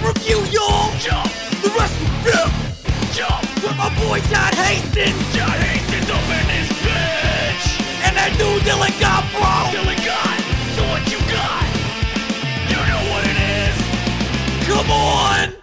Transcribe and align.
Wrestle 0.00 0.14
Review, 0.14 0.58
y'all! 0.58 0.90
Jump, 0.98 1.30
The 1.62 1.70
Wrestle 1.76 2.06
Review! 2.24 3.12
jump, 3.12 3.42
With 3.62 3.76
my 3.76 3.94
boy 4.00 4.20
John 4.30 4.52
Hastings! 4.54 5.36
John 5.36 5.50
Hastings 5.50 6.08
up 6.08 6.22
in 6.24 6.46
this 6.48 6.68
bitch. 6.80 7.80
And 8.04 8.16
that 8.16 8.34
dude 8.38 8.62
Dylan 8.62 8.96
Gobro! 8.96 9.68
Dylan 9.70 10.00
got, 10.06 10.40
so 10.74 10.82
what 10.88 11.04
you 11.10 11.18
got? 11.28 11.68
You 12.70 12.80
know 12.88 13.02
what 13.12 13.24
it 13.26 13.36
is. 13.68 14.66
Come 14.66 14.90
on! 14.90 15.62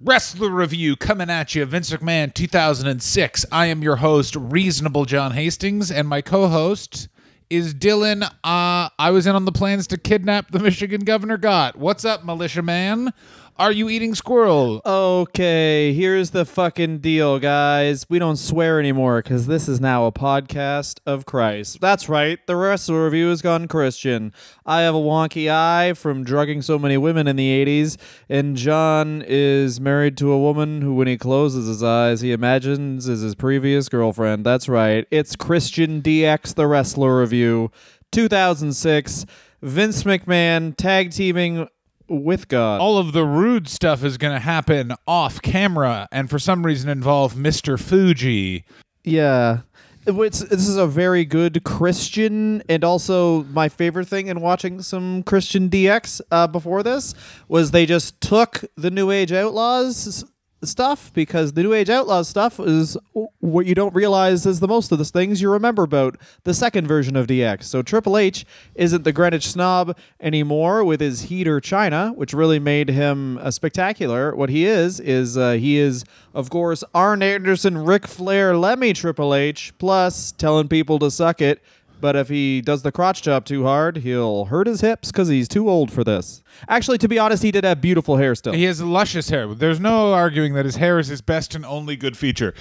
Wrestler 0.00 0.50
Review 0.50 0.96
coming 0.96 1.30
at 1.30 1.54
you, 1.54 1.64
Vince 1.64 1.90
McMahon 1.90 2.34
2006. 2.34 3.46
I 3.50 3.66
am 3.66 3.82
your 3.82 3.96
host, 3.96 4.36
Reasonable 4.36 5.06
John 5.06 5.32
Hastings, 5.32 5.90
and 5.90 6.06
my 6.06 6.20
co 6.20 6.48
host 6.48 7.08
is 7.50 7.74
Dylan. 7.74 8.22
Uh, 8.22 8.88
I 8.98 9.10
was 9.10 9.26
in 9.26 9.34
on 9.34 9.44
the 9.44 9.52
plans 9.52 9.86
to 9.88 9.96
kidnap 9.98 10.50
the 10.50 10.58
Michigan 10.58 11.02
Governor 11.02 11.36
Gott. 11.36 11.76
What's 11.76 12.04
up, 12.04 12.24
militia 12.24 12.62
man? 12.62 13.12
Are 13.56 13.70
you 13.70 13.88
eating 13.88 14.16
squirrel? 14.16 14.82
Okay, 14.84 15.92
here's 15.92 16.30
the 16.30 16.44
fucking 16.44 16.98
deal, 16.98 17.38
guys. 17.38 18.04
We 18.10 18.18
don't 18.18 18.36
swear 18.36 18.80
anymore 18.80 19.22
because 19.22 19.46
this 19.46 19.68
is 19.68 19.80
now 19.80 20.06
a 20.06 20.12
podcast 20.12 20.98
of 21.06 21.24
Christ. 21.24 21.80
That's 21.80 22.08
right, 22.08 22.44
the 22.48 22.56
Wrestler 22.56 23.04
Review 23.04 23.28
has 23.28 23.42
gone 23.42 23.68
Christian. 23.68 24.32
I 24.66 24.80
have 24.80 24.96
a 24.96 24.98
wonky 24.98 25.48
eye 25.48 25.92
from 25.92 26.24
drugging 26.24 26.62
so 26.62 26.80
many 26.80 26.96
women 26.96 27.28
in 27.28 27.36
the 27.36 27.64
80s, 27.64 27.96
and 28.28 28.56
John 28.56 29.22
is 29.24 29.80
married 29.80 30.16
to 30.16 30.32
a 30.32 30.40
woman 30.40 30.82
who, 30.82 30.96
when 30.96 31.06
he 31.06 31.16
closes 31.16 31.68
his 31.68 31.80
eyes, 31.80 32.22
he 32.22 32.32
imagines 32.32 33.06
is 33.06 33.20
his 33.20 33.36
previous 33.36 33.88
girlfriend. 33.88 34.44
That's 34.44 34.68
right, 34.68 35.06
it's 35.12 35.36
Christian 35.36 36.02
DX, 36.02 36.56
the 36.56 36.66
Wrestler 36.66 37.20
Review, 37.20 37.70
2006. 38.10 39.26
Vince 39.62 40.02
McMahon 40.02 40.76
tag 40.76 41.10
teaming 41.10 41.68
with 42.08 42.48
God. 42.48 42.80
All 42.80 42.98
of 42.98 43.12
the 43.12 43.24
rude 43.24 43.68
stuff 43.68 44.04
is 44.04 44.18
going 44.18 44.34
to 44.34 44.40
happen 44.40 44.92
off 45.06 45.40
camera 45.42 46.08
and 46.12 46.28
for 46.28 46.38
some 46.38 46.64
reason 46.64 46.88
involve 46.88 47.34
Mr. 47.34 47.80
Fuji. 47.80 48.64
Yeah. 49.02 49.60
It's, 50.06 50.40
this 50.40 50.68
is 50.68 50.76
a 50.76 50.86
very 50.86 51.24
good 51.24 51.64
Christian, 51.64 52.62
and 52.68 52.84
also 52.84 53.44
my 53.44 53.70
favorite 53.70 54.06
thing 54.06 54.26
in 54.26 54.42
watching 54.42 54.82
some 54.82 55.22
Christian 55.22 55.70
DX 55.70 56.20
uh, 56.30 56.46
before 56.46 56.82
this 56.82 57.14
was 57.48 57.70
they 57.70 57.86
just 57.86 58.20
took 58.20 58.64
the 58.76 58.90
New 58.90 59.10
Age 59.10 59.32
Outlaws 59.32 60.24
stuff 60.66 61.12
because 61.12 61.52
the 61.52 61.62
New 61.62 61.72
Age 61.72 61.90
Outlaws 61.90 62.28
stuff 62.28 62.60
is 62.60 62.96
what 63.40 63.66
you 63.66 63.74
don't 63.74 63.94
realize 63.94 64.46
is 64.46 64.60
the 64.60 64.68
most 64.68 64.92
of 64.92 64.98
the 64.98 65.04
things 65.04 65.40
you 65.40 65.50
remember 65.50 65.82
about 65.82 66.16
the 66.44 66.54
second 66.54 66.86
version 66.86 67.16
of 67.16 67.26
DX. 67.26 67.64
So 67.64 67.82
Triple 67.82 68.16
H 68.16 68.44
isn't 68.74 69.04
the 69.04 69.12
Greenwich 69.12 69.48
snob 69.48 69.96
anymore 70.20 70.84
with 70.84 71.00
his 71.00 71.22
heater 71.22 71.60
Chyna, 71.60 72.14
which 72.14 72.32
really 72.32 72.58
made 72.58 72.88
him 72.88 73.38
a 73.38 73.52
spectacular. 73.52 74.34
What 74.34 74.50
he 74.50 74.66
is 74.66 75.00
is 75.00 75.36
uh, 75.36 75.52
he 75.52 75.78
is 75.78 76.04
of 76.34 76.50
course 76.50 76.84
Arn 76.94 77.22
Anderson, 77.22 77.78
Ric 77.78 78.06
Flair, 78.06 78.56
Lemmy 78.56 78.92
Triple 78.92 79.34
H, 79.34 79.72
plus 79.78 80.32
telling 80.32 80.68
people 80.68 80.98
to 81.00 81.10
suck 81.10 81.40
it. 81.40 81.62
But 82.00 82.16
if 82.16 82.28
he 82.28 82.60
does 82.60 82.82
the 82.82 82.92
crotch 82.92 83.22
chop 83.22 83.46
too 83.46 83.64
hard, 83.64 83.98
he'll 83.98 84.46
hurt 84.46 84.66
his 84.66 84.82
hips 84.82 85.10
because 85.10 85.28
he's 85.28 85.48
too 85.48 85.70
old 85.70 85.90
for 85.90 86.04
this. 86.04 86.42
Actually, 86.68 86.98
to 86.98 87.08
be 87.08 87.18
honest, 87.18 87.42
he 87.42 87.50
did 87.50 87.64
have 87.64 87.80
beautiful 87.80 88.16
hair 88.16 88.34
still. 88.34 88.52
He 88.52 88.64
has 88.64 88.82
luscious 88.82 89.28
hair. 89.30 89.46
There's 89.54 89.80
no 89.80 90.12
arguing 90.12 90.54
that 90.54 90.64
his 90.64 90.76
hair 90.76 90.98
is 90.98 91.08
his 91.08 91.20
best 91.20 91.54
and 91.54 91.64
only 91.64 91.96
good 91.96 92.16
feature. 92.16 92.54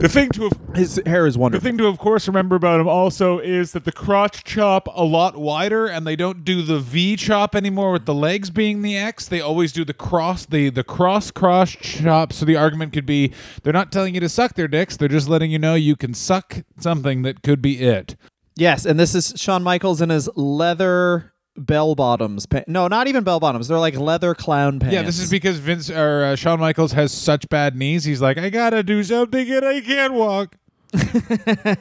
The 0.00 0.08
thing 0.08 0.30
to 0.30 0.50
His 0.74 0.98
hair 1.04 1.26
is 1.26 1.36
wonderful. 1.36 1.62
The 1.62 1.68
thing 1.68 1.78
to, 1.78 1.86
of 1.86 1.98
course, 1.98 2.26
remember 2.26 2.56
about 2.56 2.80
him 2.80 2.88
also 2.88 3.38
is 3.38 3.72
that 3.72 3.84
the 3.84 3.92
crotch 3.92 4.44
chop 4.44 4.88
a 4.94 5.04
lot 5.04 5.36
wider, 5.36 5.86
and 5.86 6.06
they 6.06 6.16
don't 6.16 6.42
do 6.42 6.62
the 6.62 6.78
V 6.78 7.16
chop 7.16 7.54
anymore 7.54 7.92
with 7.92 8.06
the 8.06 8.14
legs 8.14 8.48
being 8.48 8.80
the 8.80 8.96
X. 8.96 9.28
They 9.28 9.42
always 9.42 9.72
do 9.72 9.84
the 9.84 9.92
cross, 9.92 10.46
the 10.46 10.70
the 10.70 10.84
cross 10.84 11.30
cross 11.30 11.72
chop. 11.72 12.32
So 12.32 12.46
the 12.46 12.56
argument 12.56 12.94
could 12.94 13.04
be 13.04 13.34
they're 13.62 13.74
not 13.74 13.92
telling 13.92 14.14
you 14.14 14.20
to 14.20 14.28
suck 14.30 14.54
their 14.54 14.68
dicks; 14.68 14.96
they're 14.96 15.06
just 15.06 15.28
letting 15.28 15.50
you 15.50 15.58
know 15.58 15.74
you 15.74 15.96
can 15.96 16.14
suck 16.14 16.62
something 16.78 17.20
that 17.22 17.42
could 17.42 17.60
be 17.60 17.80
it. 17.80 18.16
Yes, 18.56 18.86
and 18.86 18.98
this 18.98 19.14
is 19.14 19.34
Shawn 19.36 19.62
Michaels 19.62 20.00
in 20.00 20.08
his 20.08 20.30
leather 20.34 21.34
bell 21.66 21.94
bottoms. 21.94 22.46
Pa- 22.46 22.64
no, 22.66 22.88
not 22.88 23.06
even 23.06 23.24
bell 23.24 23.40
bottoms. 23.40 23.68
They're 23.68 23.78
like 23.78 23.96
leather 23.96 24.34
clown 24.34 24.80
pants. 24.80 24.94
Yeah, 24.94 25.02
this 25.02 25.18
is 25.18 25.30
because 25.30 25.58
Vince 25.58 25.90
or 25.90 26.24
uh, 26.24 26.36
Shawn 26.36 26.60
Michaels 26.60 26.92
has 26.92 27.12
such 27.12 27.48
bad 27.48 27.76
knees. 27.76 28.04
He's 28.04 28.20
like, 28.20 28.38
I 28.38 28.50
gotta 28.50 28.82
do 28.82 29.02
something, 29.04 29.50
and 29.50 29.64
I 29.64 29.80
can't 29.80 30.14
walk. 30.14 30.56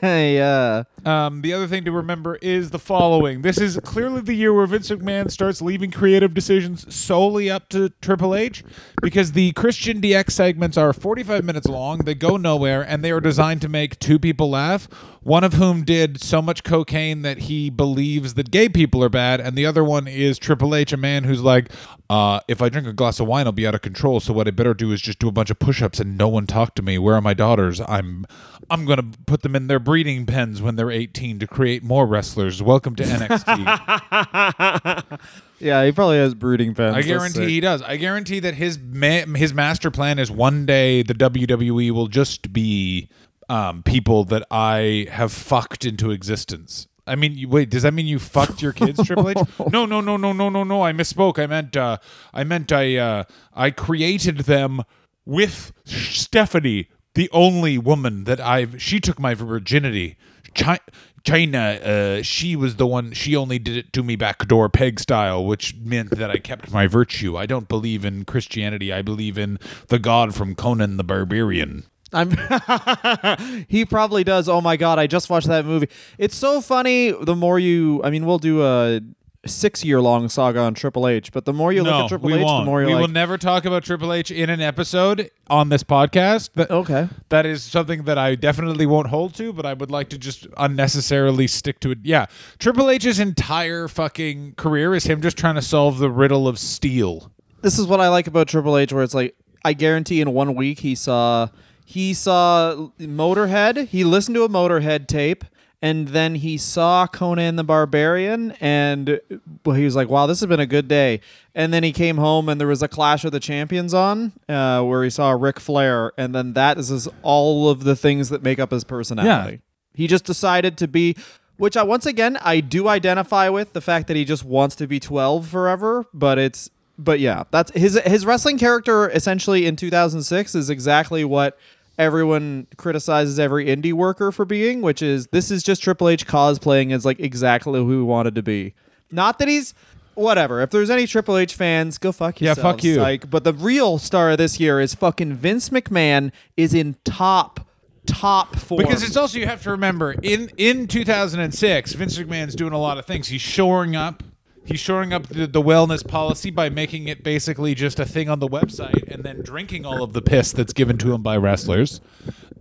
yeah. 0.04 0.84
Um, 1.06 1.42
the 1.42 1.54
other 1.54 1.68
thing 1.68 1.86
to 1.86 1.92
remember 1.92 2.36
is 2.42 2.72
the 2.72 2.80
following. 2.80 3.42
This 3.42 3.58
is 3.58 3.80
clearly 3.84 4.22
the 4.22 4.34
year 4.34 4.54
where 4.54 4.66
Vince 4.66 4.90
McMahon 4.90 5.32
starts 5.32 5.62
leaving 5.62 5.92
creative 5.92 6.34
decisions 6.34 6.94
solely 6.94 7.50
up 7.50 7.70
to 7.70 7.90
Triple 8.02 8.36
H 8.36 8.64
because 9.02 9.32
the 9.32 9.52
Christian 9.54 10.02
DX 10.02 10.32
segments 10.32 10.78
are 10.78 10.94
45 10.94 11.44
minutes 11.44 11.68
long, 11.68 12.00
they 12.00 12.16
go 12.16 12.38
nowhere, 12.38 12.82
and 12.82 13.04
they 13.04 13.12
are 13.12 13.22
designed 13.22 13.62
to 13.62 13.70
make 13.70 14.00
two 14.00 14.20
people 14.20 14.50
laugh, 14.50 14.88
one 15.22 15.44
of 15.44 15.54
whom 15.54 15.84
did 15.84 16.22
so 16.22 16.42
much 16.42 16.64
cocaine 16.64 17.22
that 17.22 17.40
he 17.40 17.70
believes 17.70 18.34
that 18.36 18.52
gay 18.52 18.70
people 18.70 19.04
are 19.04 19.10
bad, 19.10 19.40
and 19.40 19.58
the 19.58 19.66
other 19.66 19.84
one 19.84 20.08
is 20.08 20.38
Triple 20.38 20.76
H, 20.76 20.94
a 20.94 20.98
man 20.98 21.24
who's 21.24 21.42
like, 21.42 21.72
uh, 22.10 22.40
if 22.48 22.62
I 22.62 22.70
drink 22.70 22.88
a 22.88 22.94
glass 22.94 23.20
of 23.20 23.28
wine, 23.28 23.46
I'll 23.46 23.52
be 23.52 23.68
out 23.68 23.76
of 23.76 23.82
control, 23.82 24.20
so 24.20 24.34
what 24.34 24.48
I 24.48 24.52
better 24.52 24.74
do 24.74 24.92
is 24.92 25.02
just 25.02 25.20
do 25.20 25.28
a 25.28 25.32
bunch 25.32 25.50
of 25.50 25.60
push-ups 25.60 26.00
and 26.00 26.18
no 26.18 26.28
one 26.28 26.48
talk 26.48 26.76
to 26.76 26.82
me. 26.82 26.98
Where 26.98 27.16
are 27.16 27.22
my 27.22 27.34
daughters? 27.34 27.80
I'm 27.82 28.26
I'm 28.70 28.86
to 28.86 29.18
put 29.26 29.42
them 29.42 29.56
in 29.56 29.68
their 29.68 29.80
breeding 29.80 30.26
pens 30.26 30.62
when 30.62 30.76
they're 30.76 30.89
18 30.92 31.40
to 31.40 31.48
create 31.48 31.84
more 31.84 32.06
wrestlers. 32.06 32.62
Welcome 32.62 32.96
to 32.98 33.04
NXT. 33.04 35.20
Yeah, 35.60 35.84
he 35.84 35.92
probably 35.92 36.18
has 36.18 36.34
brooding 36.34 36.74
fans. 36.74 36.96
I 36.96 37.02
guarantee 37.02 37.50
he 37.50 37.60
does. 37.60 37.82
I 37.82 37.98
guarantee 37.98 38.40
that 38.40 38.54
his 38.54 38.80
ma- 38.80 39.26
his 39.36 39.54
master 39.54 39.92
plan 39.92 40.18
is 40.18 40.32
one 40.32 40.66
day 40.66 41.04
the 41.04 41.14
WWE 41.14 41.92
will 41.92 42.08
just 42.08 42.54
be 42.54 43.10
um, 43.50 43.84
people 43.84 44.24
that 44.26 44.46
I 44.50 45.08
have 45.12 45.34
fucked 45.34 45.84
into 45.84 46.12
existence. 46.12 46.88
I 47.06 47.16
mean, 47.16 47.38
you, 47.38 47.50
wait. 47.50 47.70
Does 47.70 47.84
that 47.84 47.94
mean 47.94 48.08
you 48.08 48.20
fucked 48.20 48.62
your 48.62 48.72
kids, 48.72 49.06
Triple 49.06 49.32
H? 49.32 49.38
No, 49.72 49.86
no, 49.86 50.00
no, 50.00 50.16
no, 50.16 50.32
no, 50.32 50.50
no, 50.50 50.64
no. 50.64 50.82
I 50.82 50.94
misspoke. 50.94 51.40
I 51.40 51.48
meant, 51.48 51.76
uh, 51.76 51.98
I 52.34 52.44
meant, 52.44 52.72
I, 52.72 52.96
uh, 52.96 53.24
I 53.54 53.72
created 53.72 54.40
them 54.40 54.84
with 55.26 55.74
Stephanie, 55.84 56.88
the 57.16 57.30
only 57.34 57.78
woman 57.78 58.24
that 58.26 58.40
I've. 58.40 58.82
She 58.82 59.00
took 59.00 59.20
my 59.20 59.34
virginity. 59.34 60.18
Chi- 60.60 60.80
Chyna, 61.24 61.82
uh, 61.82 62.24
she 62.24 62.56
was 62.56 62.76
the 62.76 62.88
one. 62.88 63.12
She 63.14 63.36
only 63.36 63.60
did 63.60 63.78
it 63.78 63.94
to 63.94 64.04
me 64.04 64.16
backdoor 64.16 64.70
peg 64.70 65.00
style, 65.00 65.46
which 65.46 65.76
meant 65.76 66.12
that 66.12 66.30
I 66.30 66.38
kept 66.38 66.72
my 66.72 66.88
virtue. 66.88 67.38
I 67.38 67.46
don't 67.46 67.68
believe 67.68 68.06
in 68.06 68.26
Christianity. 68.26 68.92
I 68.92 69.02
believe 69.02 69.38
in 69.38 69.60
the 69.88 70.00
God 70.00 70.36
from 70.36 70.56
Conan 70.56 70.98
the 70.98 71.04
Barbarian. 71.04 71.84
I'm 72.12 72.32
he 73.68 73.86
probably 73.86 74.24
does. 74.24 74.50
Oh 74.50 74.62
my 74.62 74.78
god, 74.78 74.98
I 74.98 75.08
just 75.08 75.30
watched 75.30 75.48
that 75.48 75.66
movie. 75.66 75.90
It's 76.18 76.36
so 76.36 76.62
funny. 76.62 77.12
The 77.12 77.36
more 77.36 77.60
you, 77.60 78.02
I 78.04 78.10
mean, 78.10 78.26
we'll 78.26 78.40
do 78.40 78.64
a 78.64 79.02
six-year-long 79.46 80.28
saga 80.28 80.60
on 80.60 80.74
Triple 80.74 81.08
H, 81.08 81.32
but 81.32 81.46
the 81.46 81.54
more 81.54 81.72
you 81.72 81.84
look 81.84 81.94
at 81.94 82.10
Triple 82.10 82.28
we 82.28 82.34
H, 82.34 82.44
won't. 82.44 82.66
the 82.66 82.66
more 82.66 82.82
you're 82.82 82.90
we 82.90 82.96
like, 82.96 83.02
will 83.02 83.14
never 83.14 83.38
talk 83.38 83.66
about 83.66 83.84
Triple 83.84 84.12
H 84.12 84.32
in 84.32 84.50
an 84.50 84.60
episode 84.62 85.32
on 85.50 85.70
this 85.70 85.84
podcast. 85.84 86.50
That, 86.56 86.70
okay. 86.70 87.08
That 87.30 87.46
is 87.46 87.64
something 87.64 88.04
that 88.04 88.18
I 88.18 88.36
definitely 88.36 88.86
won't 88.86 89.08
hold 89.08 89.34
to, 89.36 89.54
but 89.54 89.66
I 89.66 89.74
would 89.74 89.92
like 89.92 90.10
to 90.10 90.18
just 90.18 90.48
unnecessarily 90.58 91.48
stick 91.48 91.80
to 91.82 91.92
it. 91.92 92.00
Yeah. 92.04 92.26
Triple 92.58 92.90
H's 92.90 93.20
entire 93.20 93.88
fucking 93.88 94.56
career 94.56 94.94
is 94.94 95.06
him 95.06 95.22
just 95.22 95.38
trying 95.38 95.56
to 95.56 95.62
solve 95.62 96.00
the 96.00 96.10
riddle 96.12 96.48
of 96.48 96.60
steel. 96.60 97.32
This 97.62 97.80
is 97.80 97.88
what 97.88 98.02
I 98.02 98.10
like 98.10 98.28
about 98.28 98.48
Triple 98.50 98.78
H, 98.78 98.92
where 98.92 99.04
it's 99.04 99.14
like, 99.14 99.36
I 99.64 99.74
guarantee 99.74 100.22
in 100.22 100.34
one 100.34 100.56
week 100.56 100.80
he 100.80 100.96
saw 100.96 101.48
he 101.86 102.14
saw 102.14 102.90
Motorhead. 103.00 103.88
He 103.88 104.04
listened 104.04 104.36
to 104.36 104.44
a 104.44 104.50
Motorhead 104.50 105.08
tape. 105.08 105.44
And 105.82 106.10
then 106.10 106.36
he 106.36 106.58
saw 106.58 107.08
Conan 107.08 107.56
the 107.56 107.64
Barbarian, 107.64 108.52
and 108.60 109.22
well, 109.66 109.78
he 109.78 109.86
was 109.86 109.96
like, 109.96 110.10
"Wow, 110.10 110.28
this 110.28 110.42
has 110.42 110.48
been 110.48 110.60
a 110.60 110.66
good 110.66 110.90
day." 110.90 111.22
And 111.56 111.74
then 111.74 111.84
he 111.84 111.94
came 111.94 112.18
home, 112.18 112.50
and 112.50 112.60
there 112.60 112.68
was 112.68 112.84
a 112.84 112.90
Clash 112.90 113.24
of 113.24 113.32
the 113.32 113.40
Champions 113.40 113.94
on, 113.94 114.34
uh, 114.50 114.82
where 114.84 115.06
he 115.06 115.10
saw 115.10 115.32
Ric 115.32 115.58
Flair, 115.58 116.12
and 116.18 116.36
then 116.36 116.52
that 116.54 116.78
is 116.78 116.90
his, 116.90 117.08
all 117.22 117.70
of 117.70 117.86
the 117.86 117.96
things 117.96 118.28
that 118.28 118.44
make 118.44 118.60
up 118.60 118.72
his 118.72 118.84
personality. 118.84 119.62
He 119.94 120.08
just 120.08 120.26
decided 120.26 120.78
to 120.80 120.88
be, 120.88 121.16
which 121.56 121.78
I 121.78 121.84
once 121.84 122.06
again 122.06 122.38
I 122.42 122.60
do 122.60 122.90
identify 122.90 123.48
with 123.48 123.72
the 123.72 123.82
fact 123.82 124.08
that 124.08 124.18
he 124.18 124.26
just 124.26 124.44
wants 124.44 124.76
to 124.78 124.88
be 124.88 125.00
twelve 125.00 125.48
forever, 125.48 126.06
but 126.14 126.38
it's 126.38 126.70
but 126.98 127.22
yeah, 127.22 127.46
that's 127.52 127.72
his 127.72 127.98
his 128.06 128.26
wrestling 128.26 128.58
character 128.58 129.10
essentially 129.10 129.66
in 129.66 129.78
2006 129.78 130.54
is 130.56 130.70
exactly 130.70 131.24
what 131.24 131.58
everyone 132.00 132.66
criticizes 132.78 133.38
every 133.38 133.66
indie 133.66 133.94
worker 133.94 134.32
for 134.32 134.46
being, 134.46 134.82
which 134.82 135.04
is 135.04 135.28
this 135.28 135.52
is 135.52 135.62
just 135.62 135.84
Triple 135.84 136.10
H 136.10 136.26
cosplaying 136.26 136.94
as 136.94 137.06
like 137.06 137.20
exactly 137.20 137.80
who 137.80 137.92
he 138.00 138.04
wanted 138.04 138.34
to 138.36 138.42
be. 138.42 138.74
Not 139.12 139.38
that 139.40 139.48
he's 139.48 139.76
whatever. 140.16 140.62
If 140.62 140.72
there's 140.72 140.90
any 140.90 141.06
Triple 141.06 141.38
H 141.38 141.54
fans, 141.54 141.98
go 141.98 142.12
fuck 142.12 142.42
Yeah, 142.42 142.54
fuck 142.54 142.84
you. 142.84 143.02
Like, 143.02 143.30
but 143.30 143.44
the 143.44 143.54
real 143.54 143.98
star 143.98 144.32
of 144.32 144.38
this 144.38 144.60
year 144.60 144.80
is 144.80 144.96
fucking 144.96 145.34
Vince 145.34 145.70
McMahon 145.70 146.32
is 146.58 146.74
in 146.74 146.96
top 147.04 147.68
top 148.08 148.56
form. 148.56 148.82
Because 148.82 149.04
it's 149.04 149.18
also 149.18 149.38
you 149.38 149.46
have 149.46 149.62
to 149.64 149.72
remember 149.72 150.14
in 150.24 150.50
in 150.58 150.88
2006, 150.88 151.94
Vince 151.94 152.18
McMahon's 152.18 152.56
doing 152.56 152.74
a 152.74 152.80
lot 152.80 152.98
of 152.98 153.06
things. 153.06 153.28
He's 153.28 153.42
shoring 153.42 153.96
up 153.96 154.24
He's 154.70 154.80
shoring 154.80 155.14
up 155.14 155.28
the, 155.28 155.48
the 155.48 155.62
wellness 155.62 156.08
policy 156.08 156.52
by 156.52 156.70
making 156.70 157.08
it 157.08 157.24
basically 157.24 157.74
just 157.74 158.00
a 158.00 158.06
thing 158.06 158.30
on 158.30 158.38
the 158.40 158.48
website 158.48 159.12
and 159.12 159.24
then 159.24 159.42
drinking 159.42 159.84
all 159.84 160.04
of 160.04 160.14
the 160.14 160.22
piss 160.22 160.52
that's 160.52 160.74
given 160.74 161.00
to 161.00 161.12
him 161.12 161.24
by 161.24 161.38
wrestlers. 161.38 162.02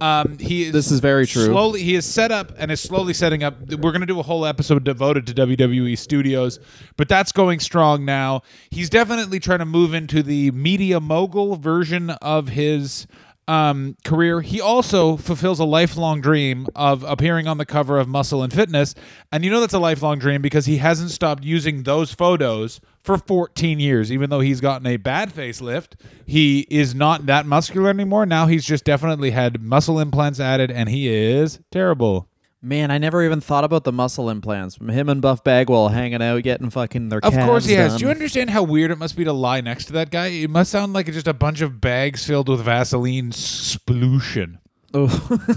Um, 0.01 0.39
he 0.39 0.65
is 0.65 0.73
This 0.73 0.91
is 0.91 1.01
very 1.01 1.27
true. 1.27 1.47
Slowly, 1.47 1.83
he 1.83 1.97
is 1.97 2.07
set 2.07 2.33
up 2.33 2.53
and 2.57 2.71
is 2.71 2.81
slowly 2.81 3.13
setting 3.13 3.43
up. 3.43 3.61
We're 3.61 3.91
going 3.91 4.01
to 4.01 4.07
do 4.07 4.19
a 4.21 4.23
whole 4.23 4.47
episode 4.47 4.85
devoted 4.85 5.27
to 5.27 5.35
WWE 5.35 5.99
Studios, 5.99 6.61
but 6.97 7.11
that's 7.11 7.31
going 7.31 7.61
strong 7.61 8.07
now. 8.07 8.43
He's 8.71 8.89
definitely 8.89 9.39
trying 9.41 9.59
to 9.59 9.67
move 9.67 9.93
into 9.93 10.23
the 10.23 10.51
media 10.53 11.01
mogul 11.01 11.57
version 11.57 12.11
of 12.11 12.49
his 12.49 13.07
um, 13.49 13.97
career. 14.05 14.43
He 14.43 14.61
also 14.61 15.17
fulfills 15.17 15.59
a 15.59 15.65
lifelong 15.65 16.21
dream 16.21 16.69
of 16.77 17.03
appearing 17.03 17.49
on 17.49 17.59
the 17.59 17.67
cover 17.67 17.99
of 17.99 18.07
Muscle 18.07 18.43
and 18.43 18.53
Fitness, 18.53 18.95
and 19.33 19.45
you 19.45 19.51
know 19.51 19.61
that's 19.61 19.75
a 19.75 19.79
lifelong 19.79 20.19
dream 20.19 20.43
because 20.43 20.67
he 20.67 20.77
hasn't 20.77 21.11
stopped 21.11 21.43
using 21.43 21.83
those 21.83 22.13
photos 22.13 22.81
for 23.03 23.17
14 23.17 23.81
years. 23.81 24.13
Even 24.13 24.31
though 24.31 24.41
he's 24.41 24.61
gotten 24.61 24.87
a 24.87 24.99
bad 24.99 25.33
facelift, 25.33 25.93
he 26.27 26.67
is 26.71 26.95
not 26.95 27.27
that 27.27 27.47
muscular 27.47 27.91
anymore. 27.91 28.27
Now 28.27 28.47
he's 28.47 28.67
just 28.67 28.85
definitely 28.85 29.31
had 29.31 29.63
muscle 29.63 29.99
implants 29.99 30.39
added, 30.39 30.71
and 30.71 30.89
he 30.89 31.09
is 31.09 31.59
terrible. 31.73 32.28
Man, 32.61 32.91
I 32.91 32.99
never 32.99 33.23
even 33.25 33.41
thought 33.41 33.63
about 33.63 33.85
the 33.85 33.93
muscle 33.93 34.29
implants. 34.29 34.77
Him 34.77 35.09
and 35.09 35.23
Buff 35.23 35.45
Bagwell 35.45 35.91
hanging 35.91 36.21
out, 36.21 36.43
getting 36.43 36.71
fucking 36.71 37.09
their 37.09 37.21
Of 37.25 37.33
course 37.33 37.67
he 37.67 37.75
has. 37.75 37.97
Do 37.99 38.05
you 38.05 38.11
understand 38.11 38.51
how 38.51 38.65
weird 38.65 38.91
it 38.91 38.99
must 38.99 39.17
be 39.17 39.23
to 39.23 39.33
lie 39.33 39.61
next 39.61 39.85
to 39.87 39.93
that 39.93 40.11
guy? 40.11 40.27
It 40.27 40.51
must 40.51 40.73
sound 40.73 40.93
like 40.93 41.07
just 41.07 41.29
a 41.29 41.35
bunch 41.35 41.61
of 41.61 41.81
bags 41.81 42.27
filled 42.27 42.49
with 42.49 42.61
Vaseline 42.61 43.31
splution. 43.31 44.59
Oh, 44.93 45.07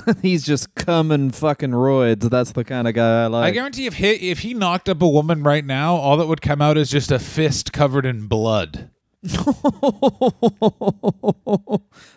he's 0.21 0.45
just 0.45 0.75
coming 0.75 1.31
fucking 1.31 1.71
roids. 1.71 2.29
That's 2.29 2.51
the 2.51 2.63
kind 2.63 2.87
of 2.87 2.93
guy 2.93 3.23
I 3.23 3.27
like. 3.27 3.45
I 3.45 3.51
guarantee 3.51 3.87
if 3.87 3.95
he 3.95 4.29
if 4.29 4.39
he 4.39 4.53
knocked 4.53 4.87
up 4.87 5.01
a 5.01 5.09
woman 5.09 5.41
right 5.41 5.65
now, 5.65 5.95
all 5.95 6.17
that 6.17 6.27
would 6.27 6.41
come 6.41 6.61
out 6.61 6.77
is 6.77 6.91
just 6.91 7.11
a 7.11 7.17
fist 7.17 7.73
covered 7.73 8.05
in 8.05 8.27
blood. 8.27 8.91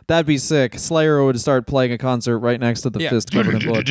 That'd 0.07 0.27
be 0.27 0.39
sick. 0.39 0.79
Slayer 0.79 1.25
would 1.25 1.41
start 1.41 1.67
playing 1.67 1.93
a 1.93 1.99
concert 1.99 2.39
right 2.39 2.61
next 2.61 2.83
to 2.83 2.91
the 2.91 3.01
fist 3.11 3.31
covered 3.33 3.55
in 3.63 3.69
blood. 3.69 3.89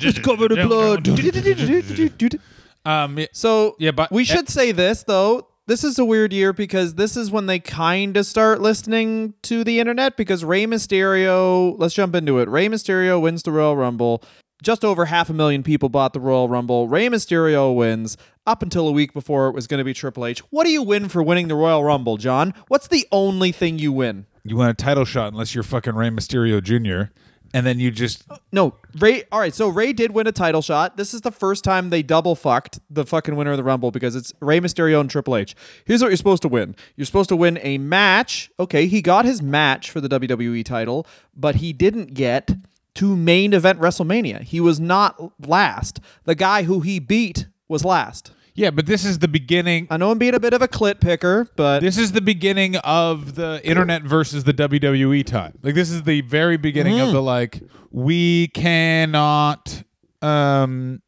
Fist 0.00 0.22
covered 0.22 0.52
in 0.52 0.68
blood. 0.68 1.04
Um, 2.84 3.18
yeah, 3.18 3.26
So 3.32 3.74
Yeah, 3.80 3.90
but- 3.90 4.12
we 4.12 4.24
should 4.24 4.48
say 4.48 4.70
this 4.72 5.02
though. 5.02 5.48
This 5.66 5.82
is 5.82 5.98
a 5.98 6.04
weird 6.04 6.32
year 6.32 6.52
because 6.52 6.94
this 6.94 7.16
is 7.16 7.32
when 7.32 7.46
they 7.46 7.58
kind 7.58 8.16
of 8.16 8.24
start 8.24 8.60
listening 8.60 9.34
to 9.42 9.64
the 9.64 9.80
internet 9.80 10.16
because 10.16 10.44
Rey 10.44 10.64
Mysterio, 10.66 11.74
let's 11.78 11.92
jump 11.94 12.14
into 12.14 12.38
it. 12.38 12.48
Rey 12.48 12.68
Mysterio 12.68 13.20
wins 13.20 13.42
the 13.42 13.50
Royal 13.50 13.76
Rumble. 13.76 14.22
Just 14.62 14.84
over 14.84 15.06
half 15.06 15.28
a 15.28 15.32
million 15.34 15.64
people 15.64 15.88
bought 15.88 16.12
the 16.12 16.20
Royal 16.20 16.48
Rumble. 16.48 16.86
Rey 16.86 17.08
Mysterio 17.08 17.74
wins 17.74 18.16
up 18.46 18.62
until 18.62 18.86
a 18.86 18.92
week 18.92 19.12
before 19.12 19.48
it 19.48 19.54
was 19.56 19.66
going 19.66 19.78
to 19.78 19.84
be 19.84 19.92
Triple 19.92 20.24
H. 20.24 20.38
What 20.50 20.62
do 20.64 20.70
you 20.70 20.84
win 20.84 21.08
for 21.08 21.20
winning 21.20 21.48
the 21.48 21.56
Royal 21.56 21.82
Rumble, 21.82 22.16
John? 22.16 22.54
What's 22.68 22.86
the 22.86 23.04
only 23.10 23.50
thing 23.50 23.80
you 23.80 23.90
win? 23.90 24.26
You 24.48 24.56
want 24.56 24.70
a 24.70 24.74
title 24.74 25.04
shot 25.04 25.32
unless 25.32 25.54
you're 25.54 25.64
fucking 25.64 25.94
Rey 25.94 26.10
Mysterio 26.10 26.62
Jr. 26.62 27.12
And 27.54 27.64
then 27.64 27.78
you 27.78 27.90
just 27.90 28.24
No, 28.52 28.74
Rey. 28.98 29.24
All 29.30 29.38
right, 29.40 29.54
so 29.54 29.68
Rey 29.68 29.92
did 29.92 30.10
win 30.10 30.26
a 30.26 30.32
title 30.32 30.62
shot. 30.62 30.96
This 30.96 31.14
is 31.14 31.20
the 31.22 31.30
first 31.30 31.64
time 31.64 31.90
they 31.90 32.02
double 32.02 32.34
fucked 32.34 32.80
the 32.90 33.06
fucking 33.06 33.36
winner 33.36 33.52
of 33.52 33.56
the 33.56 33.62
Rumble 33.62 33.90
because 33.90 34.16
it's 34.16 34.32
Rey 34.40 34.60
Mysterio 34.60 35.00
and 35.00 35.08
Triple 35.08 35.36
H. 35.36 35.54
Here's 35.84 36.02
what 36.02 36.08
you're 36.08 36.16
supposed 36.16 36.42
to 36.42 36.48
win. 36.48 36.74
You're 36.96 37.06
supposed 37.06 37.28
to 37.30 37.36
win 37.36 37.58
a 37.62 37.78
match. 37.78 38.50
Okay, 38.58 38.86
he 38.86 39.00
got 39.00 39.24
his 39.24 39.40
match 39.40 39.90
for 39.90 40.00
the 40.00 40.08
WWE 40.08 40.64
title, 40.64 41.06
but 41.34 41.56
he 41.56 41.72
didn't 41.72 42.14
get 42.14 42.50
to 42.94 43.16
main 43.16 43.52
event 43.52 43.78
WrestleMania. 43.78 44.42
He 44.42 44.60
was 44.60 44.80
not 44.80 45.32
last. 45.46 46.00
The 46.24 46.34
guy 46.34 46.64
who 46.64 46.80
he 46.80 46.98
beat 46.98 47.46
was 47.68 47.84
last. 47.84 48.32
Yeah, 48.56 48.70
but 48.70 48.86
this 48.86 49.04
is 49.04 49.18
the 49.18 49.28
beginning. 49.28 49.86
I 49.90 49.98
know 49.98 50.10
I'm 50.10 50.18
being 50.18 50.34
a 50.34 50.40
bit 50.40 50.54
of 50.54 50.62
a 50.62 50.68
clit 50.68 51.00
picker, 51.00 51.46
but 51.56 51.80
This 51.80 51.98
is 51.98 52.12
the 52.12 52.20
beginning 52.22 52.76
of 52.76 53.34
the 53.34 53.60
internet 53.62 54.02
versus 54.02 54.44
the 54.44 54.54
WWE 54.54 55.24
time. 55.24 55.58
Like 55.62 55.74
this 55.74 55.90
is 55.90 56.02
the 56.02 56.22
very 56.22 56.56
beginning 56.56 56.98
of 56.98 57.12
the 57.12 57.22
like 57.22 57.62
we 57.90 58.48
cannot 58.48 59.82
um 60.22 61.02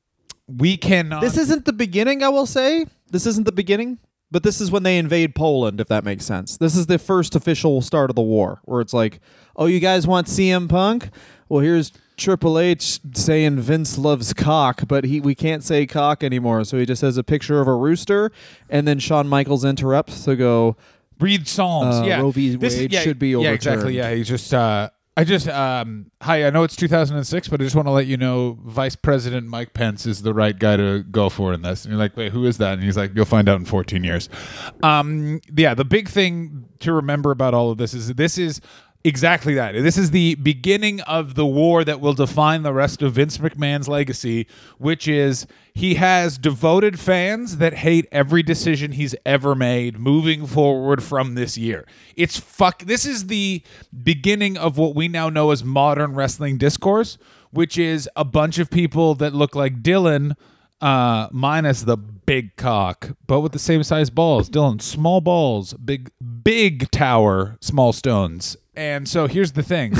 we 0.47 0.77
cannot 0.77 1.21
This 1.23 1.37
isn't 1.37 1.65
the 1.65 1.73
beginning, 1.73 2.23
I 2.23 2.29
will 2.29 2.47
say. 2.47 2.87
This 3.11 3.27
isn't 3.27 3.45
the 3.45 3.53
beginning, 3.53 3.99
but 4.31 4.43
this 4.43 4.61
is 4.61 4.71
when 4.71 4.83
they 4.83 4.99
invade 4.99 5.35
Poland, 5.35 5.81
if 5.81 5.89
that 5.89 6.05
makes 6.05 6.25
sense. 6.27 6.56
This 6.59 6.77
is 6.77 6.87
the 6.87 6.99
first 6.99 7.35
official 7.35 7.81
start 7.81 8.11
of 8.11 8.17
the 8.17 8.23
war, 8.23 8.61
where 8.65 8.81
it's 8.83 8.93
like, 8.93 9.21
oh, 9.56 9.67
you 9.67 9.81
guys 9.81 10.06
want 10.06 10.27
CM 10.27 10.69
Punk? 10.69 11.09
Well, 11.49 11.61
here's 11.61 11.93
Triple 12.19 12.59
H 12.59 13.00
saying 13.15 13.61
Vince 13.61 13.97
loves 13.97 14.35
cock, 14.35 14.82
but 14.87 15.05
he 15.05 15.20
we 15.20 15.35
can't 15.35 15.62
say 15.62 15.87
cock 15.87 16.23
anymore, 16.23 16.65
so 16.65 16.76
he 16.76 16.85
just 16.85 17.03
has 17.03 17.17
a 17.17 17.25
picture 17.25 17.61
of 17.61 17.69
a 17.69 17.75
rooster, 17.75 18.31
and 18.69 18.87
then 18.87 18.99
Shawn 18.99 19.29
Michaels 19.29 19.65
interrupts 19.65 20.25
to 20.25 20.37
go, 20.37 20.76
read 21.20 21.49
Psalms. 21.49 21.97
Uh, 21.97 22.05
yeah, 22.05 22.20
Roe 22.20 22.31
v. 22.31 22.56
This 22.56 22.81
yeah, 22.81 23.00
should 23.00 23.19
be 23.19 23.31
Yeah, 23.31 23.50
exactly. 23.50 23.97
Yeah, 23.97 24.15
he's 24.15 24.29
just. 24.29 24.53
Uh, 24.53 24.91
I 25.17 25.25
just. 25.25 25.49
Um, 25.49 26.11
hi, 26.23 26.47
I 26.47 26.50
know 26.50 26.62
it's 26.62 26.76
2006, 26.76 27.49
but 27.49 27.61
I 27.61 27.65
just 27.65 27.75
want 27.75 27.87
to 27.87 27.93
let 27.93 28.06
you 28.06 28.17
know, 28.17 28.59
Vice 28.65 28.94
President 28.94 29.47
Mike 29.47 29.75
Pence 29.75 30.06
is 30.06 30.23
the 30.23 30.35
right 30.35 30.56
guy 30.56 30.76
to 30.76 31.03
go 31.03 31.29
for 31.29 31.53
in 31.53 31.62
this. 31.62 31.85
And 31.85 31.93
you're 31.93 31.99
like, 31.99 32.17
wait, 32.17 32.32
who 32.32 32.44
is 32.44 32.59
that? 32.59 32.75
And 32.75 32.82
he's 32.82 32.97
like, 32.97 33.12
you'll 33.15 33.25
find 33.25 33.49
out 33.49 33.59
in 33.59 33.65
14 33.65 34.05
years. 34.05 34.29
Um, 34.82 35.41
yeah, 35.56 35.75
the 35.75 35.85
big 35.85 36.09
thing 36.09 36.67
to 36.81 36.93
remember 36.93 37.31
about 37.31 37.55
all 37.55 37.70
of 37.70 37.79
this 37.79 37.94
is 37.94 38.15
this 38.15 38.38
is. 38.38 38.61
Exactly 39.05 39.55
that. 39.55 39.73
This 39.73 39.97
is 39.97 40.11
the 40.11 40.35
beginning 40.35 41.00
of 41.03 41.37
the 41.37 41.47
war 41.47 41.85
that 41.85 42.00
will 42.00 42.15
define 42.15 42.62
the 42.62 42.73
rest 42.73 43.00
of 43.00 43.12
Vince 43.12 43.39
McMahon's 43.39 43.89
legacy, 43.89 44.49
which 44.79 45.06
is 45.06 45.47
he 45.73 45.95
has 45.95 46.37
devoted 46.37 46.99
fans 46.99 47.59
that 47.59 47.75
hate 47.75 48.06
every 48.11 48.43
decision 48.43 48.93
he's 48.93 49.15
ever 49.25 49.55
made 49.55 50.00
moving 50.00 50.49
forward 50.49 51.00
from 51.00 51.37
this 51.37 51.56
year. 51.56 51.87
It's 52.17 52.41
fuck 52.41 52.83
this 52.83 53.06
is 53.06 53.29
the 53.29 53.62
beginning 54.03 54.56
of 54.56 54.79
what 54.79 54.97
we 54.97 55.06
now 55.06 55.29
know 55.31 55.53
as 55.53 55.62
modern 55.62 56.15
wrestling 56.15 56.59
discourse, 56.59 57.19
which 57.53 57.79
is 57.79 58.11
a 58.17 58.25
bunch 58.25 58.59
of 58.59 58.69
people 58.69 59.15
that 59.17 59.33
look 59.33 59.55
like 59.55 59.81
Dylan 59.81 60.35
uh 60.81 61.29
minus 61.31 61.83
the 61.83 61.97
big 61.97 62.56
cock, 62.56 63.11
but 63.27 63.41
with 63.41 63.53
the 63.53 63.59
same 63.59 63.83
size 63.85 64.11
balls. 64.11 64.51
Dylan, 64.51 64.83
small 64.83 65.21
balls, 65.21 65.73
big 65.75 66.11
big 66.43 66.91
tower, 66.91 67.56
small 67.61 67.93
stones. 67.93 68.56
And 68.79 69.09
so 69.09 69.27
here's 69.27 69.51
the 69.53 69.65
thing. 69.65 69.93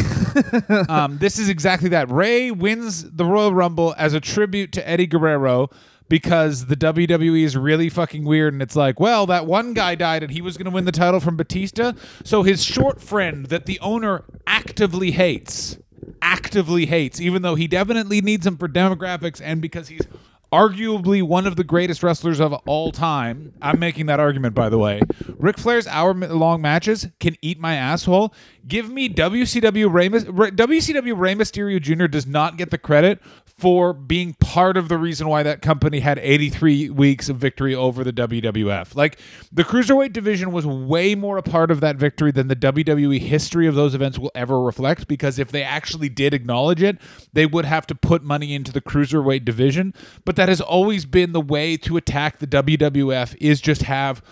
um, 0.89 1.19
this 1.19 1.37
is 1.41 1.49
exactly 1.49 1.89
that. 1.89 2.09
Rey 2.09 2.53
wins 2.53 3.11
the 3.11 3.25
Royal 3.25 3.53
Rumble 3.53 3.93
as 3.99 4.15
a 4.15 4.21
tribute 4.21 4.71
to 4.71 4.89
Eddie 4.89 5.09
Guerrero 5.09 5.69
because 6.09 6.67
the 6.67 6.77
WWE 6.77 7.43
is 7.43 7.57
really 7.57 7.89
fucking 7.89 8.25
weird 8.25 8.53
and 8.53 8.63
it's 8.63 8.77
like, 8.77 9.01
well, 9.01 9.27
that 9.27 9.47
one 9.47 9.75
guy 9.75 9.97
died 9.97 10.23
and 10.23 10.31
he 10.31 10.41
was 10.41 10.57
going 10.57 10.67
to 10.67 10.70
win 10.70 10.85
the 10.85 10.93
title 10.93 11.19
from 11.19 11.37
Batista. 11.37 11.93
So 12.23 12.44
his 12.44 12.63
short 12.63 13.01
friend 13.01 13.47
that 13.47 13.67
the 13.67 13.81
owner 13.81 14.23
actively 14.47 15.11
hates, 15.11 15.77
actively 16.23 16.87
hates, 16.87 17.20
even 17.20 17.43
though 17.43 17.56
he 17.56 17.67
definitely 17.67 18.20
needs 18.20 18.47
him 18.47 18.56
for 18.56 18.69
demographics 18.69 19.41
and 19.44 19.61
because 19.61 19.89
he's 19.89 20.06
arguably 20.53 21.23
one 21.23 21.47
of 21.47 21.56
the 21.56 21.65
greatest 21.65 22.03
wrestlers 22.03 22.41
of 22.41 22.53
all 22.67 22.91
time. 22.93 23.53
I'm 23.61 23.79
making 23.79 24.06
that 24.06 24.20
argument, 24.20 24.55
by 24.55 24.69
the 24.69 24.79
way. 24.79 25.01
Ric 25.37 25.58
Flair's 25.58 25.87
hour-long 25.87 26.63
matches 26.63 27.08
can 27.20 27.37
eat 27.43 27.61
my 27.61 27.75
asshole. 27.75 28.32
Give 28.69 28.91
me 28.91 29.08
WCW 29.08 29.91
Rey, 29.93 30.10
WCW 30.10 31.19
Rey 31.19 31.34
Mysterio 31.34 31.81
Jr. 31.81 32.06
does 32.06 32.27
not 32.27 32.58
get 32.58 32.70
the 32.70 32.79
credit 32.79 33.19
for 33.58 33.93
being 33.93 34.34
part 34.34 34.77
of 34.77 34.89
the 34.89 34.96
reason 34.96 35.27
why 35.27 35.43
that 35.43 35.63
company 35.63 35.98
had 35.98 36.19
83 36.20 36.91
weeks 36.91 37.29
of 37.29 37.39
victory 37.39 37.75
over 37.75 38.05
the 38.05 38.13
WWF. 38.13 38.94
Like 38.94 39.19
the 39.51 39.65
cruiserweight 39.65 40.13
division 40.13 40.53
was 40.53 40.65
way 40.65 41.17
more 41.17 41.39
a 41.39 41.43
part 41.43 41.72
of 41.72 41.81
that 41.81 41.96
victory 41.96 42.31
than 42.31 42.46
the 42.46 42.55
WWE 42.55 43.19
history 43.19 43.67
of 43.67 43.75
those 43.75 43.96
events 43.96 44.17
will 44.17 44.31
ever 44.34 44.60
reflect. 44.60 45.08
Because 45.08 45.41
if 45.41 45.51
they 45.51 45.65
actually 45.65 46.08
did 46.08 46.34
acknowledge 46.34 46.82
it, 46.82 46.98
they 47.32 47.46
would 47.46 47.65
have 47.65 47.87
to 47.89 47.96
put 47.96 48.22
money 48.22 48.55
into 48.55 48.70
the 48.70 48.81
cruiserweight 48.81 49.44
division. 49.44 49.93
But 50.25 50.37
that 50.37 50.48
has 50.48 50.60
always 50.60 51.05
been 51.05 51.32
the 51.32 51.41
way 51.41 51.77
to 51.79 51.96
attack 51.96 52.39
the 52.39 52.46
WWF 52.46 53.37
is 53.41 53.60
just 53.60 53.82
have 53.82 54.22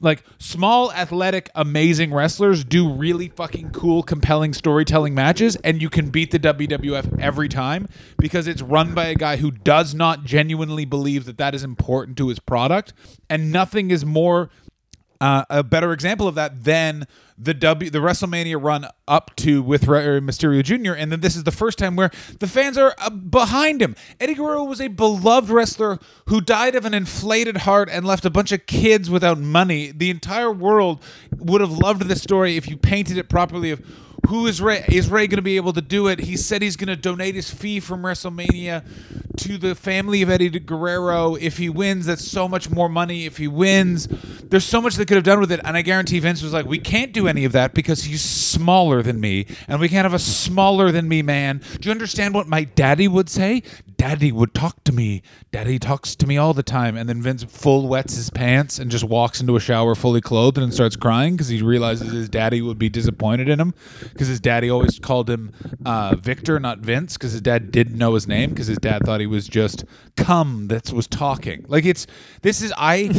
like 0.00 0.24
small 0.38 0.92
athletic 0.92 1.50
amazing 1.54 2.12
wrestlers 2.12 2.64
do 2.64 2.92
really 2.92 3.28
fucking 3.28 3.70
cool 3.70 4.02
compelling 4.02 4.52
storytelling 4.52 5.14
matches 5.14 5.56
and 5.56 5.82
you 5.82 5.90
can 5.90 6.10
beat 6.10 6.30
the 6.30 6.38
WWF 6.38 7.20
every 7.20 7.48
time 7.48 7.88
because 8.18 8.46
it's 8.46 8.62
run 8.62 8.94
by 8.94 9.06
a 9.06 9.14
guy 9.14 9.36
who 9.36 9.50
does 9.50 9.94
not 9.94 10.24
genuinely 10.24 10.84
believe 10.84 11.24
that 11.24 11.38
that 11.38 11.54
is 11.54 11.64
important 11.64 12.16
to 12.18 12.28
his 12.28 12.38
product 12.38 12.92
and 13.28 13.52
nothing 13.52 13.90
is 13.90 14.04
more 14.04 14.50
uh, 15.20 15.44
a 15.50 15.62
better 15.62 15.92
example 15.92 16.26
of 16.26 16.34
that 16.34 16.64
than 16.64 17.06
the 17.36 17.54
W 17.54 17.90
the 17.90 17.98
WrestleMania 17.98 18.62
run 18.62 18.86
up 19.08 19.34
to 19.36 19.62
with 19.62 19.86
Rey 19.86 20.20
Mysterio 20.20 20.62
Jr. 20.62 20.92
And 20.92 21.10
then 21.10 21.20
this 21.20 21.36
is 21.36 21.44
the 21.44 21.52
first 21.52 21.78
time 21.78 21.96
where 21.96 22.10
the 22.38 22.46
fans 22.46 22.76
are 22.76 22.94
uh, 22.98 23.10
behind 23.10 23.80
him. 23.80 23.96
Eddie 24.18 24.34
Guerrero 24.34 24.64
was 24.64 24.80
a 24.80 24.88
beloved 24.88 25.50
wrestler 25.50 25.98
who 26.26 26.40
died 26.40 26.74
of 26.74 26.84
an 26.84 26.94
inflated 26.94 27.58
heart 27.58 27.88
and 27.90 28.06
left 28.06 28.24
a 28.24 28.30
bunch 28.30 28.52
of 28.52 28.66
kids 28.66 29.08
without 29.08 29.38
money. 29.38 29.90
The 29.90 30.10
entire 30.10 30.50
world 30.50 31.02
would 31.36 31.60
have 31.60 31.72
loved 31.72 32.02
this 32.02 32.22
story 32.22 32.56
if 32.56 32.68
you 32.68 32.76
painted 32.76 33.16
it 33.16 33.28
properly. 33.28 33.70
Of 33.70 33.82
who 34.28 34.46
is 34.46 34.60
Rey? 34.60 34.84
Is 34.88 35.10
Rey 35.10 35.26
going 35.26 35.38
to 35.38 35.42
be 35.42 35.56
able 35.56 35.72
to 35.72 35.80
do 35.80 36.06
it? 36.08 36.20
He 36.20 36.36
said 36.36 36.62
he's 36.62 36.76
going 36.76 36.88
to 36.88 36.96
donate 36.96 37.34
his 37.34 37.50
fee 37.50 37.80
from 37.80 38.02
WrestleMania 38.02 38.84
to 39.38 39.58
the 39.58 39.74
family 39.74 40.22
of 40.22 40.30
Eddie 40.30 40.50
Guerrero. 40.50 41.34
If 41.34 41.58
he 41.58 41.68
wins, 41.68 42.06
that's 42.06 42.26
so 42.26 42.46
much 42.48 42.70
more 42.70 42.88
money. 42.88 43.26
If 43.26 43.38
he 43.38 43.48
wins, 43.48 44.06
there's 44.42 44.64
so 44.64 44.80
much 44.80 44.96
they 44.96 45.04
could 45.04 45.16
have 45.16 45.24
done 45.24 45.40
with 45.40 45.50
it. 45.50 45.60
And 45.64 45.76
I 45.76 45.82
guarantee 45.82 46.18
Vince 46.18 46.42
was 46.42 46.52
like, 46.52 46.66
we 46.66 46.78
can't 46.78 47.12
do 47.12 47.26
any 47.26 47.44
of 47.44 47.52
that 47.52 47.74
because 47.74 48.04
he's 48.04 48.22
smaller 48.22 49.02
than 49.02 49.20
me, 49.20 49.46
and 49.68 49.80
we 49.80 49.88
can't 49.88 50.04
have 50.04 50.14
a 50.14 50.18
smaller 50.18 50.92
than 50.92 51.08
me 51.08 51.22
man. 51.22 51.62
Do 51.80 51.88
you 51.88 51.90
understand 51.90 52.34
what 52.34 52.46
my 52.46 52.64
daddy 52.64 53.08
would 53.08 53.28
say? 53.28 53.62
Daddy 53.96 54.32
would 54.32 54.54
talk 54.54 54.82
to 54.84 54.92
me. 54.92 55.22
Daddy 55.52 55.78
talks 55.78 56.16
to 56.16 56.26
me 56.26 56.38
all 56.38 56.54
the 56.54 56.62
time. 56.62 56.96
And 56.96 57.06
then 57.06 57.20
Vince 57.20 57.44
full 57.44 57.86
wets 57.86 58.16
his 58.16 58.30
pants 58.30 58.78
and 58.78 58.90
just 58.90 59.04
walks 59.04 59.42
into 59.42 59.56
a 59.56 59.60
shower 59.60 59.94
fully 59.94 60.22
clothed 60.22 60.56
and 60.56 60.72
starts 60.72 60.96
crying 60.96 61.34
because 61.34 61.48
he 61.48 61.60
realizes 61.60 62.10
his 62.10 62.28
daddy 62.30 62.62
would 62.62 62.78
be 62.78 62.88
disappointed 62.88 63.50
in 63.50 63.60
him 63.60 63.74
because 64.12 64.28
his 64.28 64.40
daddy 64.40 64.70
always 64.70 64.98
called 64.98 65.28
him 65.28 65.52
uh, 65.84 66.16
Victor, 66.16 66.58
not 66.60 66.78
Vince, 66.78 67.16
because 67.16 67.32
his 67.32 67.40
dad 67.40 67.70
didn't 67.70 67.96
know 67.96 68.14
his 68.14 68.26
name 68.26 68.50
because 68.50 68.66
his 68.66 68.78
dad 68.78 69.04
thought 69.04 69.20
he 69.20 69.26
was 69.26 69.46
just 69.46 69.84
cum 70.16 70.68
that 70.68 70.92
was 70.92 71.06
talking. 71.06 71.64
Like 71.68 71.84
it's 71.84 72.06
this 72.42 72.62
is 72.62 72.72
I 72.76 73.10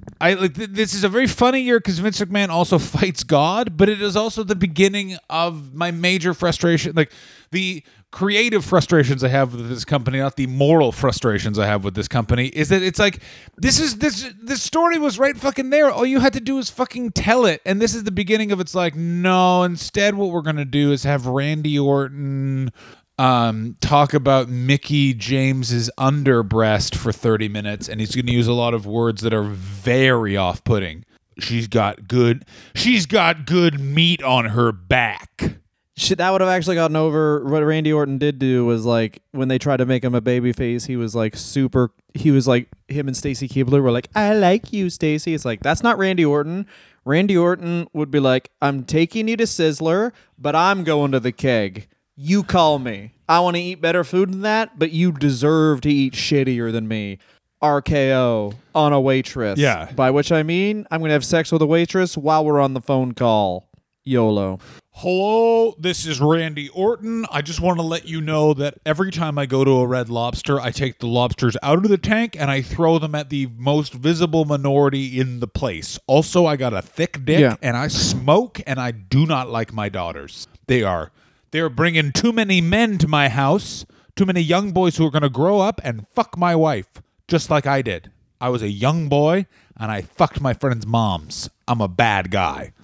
I 0.20 0.34
like 0.34 0.54
th- 0.54 0.70
this 0.70 0.94
is 0.94 1.04
a 1.04 1.08
very 1.08 1.26
funny 1.26 1.60
year 1.60 1.78
because 1.78 1.98
Vince 1.98 2.20
McMahon 2.20 2.48
also 2.48 2.78
fights 2.96 3.24
God, 3.24 3.76
but 3.76 3.88
it 3.88 4.00
is 4.00 4.16
also 4.16 4.42
the 4.44 4.56
beginning 4.56 5.16
of 5.28 5.74
my 5.74 5.90
major 5.90 6.34
frustration, 6.34 6.94
like 6.94 7.12
the 7.50 7.82
creative 8.16 8.64
frustrations 8.64 9.22
I 9.22 9.28
have 9.28 9.52
with 9.52 9.68
this 9.68 9.84
company, 9.84 10.20
not 10.20 10.36
the 10.36 10.46
moral 10.46 10.90
frustrations 10.90 11.58
I 11.58 11.66
have 11.66 11.84
with 11.84 11.94
this 11.94 12.08
company. 12.08 12.46
Is 12.46 12.70
that 12.70 12.82
it's 12.82 12.98
like 12.98 13.20
this 13.58 13.78
is 13.78 13.98
this 13.98 14.32
this 14.42 14.62
story 14.62 14.96
was 14.96 15.18
right 15.18 15.36
fucking 15.36 15.68
there. 15.68 15.90
All 15.90 16.06
you 16.06 16.20
had 16.20 16.32
to 16.32 16.40
do 16.40 16.56
is 16.56 16.70
fucking 16.70 17.12
tell 17.12 17.44
it, 17.44 17.60
and 17.66 17.78
this 17.78 17.94
is 17.94 18.04
the 18.04 18.10
beginning 18.10 18.52
of 18.52 18.58
it's 18.58 18.74
like 18.74 18.96
no. 18.96 19.64
Instead, 19.64 20.14
what 20.14 20.30
we're 20.30 20.40
gonna 20.40 20.64
do 20.64 20.92
is 20.92 21.04
have 21.04 21.26
Randy 21.26 21.78
Orton 21.78 22.72
um, 23.18 23.76
talk 23.82 24.14
about 24.14 24.48
Mickie 24.48 25.12
James's 25.12 25.90
underbreast 25.98 26.94
for 26.94 27.12
30 27.12 27.48
minutes, 27.50 27.86
and 27.86 28.00
he's 28.00 28.14
going 28.14 28.26
to 28.26 28.32
use 28.32 28.46
a 28.46 28.52
lot 28.52 28.72
of 28.72 28.86
words 28.86 29.20
that 29.22 29.34
are 29.34 29.42
very 29.42 30.36
off-putting. 30.36 31.04
She's 31.38 31.66
got 31.66 32.08
good. 32.08 32.46
She's 32.74 33.04
got 33.04 33.46
good 33.46 33.80
meat 33.80 34.22
on 34.22 34.46
her 34.46 34.72
back. 34.72 35.58
Shit, 35.98 36.18
that 36.18 36.30
would 36.30 36.42
have 36.42 36.50
actually 36.50 36.76
gotten 36.76 36.96
over. 36.96 37.42
What 37.42 37.64
Randy 37.64 37.90
Orton 37.90 38.18
did 38.18 38.38
do 38.38 38.66
was 38.66 38.84
like 38.84 39.22
when 39.32 39.48
they 39.48 39.58
tried 39.58 39.78
to 39.78 39.86
make 39.86 40.04
him 40.04 40.14
a 40.14 40.20
baby 40.20 40.52
face, 40.52 40.84
he 40.84 40.96
was 40.96 41.14
like 41.14 41.36
super. 41.36 41.90
He 42.12 42.30
was 42.30 42.46
like 42.46 42.68
him 42.88 43.08
and 43.08 43.16
Stacy 43.16 43.48
Keibler 43.48 43.82
were 43.82 43.90
like, 43.90 44.08
"I 44.14 44.34
like 44.34 44.74
you, 44.74 44.90
Stacy." 44.90 45.32
It's 45.32 45.46
like 45.46 45.60
that's 45.60 45.82
not 45.82 45.96
Randy 45.96 46.24
Orton. 46.24 46.66
Randy 47.06 47.36
Orton 47.36 47.88
would 47.94 48.10
be 48.10 48.20
like, 48.20 48.50
"I'm 48.60 48.84
taking 48.84 49.26
you 49.28 49.38
to 49.38 49.44
Sizzler, 49.44 50.12
but 50.38 50.54
I'm 50.54 50.84
going 50.84 51.12
to 51.12 51.20
the 51.20 51.32
keg. 51.32 51.88
You 52.14 52.42
call 52.42 52.78
me. 52.78 53.12
I 53.26 53.40
want 53.40 53.56
to 53.56 53.62
eat 53.62 53.80
better 53.80 54.04
food 54.04 54.32
than 54.32 54.42
that, 54.42 54.78
but 54.78 54.92
you 54.92 55.12
deserve 55.12 55.80
to 55.82 55.90
eat 55.90 56.12
shittier 56.12 56.70
than 56.72 56.88
me." 56.88 57.18
RKO 57.62 58.52
on 58.74 58.92
a 58.92 59.00
waitress. 59.00 59.58
Yeah. 59.58 59.90
By 59.92 60.10
which 60.10 60.30
I 60.30 60.42
mean, 60.42 60.86
I'm 60.90 61.00
gonna 61.00 61.14
have 61.14 61.24
sex 61.24 61.50
with 61.50 61.62
a 61.62 61.66
waitress 61.66 62.18
while 62.18 62.44
we're 62.44 62.60
on 62.60 62.74
the 62.74 62.82
phone 62.82 63.12
call. 63.12 63.70
YOLO. 64.04 64.60
Hello, 65.00 65.74
this 65.78 66.06
is 66.06 66.22
Randy 66.22 66.70
Orton. 66.70 67.26
I 67.30 67.42
just 67.42 67.60
want 67.60 67.76
to 67.78 67.82
let 67.82 68.08
you 68.08 68.22
know 68.22 68.54
that 68.54 68.78
every 68.86 69.10
time 69.10 69.36
I 69.38 69.44
go 69.44 69.62
to 69.62 69.80
a 69.80 69.86
red 69.86 70.08
lobster, 70.08 70.58
I 70.58 70.70
take 70.70 71.00
the 71.00 71.06
lobsters 71.06 71.54
out 71.62 71.76
of 71.84 71.88
the 71.90 71.98
tank 71.98 72.34
and 72.34 72.50
I 72.50 72.62
throw 72.62 72.98
them 72.98 73.14
at 73.14 73.28
the 73.28 73.46
most 73.58 73.92
visible 73.92 74.46
minority 74.46 75.20
in 75.20 75.40
the 75.40 75.46
place. 75.48 75.98
Also, 76.06 76.46
I 76.46 76.56
got 76.56 76.72
a 76.72 76.80
thick 76.80 77.22
dick 77.26 77.40
Yeah. 77.40 77.56
and 77.60 77.76
I 77.76 77.88
smoke 77.88 78.62
and 78.66 78.80
I 78.80 78.90
do 78.90 79.26
not 79.26 79.50
like 79.50 79.70
my 79.70 79.90
daughters. 79.90 80.48
They 80.66 80.82
are 80.82 81.12
they're 81.50 81.68
bringing 81.68 82.10
too 82.10 82.32
many 82.32 82.62
men 82.62 82.96
to 82.96 83.06
my 83.06 83.28
house, 83.28 83.84
too 84.16 84.24
many 84.24 84.40
young 84.40 84.72
boys 84.72 84.96
who 84.96 85.06
are 85.06 85.10
going 85.10 85.20
to 85.20 85.28
grow 85.28 85.60
up 85.60 85.78
and 85.84 86.06
fuck 86.14 86.38
my 86.38 86.56
wife, 86.56 86.88
just 87.28 87.50
like 87.50 87.66
I 87.66 87.82
did. 87.82 88.10
I 88.40 88.48
was 88.48 88.62
a 88.62 88.70
young 88.70 89.10
boy 89.10 89.44
and 89.76 89.92
I 89.92 90.00
fucked 90.00 90.40
my 90.40 90.54
friends' 90.54 90.86
moms. 90.86 91.50
I'm 91.68 91.82
a 91.82 91.88
bad 91.88 92.30
guy. 92.30 92.72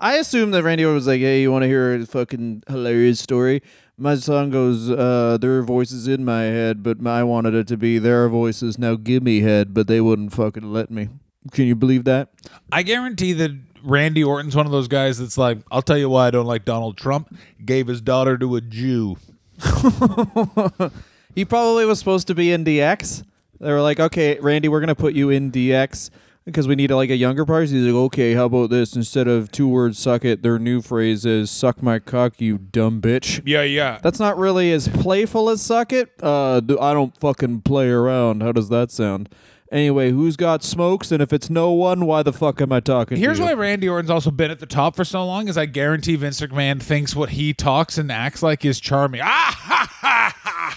I 0.00 0.16
assume 0.16 0.50
that 0.52 0.64
Randy 0.64 0.84
Orton 0.84 0.94
was 0.94 1.06
like, 1.06 1.20
"Hey, 1.20 1.42
you 1.42 1.52
want 1.52 1.62
to 1.62 1.68
hear 1.68 1.94
a 1.94 2.06
fucking 2.06 2.64
hilarious 2.68 3.20
story?" 3.20 3.62
My 3.98 4.16
son 4.16 4.50
goes, 4.50 4.90
uh, 4.90 5.38
"There 5.40 5.58
are 5.58 5.62
voices 5.62 6.08
in 6.08 6.24
my 6.24 6.42
head, 6.42 6.82
but 6.82 7.06
I 7.06 7.22
wanted 7.22 7.54
it 7.54 7.66
to 7.68 7.76
be 7.76 7.98
their 7.98 8.28
voices. 8.28 8.78
Now 8.78 8.94
give 8.96 9.22
me 9.22 9.40
head, 9.40 9.74
but 9.74 9.86
they 9.86 10.00
wouldn't 10.00 10.32
fucking 10.32 10.72
let 10.72 10.90
me." 10.90 11.08
Can 11.52 11.66
you 11.66 11.74
believe 11.74 12.04
that? 12.04 12.30
I 12.72 12.82
guarantee 12.82 13.32
that 13.34 13.50
Randy 13.82 14.24
Orton's 14.24 14.56
one 14.56 14.66
of 14.66 14.72
those 14.72 14.88
guys 14.88 15.18
that's 15.18 15.38
like, 15.38 15.58
I'll 15.70 15.82
tell 15.82 15.96
you 15.96 16.08
why 16.10 16.26
I 16.26 16.30
don't 16.30 16.46
like 16.46 16.64
Donald 16.64 16.98
Trump. 16.98 17.34
Gave 17.64 17.86
his 17.86 18.00
daughter 18.00 18.36
to 18.38 18.56
a 18.56 18.60
Jew. 18.60 19.16
He 21.34 21.44
probably 21.44 21.84
was 21.84 21.98
supposed 21.98 22.26
to 22.26 22.34
be 22.34 22.52
in 22.52 22.64
DX. 22.64 23.22
They 23.60 23.70
were 23.70 23.80
like, 23.80 24.00
"Okay, 24.00 24.38
Randy, 24.40 24.68
we're 24.68 24.80
gonna 24.80 24.94
put 24.94 25.14
you 25.14 25.30
in 25.30 25.52
DX." 25.52 26.10
Because 26.46 26.66
we 26.66 26.74
need 26.74 26.90
like 26.90 27.10
a 27.10 27.16
younger 27.16 27.44
person. 27.44 27.76
He's 27.76 27.86
like, 27.86 27.94
okay, 27.94 28.32
how 28.34 28.46
about 28.46 28.70
this? 28.70 28.96
Instead 28.96 29.28
of 29.28 29.52
two 29.52 29.68
words, 29.68 29.98
suck 29.98 30.24
it, 30.24 30.42
their 30.42 30.58
new 30.58 30.80
phrase 30.80 31.24
is 31.26 31.50
suck 31.50 31.82
my 31.82 31.98
cock, 31.98 32.40
you 32.40 32.58
dumb 32.58 33.00
bitch. 33.00 33.42
Yeah, 33.44 33.62
yeah. 33.62 33.98
That's 34.02 34.18
not 34.18 34.36
really 34.38 34.72
as 34.72 34.88
playful 34.88 35.50
as 35.50 35.60
suck 35.62 35.92
it. 35.92 36.10
Uh, 36.22 36.56
I 36.80 36.92
don't 36.94 37.16
fucking 37.20 37.60
play 37.60 37.88
around. 37.88 38.42
How 38.42 38.52
does 38.52 38.68
that 38.70 38.90
sound? 38.90 39.28
Anyway, 39.70 40.10
who's 40.10 40.36
got 40.36 40.64
smokes? 40.64 41.12
And 41.12 41.22
if 41.22 41.32
it's 41.32 41.48
no 41.48 41.70
one, 41.70 42.04
why 42.04 42.24
the 42.24 42.32
fuck 42.32 42.60
am 42.60 42.72
I 42.72 42.80
talking? 42.80 43.18
Here's 43.18 43.36
to 43.36 43.44
you? 43.44 43.50
why 43.50 43.54
Randy 43.54 43.88
Orton's 43.88 44.10
also 44.10 44.32
been 44.32 44.50
at 44.50 44.58
the 44.58 44.66
top 44.66 44.96
for 44.96 45.04
so 45.04 45.24
long 45.24 45.46
is 45.46 45.56
I 45.56 45.66
guarantee 45.66 46.16
Vince 46.16 46.40
McMahon 46.40 46.82
thinks 46.82 47.14
what 47.14 47.28
he 47.30 47.54
talks 47.54 47.96
and 47.96 48.10
acts 48.10 48.42
like 48.42 48.64
is 48.64 48.80
charming. 48.80 49.20
Ah 49.22 49.26
ha 49.56 49.88
ha 50.00 50.34
ha 50.42 50.76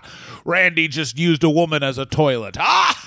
ha! 0.00 0.10
Randy 0.46 0.88
just 0.88 1.18
used 1.18 1.44
a 1.44 1.50
woman 1.50 1.82
as 1.82 1.98
a 1.98 2.06
toilet. 2.06 2.56
Ah! 2.58 3.05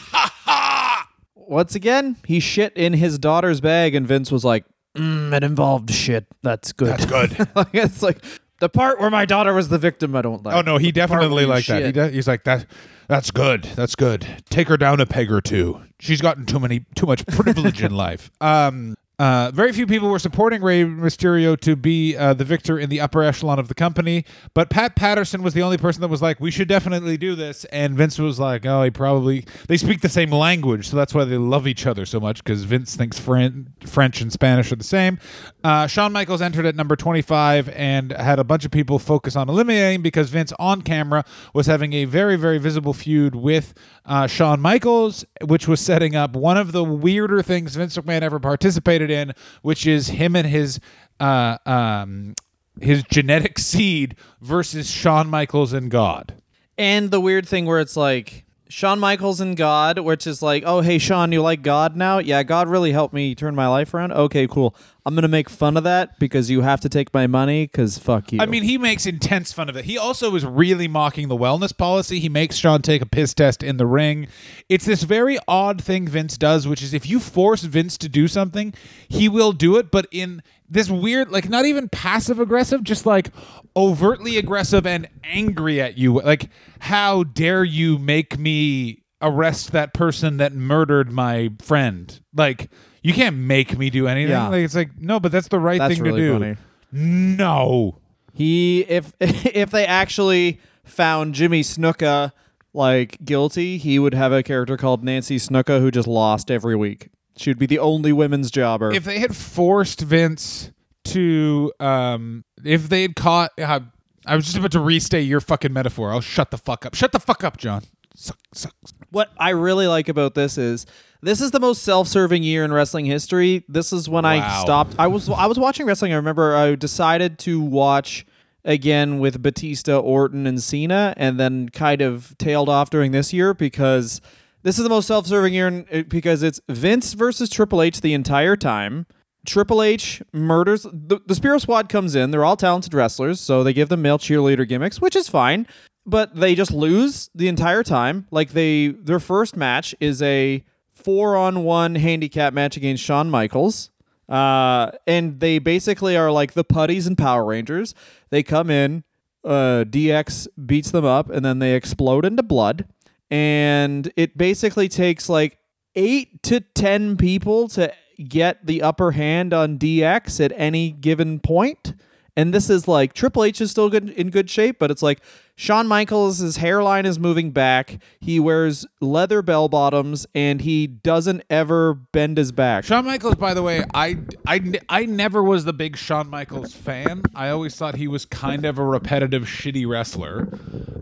Once 1.50 1.74
again, 1.74 2.16
he 2.26 2.40
shit 2.40 2.72
in 2.78 2.94
his 2.94 3.18
daughter's 3.18 3.60
bag, 3.60 3.96
and 3.96 4.08
Vince 4.08 4.32
was 4.32 4.46
like, 4.46 4.66
mm, 4.96 5.34
"It 5.34 5.44
involved 5.44 5.90
shit. 5.90 6.28
That's 6.44 6.72
good. 6.72 7.00
That's 7.00 7.06
good. 7.06 7.48
like, 7.56 7.74
it's 7.74 8.04
like 8.04 8.24
the 8.60 8.70
part 8.70 9.00
where 9.00 9.10
my 9.10 9.26
daughter 9.26 9.54
was 9.54 9.70
the 9.70 9.80
victim. 9.80 10.16
I 10.16 10.22
don't 10.22 10.44
like. 10.44 10.56
Oh 10.56 10.62
no, 10.62 10.78
he 10.78 10.92
definitely 10.92 11.30
where 11.30 11.42
you 11.42 11.48
like 11.48 11.66
that. 11.66 11.86
He 11.86 11.92
does, 11.92 12.14
he's 12.14 12.28
like 12.28 12.44
that. 12.44 12.68
That's 13.08 13.32
good. 13.32 13.64
That's 13.76 13.96
good. 13.96 14.28
Take 14.52 14.68
her 14.68 14.78
down 14.78 15.00
a 15.00 15.08
peg 15.08 15.32
or 15.32 15.42
two. 15.42 15.82
She's 16.00 16.22
gotten 16.22 16.46
too 16.46 16.60
many, 16.60 16.86
too 16.94 17.08
much 17.08 17.26
privilege 17.26 17.82
in 17.82 17.96
life. 17.96 18.30
Um, 18.40 18.96
uh, 19.20 19.52
very 19.54 19.74
few 19.74 19.86
people 19.86 20.10
were 20.10 20.18
supporting 20.18 20.62
Rey 20.62 20.86
Mysterio 20.86 21.60
to 21.60 21.76
be 21.76 22.16
uh, 22.16 22.34
the 22.34 22.46
victor 22.46 22.80
in 22.80 22.90
the 22.90 23.02
upper 23.02 23.22
echelon 23.22 23.60
of 23.60 23.68
the 23.68 23.74
company, 23.74 24.24
but 24.54 24.70
Pat 24.70 24.96
Patterson 24.96 25.44
was 25.44 25.54
the 25.54 25.62
only 25.62 25.78
person 25.78 26.00
that 26.02 26.08
was 26.08 26.22
like, 26.22 26.40
"We 26.40 26.52
should 26.52 26.70
definitely 26.70 27.18
do 27.18 27.36
this." 27.36 27.66
And 27.66 27.98
Vince 27.98 28.18
was 28.18 28.40
like, 28.40 28.66
"Oh, 28.66 28.82
he 28.84 28.92
probably." 28.92 29.46
They 29.68 29.76
speak 29.76 30.00
the 30.00 30.10
same 30.10 30.32
language, 30.32 30.88
so 30.88 30.96
that's 30.96 31.14
why 31.14 31.26
they 31.26 31.38
love 31.38 31.68
each 31.68 31.86
other 31.86 32.06
so 32.06 32.22
much 32.22 32.44
because 32.44 32.64
Vince 32.64 32.96
thinks 32.96 33.20
Fran- 33.20 33.74
French 33.86 34.22
and 34.22 34.32
Spanish 34.32 34.72
are 34.72 34.78
the 34.78 34.84
same. 34.86 35.20
Uh, 35.66 35.86
Shawn 35.86 36.14
Michaels 36.14 36.42
entered 36.42 36.66
at 36.66 36.76
number 36.76 36.96
twenty-five 36.96 37.68
and 37.70 38.14
had 38.14 38.40
a 38.40 38.46
bunch 38.46 38.64
of 38.64 38.72
people 38.72 39.00
focus 39.00 39.36
on 39.36 39.50
eliminating 39.50 40.02
because 40.02 40.30
Vince 40.30 40.54
on 40.60 40.82
camera 40.82 41.26
was 41.54 41.68
having 41.68 41.92
a 41.92 42.06
very, 42.06 42.38
very 42.38 42.58
visible 42.58 42.94
feud 42.94 43.36
with 43.36 43.74
uh, 44.06 44.28
Shawn 44.28 44.62
Michaels, 44.62 45.26
which 45.46 45.68
was 45.68 45.82
setting 45.82 46.16
up 46.16 46.38
one 46.38 46.58
of 46.58 46.72
the 46.72 46.84
weirder 46.86 47.42
things 47.42 47.76
Vince 47.76 47.98
McMahon 47.98 48.22
ever 48.22 48.40
participated 48.40 49.09
in, 49.12 49.34
which 49.62 49.86
is 49.88 50.10
him 50.10 50.36
and 50.36 50.48
his 50.48 50.80
uh, 51.20 51.58
um, 51.66 52.34
his 52.80 53.04
genetic 53.04 53.60
seed 53.60 54.16
versus 54.42 54.90
Shawn 54.90 55.30
Michaels 55.30 55.74
and 55.74 55.92
God. 55.92 56.42
And 56.78 57.12
the 57.12 57.20
weird 57.20 57.48
thing 57.48 57.66
where 57.66 57.80
it's 57.80 57.98
like 57.98 58.46
Shawn 58.72 59.00
Michaels 59.00 59.42
and 59.42 59.58
God, 59.58 59.98
which 59.98 60.28
is 60.28 60.44
like, 60.44 60.62
oh 60.64 60.82
hey 60.82 61.00
Shawn, 61.00 61.32
you 61.32 61.42
like 61.42 61.64
God 61.64 61.96
now? 61.96 62.20
Yeah, 62.20 62.44
God 62.44 62.68
really 62.68 62.92
helped 62.92 63.16
me 63.16 63.34
turn 63.34 63.56
my 63.56 63.68
life 63.68 63.96
around. 63.96 64.12
Okay, 64.12 64.46
cool. 64.48 64.76
I'm 65.08 65.16
gonna 65.16 65.28
make 65.28 65.50
fun 65.50 65.76
of 65.76 65.84
that 65.86 66.20
because 66.20 66.52
you 66.52 66.62
have 66.62 66.80
to 66.82 66.90
take 66.90 67.12
my 67.12 67.26
money 67.26 67.64
because 67.66 67.98
fuck 67.98 68.32
you. 68.32 68.40
I 68.40 68.46
mean, 68.46 68.62
he 68.62 68.78
makes 68.78 69.08
intense 69.08 69.52
fun 69.52 69.70
of 69.70 69.76
it. 69.76 69.86
He 69.86 69.98
also 69.98 70.36
is 70.36 70.46
really 70.46 70.88
mocking 70.88 71.30
the 71.30 71.36
wellness 71.36 71.76
policy. 71.76 72.20
He 72.20 72.30
makes 72.30 72.58
Shawn 72.58 72.84
take 72.84 73.02
a 73.02 73.08
piss 73.08 73.34
test 73.34 73.64
in 73.64 73.78
the 73.78 73.88
ring. 73.88 74.28
It's 74.70 74.86
this 74.86 75.02
very 75.02 75.40
odd 75.48 75.84
thing 75.84 76.08
Vince 76.08 76.38
does, 76.38 76.68
which 76.68 76.84
is 76.84 76.94
if 76.94 77.10
you 77.10 77.20
force 77.20 77.64
Vince 77.64 77.98
to 77.98 78.08
do 78.08 78.28
something, 78.28 78.76
he 79.08 79.28
will 79.28 79.52
do 79.52 79.78
it, 79.78 79.90
but 79.90 80.06
in 80.12 80.44
this 80.70 80.90
weird, 80.90 81.32
like 81.32 81.50
not 81.50 81.66
even 81.66 81.90
passive 81.90 82.40
aggressive, 82.40 82.84
just 82.84 83.06
like 83.06 83.32
overtly 83.76 84.38
aggressive 84.38 84.86
and 84.86 85.08
angry 85.24 85.82
at 85.82 85.98
you. 85.98 86.22
Like, 86.22 86.50
how 86.80 87.24
dare 87.24 87.64
you 87.64 87.98
make 87.98 88.38
me 88.38 89.04
arrest 89.22 89.72
that 89.72 89.94
person 89.94 90.38
that 90.38 90.54
murdered 90.54 91.12
my 91.12 91.50
friend? 91.60 92.20
Like, 92.36 92.70
you 93.02 93.14
can't 93.14 93.36
make 93.36 93.78
me 93.78 93.90
do 93.90 94.08
anything. 94.08 94.32
Yeah. 94.32 94.50
Like, 94.50 94.64
it's 94.66 94.76
like, 94.76 94.98
no, 95.00 95.20
but 95.20 95.32
that's 95.32 95.48
the 95.48 95.60
right 95.60 95.80
That's 95.80 95.96
thing 95.96 96.04
really 96.04 96.22
to 96.22 96.28
do. 96.28 96.34
funny. 96.40 96.56
No. 96.92 98.00
He 98.34 98.82
if 98.82 99.14
if 99.20 99.72
they 99.72 99.86
actually 99.86 100.60
found 100.84 101.36
Jimmy 101.36 101.62
Snuka 101.62 102.32
like 102.74 103.24
guilty, 103.24 103.78
he 103.78 104.00
would 104.00 104.14
have 104.14 104.32
a 104.32 104.44
character 104.44 104.78
called 104.78 105.04
Nancy 105.04 105.38
Snuka 105.38 105.80
who 105.80 105.92
just 105.92 106.08
lost 106.08 106.50
every 106.52 106.76
week. 106.76 107.10
She 107.40 107.50
would 107.50 107.58
be 107.58 107.68
the 107.68 107.80
only 107.80 108.12
women's 108.12 108.52
jobber. 108.52 108.92
if 108.92 109.06
they 109.06 109.20
had 109.20 109.34
forced 109.34 110.02
Vince 110.02 110.72
to, 111.06 111.72
um, 111.80 112.44
if 112.66 112.90
they 112.90 113.04
had 113.04 113.16
caught, 113.16 113.52
uh, 113.58 113.80
I 114.26 114.36
was 114.36 114.44
just 114.44 114.58
about 114.58 114.74
to 114.74 114.82
restate 114.82 115.26
your 115.26 115.40
fucking 115.40 115.72
metaphor. 115.72 116.12
I'll 116.12 116.20
shut 116.20 116.52
the 116.52 116.58
fuck 116.58 116.86
up. 116.86 116.96
Shut 116.96 117.14
the 117.14 117.20
fuck 117.20 117.46
up, 117.46 117.56
John. 117.56 117.84
Suck, 118.14 118.38
suck. 118.54 118.74
what 119.12 119.32
I 119.38 119.52
really 119.52 119.88
like 119.88 120.10
about 120.10 120.36
this 120.36 120.58
is 120.58 120.86
this 121.22 121.40
is 121.40 121.52
the 121.52 121.62
most 121.62 121.84
self-serving 121.84 122.44
year 122.44 122.66
in 122.66 122.74
wrestling 122.74 123.06
history. 123.06 123.64
This 123.70 123.94
is 123.94 124.10
when 124.10 124.26
I 124.26 124.62
stopped. 124.62 124.96
I 125.00 125.08
was 125.08 125.30
I 125.30 125.46
was 125.46 125.58
watching 125.58 125.86
wrestling. 125.86 126.12
I 126.12 126.18
remember 126.18 126.54
I 126.54 126.76
decided 126.76 127.40
to 127.40 127.62
watch 127.62 128.26
again 128.66 129.20
with 129.20 129.42
Batista, 129.42 129.98
Orton, 129.98 130.46
and 130.46 130.62
Cena, 130.62 131.14
and 131.16 131.40
then 131.40 131.70
kind 131.70 132.02
of 132.02 132.38
tailed 132.38 132.68
off 132.68 132.90
during 132.90 133.14
this 133.14 133.32
year 133.32 133.54
because 133.54 134.20
this 134.64 134.78
is 134.78 134.84
the 134.84 134.90
most 134.90 135.08
self-serving 135.08 135.54
year 135.54 135.68
in, 135.68 136.06
because 136.08 136.44
it's 136.44 136.60
Vince 136.70 137.14
versus 137.14 137.50
Triple 137.50 137.82
H 137.82 138.02
the 138.02 138.14
entire 138.14 138.56
time. 138.56 139.06
Triple 139.46 139.82
H 139.82 140.22
murders 140.34 140.84
the, 140.84 141.20
the 141.26 141.36
Spirit 141.36 141.62
Squad 141.62 141.90
comes 141.90 142.16
in. 142.16 142.32
They're 142.32 142.46
all 142.46 142.58
talented 142.58 142.94
wrestlers, 142.94 143.40
so 143.40 143.64
they 143.64 143.74
give 143.74 143.90
them 143.90 144.02
male 144.02 144.20
cheerleader 144.20 144.68
gimmicks, 144.68 145.00
which 145.00 145.16
is 145.16 145.30
fine. 145.30 145.66
But 146.06 146.36
they 146.36 146.56
just 146.56 146.72
lose 146.72 147.30
the 147.34 147.48
entire 147.48 147.84
time. 147.84 148.28
Like 148.32 148.52
they 148.52 148.88
their 148.88 149.20
first 149.20 149.56
match 149.56 149.96
is 150.00 150.22
a 150.22 150.64
four 150.92 151.38
on 151.38 151.64
one 151.64 151.96
handicap 151.96 152.54
match 152.54 152.76
against 152.76 153.04
Shawn 153.04 153.30
Michaels. 153.30 153.92
Uh, 154.28 154.92
and 155.08 155.40
they 155.40 155.58
basically 155.58 156.16
are 156.16 156.32
like 156.32 156.54
the 156.54 156.64
putties 156.64 157.08
and 157.08 157.18
Power 157.18 157.46
Rangers. 157.46 157.96
They 158.30 158.44
come 158.44 158.70
in, 158.70 159.04
uh, 159.44 159.86
DX 159.88 160.48
beats 160.66 160.92
them 160.92 161.06
up, 161.06 161.30
and 161.30 161.44
then 161.44 161.60
they 161.60 161.74
explode 161.74 162.26
into 162.26 162.44
blood. 162.44 162.86
And 163.32 164.12
it 164.16 164.38
basically 164.38 164.90
takes 164.90 165.30
like 165.30 165.58
eight 165.96 166.42
to 166.44 166.62
ten 166.62 167.18
people 167.18 167.68
to 167.70 167.94
get 168.28 168.66
the 168.66 168.82
upper 168.82 169.12
hand 169.12 169.54
on 169.54 169.78
DX 169.78 170.44
at 170.44 170.52
any 170.56 170.92
given 170.92 171.40
point. 171.40 171.94
And 172.36 172.54
this 172.54 172.70
is 172.70 172.88
like 172.88 173.14
Triple 173.14 173.44
H 173.44 173.62
is 173.62 173.72
still 173.72 173.90
good 173.90 174.10
in 174.10 174.30
good 174.30 174.50
shape, 174.50 174.80
but 174.80 174.92
it's 174.92 175.02
like 175.02 175.20
Shawn 175.60 175.88
Michaels, 175.88 176.56
hairline 176.56 177.06
is 177.06 177.20
moving 177.20 177.52
back. 177.52 178.02
He 178.22 178.40
wears 178.40 178.86
leather 179.02 179.42
bell 179.42 179.68
bottoms 179.68 180.26
and 180.34 180.62
he 180.62 180.88
doesn't 180.88 181.44
ever 181.50 181.94
bend 181.94 182.38
his 182.38 182.54
back. 182.54 182.86
Shawn 182.86 183.06
Michaels, 183.06 183.36
by 183.36 183.54
the 183.54 183.62
way, 183.62 183.84
I, 183.94 184.20
I, 184.48 184.62
I 184.88 185.06
never 185.06 185.44
was 185.44 185.66
the 185.66 185.74
big 185.74 185.98
Shawn 185.98 186.30
Michaels 186.30 186.74
fan. 186.74 187.24
I 187.36 187.50
always 187.50 187.76
thought 187.76 187.96
he 187.96 188.08
was 188.08 188.24
kind 188.24 188.64
of 188.64 188.78
a 188.78 188.86
repetitive, 188.86 189.44
shitty 189.44 189.86
wrestler. 189.86 190.48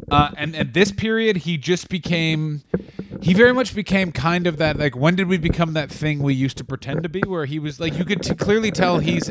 Uh, 0.09 0.31
and 0.35 0.55
at 0.55 0.73
this 0.73 0.91
period, 0.91 1.37
he 1.37 1.59
just 1.59 1.87
became, 1.87 2.63
he 3.21 3.35
very 3.35 3.53
much 3.53 3.75
became 3.75 4.11
kind 4.11 4.47
of 4.47 4.57
that, 4.57 4.79
like, 4.79 4.95
when 4.95 5.15
did 5.15 5.27
we 5.27 5.37
become 5.37 5.73
that 5.73 5.91
thing 5.91 6.23
we 6.23 6.33
used 6.33 6.57
to 6.57 6.63
pretend 6.63 7.03
to 7.03 7.09
be? 7.09 7.21
Where 7.27 7.45
he 7.45 7.59
was 7.59 7.79
like, 7.79 7.95
you 7.95 8.05
could 8.05 8.23
t- 8.23 8.33
clearly 8.33 8.71
tell 8.71 8.99
he's, 8.99 9.29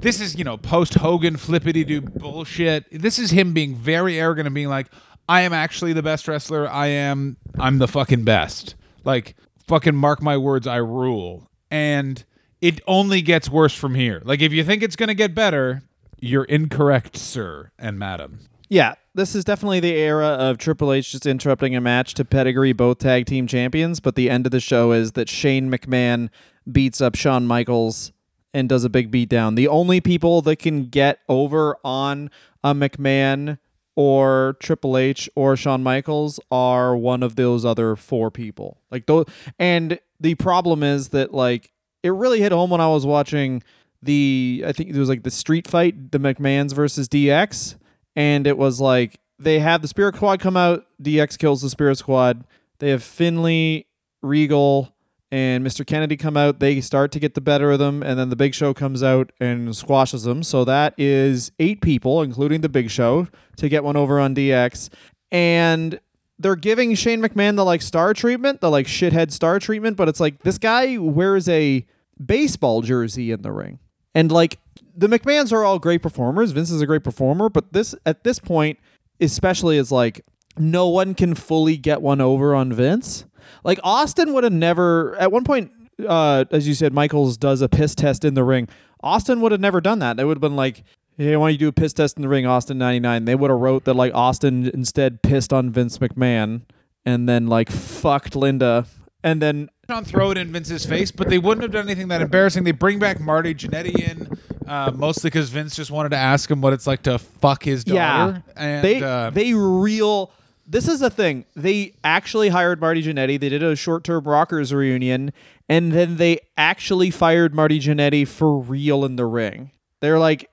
this 0.00 0.20
is, 0.20 0.34
you 0.36 0.42
know, 0.42 0.56
post 0.56 0.94
Hogan 0.94 1.36
flippity 1.36 1.84
do 1.84 2.00
bullshit. 2.00 2.86
This 2.90 3.20
is 3.20 3.30
him 3.30 3.52
being 3.52 3.76
very 3.76 4.18
arrogant 4.18 4.48
and 4.50 4.54
being 4.54 4.68
like, 4.68 4.88
I 5.28 5.42
am 5.42 5.52
actually 5.52 5.92
the 5.92 6.02
best 6.02 6.26
wrestler. 6.28 6.68
I 6.68 6.88
am, 6.88 7.36
I'm 7.58 7.78
the 7.78 7.88
fucking 7.88 8.24
best. 8.24 8.74
Like, 9.04 9.36
fucking 9.66 9.94
mark 9.94 10.22
my 10.22 10.36
words, 10.36 10.66
I 10.66 10.76
rule. 10.76 11.48
And 11.70 12.24
it 12.60 12.80
only 12.86 13.22
gets 13.22 13.48
worse 13.48 13.74
from 13.74 13.94
here. 13.94 14.20
Like, 14.24 14.40
if 14.40 14.52
you 14.52 14.64
think 14.64 14.82
it's 14.82 14.96
going 14.96 15.08
to 15.08 15.14
get 15.14 15.34
better, 15.34 15.82
you're 16.20 16.44
incorrect, 16.44 17.16
sir 17.16 17.70
and 17.78 17.98
madam. 17.98 18.40
Yeah, 18.68 18.94
this 19.14 19.34
is 19.34 19.44
definitely 19.44 19.80
the 19.80 19.94
era 19.94 20.26
of 20.26 20.58
Triple 20.58 20.92
H 20.92 21.12
just 21.12 21.26
interrupting 21.26 21.74
a 21.74 21.80
match 21.80 22.14
to 22.14 22.24
pedigree 22.24 22.72
both 22.72 22.98
tag 22.98 23.26
team 23.26 23.46
champions. 23.46 24.00
But 24.00 24.14
the 24.14 24.30
end 24.30 24.46
of 24.46 24.52
the 24.52 24.60
show 24.60 24.92
is 24.92 25.12
that 25.12 25.28
Shane 25.28 25.70
McMahon 25.70 26.28
beats 26.70 27.00
up 27.00 27.14
Shawn 27.14 27.46
Michaels 27.46 28.12
and 28.52 28.68
does 28.68 28.84
a 28.84 28.90
big 28.90 29.10
beatdown. 29.10 29.56
The 29.56 29.68
only 29.68 30.00
people 30.00 30.42
that 30.42 30.56
can 30.56 30.86
get 30.86 31.20
over 31.28 31.76
on 31.84 32.30
a 32.62 32.74
McMahon 32.74 33.58
or 33.96 34.56
Triple 34.60 34.96
H 34.96 35.28
or 35.34 35.56
Shawn 35.56 35.82
Michaels 35.82 36.40
are 36.50 36.96
one 36.96 37.22
of 37.22 37.36
those 37.36 37.64
other 37.64 37.96
four 37.96 38.30
people. 38.30 38.80
Like 38.90 39.06
those, 39.06 39.26
and 39.58 39.98
the 40.18 40.34
problem 40.36 40.82
is 40.82 41.08
that 41.10 41.34
like 41.34 41.72
it 42.02 42.10
really 42.10 42.40
hit 42.40 42.52
home 42.52 42.70
when 42.70 42.80
I 42.80 42.88
was 42.88 43.04
watching 43.04 43.62
the 44.02 44.64
I 44.66 44.72
think 44.72 44.90
it 44.90 44.96
was 44.96 45.08
like 45.08 45.22
the 45.22 45.30
street 45.30 45.68
fight, 45.68 46.12
the 46.12 46.18
McMahons 46.18 46.72
versus 46.72 47.08
DX, 47.08 47.76
and 48.16 48.46
it 48.46 48.56
was 48.56 48.80
like 48.80 49.20
they 49.38 49.58
have 49.58 49.82
the 49.82 49.88
Spirit 49.88 50.16
Squad 50.16 50.40
come 50.40 50.56
out, 50.56 50.86
DX 51.02 51.38
kills 51.38 51.62
the 51.62 51.70
Spirit 51.70 51.96
Squad. 51.96 52.44
They 52.78 52.90
have 52.90 53.02
Finlay, 53.02 53.86
Regal, 54.22 54.94
and 55.30 55.64
Mr. 55.64 55.86
Kennedy 55.86 56.16
come 56.16 56.36
out. 56.36 56.58
They 56.58 56.80
start 56.80 57.12
to 57.12 57.20
get 57.20 57.34
the 57.34 57.40
better 57.40 57.70
of 57.70 57.78
them, 57.78 58.02
and 58.02 58.18
then 58.18 58.30
the 58.30 58.36
Big 58.36 58.54
Show 58.54 58.74
comes 58.74 59.02
out 59.02 59.32
and 59.40 59.74
squashes 59.76 60.24
them. 60.24 60.42
So 60.42 60.64
that 60.64 60.94
is 60.98 61.52
eight 61.58 61.80
people, 61.80 62.22
including 62.22 62.62
the 62.62 62.68
Big 62.68 62.90
Show, 62.90 63.28
to 63.56 63.68
get 63.68 63.84
one 63.84 63.96
over 63.96 64.18
on 64.18 64.34
DX. 64.34 64.88
And 65.30 66.00
they're 66.38 66.56
giving 66.56 66.94
Shane 66.94 67.20
McMahon 67.20 67.56
the 67.56 67.64
like 67.64 67.82
star 67.82 68.14
treatment, 68.14 68.60
the 68.60 68.70
like 68.70 68.86
shithead 68.86 69.30
star 69.30 69.58
treatment, 69.58 69.96
but 69.96 70.08
it's 70.08 70.20
like 70.20 70.42
this 70.42 70.58
guy 70.58 70.96
wears 70.96 71.48
a 71.48 71.86
baseball 72.24 72.82
jersey 72.82 73.30
in 73.30 73.42
the 73.42 73.52
ring. 73.52 73.78
And 74.14 74.32
like 74.32 74.58
the 74.96 75.06
McMahons 75.06 75.52
are 75.52 75.64
all 75.64 75.78
great 75.78 76.02
performers. 76.02 76.50
Vince 76.50 76.70
is 76.70 76.80
a 76.80 76.86
great 76.86 77.04
performer, 77.04 77.48
but 77.48 77.72
this 77.72 77.94
at 78.04 78.24
this 78.24 78.38
point, 78.38 78.78
especially 79.20 79.76
is 79.76 79.92
like 79.92 80.24
no 80.58 80.88
one 80.88 81.14
can 81.14 81.34
fully 81.34 81.76
get 81.76 82.02
one 82.02 82.20
over 82.20 82.54
on 82.54 82.72
Vince. 82.72 83.26
Like 83.64 83.78
Austin 83.82 84.32
would 84.32 84.44
have 84.44 84.52
never 84.52 85.16
at 85.16 85.30
one 85.32 85.44
point, 85.44 85.70
uh, 86.06 86.44
as 86.50 86.66
you 86.68 86.74
said, 86.74 86.92
Michaels 86.92 87.36
does 87.36 87.60
a 87.60 87.68
piss 87.68 87.94
test 87.94 88.24
in 88.24 88.34
the 88.34 88.44
ring. 88.44 88.68
Austin 89.02 89.40
would 89.40 89.52
have 89.52 89.60
never 89.60 89.80
done 89.80 89.98
that. 90.00 90.16
They 90.16 90.24
would 90.24 90.36
have 90.36 90.42
been 90.42 90.56
like, 90.56 90.82
Hey, 91.16 91.36
why 91.36 91.48
don't 91.48 91.52
you 91.52 91.58
do 91.58 91.68
a 91.68 91.72
piss 91.72 91.92
test 91.92 92.16
in 92.16 92.22
the 92.22 92.28
ring, 92.28 92.46
Austin 92.46 92.78
ninety 92.78 93.00
nine? 93.00 93.26
They 93.26 93.34
would 93.34 93.50
have 93.50 93.60
wrote 93.60 93.84
that 93.84 93.94
like 93.94 94.14
Austin 94.14 94.70
instead 94.72 95.22
pissed 95.22 95.52
on 95.52 95.70
Vince 95.70 95.98
McMahon 95.98 96.62
and 97.04 97.28
then 97.28 97.46
like 97.46 97.70
fucked 97.70 98.34
Linda 98.36 98.86
and 99.22 99.42
then 99.42 99.68
on 99.90 100.04
throw 100.04 100.30
it 100.30 100.38
in 100.38 100.52
Vince's 100.52 100.86
face, 100.86 101.10
but 101.10 101.28
they 101.28 101.36
wouldn't 101.38 101.62
have 101.62 101.72
done 101.72 101.86
anything 101.86 102.08
that 102.08 102.22
embarrassing. 102.22 102.64
They 102.64 102.70
bring 102.72 102.98
back 103.00 103.20
Marty 103.20 103.54
Jannetty 103.54 103.98
in, 104.00 104.38
uh, 104.68 104.92
mostly 104.94 105.28
because 105.28 105.50
Vince 105.50 105.74
just 105.74 105.90
wanted 105.90 106.10
to 106.10 106.16
ask 106.16 106.50
him 106.50 106.60
what 106.60 106.72
it's 106.72 106.86
like 106.86 107.02
to 107.02 107.18
fuck 107.18 107.64
his 107.64 107.84
daughter. 107.84 108.42
and 108.56 108.84
they 108.84 109.02
uh, 109.02 109.30
they 109.30 109.52
real. 109.52 110.30
This 110.70 110.86
is 110.86 111.00
the 111.00 111.10
thing. 111.10 111.46
They 111.56 111.94
actually 112.04 112.50
hired 112.50 112.80
Marty 112.80 113.02
Jannetty. 113.02 113.40
They 113.40 113.48
did 113.48 113.60
a 113.60 113.74
short-term 113.74 114.22
Rockers 114.22 114.72
reunion, 114.72 115.32
and 115.68 115.90
then 115.90 116.16
they 116.16 116.38
actually 116.56 117.10
fired 117.10 117.52
Marty 117.52 117.80
Jannetty 117.80 118.28
for 118.28 118.56
real 118.56 119.04
in 119.04 119.16
the 119.16 119.26
ring. 119.26 119.72
They're 119.98 120.20
like, 120.20 120.48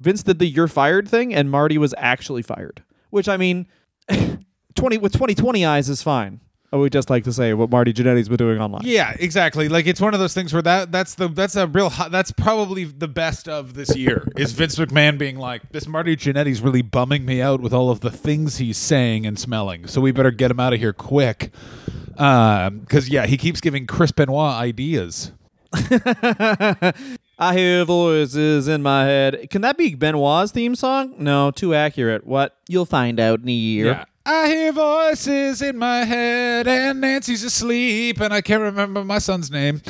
Vince 0.00 0.22
did 0.22 0.38
the 0.38 0.46
"you're 0.46 0.68
fired" 0.68 1.06
thing, 1.06 1.34
and 1.34 1.50
Marty 1.50 1.76
was 1.76 1.94
actually 1.98 2.40
fired. 2.40 2.82
Which 3.10 3.28
I 3.28 3.36
mean, 3.36 3.66
twenty 4.74 4.96
with 4.96 5.12
twenty 5.12 5.34
twenty 5.34 5.66
eyes 5.66 5.90
is 5.90 6.02
fine. 6.02 6.40
I 6.72 6.76
would 6.76 6.90
just 6.90 7.10
like 7.10 7.24
to 7.24 7.32
say 7.34 7.52
what 7.52 7.70
Marty 7.70 7.92
Jannetty's 7.92 8.30
been 8.30 8.38
doing 8.38 8.58
online. 8.58 8.80
Yeah, 8.84 9.14
exactly. 9.18 9.68
Like 9.68 9.86
it's 9.86 10.00
one 10.00 10.14
of 10.14 10.20
those 10.20 10.32
things 10.32 10.54
where 10.54 10.62
that 10.62 10.90
that's 10.90 11.14
the 11.14 11.28
that's 11.28 11.54
a 11.54 11.66
real 11.66 11.90
hot, 11.90 12.10
that's 12.10 12.32
probably 12.32 12.84
the 12.84 13.08
best 13.08 13.46
of 13.46 13.74
this 13.74 13.94
year 13.94 14.26
is 14.38 14.52
Vince 14.52 14.76
McMahon 14.76 15.18
being 15.18 15.36
like 15.36 15.68
this 15.72 15.86
Marty 15.86 16.16
Jannetty's 16.16 16.62
really 16.62 16.80
bumming 16.80 17.26
me 17.26 17.42
out 17.42 17.60
with 17.60 17.74
all 17.74 17.90
of 17.90 18.00
the 18.00 18.10
things 18.10 18.56
he's 18.56 18.78
saying 18.78 19.26
and 19.26 19.38
smelling. 19.38 19.86
So 19.86 20.00
we 20.00 20.12
better 20.12 20.30
get 20.30 20.50
him 20.50 20.60
out 20.60 20.72
of 20.72 20.80
here 20.80 20.94
quick. 20.94 21.50
Um 22.16 22.86
cuz 22.86 23.10
yeah, 23.10 23.26
he 23.26 23.36
keeps 23.36 23.60
giving 23.60 23.86
Chris 23.86 24.10
Benoit 24.10 24.54
ideas. 24.54 25.32
I 27.38 27.54
hear 27.54 27.84
voices 27.84 28.68
in 28.68 28.82
my 28.82 29.04
head. 29.04 29.50
Can 29.50 29.60
that 29.62 29.76
be 29.76 29.94
Benoit's 29.94 30.52
theme 30.52 30.74
song? 30.74 31.14
No, 31.18 31.50
too 31.50 31.74
accurate. 31.74 32.26
What? 32.26 32.56
You'll 32.68 32.86
find 32.86 33.18
out 33.18 33.40
in 33.40 33.48
a 33.48 33.52
year. 33.52 33.86
Yeah. 33.86 34.04
I 34.24 34.46
hear 34.46 34.72
voices 34.72 35.62
in 35.62 35.78
my 35.78 36.04
head 36.04 36.68
and 36.68 37.00
Nancy's 37.00 37.42
asleep 37.42 38.20
and 38.20 38.32
I 38.32 38.40
can't 38.40 38.62
remember 38.62 39.04
my 39.04 39.18
son's 39.18 39.50
name. 39.50 39.82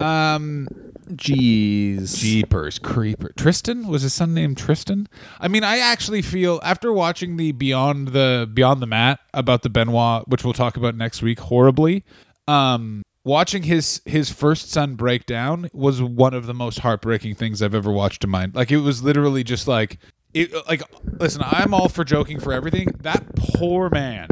Um 0.00 0.68
Jeez. 1.08 2.16
Jeepers 2.18 2.80
Creeper. 2.80 3.32
Tristan 3.36 3.86
was 3.86 4.02
his 4.02 4.12
son 4.12 4.34
named 4.34 4.58
Tristan. 4.58 5.08
I 5.38 5.46
mean, 5.46 5.62
I 5.62 5.78
actually 5.78 6.20
feel 6.20 6.60
after 6.64 6.92
watching 6.92 7.36
the 7.36 7.52
Beyond 7.52 8.08
the 8.08 8.50
Beyond 8.52 8.82
the 8.82 8.86
Mat 8.86 9.20
about 9.32 9.62
the 9.62 9.70
Benoit, 9.70 10.26
which 10.26 10.42
we'll 10.42 10.52
talk 10.52 10.76
about 10.76 10.96
next 10.96 11.22
week, 11.22 11.38
horribly. 11.38 12.04
Um, 12.48 13.02
watching 13.24 13.62
his 13.64 14.02
his 14.04 14.32
first 14.32 14.70
son 14.70 14.94
break 14.96 15.26
down 15.26 15.68
was 15.72 16.02
one 16.02 16.34
of 16.34 16.46
the 16.46 16.54
most 16.54 16.80
heartbreaking 16.80 17.36
things 17.36 17.62
I've 17.62 17.74
ever 17.74 17.92
watched 17.92 18.24
in 18.24 18.30
mine. 18.30 18.50
Like 18.54 18.72
it 18.72 18.78
was 18.78 19.02
literally 19.02 19.44
just 19.44 19.68
like 19.68 19.98
it. 20.36 20.54
Uh, 20.54 20.62
like 20.68 20.82
listen, 21.18 21.42
I'm 21.44 21.74
all 21.74 21.88
for 21.88 22.04
joking 22.04 22.38
for 22.40 22.52
everything. 22.52 22.88
That 23.00 23.34
poor 23.36 23.90
man. 23.90 24.28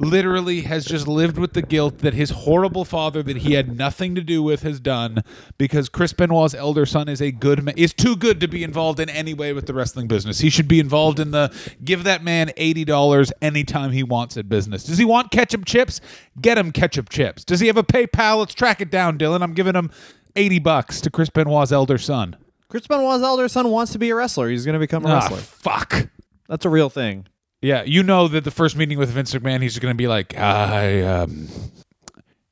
literally 0.00 0.60
has 0.60 0.84
just 0.84 1.08
lived 1.08 1.36
with 1.38 1.54
the 1.54 1.62
guilt 1.62 1.98
that 1.98 2.14
his 2.14 2.30
horrible 2.30 2.84
father 2.84 3.20
that 3.20 3.38
he 3.38 3.54
had 3.54 3.76
nothing 3.76 4.14
to 4.14 4.20
do 4.20 4.40
with 4.40 4.62
has 4.62 4.78
done 4.78 5.24
because 5.58 5.88
Chris 5.88 6.12
Benoit's 6.12 6.54
elder 6.54 6.86
son 6.86 7.08
is 7.08 7.20
a 7.20 7.32
good 7.32 7.64
man 7.64 7.74
is 7.76 7.92
too 7.92 8.14
good 8.14 8.38
to 8.40 8.46
be 8.46 8.62
involved 8.62 9.00
in 9.00 9.08
any 9.08 9.34
way 9.34 9.52
with 9.52 9.66
the 9.66 9.74
wrestling 9.74 10.06
business. 10.06 10.38
He 10.38 10.50
should 10.50 10.68
be 10.68 10.78
involved 10.78 11.18
in 11.18 11.32
the 11.32 11.52
give 11.84 12.04
that 12.04 12.22
man 12.22 12.48
$80 12.56 13.32
anytime 13.42 13.90
he 13.90 14.04
wants 14.04 14.36
at 14.36 14.48
business. 14.48 14.84
Does 14.84 14.98
he 14.98 15.04
want 15.04 15.32
ketchup 15.32 15.64
chips? 15.64 16.00
Get 16.40 16.58
him 16.58 16.70
ketchup 16.70 17.08
chips. 17.08 17.44
Does 17.44 17.58
he 17.58 17.66
have 17.66 17.76
a 17.76 17.82
PayPal? 17.82 18.38
Let's 18.38 18.54
track 18.54 18.80
it 18.80 18.90
down, 18.90 19.18
Dylan. 19.18 19.42
I'm 19.42 19.54
giving 19.54 19.74
him 19.74 19.90
80 20.36 20.60
bucks 20.60 21.00
to 21.00 21.10
Chris 21.10 21.28
Benoit's 21.28 21.72
elder 21.72 21.98
son. 21.98 22.36
Chris 22.68 22.86
Benoit's 22.86 23.22
elder 23.22 23.48
son 23.48 23.70
wants 23.70 23.92
to 23.92 23.98
be 23.98 24.10
a 24.10 24.14
wrestler. 24.14 24.48
He's 24.50 24.64
going 24.64 24.74
to 24.74 24.78
become 24.78 25.04
a 25.06 25.08
Ah, 25.08 25.14
wrestler. 25.20 25.38
fuck. 25.38 26.08
That's 26.48 26.64
a 26.64 26.68
real 26.70 26.90
thing. 26.90 27.26
Yeah, 27.62 27.82
you 27.82 28.02
know 28.02 28.28
that 28.28 28.44
the 28.44 28.50
first 28.50 28.76
meeting 28.76 28.98
with 28.98 29.10
Vince 29.10 29.34
McMahon, 29.34 29.62
he's 29.62 29.78
going 29.78 29.92
to 29.92 29.96
be 29.96 30.06
like, 30.06 30.36
I, 30.38 31.02
um, 31.02 31.48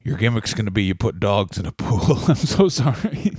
your 0.03 0.17
gimmick's 0.17 0.53
going 0.55 0.65
to 0.65 0.71
be 0.73 0.83
you 0.85 0.95
put 0.95 1.21
dogs 1.21 1.59
in 1.59 1.67
a 1.67 1.73
pool. 1.73 2.19
I'm 2.29 2.35
so 2.35 2.69
sorry. 2.69 3.33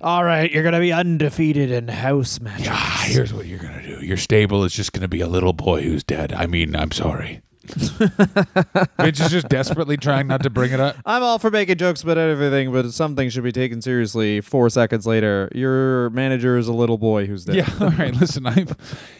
All 0.00 0.24
right, 0.24 0.50
you're 0.50 0.64
going 0.64 0.72
to 0.74 0.80
be 0.80 0.92
undefeated 0.92 1.70
in 1.70 1.86
house 1.88 2.40
matches. 2.40 2.66
ah, 2.70 3.04
here's 3.06 3.32
what 3.32 3.46
you're 3.46 3.60
going 3.60 3.74
to 3.82 4.00
do. 4.00 4.04
Your 4.04 4.16
stable 4.16 4.64
is 4.64 4.72
just 4.72 4.92
going 4.92 5.02
to 5.02 5.08
be 5.08 5.20
a 5.20 5.28
little 5.28 5.52
boy 5.52 5.82
who's 5.82 6.02
dead. 6.02 6.32
I 6.32 6.46
mean, 6.46 6.74
I'm 6.74 6.90
sorry. 6.90 7.40
Vince 8.98 9.20
is 9.20 9.30
just 9.30 9.48
desperately 9.48 9.96
trying 9.96 10.26
not 10.26 10.42
to 10.42 10.50
bring 10.50 10.72
it 10.72 10.80
up. 10.80 10.96
I'm 11.06 11.22
all 11.22 11.38
for 11.38 11.50
making 11.50 11.78
jokes 11.78 12.02
about 12.02 12.18
everything, 12.18 12.72
but 12.72 12.90
something 12.92 13.28
should 13.30 13.44
be 13.44 13.52
taken 13.52 13.80
seriously. 13.80 14.40
Four 14.40 14.68
seconds 14.70 15.06
later, 15.06 15.48
your 15.54 16.10
manager 16.10 16.56
is 16.56 16.68
a 16.68 16.72
little 16.72 16.98
boy 16.98 17.26
who's 17.26 17.44
dead. 17.44 17.56
Yeah, 17.56 17.70
all 17.80 17.90
right. 17.90 18.14
Listen, 18.14 18.46
I, 18.46 18.66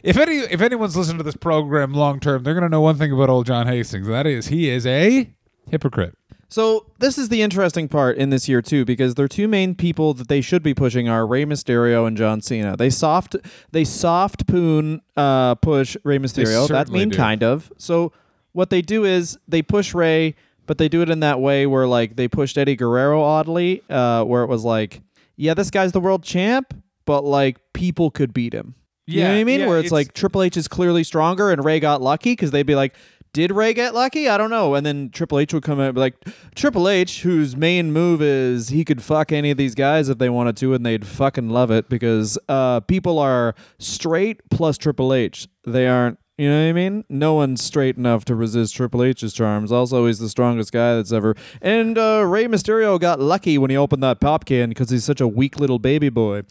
if 0.03 0.17
any 0.17 0.39
if 0.39 0.61
anyone's 0.61 0.97
listened 0.97 1.19
to 1.21 1.25
this 1.25 1.37
program 1.37 1.93
long 1.95 2.19
term, 2.21 2.43
they're 2.43 2.55
gonna 2.55 2.69
know 2.69 2.81
one 2.81 2.97
thing 2.97 3.13
about 3.13 3.31
old 3.31 3.47
John 3.47 3.67
Hastings. 3.67 4.09
That 4.09 4.27
is, 4.27 4.49
he 4.49 4.69
is 4.69 4.87
a 4.87 5.31
hypocrite. 5.71 6.17
So 6.53 6.85
this 6.99 7.17
is 7.17 7.31
the 7.31 7.41
interesting 7.41 7.89
part 7.89 8.19
in 8.19 8.29
this 8.29 8.47
year 8.47 8.61
too, 8.61 8.85
because 8.85 9.15
their 9.15 9.27
two 9.27 9.49
main 9.49 9.75
people 9.75 10.13
that 10.13 10.29
they 10.29 10.43
should 10.43 10.63
be 10.63 10.75
pushing 10.75 11.09
are 11.09 11.27
Rey 11.27 11.47
Mysterio 11.47 12.07
and 12.07 12.15
John 12.15 12.43
Cena. 12.43 12.77
They 12.77 12.91
soft 12.91 13.37
they 13.71 13.85
soft 13.85 14.47
poon 14.47 15.01
uh, 15.17 15.55
push 15.55 15.97
Rey 16.05 16.19
Mysterio. 16.19 16.69
That 16.69 16.91
mean 16.91 17.09
do. 17.09 17.17
kind 17.17 17.43
of. 17.43 17.73
So 17.79 18.13
what 18.53 18.71
they 18.71 18.83
do 18.83 19.05
is 19.05 19.39
they 19.49 19.63
push 19.63 19.95
Rey, 19.95 20.35
but 20.67 20.79
they 20.79 20.89
do 20.89 21.03
it 21.03 21.11
in 21.11 21.21
that 21.21 21.41
way 21.41 21.67
where 21.67 21.87
like 21.87 22.17
they 22.17 22.29
pushed 22.29 22.57
Eddie 22.59 22.77
Guerrero 22.77 23.23
oddly, 23.23 23.83
uh, 23.91 24.25
where 24.25 24.43
it 24.43 24.49
was 24.49 24.65
like, 24.65 25.03
yeah, 25.37 25.55
this 25.55 25.71
guy's 25.71 25.93
the 25.93 26.01
world 26.01 26.23
champ, 26.23 26.75
but 27.05 27.25
like 27.25 27.59
people 27.73 28.11
could 28.11 28.33
beat 28.33 28.53
him. 28.55 28.75
You 29.07 29.21
know 29.23 29.27
Yeah, 29.27 29.33
what 29.35 29.41
I 29.41 29.45
mean? 29.45 29.61
yeah, 29.61 29.67
Where 29.67 29.79
it's, 29.79 29.87
it's- 29.87 29.93
like 29.93 30.15
Triple 30.15 30.43
H 30.43 30.57
is 30.57 30.69
clearly 30.69 31.03
stronger 31.05 31.51
and 31.51 31.65
Rey 31.65 31.81
got 31.81 32.01
lucky 32.01 32.33
because 32.33 32.51
they'd 32.53 32.63
be 32.63 32.75
like, 32.77 32.95
did 33.35 33.51
Rey 33.51 33.73
get 33.73 33.95
lucky? 33.95 34.29
I 34.29 34.37
don't 34.37 34.51
know. 34.51 34.75
And 34.75 34.85
then 34.85 35.09
Triple 35.09 35.39
H 35.39 35.55
would 35.55 35.63
come 35.63 35.81
out 35.81 35.87
and 35.87 35.95
be 35.95 36.01
like, 36.03 36.15
Triple 36.55 36.87
H, 36.87 37.23
whose 37.23 37.57
main 37.57 37.91
move 37.91 38.21
is 38.21 38.69
he 38.69 38.85
could 38.85 39.03
fuck 39.03 39.33
any 39.33 39.51
of 39.51 39.57
these 39.57 39.75
guys 39.75 40.11
if 40.11 40.19
they 40.19 40.29
wanted 40.29 40.55
to, 40.59 40.75
and 40.75 40.85
they'd 40.85 41.07
fucking 41.07 41.49
love 41.49 41.71
it 41.71 41.89
because 41.89 42.39
uh, 42.51 42.81
people 42.81 43.19
are 43.19 43.55
straight 43.79 44.43
plus 44.51 44.77
Triple 44.77 45.15
H. 45.15 45.49
They 45.67 45.89
aren't. 45.89 46.19
You 46.39 46.49
know 46.49 46.63
what 46.65 46.71
I 46.71 46.73
mean? 46.73 47.05
No 47.09 47.35
one's 47.35 47.63
straight 47.63 47.97
enough 47.97 48.25
to 48.25 48.35
resist 48.35 48.75
Triple 48.75 49.05
H's 49.05 49.33
charms. 49.33 49.71
Also, 49.71 50.07
he's 50.07 50.19
the 50.19 50.29
strongest 50.29 50.73
guy 50.73 50.95
that's 50.95 51.13
ever. 51.13 51.37
And 51.61 51.99
uh, 51.99 52.25
Rey 52.27 52.47
Mysterio 52.47 52.99
got 52.99 53.21
lucky 53.21 53.59
when 53.59 53.71
he 53.71 53.77
opened 53.77 54.03
that 54.03 54.19
pop 54.21 54.45
can 54.47 54.71
because 54.71 54.91
he's 54.91 55.05
such 55.05 55.21
a 55.21 55.29
weak 55.29 55.61
little 55.61 55.79
baby 55.79 56.09
boy 56.09 56.43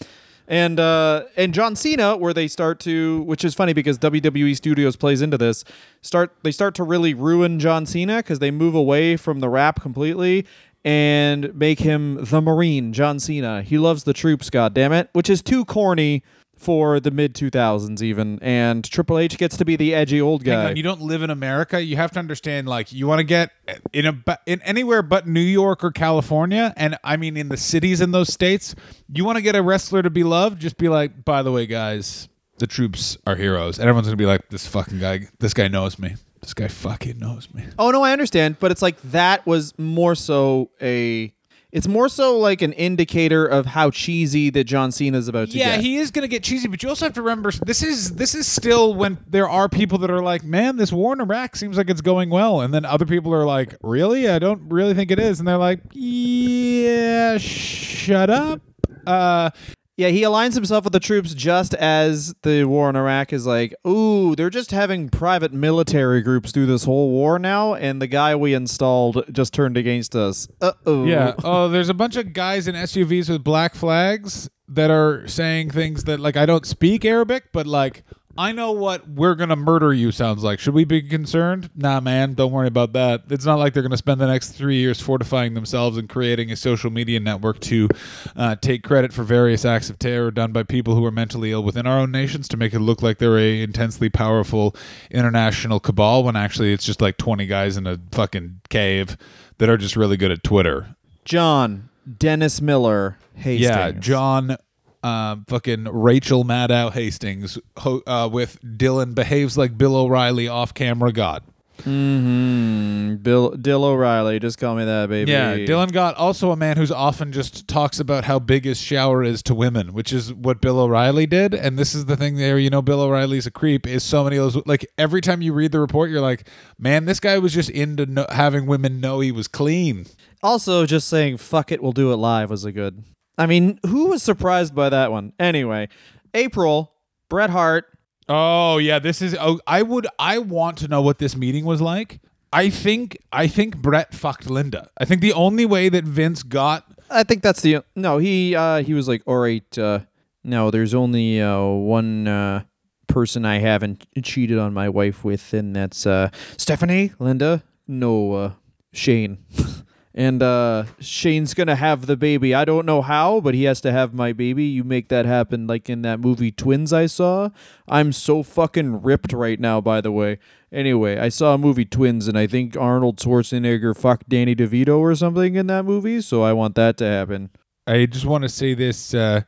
and 0.51 0.81
uh, 0.81 1.23
and 1.37 1.53
John 1.53 1.77
Cena, 1.77 2.17
where 2.17 2.33
they 2.33 2.49
start 2.49 2.81
to, 2.81 3.21
which 3.21 3.45
is 3.45 3.55
funny 3.55 3.71
because 3.71 3.97
WWE 3.99 4.53
Studios 4.55 4.97
plays 4.97 5.21
into 5.21 5.37
this. 5.37 5.63
Start 6.01 6.35
they 6.43 6.51
start 6.51 6.75
to 6.75 6.83
really 6.83 7.13
ruin 7.13 7.57
John 7.57 7.85
Cena 7.85 8.17
because 8.17 8.39
they 8.39 8.51
move 8.51 8.75
away 8.75 9.15
from 9.15 9.39
the 9.39 9.47
rap 9.47 9.81
completely 9.81 10.45
and 10.83 11.55
make 11.55 11.79
him 11.79 12.25
the 12.25 12.41
Marine 12.41 12.91
John 12.91 13.17
Cena. 13.17 13.61
He 13.61 13.77
loves 13.77 14.03
the 14.03 14.13
troops, 14.13 14.49
God 14.49 14.73
damn 14.73 14.91
it, 14.91 15.09
which 15.13 15.29
is 15.29 15.41
too 15.41 15.63
corny 15.63 16.21
for 16.61 16.99
the 16.99 17.11
mid 17.11 17.35
two 17.35 17.49
thousands 17.49 18.01
even. 18.03 18.39
And 18.41 18.83
Triple 18.83 19.17
H 19.17 19.37
gets 19.37 19.57
to 19.57 19.65
be 19.65 19.75
the 19.75 19.93
edgy 19.93 20.21
old 20.21 20.45
Hang 20.45 20.55
guy. 20.55 20.69
on, 20.69 20.75
you 20.75 20.83
don't 20.83 21.01
live 21.01 21.23
in 21.23 21.29
America. 21.29 21.81
You 21.83 21.97
have 21.97 22.11
to 22.11 22.19
understand, 22.19 22.67
like, 22.67 22.93
you 22.93 23.07
want 23.07 23.19
to 23.19 23.23
get 23.23 23.51
in 23.91 24.05
a 24.05 24.37
in 24.45 24.61
anywhere 24.61 25.01
but 25.01 25.27
New 25.27 25.39
York 25.39 25.83
or 25.83 25.91
California, 25.91 26.73
and 26.77 26.97
I 27.03 27.17
mean 27.17 27.35
in 27.37 27.49
the 27.49 27.57
cities 27.57 28.01
in 28.01 28.11
those 28.11 28.31
states. 28.31 28.75
You 29.13 29.25
want 29.25 29.37
to 29.37 29.41
get 29.41 29.55
a 29.55 29.61
wrestler 29.61 30.01
to 30.01 30.09
be 30.09 30.23
loved, 30.23 30.61
just 30.61 30.77
be 30.77 30.87
like, 30.89 31.25
by 31.25 31.43
the 31.43 31.51
way, 31.51 31.65
guys, 31.65 32.29
the 32.59 32.67
troops 32.67 33.17
are 33.25 33.35
heroes, 33.35 33.79
and 33.79 33.87
everyone's 33.89 34.07
gonna 34.07 34.17
be 34.17 34.25
like, 34.25 34.49
this 34.49 34.67
fucking 34.67 34.99
guy, 34.99 35.27
this 35.39 35.53
guy 35.53 35.67
knows 35.67 35.97
me. 35.99 36.15
This 36.41 36.53
guy 36.53 36.67
fucking 36.67 37.19
knows 37.19 37.53
me. 37.53 37.65
Oh 37.77 37.91
no, 37.91 38.03
I 38.03 38.13
understand, 38.13 38.57
but 38.59 38.71
it's 38.71 38.81
like 38.81 39.01
that 39.03 39.45
was 39.45 39.77
more 39.77 40.15
so 40.15 40.71
a. 40.81 41.33
It's 41.71 41.87
more 41.87 42.09
so 42.09 42.37
like 42.37 42.61
an 42.61 42.73
indicator 42.73 43.45
of 43.45 43.65
how 43.65 43.91
cheesy 43.91 44.49
that 44.49 44.65
John 44.65 44.91
Cena's 44.91 45.27
about 45.29 45.51
to 45.51 45.57
Yeah, 45.57 45.65
get. 45.65 45.75
Yeah, 45.75 45.81
he 45.81 45.97
is 45.97 46.11
gonna 46.11 46.27
get 46.27 46.43
cheesy, 46.43 46.67
but 46.67 46.83
you 46.83 46.89
also 46.89 47.05
have 47.05 47.13
to 47.13 47.21
remember 47.21 47.51
this 47.51 47.81
is 47.81 48.15
this 48.15 48.35
is 48.35 48.45
still 48.45 48.93
when 48.93 49.17
there 49.27 49.47
are 49.47 49.69
people 49.69 49.97
that 49.99 50.11
are 50.11 50.21
like, 50.21 50.43
man, 50.43 50.75
this 50.75 50.91
war 50.91 51.13
in 51.13 51.21
Iraq 51.21 51.55
seems 51.55 51.77
like 51.77 51.89
it's 51.89 52.01
going 52.01 52.29
well, 52.29 52.59
and 52.61 52.73
then 52.73 52.83
other 52.83 53.05
people 53.05 53.33
are 53.33 53.45
like, 53.45 53.75
really, 53.81 54.29
I 54.29 54.37
don't 54.39 54.69
really 54.69 54.93
think 54.93 55.11
it 55.11 55.19
is, 55.19 55.39
and 55.39 55.47
they're 55.47 55.57
like, 55.57 55.79
yeah, 55.93 57.37
shut 57.37 58.29
up. 58.29 58.61
Uh, 59.07 59.49
Yeah, 59.97 60.07
he 60.07 60.21
aligns 60.21 60.55
himself 60.55 60.83
with 60.85 60.93
the 60.93 60.99
troops 60.99 61.33
just 61.33 61.73
as 61.75 62.33
the 62.43 62.63
war 62.63 62.89
in 62.89 62.95
Iraq 62.95 63.33
is 63.33 63.45
like, 63.45 63.75
ooh, 63.85 64.35
they're 64.35 64.49
just 64.49 64.71
having 64.71 65.09
private 65.09 65.53
military 65.53 66.21
groups 66.21 66.51
do 66.51 66.65
this 66.65 66.85
whole 66.85 67.11
war 67.11 67.37
now, 67.37 67.75
and 67.75 68.01
the 68.01 68.07
guy 68.07 68.35
we 68.35 68.53
installed 68.53 69.23
just 69.31 69.53
turned 69.53 69.77
against 69.77 70.15
us. 70.15 70.47
Uh 70.61 70.71
oh. 70.85 71.05
yeah. 71.05 71.33
Oh, 71.43 71.67
there's 71.69 71.89
a 71.89 71.93
bunch 71.93 72.15
of 72.15 72.33
guys 72.33 72.67
in 72.67 72.75
SUVs 72.75 73.29
with 73.29 73.43
black 73.43 73.75
flags 73.75 74.49
that 74.69 74.89
are 74.89 75.27
saying 75.27 75.71
things 75.71 76.05
that 76.05 76.19
like 76.19 76.37
I 76.37 76.45
don't 76.45 76.65
speak 76.65 77.03
Arabic, 77.03 77.51
but 77.51 77.67
like 77.67 78.03
I 78.37 78.51
know 78.51 78.71
what 78.71 79.07
we're 79.07 79.35
gonna 79.35 79.55
murder 79.55 79.93
you 79.93 80.11
sounds 80.11 80.43
like. 80.43 80.59
Should 80.59 80.73
we 80.73 80.85
be 80.85 81.01
concerned? 81.01 81.69
Nah, 81.75 81.99
man, 81.99 82.33
don't 82.33 82.51
worry 82.51 82.67
about 82.67 82.93
that. 82.93 83.23
It's 83.29 83.45
not 83.45 83.59
like 83.59 83.73
they're 83.73 83.83
gonna 83.83 83.97
spend 83.97 84.21
the 84.21 84.27
next 84.27 84.49
three 84.51 84.77
years 84.77 85.01
fortifying 85.01 85.53
themselves 85.53 85.97
and 85.97 86.07
creating 86.07 86.51
a 86.51 86.55
social 86.55 86.89
media 86.91 87.19
network 87.19 87.59
to 87.61 87.89
uh, 88.35 88.55
take 88.55 88.83
credit 88.83 89.13
for 89.13 89.23
various 89.23 89.65
acts 89.65 89.89
of 89.89 89.99
terror 89.99 90.31
done 90.31 90.51
by 90.51 90.63
people 90.63 90.95
who 90.95 91.05
are 91.05 91.11
mentally 91.11 91.51
ill 91.51 91.63
within 91.63 91.85
our 91.85 91.99
own 91.99 92.11
nations 92.11 92.47
to 92.49 92.57
make 92.57 92.73
it 92.73 92.79
look 92.79 93.01
like 93.01 93.17
they're 93.17 93.37
a 93.37 93.61
intensely 93.61 94.09
powerful 94.09 94.75
international 95.09 95.79
cabal 95.79 96.23
when 96.23 96.35
actually 96.35 96.73
it's 96.73 96.85
just 96.85 97.01
like 97.01 97.17
20 97.17 97.45
guys 97.47 97.77
in 97.77 97.87
a 97.87 97.99
fucking 98.11 98.61
cave 98.69 99.17
that 99.57 99.69
are 99.69 99.77
just 99.77 99.95
really 99.95 100.17
good 100.17 100.31
at 100.31 100.43
Twitter. 100.43 100.95
John 101.25 101.89
Dennis 102.17 102.61
Miller 102.61 103.17
Hastings. 103.35 103.61
Yeah, 103.61 103.91
John, 103.91 104.57
uh, 105.03 105.37
fucking 105.47 105.85
Rachel 105.85 106.43
Maddow 106.43 106.91
Hastings 106.91 107.57
ho- 107.77 108.03
uh, 108.05 108.29
with 108.31 108.59
Dylan 108.61 109.15
behaves 109.15 109.57
like 109.57 109.77
Bill 109.77 109.95
O'Reilly 109.95 110.47
off 110.47 110.73
camera 110.73 111.11
God. 111.11 111.43
Mm, 111.83 113.23
Bill 113.23 113.51
Dill 113.51 113.83
O'Reilly. 113.83 114.39
Just 114.39 114.59
call 114.59 114.75
me 114.75 114.85
that, 114.85 115.09
baby. 115.09 115.31
Yeah, 115.31 115.55
Dylan 115.57 115.91
Gott, 115.91 116.15
also 116.15 116.51
a 116.51 116.55
man 116.55 116.77
who's 116.77 116.91
often 116.91 117.31
just 117.31 117.67
talks 117.67 117.99
about 117.99 118.23
how 118.25 118.37
big 118.39 118.65
his 118.65 118.79
shower 118.79 119.23
is 119.23 119.41
to 119.43 119.55
women, 119.55 119.93
which 119.93 120.13
is 120.13 120.31
what 120.33 120.61
Bill 120.61 120.79
O'Reilly 120.79 121.25
did. 121.25 121.53
And 121.55 121.79
this 121.79 121.95
is 121.95 122.05
the 122.05 122.15
thing 122.15 122.35
there, 122.35 122.59
you 122.59 122.69
know, 122.69 122.81
Bill 122.81 123.01
O'Reilly's 123.01 123.47
a 123.47 123.51
creep. 123.51 123.87
Is 123.87 124.03
so 124.03 124.23
many 124.23 124.37
of 124.37 124.53
those 124.53 124.65
like 124.67 124.85
every 124.97 125.21
time 125.21 125.41
you 125.41 125.53
read 125.53 125.71
the 125.71 125.79
report, 125.79 126.09
you're 126.11 126.21
like, 126.21 126.47
man, 126.77 127.05
this 127.05 127.19
guy 127.19 127.37
was 127.39 127.53
just 127.53 127.69
into 127.69 128.05
no- 128.05 128.27
having 128.29 128.65
women 128.65 128.99
know 129.01 129.19
he 129.19 129.31
was 129.31 129.47
clean. 129.47 130.05
Also, 130.43 130.85
just 130.85 131.07
saying 131.07 131.37
"fuck 131.37 131.71
it, 131.71 131.81
we'll 131.81 131.91
do 131.91 132.11
it 132.11 132.17
live" 132.17 132.49
was 132.49 132.65
a 132.65 132.71
good. 132.71 133.03
I 133.41 133.47
mean, 133.47 133.79
who 133.87 134.09
was 134.09 134.21
surprised 134.21 134.75
by 134.75 134.89
that 134.89 135.11
one? 135.11 135.33
Anyway, 135.39 135.89
April, 136.35 136.93
Bret 137.27 137.49
Hart. 137.49 137.85
Oh 138.29 138.77
yeah, 138.77 138.99
this 138.99 139.19
is. 139.19 139.35
Oh, 139.39 139.59
I 139.65 139.81
would. 139.81 140.05
I 140.19 140.37
want 140.37 140.77
to 140.77 140.87
know 140.87 141.01
what 141.01 141.17
this 141.17 141.35
meeting 141.35 141.65
was 141.65 141.81
like. 141.81 142.19
I 142.53 142.69
think. 142.69 143.17
I 143.33 143.47
think 143.47 143.77
Bret 143.77 144.13
fucked 144.13 144.47
Linda. 144.47 144.91
I 144.95 145.05
think 145.05 145.21
the 145.21 145.33
only 145.33 145.65
way 145.65 145.89
that 145.89 146.03
Vince 146.03 146.43
got. 146.43 146.85
I 147.09 147.23
think 147.23 147.41
that's 147.41 147.61
the 147.61 147.79
no. 147.95 148.19
He 148.19 148.55
uh, 148.55 148.83
he 148.83 148.93
was 148.93 149.07
like, 149.07 149.23
all 149.25 149.39
right, 149.39 149.75
uh, 149.75 150.01
no, 150.43 150.69
there's 150.69 150.93
only 150.93 151.41
uh, 151.41 151.65
one 151.65 152.27
uh, 152.27 152.65
person 153.07 153.43
I 153.43 153.57
haven't 153.57 154.05
cheated 154.21 154.59
on 154.59 154.71
my 154.71 154.87
wife 154.87 155.23
with, 155.23 155.51
and 155.51 155.75
that's 155.75 156.05
uh, 156.05 156.29
Stephanie, 156.57 157.13
Linda, 157.17 157.63
no, 157.87 158.33
uh, 158.33 158.51
Shane. 158.93 159.39
And 160.13 160.43
uh, 160.43 160.85
Shane's 160.99 161.53
gonna 161.53 161.75
have 161.75 162.05
the 162.05 162.17
baby. 162.17 162.53
I 162.53 162.65
don't 162.65 162.85
know 162.85 163.01
how, 163.01 163.39
but 163.39 163.53
he 163.53 163.63
has 163.63 163.79
to 163.81 163.91
have 163.91 164.13
my 164.13 164.33
baby. 164.33 164.65
You 164.65 164.83
make 164.83 165.07
that 165.07 165.25
happen, 165.25 165.67
like 165.67 165.89
in 165.89 166.01
that 166.01 166.19
movie 166.19 166.51
Twins 166.51 166.91
I 166.91 167.05
saw. 167.05 167.49
I'm 167.87 168.11
so 168.11 168.43
fucking 168.43 169.01
ripped 169.01 169.31
right 169.31 169.59
now. 169.59 169.79
By 169.79 170.01
the 170.01 170.11
way. 170.11 170.39
Anyway, 170.71 171.17
I 171.17 171.27
saw 171.29 171.53
a 171.53 171.57
movie 171.57 171.85
Twins, 171.85 172.27
and 172.29 172.37
I 172.37 172.47
think 172.47 172.77
Arnold 172.77 173.17
Schwarzenegger 173.17 173.97
fucked 173.97 174.29
Danny 174.29 174.55
DeVito 174.55 174.99
or 174.99 175.13
something 175.15 175.55
in 175.55 175.67
that 175.67 175.83
movie. 175.83 176.21
So 176.21 176.43
I 176.43 176.53
want 176.53 176.75
that 176.75 176.97
to 176.97 177.05
happen. 177.05 177.49
I 177.87 178.05
just 178.05 178.25
want 178.25 178.43
to 178.43 178.49
say 178.49 178.73
this. 178.73 179.13
Uh, 179.13 179.41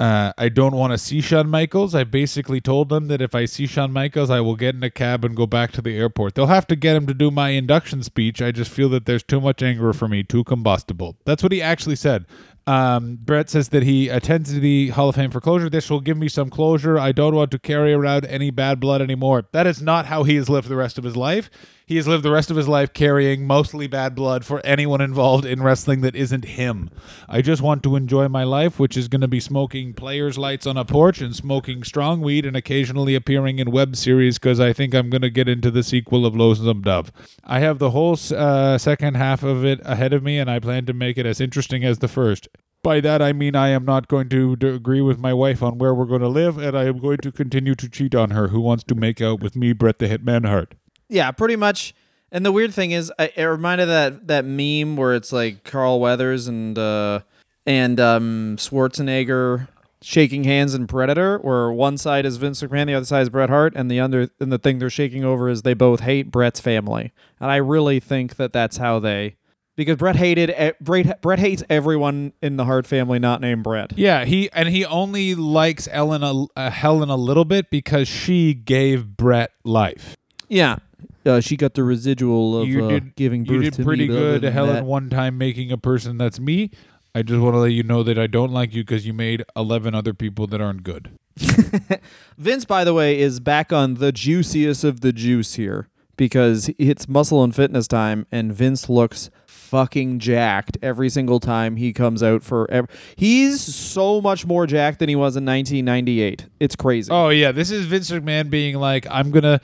Uh, 0.00 0.32
I 0.38 0.48
don't 0.48 0.74
want 0.74 0.92
to 0.92 0.98
see 0.98 1.20
Shawn 1.20 1.50
Michaels. 1.50 1.94
I 1.94 2.04
basically 2.04 2.58
told 2.58 2.88
them 2.88 3.08
that 3.08 3.20
if 3.20 3.34
I 3.34 3.44
see 3.44 3.66
Shawn 3.66 3.92
Michaels, 3.92 4.30
I 4.30 4.40
will 4.40 4.56
get 4.56 4.74
in 4.74 4.82
a 4.82 4.88
cab 4.88 5.26
and 5.26 5.36
go 5.36 5.46
back 5.46 5.72
to 5.72 5.82
the 5.82 5.94
airport. 5.94 6.34
They'll 6.34 6.46
have 6.46 6.66
to 6.68 6.76
get 6.76 6.96
him 6.96 7.06
to 7.06 7.12
do 7.12 7.30
my 7.30 7.50
induction 7.50 8.02
speech. 8.02 8.40
I 8.40 8.50
just 8.50 8.70
feel 8.70 8.88
that 8.88 9.04
there's 9.04 9.22
too 9.22 9.42
much 9.42 9.62
anger 9.62 9.92
for 9.92 10.08
me, 10.08 10.22
too 10.22 10.42
combustible. 10.42 11.18
That's 11.26 11.42
what 11.42 11.52
he 11.52 11.60
actually 11.60 11.96
said. 11.96 12.24
Um, 12.66 13.18
Bret 13.20 13.50
says 13.50 13.68
that 13.70 13.82
he 13.82 14.08
attends 14.08 14.50
the 14.50 14.88
Hall 14.88 15.10
of 15.10 15.16
Fame 15.16 15.30
for 15.30 15.40
closure. 15.40 15.68
This 15.68 15.90
will 15.90 16.00
give 16.00 16.16
me 16.16 16.28
some 16.28 16.48
closure. 16.48 16.98
I 16.98 17.12
don't 17.12 17.34
want 17.34 17.50
to 17.50 17.58
carry 17.58 17.92
around 17.92 18.24
any 18.24 18.50
bad 18.50 18.80
blood 18.80 19.02
anymore. 19.02 19.48
That 19.52 19.66
is 19.66 19.82
not 19.82 20.06
how 20.06 20.22
he 20.22 20.36
has 20.36 20.48
lived 20.48 20.68
the 20.68 20.76
rest 20.76 20.96
of 20.96 21.04
his 21.04 21.16
life. 21.16 21.50
He 21.90 21.96
has 21.96 22.06
lived 22.06 22.22
the 22.22 22.30
rest 22.30 22.52
of 22.52 22.56
his 22.56 22.68
life 22.68 22.92
carrying 22.92 23.48
mostly 23.48 23.88
bad 23.88 24.14
blood 24.14 24.44
for 24.44 24.64
anyone 24.64 25.00
involved 25.00 25.44
in 25.44 25.60
wrestling 25.60 26.02
that 26.02 26.14
isn't 26.14 26.44
him. 26.44 26.88
I 27.28 27.42
just 27.42 27.62
want 27.62 27.82
to 27.82 27.96
enjoy 27.96 28.28
my 28.28 28.44
life, 28.44 28.78
which 28.78 28.96
is 28.96 29.08
going 29.08 29.22
to 29.22 29.26
be 29.26 29.40
smoking 29.40 29.92
players' 29.92 30.38
lights 30.38 30.68
on 30.68 30.76
a 30.76 30.84
porch 30.84 31.20
and 31.20 31.34
smoking 31.34 31.82
strong 31.82 32.20
weed 32.20 32.46
and 32.46 32.56
occasionally 32.56 33.16
appearing 33.16 33.58
in 33.58 33.72
web 33.72 33.96
series 33.96 34.38
because 34.38 34.60
I 34.60 34.72
think 34.72 34.94
I'm 34.94 35.10
going 35.10 35.22
to 35.22 35.30
get 35.30 35.48
into 35.48 35.68
the 35.68 35.82
sequel 35.82 36.24
of 36.24 36.36
Lonesome 36.36 36.82
Dove. 36.82 37.10
I 37.42 37.58
have 37.58 37.80
the 37.80 37.90
whole 37.90 38.16
uh, 38.36 38.78
second 38.78 39.16
half 39.16 39.42
of 39.42 39.64
it 39.64 39.80
ahead 39.82 40.12
of 40.12 40.22
me, 40.22 40.38
and 40.38 40.48
I 40.48 40.60
plan 40.60 40.86
to 40.86 40.92
make 40.92 41.18
it 41.18 41.26
as 41.26 41.40
interesting 41.40 41.84
as 41.84 41.98
the 41.98 42.06
first. 42.06 42.46
By 42.84 43.00
that 43.00 43.20
I 43.20 43.32
mean 43.32 43.56
I 43.56 43.70
am 43.70 43.84
not 43.84 44.06
going 44.06 44.28
to 44.28 44.54
d- 44.54 44.68
agree 44.68 45.00
with 45.00 45.18
my 45.18 45.34
wife 45.34 45.60
on 45.60 45.78
where 45.78 45.92
we're 45.92 46.04
going 46.04 46.20
to 46.20 46.28
live, 46.28 46.56
and 46.56 46.78
I 46.78 46.84
am 46.84 47.00
going 47.00 47.18
to 47.18 47.32
continue 47.32 47.74
to 47.74 47.88
cheat 47.88 48.14
on 48.14 48.30
her, 48.30 48.46
who 48.46 48.60
wants 48.60 48.84
to 48.84 48.94
make 48.94 49.20
out 49.20 49.40
with 49.40 49.56
me, 49.56 49.72
Bret 49.72 49.98
the 49.98 50.06
Hitman 50.06 50.46
Hart. 50.46 50.76
Yeah, 51.10 51.30
pretty 51.32 51.56
much. 51.56 51.94
And 52.32 52.46
the 52.46 52.52
weird 52.52 52.72
thing 52.72 52.92
is, 52.92 53.12
I, 53.18 53.32
it 53.36 53.44
reminded 53.44 53.86
that 53.86 54.28
that 54.28 54.44
meme 54.44 54.96
where 54.96 55.14
it's 55.14 55.32
like 55.32 55.64
Carl 55.64 56.00
Weathers 56.00 56.46
and 56.46 56.78
uh, 56.78 57.20
and 57.66 57.98
um, 58.00 58.56
Schwarzenegger 58.56 59.68
shaking 60.02 60.44
hands 60.44 60.74
in 60.74 60.86
Predator, 60.86 61.38
where 61.38 61.70
one 61.70 61.98
side 61.98 62.24
is 62.24 62.36
Vince 62.38 62.62
McMahon, 62.62 62.86
the 62.86 62.94
other 62.94 63.04
side 63.04 63.22
is 63.22 63.28
Bret 63.28 63.50
Hart, 63.50 63.74
and 63.76 63.90
the 63.90 64.00
under 64.00 64.28
and 64.38 64.52
the 64.52 64.58
thing 64.58 64.78
they're 64.78 64.88
shaking 64.88 65.24
over 65.24 65.48
is 65.48 65.62
they 65.62 65.74
both 65.74 66.00
hate 66.00 66.30
Bret's 66.30 66.60
family. 66.60 67.12
And 67.40 67.50
I 67.50 67.56
really 67.56 68.00
think 68.00 68.36
that 68.36 68.52
that's 68.52 68.76
how 68.76 69.00
they. 69.00 69.36
Because 69.76 69.96
Bret 69.96 70.16
hated 70.16 70.50
e- 70.50 70.72
Bret, 70.80 71.22
Bret 71.22 71.38
hates 71.38 71.62
everyone 71.70 72.32
in 72.42 72.56
the 72.56 72.64
Hart 72.64 72.86
family 72.86 73.18
not 73.18 73.40
named 73.40 73.64
Bret. 73.64 73.96
Yeah, 73.96 74.24
he 74.24 74.50
and 74.52 74.68
he 74.68 74.84
only 74.84 75.34
likes 75.34 75.88
Ellen 75.90 76.22
a, 76.22 76.44
uh, 76.54 76.70
Helen 76.70 77.08
a 77.08 77.16
little 77.16 77.44
bit 77.44 77.70
because 77.70 78.06
she 78.06 78.54
gave 78.54 79.16
Bret 79.16 79.52
life. 79.64 80.16
Yeah. 80.48 80.78
Uh, 81.26 81.40
she 81.40 81.56
got 81.56 81.74
the 81.74 81.84
residual 81.84 82.60
of 82.62 82.68
you 82.68 82.84
uh, 82.86 83.00
giving 83.16 83.44
birth 83.44 83.54
You 83.56 83.60
did 83.62 83.72
to 83.74 83.84
pretty 83.84 84.08
me, 84.08 84.14
good, 84.14 84.42
Helen. 84.42 84.74
that- 84.76 84.84
One 84.84 85.10
time 85.10 85.36
making 85.38 85.70
a 85.70 85.78
person 85.78 86.16
that's 86.18 86.40
me. 86.40 86.70
I 87.14 87.22
just 87.22 87.40
want 87.40 87.54
to 87.54 87.58
let 87.58 87.72
you 87.72 87.82
know 87.82 88.02
that 88.04 88.18
I 88.18 88.26
don't 88.28 88.52
like 88.52 88.72
you 88.72 88.82
because 88.82 89.04
you 89.06 89.12
made 89.12 89.44
eleven 89.56 89.94
other 89.94 90.14
people 90.14 90.46
that 90.46 90.60
aren't 90.60 90.84
good. 90.84 91.10
Vince, 92.38 92.64
by 92.64 92.84
the 92.84 92.94
way, 92.94 93.18
is 93.18 93.40
back 93.40 93.72
on 93.72 93.94
the 93.94 94.12
juiciest 94.12 94.84
of 94.84 95.00
the 95.00 95.12
juice 95.12 95.54
here 95.54 95.88
because 96.16 96.70
it's 96.78 97.08
muscle 97.08 97.42
and 97.42 97.54
fitness 97.54 97.88
time, 97.88 98.26
and 98.30 98.52
Vince 98.52 98.88
looks 98.88 99.30
fucking 99.70 100.18
jacked 100.18 100.76
every 100.82 101.08
single 101.08 101.38
time 101.38 101.76
he 101.76 101.92
comes 101.92 102.24
out 102.24 102.42
for. 102.42 102.68
He's 103.14 103.60
so 103.60 104.20
much 104.20 104.44
more 104.44 104.66
jacked 104.66 104.98
than 104.98 105.08
he 105.08 105.14
was 105.14 105.36
in 105.36 105.44
1998. 105.44 106.46
It's 106.58 106.74
crazy. 106.74 107.10
Oh 107.10 107.28
yeah, 107.28 107.52
this 107.52 107.70
is 107.70 107.86
Vince 107.86 108.10
McMahon 108.10 108.50
being 108.50 108.76
like, 108.76 109.06
I'm 109.08 109.30
gonna, 109.30 109.60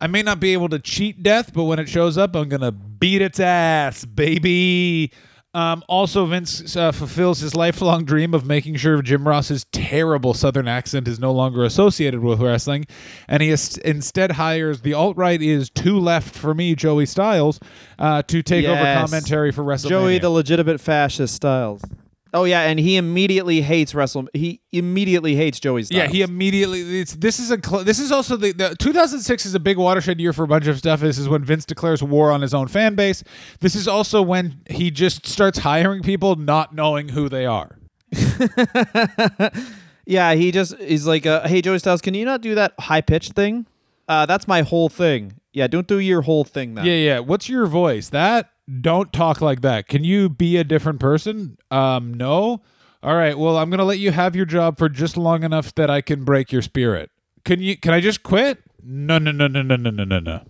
I 0.00 0.06
may 0.06 0.22
not 0.22 0.38
be 0.38 0.52
able 0.52 0.68
to 0.68 0.78
cheat 0.78 1.24
death, 1.24 1.52
but 1.52 1.64
when 1.64 1.80
it 1.80 1.88
shows 1.88 2.16
up, 2.16 2.36
I'm 2.36 2.48
gonna 2.48 2.70
beat 2.70 3.20
its 3.20 3.40
ass, 3.40 4.04
baby. 4.04 5.10
Um, 5.58 5.82
also, 5.88 6.24
Vince 6.24 6.76
uh, 6.76 6.92
fulfills 6.92 7.40
his 7.40 7.56
lifelong 7.56 8.04
dream 8.04 8.32
of 8.32 8.46
making 8.46 8.76
sure 8.76 9.02
Jim 9.02 9.26
Ross's 9.26 9.66
terrible 9.72 10.32
Southern 10.32 10.68
accent 10.68 11.08
is 11.08 11.18
no 11.18 11.32
longer 11.32 11.64
associated 11.64 12.20
with 12.20 12.40
wrestling, 12.40 12.86
and 13.26 13.42
he 13.42 13.48
is, 13.48 13.76
instead 13.78 14.32
hires 14.32 14.82
the 14.82 14.94
alt 14.94 15.16
right 15.16 15.42
is 15.42 15.68
too 15.68 15.98
left 15.98 16.32
for 16.32 16.54
me, 16.54 16.76
Joey 16.76 17.06
Styles, 17.06 17.58
uh, 17.98 18.22
to 18.22 18.40
take 18.40 18.66
over 18.66 18.80
commentary 18.80 19.50
for 19.50 19.64
WrestleMania. 19.64 19.88
Joey, 19.88 20.18
the 20.20 20.30
legitimate 20.30 20.80
fascist 20.80 21.34
Styles. 21.34 21.82
Oh 22.34 22.44
yeah, 22.44 22.62
and 22.62 22.78
he 22.78 22.96
immediately 22.96 23.60
hates 23.62 23.94
Wrestle. 23.94 24.28
He 24.34 24.60
immediately 24.72 25.34
hates 25.34 25.58
Joey 25.60 25.82
Styles. 25.84 25.96
Yeah, 25.98 26.06
he 26.08 26.22
immediately. 26.22 27.00
It's, 27.00 27.14
this 27.14 27.38
is 27.38 27.50
a. 27.50 27.58
Cl- 27.64 27.84
this 27.84 27.98
is 27.98 28.12
also 28.12 28.36
the, 28.36 28.52
the 28.52 28.76
2006 28.78 29.46
is 29.46 29.54
a 29.54 29.60
big 29.60 29.78
watershed 29.78 30.20
year 30.20 30.32
for 30.32 30.42
a 30.44 30.48
bunch 30.48 30.66
of 30.66 30.78
stuff. 30.78 31.00
This 31.00 31.18
is 31.18 31.28
when 31.28 31.44
Vince 31.44 31.64
declares 31.64 32.02
war 32.02 32.30
on 32.30 32.42
his 32.42 32.52
own 32.54 32.68
fan 32.68 32.94
base. 32.94 33.24
This 33.60 33.74
is 33.74 33.88
also 33.88 34.20
when 34.22 34.60
he 34.70 34.90
just 34.90 35.26
starts 35.26 35.58
hiring 35.58 36.02
people 36.02 36.36
not 36.36 36.74
knowing 36.74 37.10
who 37.10 37.28
they 37.28 37.46
are. 37.46 37.78
Yeah, 40.08 40.32
he 40.32 40.52
just 40.52 40.74
he's 40.78 41.06
like, 41.06 41.26
uh, 41.26 41.46
"Hey, 41.46 41.60
Joey 41.60 41.78
Styles, 41.78 42.00
can 42.00 42.14
you 42.14 42.24
not 42.24 42.40
do 42.40 42.54
that 42.54 42.72
high 42.80 43.02
pitched 43.02 43.34
thing? 43.34 43.66
Uh, 44.08 44.24
that's 44.24 44.48
my 44.48 44.62
whole 44.62 44.88
thing. 44.88 45.34
Yeah, 45.52 45.66
don't 45.66 45.86
do 45.86 45.98
your 45.98 46.22
whole 46.22 46.44
thing 46.44 46.74
then. 46.74 46.86
Yeah, 46.86 46.94
yeah. 46.94 47.18
What's 47.18 47.50
your 47.50 47.66
voice? 47.66 48.08
That 48.08 48.48
don't 48.80 49.12
talk 49.12 49.40
like 49.40 49.62
that. 49.62 49.88
Can 49.88 50.04
you 50.04 50.28
be 50.28 50.56
a 50.56 50.64
different 50.64 51.00
person? 51.00 51.56
Um, 51.70 52.14
no. 52.14 52.62
All 53.02 53.14
right. 53.14 53.38
Well, 53.38 53.56
I'm 53.56 53.70
gonna 53.70 53.84
let 53.84 53.98
you 53.98 54.10
have 54.10 54.34
your 54.34 54.46
job 54.46 54.78
for 54.78 54.88
just 54.88 55.16
long 55.16 55.42
enough 55.42 55.74
that 55.76 55.90
I 55.90 56.00
can 56.00 56.24
break 56.24 56.52
your 56.52 56.62
spirit. 56.62 57.10
Can 57.44 57.60
you? 57.60 57.76
Can 57.76 57.92
I 57.92 58.00
just 58.00 58.22
quit? 58.22 58.60
No, 58.82 59.18
no, 59.18 59.30
no, 59.30 59.46
no, 59.46 59.62
no, 59.62 59.76
no, 59.76 59.90
no, 59.90 60.04
no, 60.04 60.18
no. 60.18 60.40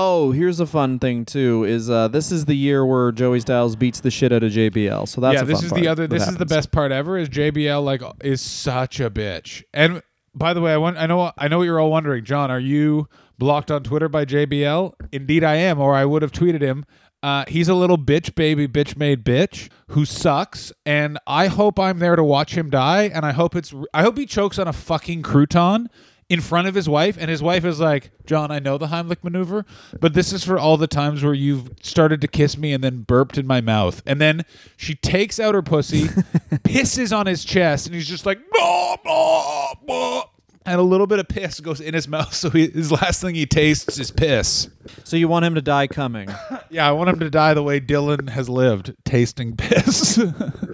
Oh, 0.00 0.30
here's 0.30 0.60
a 0.60 0.66
fun 0.66 1.00
thing 1.00 1.24
too. 1.24 1.64
Is 1.64 1.90
uh, 1.90 2.08
this 2.08 2.30
is 2.30 2.44
the 2.44 2.54
year 2.54 2.86
where 2.86 3.12
Joey 3.12 3.40
Styles 3.40 3.76
beats 3.76 4.00
the 4.00 4.10
shit 4.10 4.32
out 4.32 4.42
of 4.42 4.52
JBL. 4.52 5.08
So 5.08 5.20
that's 5.20 5.34
yeah, 5.34 5.42
this 5.42 5.62
is 5.62 5.72
the 5.72 5.88
other. 5.88 6.06
This 6.06 6.28
is 6.28 6.36
the 6.36 6.46
best 6.46 6.70
part 6.70 6.92
ever. 6.92 7.18
Is 7.18 7.28
JBL 7.28 7.82
like 7.82 8.02
is 8.22 8.40
such 8.40 9.00
a 9.00 9.10
bitch. 9.10 9.64
And 9.74 10.02
by 10.34 10.54
the 10.54 10.60
way, 10.60 10.72
I 10.72 10.76
want. 10.76 10.96
I 10.96 11.06
know. 11.06 11.32
I 11.36 11.48
know 11.48 11.58
what 11.58 11.64
you're 11.64 11.80
all 11.80 11.90
wondering, 11.90 12.24
John. 12.24 12.50
Are 12.50 12.60
you 12.60 13.08
blocked 13.38 13.70
on 13.70 13.82
Twitter 13.82 14.08
by 14.08 14.24
JBL? 14.24 14.94
Indeed, 15.12 15.42
I 15.44 15.56
am, 15.56 15.80
or 15.80 15.94
I 15.94 16.04
would 16.04 16.22
have 16.22 16.32
tweeted 16.32 16.62
him. 16.62 16.86
Uh, 17.22 17.44
he's 17.48 17.68
a 17.68 17.74
little 17.74 17.98
bitch, 17.98 18.34
baby, 18.34 18.68
bitch 18.68 18.96
made 18.96 19.24
bitch 19.24 19.68
who 19.88 20.04
sucks, 20.04 20.72
and 20.86 21.18
I 21.26 21.48
hope 21.48 21.78
I'm 21.78 21.98
there 21.98 22.14
to 22.14 22.22
watch 22.22 22.54
him 22.54 22.70
die. 22.70 23.04
And 23.04 23.26
I 23.26 23.32
hope 23.32 23.56
it's. 23.56 23.74
I 23.92 24.02
hope 24.02 24.16
he 24.18 24.26
chokes 24.26 24.58
on 24.58 24.68
a 24.68 24.72
fucking 24.72 25.22
crouton 25.22 25.86
in 26.28 26.40
front 26.40 26.68
of 26.68 26.74
his 26.74 26.88
wife, 26.88 27.16
and 27.18 27.30
his 27.30 27.42
wife 27.42 27.64
is 27.64 27.80
like, 27.80 28.10
John, 28.26 28.50
I 28.50 28.58
know 28.58 28.76
the 28.76 28.88
Heimlich 28.88 29.24
maneuver, 29.24 29.64
but 29.98 30.12
this 30.12 30.32
is 30.32 30.44
for 30.44 30.58
all 30.58 30.76
the 30.76 30.86
times 30.86 31.24
where 31.24 31.32
you've 31.32 31.70
started 31.82 32.20
to 32.20 32.28
kiss 32.28 32.58
me 32.58 32.72
and 32.72 32.84
then 32.84 33.00
burped 33.00 33.38
in 33.38 33.46
my 33.46 33.62
mouth. 33.62 34.02
And 34.04 34.20
then 34.20 34.44
she 34.76 34.94
takes 34.94 35.40
out 35.40 35.54
her 35.54 35.62
pussy, 35.62 36.02
pisses 36.64 37.16
on 37.16 37.26
his 37.26 37.44
chest, 37.44 37.86
and 37.86 37.94
he's 37.94 38.06
just 38.08 38.26
like, 38.26 38.38
"Bah, 38.52 38.96
bah, 39.02 39.74
bah." 39.86 40.24
And 40.68 40.78
a 40.78 40.82
little 40.82 41.06
bit 41.06 41.18
of 41.18 41.28
piss 41.28 41.60
goes 41.60 41.80
in 41.80 41.94
his 41.94 42.06
mouth. 42.06 42.32
So 42.34 42.50
he, 42.50 42.68
his 42.68 42.92
last 42.92 43.20
thing 43.20 43.34
he 43.34 43.46
tastes 43.46 43.98
is 43.98 44.10
piss. 44.10 44.68
So 45.04 45.16
you 45.16 45.26
want 45.28 45.44
him 45.44 45.54
to 45.54 45.62
die 45.62 45.86
coming? 45.86 46.28
Yeah, 46.70 46.86
I 46.86 46.92
want 46.92 47.08
him 47.08 47.18
to 47.20 47.30
die 47.30 47.54
the 47.54 47.62
way 47.62 47.80
Dylan 47.80 48.28
has 48.28 48.46
lived, 48.50 48.94
tasting 49.06 49.56
piss. 49.56 50.20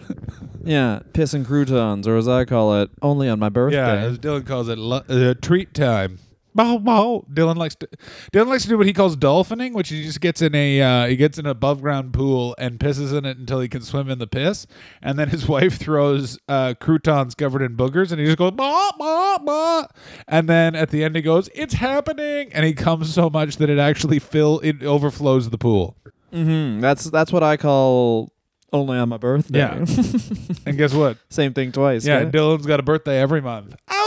yeah, 0.64 0.98
piss 1.12 1.34
and 1.34 1.46
croutons, 1.46 2.08
or 2.08 2.16
as 2.16 2.26
I 2.26 2.44
call 2.44 2.82
it, 2.82 2.90
only 3.00 3.28
on 3.28 3.38
my 3.38 3.48
birthday. 3.48 3.76
Yeah, 3.76 4.08
as 4.08 4.18
Dylan 4.18 4.44
calls 4.44 4.68
it, 4.68 4.76
lu- 4.76 5.02
uh, 5.08 5.34
treat 5.40 5.72
time. 5.72 6.18
Bow, 6.54 6.78
bow. 6.78 7.26
Dylan 7.32 7.56
likes 7.56 7.74
to 7.76 7.88
Dylan 8.32 8.46
likes 8.46 8.62
to 8.62 8.68
do 8.68 8.78
what 8.78 8.86
he 8.86 8.92
calls 8.92 9.16
dolphining, 9.16 9.72
which 9.72 9.88
he 9.88 10.04
just 10.04 10.20
gets 10.20 10.40
in 10.40 10.54
a 10.54 10.80
uh, 10.80 11.06
he 11.08 11.16
gets 11.16 11.36
in 11.38 11.46
an 11.46 11.50
above 11.50 11.82
ground 11.82 12.12
pool 12.12 12.54
and 12.58 12.78
pisses 12.78 13.16
in 13.16 13.24
it 13.24 13.36
until 13.38 13.60
he 13.60 13.68
can 13.68 13.82
swim 13.82 14.08
in 14.08 14.18
the 14.18 14.26
piss, 14.26 14.66
and 15.02 15.18
then 15.18 15.28
his 15.30 15.48
wife 15.48 15.78
throws 15.78 16.38
uh, 16.48 16.74
croutons 16.80 17.34
covered 17.34 17.62
in 17.62 17.76
boogers, 17.76 18.12
and 18.12 18.20
he 18.20 18.26
just 18.26 18.38
goes 18.38 18.52
bah, 18.52 18.92
bah, 18.98 19.38
bah. 19.44 19.86
and 20.28 20.48
then 20.48 20.74
at 20.76 20.90
the 20.90 21.02
end 21.02 21.16
he 21.16 21.22
goes 21.22 21.48
it's 21.54 21.74
happening, 21.74 22.52
and 22.52 22.64
he 22.64 22.72
comes 22.72 23.12
so 23.12 23.28
much 23.28 23.56
that 23.56 23.68
it 23.68 23.78
actually 23.78 24.18
fill 24.20 24.60
it 24.60 24.82
overflows 24.84 25.50
the 25.50 25.58
pool. 25.58 25.96
hmm 26.32 26.78
That's 26.80 27.10
that's 27.10 27.32
what 27.32 27.42
I 27.42 27.56
call 27.56 28.32
only 28.72 28.98
on 28.98 29.08
my 29.08 29.16
birthday. 29.18 29.58
Yeah. 29.58 29.84
And 30.66 30.78
guess 30.78 30.94
what? 30.94 31.18
Same 31.28 31.52
thing 31.52 31.72
twice. 31.72 32.06
Yeah? 32.06 32.24
Dylan's 32.24 32.64
got 32.66 32.80
a 32.80 32.82
birthday 32.82 33.20
every 33.20 33.40
month. 33.42 33.74
Ow! 33.90 34.03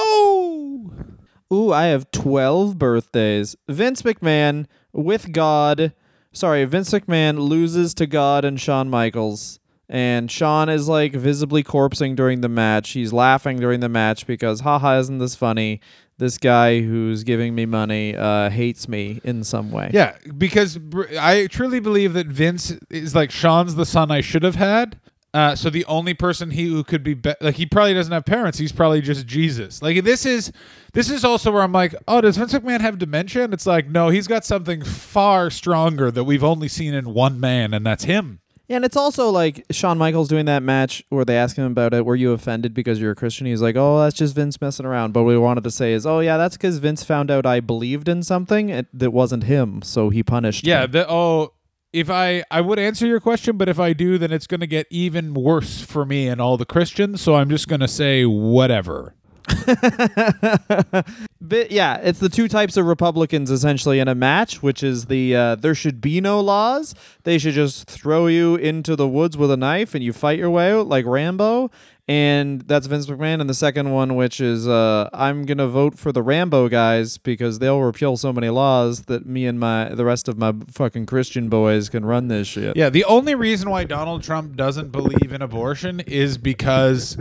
Ooh, 1.51 1.71
I 1.71 1.85
have 1.85 2.11
12 2.11 2.77
birthdays. 2.77 3.55
Vince 3.67 4.01
McMahon 4.01 4.65
with 4.91 5.31
God. 5.31 5.93
Sorry, 6.31 6.65
Vince 6.65 6.91
McMahon 6.91 7.39
loses 7.39 7.93
to 7.95 8.05
God 8.05 8.43
and 8.43 8.59
Shawn 8.59 8.89
Michaels. 8.89 9.59
And 9.89 10.29
Shawn 10.29 10.67
is 10.67 10.89
like 10.89 11.13
visibly 11.13 11.63
corpsing 11.63 12.15
during 12.15 12.41
the 12.41 12.49
match. 12.49 12.91
He's 12.91 13.13
laughing 13.13 13.57
during 13.57 13.79
the 13.79 13.87
match 13.89 14.27
because, 14.27 14.61
haha, 14.61 14.99
isn't 14.99 15.19
this 15.19 15.35
funny? 15.35 15.79
This 16.17 16.37
guy 16.37 16.81
who's 16.81 17.23
giving 17.23 17.55
me 17.55 17.65
money 17.65 18.15
uh, 18.15 18.49
hates 18.49 18.89
me 18.89 19.21
in 19.23 19.43
some 19.43 19.71
way. 19.71 19.91
Yeah, 19.93 20.17
because 20.37 20.79
I 21.17 21.47
truly 21.47 21.79
believe 21.79 22.13
that 22.13 22.27
Vince 22.27 22.71
is 22.89 23.15
like 23.15 23.31
Shawn's 23.31 23.75
the 23.75 23.85
son 23.85 24.11
I 24.11 24.21
should 24.21 24.43
have 24.43 24.55
had. 24.55 24.99
Uh, 25.37 25.55
so 25.55 25.69
the 25.69 25.85
only 25.85 26.15
person 26.15 26.49
he 26.49 26.65
who 26.65 26.83
could 26.83 27.03
be, 27.03 27.13
be 27.13 27.31
like 27.41 27.53
he 27.53 27.67
probably 27.67 27.93
doesn't 27.93 28.11
have 28.11 28.25
parents. 28.25 28.57
He's 28.57 28.71
probably 28.71 29.01
just 29.01 29.27
Jesus. 29.27 29.83
Like 29.83 30.03
this 30.03 30.25
is 30.25 30.51
this 30.93 31.11
is 31.11 31.23
also 31.23 31.51
where 31.51 31.61
I'm 31.61 31.71
like, 31.71 31.93
oh, 32.07 32.21
does 32.21 32.37
Vince 32.37 32.53
McMahon 32.53 32.81
have 32.81 32.97
dementia? 32.97 33.43
And 33.43 33.53
it's 33.53 33.67
like, 33.67 33.87
no, 33.87 34.09
he's 34.09 34.25
got 34.25 34.45
something 34.45 34.83
far 34.83 35.51
stronger 35.51 36.09
that 36.09 36.23
we've 36.23 36.43
only 36.43 36.67
seen 36.67 36.95
in 36.95 37.13
one 37.13 37.39
man, 37.39 37.75
and 37.75 37.85
that's 37.85 38.05
him. 38.05 38.39
Yeah, 38.67 38.77
and 38.77 38.85
it's 38.85 38.97
also 38.97 39.29
like 39.29 39.63
Shawn 39.69 39.99
Michaels 39.99 40.27
doing 40.27 40.45
that 40.45 40.63
match 40.63 41.03
where 41.09 41.23
they 41.23 41.37
ask 41.37 41.55
him 41.55 41.65
about 41.65 41.93
it. 41.93 42.03
Were 42.03 42.15
you 42.15 42.31
offended 42.31 42.73
because 42.73 42.99
you're 42.99 43.11
a 43.11 43.15
Christian? 43.15 43.45
He's 43.45 43.61
like, 43.61 43.75
"Oh, 43.75 43.99
that's 43.99 44.15
just 44.15 44.33
Vince 44.33 44.59
messing 44.59 44.87
around." 44.87 45.13
But 45.13 45.21
what 45.21 45.29
we 45.29 45.37
wanted 45.37 45.63
to 45.65 45.71
say 45.71 45.93
is, 45.93 46.07
"Oh 46.07 46.19
yeah, 46.19 46.37
that's 46.37 46.57
because 46.57 46.79
Vince 46.79 47.03
found 47.03 47.29
out 47.29 47.45
I 47.45 47.59
believed 47.59 48.09
in 48.09 48.23
something 48.23 48.69
it, 48.69 48.87
that 48.91 49.11
wasn't 49.11 49.43
him, 49.43 49.83
so 49.83 50.09
he 50.09 50.23
punished." 50.23 50.65
Yeah. 50.65 50.81
me." 50.81 50.87
The, 50.87 51.09
oh, 51.09 51.53
if 51.99 52.09
I 52.09 52.43
I 52.51 52.61
would 52.61 52.79
answer 52.79 53.05
your 53.07 53.19
question, 53.19 53.57
but 53.57 53.69
if 53.69 53.79
I 53.79 53.93
do, 53.93 54.17
then 54.17 54.31
it's 54.31 54.47
going 54.47 54.59
to 54.59 54.67
get 54.67 54.87
even 54.89 55.33
worse 55.33 55.81
for 55.81 56.05
me 56.05 56.27
and 56.27 56.39
all 56.39 56.57
the 56.57 56.65
Christians. 56.65 57.21
So 57.21 57.35
I'm 57.35 57.49
just 57.49 57.67
going 57.67 57.81
to 57.81 57.87
say 57.87 58.25
whatever. 58.25 59.13
But 61.39 61.71
yeah, 61.71 61.97
it's 61.97 62.19
the 62.19 62.29
two 62.29 62.47
types 62.47 62.75
of 62.77 62.85
Republicans 62.85 63.51
essentially 63.51 63.99
in 63.99 64.07
a 64.07 64.15
match, 64.15 64.61
which 64.61 64.83
is 64.83 65.05
the 65.05 65.35
uh, 65.35 65.55
there 65.55 65.75
should 65.75 66.01
be 66.01 66.19
no 66.19 66.41
laws. 66.41 66.93
They 67.23 67.37
should 67.37 67.53
just 67.53 67.87
throw 67.87 68.27
you 68.27 68.55
into 68.55 68.95
the 68.95 69.07
woods 69.07 69.37
with 69.37 69.51
a 69.51 69.57
knife 69.57 69.95
and 69.95 70.03
you 70.03 70.11
fight 70.13 70.39
your 70.39 70.49
way 70.49 70.73
out 70.73 70.87
like 70.87 71.05
Rambo. 71.05 71.71
And 72.07 72.61
that's 72.61 72.87
Vince 72.87 73.05
McMahon. 73.07 73.41
And 73.41 73.49
the 73.49 73.53
second 73.53 73.91
one, 73.91 74.15
which 74.15 74.39
is 74.39 74.65
uh, 74.67 75.09
I'm 75.11 75.45
gonna 75.45 75.67
vote 75.67 75.97
for 75.97 76.13
the 76.13 76.21
Rambo 76.21 76.69
guys 76.69 77.17
because 77.17 77.59
they'll 77.59 77.81
repeal 77.81 78.15
so 78.15 78.31
many 78.31 78.49
laws 78.49 79.03
that 79.03 79.25
me 79.25 79.45
and 79.45 79.59
my 79.59 79.89
the 79.89 80.05
rest 80.05 80.29
of 80.29 80.37
my 80.37 80.53
fucking 80.71 81.05
Christian 81.05 81.49
boys 81.49 81.89
can 81.89 82.05
run 82.05 82.29
this 82.29 82.47
shit. 82.47 82.77
Yeah, 82.77 82.89
the 82.89 83.03
only 83.05 83.35
reason 83.35 83.69
why 83.69 83.83
Donald 83.83 84.23
Trump 84.23 84.55
doesn't 84.55 84.91
believe 84.91 85.33
in 85.33 85.41
abortion 85.41 85.99
is 86.01 86.37
because 86.37 87.17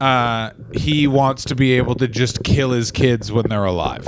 uh, 0.00 0.50
he 0.72 1.08
wants 1.08 1.44
to 1.46 1.56
be 1.56 1.72
able 1.72 1.96
to 1.96 2.06
just 2.06 2.44
kill 2.44 2.70
his 2.70 2.92
kids 2.92 3.32
when 3.32 3.48
they're 3.48 3.64
alive. 3.64 4.06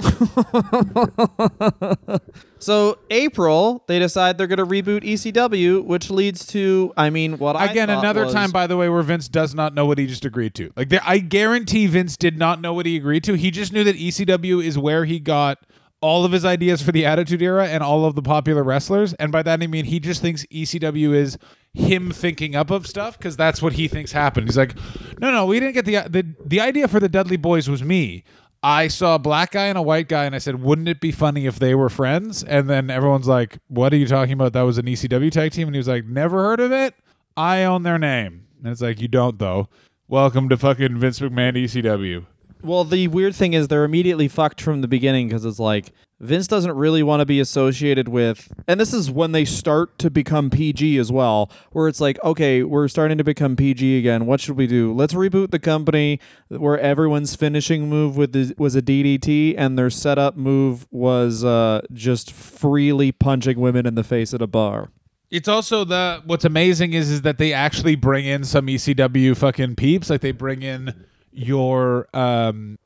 So 2.62 2.98
April, 3.08 3.84
they 3.88 3.98
decide 3.98 4.36
they're 4.36 4.46
gonna 4.46 4.66
reboot 4.66 5.02
ECW, 5.02 5.82
which 5.82 6.10
leads 6.10 6.44
to, 6.48 6.92
I 6.94 7.08
mean, 7.08 7.38
what 7.38 7.56
I 7.56 7.64
Again, 7.64 7.88
another 7.88 8.26
was- 8.26 8.34
time, 8.34 8.50
by 8.50 8.66
the 8.66 8.76
way, 8.76 8.90
where 8.90 9.02
Vince 9.02 9.28
does 9.28 9.54
not 9.54 9.74
know 9.74 9.86
what 9.86 9.96
he 9.96 10.06
just 10.06 10.26
agreed 10.26 10.54
to. 10.56 10.70
Like, 10.76 10.90
there, 10.90 11.00
I 11.02 11.18
guarantee 11.18 11.86
Vince 11.86 12.18
did 12.18 12.36
not 12.36 12.60
know 12.60 12.74
what 12.74 12.84
he 12.84 12.96
agreed 12.96 13.24
to. 13.24 13.32
He 13.32 13.50
just 13.50 13.72
knew 13.72 13.82
that 13.84 13.96
ECW 13.96 14.62
is 14.62 14.76
where 14.76 15.06
he 15.06 15.20
got 15.20 15.64
all 16.02 16.26
of 16.26 16.32
his 16.32 16.44
ideas 16.44 16.82
for 16.82 16.92
the 16.92 17.06
Attitude 17.06 17.40
Era 17.40 17.66
and 17.66 17.82
all 17.82 18.04
of 18.04 18.14
the 18.14 18.22
popular 18.22 18.62
wrestlers. 18.62 19.14
And 19.14 19.32
by 19.32 19.42
that 19.42 19.62
I 19.62 19.66
mean 19.66 19.84
he 19.86 20.00
just 20.00 20.20
thinks 20.22 20.44
ECW 20.46 21.14
is 21.14 21.36
him 21.72 22.10
thinking 22.10 22.56
up 22.56 22.70
of 22.70 22.86
stuff 22.86 23.16
because 23.18 23.36
that's 23.36 23.62
what 23.62 23.74
he 23.74 23.88
thinks 23.88 24.12
happened. 24.12 24.48
He's 24.48 24.56
like, 24.58 24.74
no, 25.18 25.30
no, 25.30 25.46
we 25.46 25.60
didn't 25.60 25.74
get 25.74 25.84
the 25.84 25.96
the 26.08 26.26
the 26.44 26.60
idea 26.60 26.88
for 26.88 27.00
the 27.00 27.08
Dudley 27.08 27.36
Boys 27.36 27.68
was 27.68 27.82
me. 27.82 28.24
I 28.62 28.88
saw 28.88 29.14
a 29.14 29.18
black 29.18 29.52
guy 29.52 29.66
and 29.66 29.78
a 29.78 29.82
white 29.82 30.08
guy, 30.08 30.24
and 30.24 30.34
I 30.34 30.38
said, 30.38 30.62
"Wouldn't 30.62 30.88
it 30.88 31.00
be 31.00 31.12
funny 31.12 31.46
if 31.46 31.58
they 31.58 31.74
were 31.74 31.88
friends?" 31.88 32.44
And 32.44 32.68
then 32.68 32.90
everyone's 32.90 33.28
like, 33.28 33.58
"What 33.68 33.92
are 33.92 33.96
you 33.96 34.06
talking 34.06 34.34
about? 34.34 34.52
That 34.52 34.62
was 34.62 34.76
an 34.76 34.86
ECW 34.86 35.30
tag 35.30 35.52
team." 35.52 35.68
And 35.68 35.74
he 35.74 35.78
was 35.78 35.88
like, 35.88 36.04
"Never 36.04 36.42
heard 36.42 36.60
of 36.60 36.70
it. 36.72 36.94
I 37.36 37.64
own 37.64 37.84
their 37.84 37.98
name." 37.98 38.42
And 38.62 38.70
it's 38.70 38.82
like, 38.82 39.00
"You 39.00 39.08
don't 39.08 39.38
though." 39.38 39.68
Welcome 40.08 40.48
to 40.48 40.56
fucking 40.56 40.98
Vince 40.98 41.20
McMahon 41.20 41.56
ECW. 41.56 42.26
Well, 42.62 42.84
the 42.84 43.08
weird 43.08 43.34
thing 43.34 43.54
is 43.54 43.68
they're 43.68 43.84
immediately 43.84 44.28
fucked 44.28 44.60
from 44.60 44.82
the 44.82 44.88
beginning 44.88 45.28
because 45.28 45.44
it's 45.44 45.60
like 45.60 45.92
Vince 46.20 46.46
doesn't 46.46 46.72
really 46.76 47.02
want 47.02 47.20
to 47.20 47.26
be 47.26 47.40
associated 47.40 48.06
with, 48.06 48.52
and 48.68 48.78
this 48.78 48.92
is 48.92 49.10
when 49.10 49.32
they 49.32 49.46
start 49.46 49.98
to 50.00 50.10
become 50.10 50.50
PG 50.50 50.98
as 50.98 51.10
well, 51.10 51.50
where 51.72 51.88
it's 51.88 52.00
like, 52.00 52.22
okay, 52.22 52.62
we're 52.62 52.88
starting 52.88 53.16
to 53.16 53.24
become 53.24 53.56
PG 53.56 53.98
again. 53.98 54.26
What 54.26 54.40
should 54.40 54.56
we 54.56 54.66
do? 54.66 54.92
Let's 54.92 55.14
reboot 55.14 55.50
the 55.50 55.58
company 55.58 56.20
where 56.48 56.78
everyone's 56.78 57.34
finishing 57.36 57.88
move 57.88 58.18
with 58.18 58.32
the, 58.32 58.54
was 58.58 58.76
a 58.76 58.82
DDT 58.82 59.54
and 59.56 59.78
their 59.78 59.88
setup 59.88 60.36
move 60.36 60.86
was 60.90 61.42
uh, 61.42 61.80
just 61.92 62.32
freely 62.32 63.12
punching 63.12 63.58
women 63.58 63.86
in 63.86 63.94
the 63.94 64.04
face 64.04 64.34
at 64.34 64.42
a 64.42 64.46
bar. 64.46 64.90
It's 65.30 65.48
also 65.48 65.84
the 65.84 66.22
what's 66.26 66.44
amazing 66.44 66.92
is 66.92 67.08
is 67.08 67.22
that 67.22 67.38
they 67.38 67.52
actually 67.52 67.94
bring 67.94 68.26
in 68.26 68.44
some 68.44 68.66
ECW 68.66 69.36
fucking 69.36 69.76
peeps. 69.76 70.10
Like 70.10 70.22
they 70.22 70.32
bring 70.32 70.62
in 70.62 71.06
your 71.32 72.08
um 72.12 72.78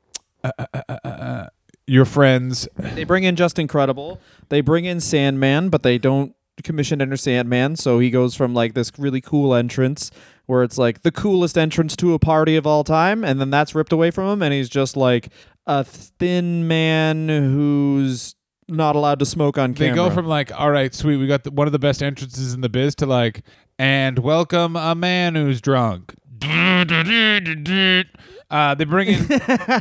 uh, 0.45 0.53
uh, 0.59 0.67
uh, 0.75 0.83
uh, 0.89 1.09
uh, 1.09 1.47
your 1.87 2.05
friends. 2.05 2.69
They 2.77 3.05
bring 3.05 3.25
in 3.25 3.37
Justin 3.37 3.69
Credible. 3.69 4.21
They 4.49 4.61
bring 4.61 4.85
in 4.85 5.01
Sandman, 5.01 5.69
but 5.69 5.83
they 5.83 5.99
don't 5.99 6.35
commission 6.63 7.03
Enter 7.03 7.17
Sandman. 7.17 7.77
So 7.77 7.99
he 7.99 8.11
goes 8.11 8.35
from 8.35 8.55
like 8.55 8.75
this 8.75 8.93
really 8.99 9.21
cool 9.21 9.55
entrance 9.55 10.11
where 10.47 10.63
it's 10.63 10.79
like 10.79 11.03
the 11.03 11.11
coolest 11.11 11.57
entrance 11.57 11.97
to 11.97 12.15
a 12.15 12.19
party 12.19 12.57
of 12.57 12.67
all 12.67 12.85
time, 12.85 13.25
and 13.25 13.41
then 13.41 13.51
that's 13.51 13.75
ripped 13.75 13.93
away 13.93 14.11
from 14.11 14.29
him, 14.29 14.43
and 14.43 14.53
he's 14.53 14.69
just 14.69 14.97
like 14.97 15.31
a 15.67 15.83
thin 15.83 16.69
man 16.69 17.29
who's 17.29 18.35
not 18.69 18.95
allowed 18.95 19.19
to 19.19 19.27
smoke 19.27 19.59
on 19.59 19.75
camera. 19.75 19.91
They 19.91 19.97
go 19.97 20.11
from 20.11 20.27
like, 20.27 20.53
all 20.59 20.71
right, 20.71 20.95
sweet, 20.95 21.17
we 21.17 21.27
got 21.27 21.45
the, 21.45 21.51
one 21.51 21.67
of 21.67 21.73
the 21.73 21.79
best 21.79 22.03
entrances 22.03 22.53
in 22.53 22.61
the 22.61 22.69
biz 22.69 22.95
to 22.97 23.07
like, 23.07 23.43
and 23.79 24.19
welcome 24.19 24.77
a 24.77 24.95
man 24.95 25.35
who's 25.35 25.61
drunk. 25.61 26.15
Uh, 28.55 28.73
they 28.73 28.85
bring 28.85 29.09
in 29.09 29.27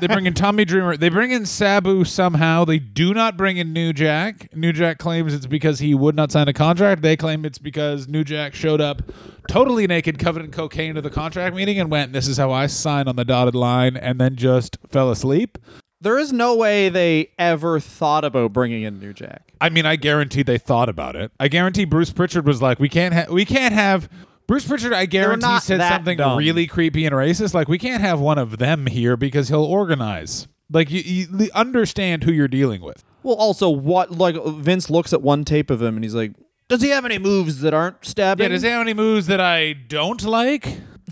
they 0.01 0.07
bring 0.07 0.25
in 0.25 0.33
Tommy 0.33 0.65
Dreamer. 0.65 0.97
They 0.97 1.09
bring 1.09 1.29
in 1.29 1.45
Sabu 1.45 2.03
somehow. 2.03 2.65
They 2.65 2.79
do 2.79 3.13
not 3.13 3.37
bring 3.37 3.57
in 3.57 3.71
New 3.71 3.93
Jack. 3.93 4.49
New 4.55 4.73
Jack 4.73 4.97
claims 4.97 5.31
it's 5.31 5.45
because 5.45 5.77
he 5.77 5.93
would 5.93 6.15
not 6.15 6.31
sign 6.31 6.47
a 6.47 6.53
contract. 6.53 7.03
They 7.03 7.15
claim 7.15 7.45
it's 7.45 7.59
because 7.59 8.07
New 8.07 8.23
Jack 8.23 8.55
showed 8.55 8.81
up 8.81 9.03
totally 9.47 9.85
naked, 9.85 10.17
covered 10.17 10.43
in 10.43 10.49
cocaine 10.49 10.95
to 10.95 11.01
the 11.01 11.11
contract 11.11 11.55
meeting 11.55 11.79
and 11.79 11.91
went, 11.91 12.13
"This 12.13 12.27
is 12.27 12.37
how 12.37 12.51
I 12.51 12.65
sign 12.65 13.07
on 13.07 13.15
the 13.15 13.23
dotted 13.25 13.53
line," 13.53 13.95
and 13.95 14.19
then 14.19 14.37
just 14.37 14.79
fell 14.89 15.11
asleep. 15.11 15.59
there 16.01 16.17
is 16.17 16.33
no 16.33 16.55
way 16.55 16.89
they 16.89 17.29
ever 17.37 17.79
thought 17.79 18.25
about 18.25 18.51
bringing 18.51 18.81
in 18.81 18.99
New 18.99 19.13
Jack. 19.13 19.53
I 19.61 19.69
mean, 19.69 19.85
I 19.85 19.95
guarantee 19.97 20.41
they 20.43 20.57
thought 20.57 20.89
about 20.89 21.15
it. 21.15 21.31
I 21.39 21.47
guarantee 21.47 21.85
Bruce 21.85 22.11
Pritchard 22.11 22.45
was 22.47 22.59
like, 22.59 22.79
"We 22.79 22.89
can't 22.89 23.13
have, 23.13 23.29
we 23.29 23.45
can't 23.45 23.73
have." 23.75 24.09
Bruce 24.47 24.67
Pritchard, 24.67 24.93
I 24.93 25.05
guarantee, 25.05 25.47
not 25.47 25.63
said 25.63 25.81
something 25.81 26.17
dumb. 26.17 26.37
really 26.37 26.67
creepy 26.67 27.05
and 27.05 27.15
racist. 27.15 27.53
Like, 27.53 27.67
we 27.67 27.77
can't 27.77 28.01
have 28.01 28.19
one 28.19 28.37
of 28.37 28.57
them 28.57 28.87
here 28.87 29.15
because 29.15 29.47
he'll 29.47 29.63
organize. 29.63 30.47
Like, 30.71 30.91
you, 30.91 31.01
you 31.01 31.49
understand 31.53 32.23
who 32.23 32.31
you're 32.31 32.47
dealing 32.47 32.81
with. 32.81 33.03
Well, 33.23 33.35
also, 33.35 33.69
what 33.69 34.11
like 34.11 34.35
Vince 34.45 34.89
looks 34.89 35.13
at 35.13 35.21
one 35.21 35.45
tape 35.45 35.69
of 35.69 35.81
him 35.81 35.95
and 35.95 36.03
he's 36.03 36.13
like, 36.13 36.33
"Does 36.67 36.81
he 36.81 36.89
have 36.89 37.05
any 37.05 37.17
moves 37.17 37.61
that 37.61 37.73
aren't 37.73 38.03
stabbing?" 38.03 38.43
Yeah, 38.43 38.49
does 38.49 38.61
he 38.63 38.67
have 38.67 38.81
any 38.81 38.93
moves 38.93 39.27
that 39.27 39.39
I 39.39 39.73
don't 39.73 40.21
like? 40.23 40.67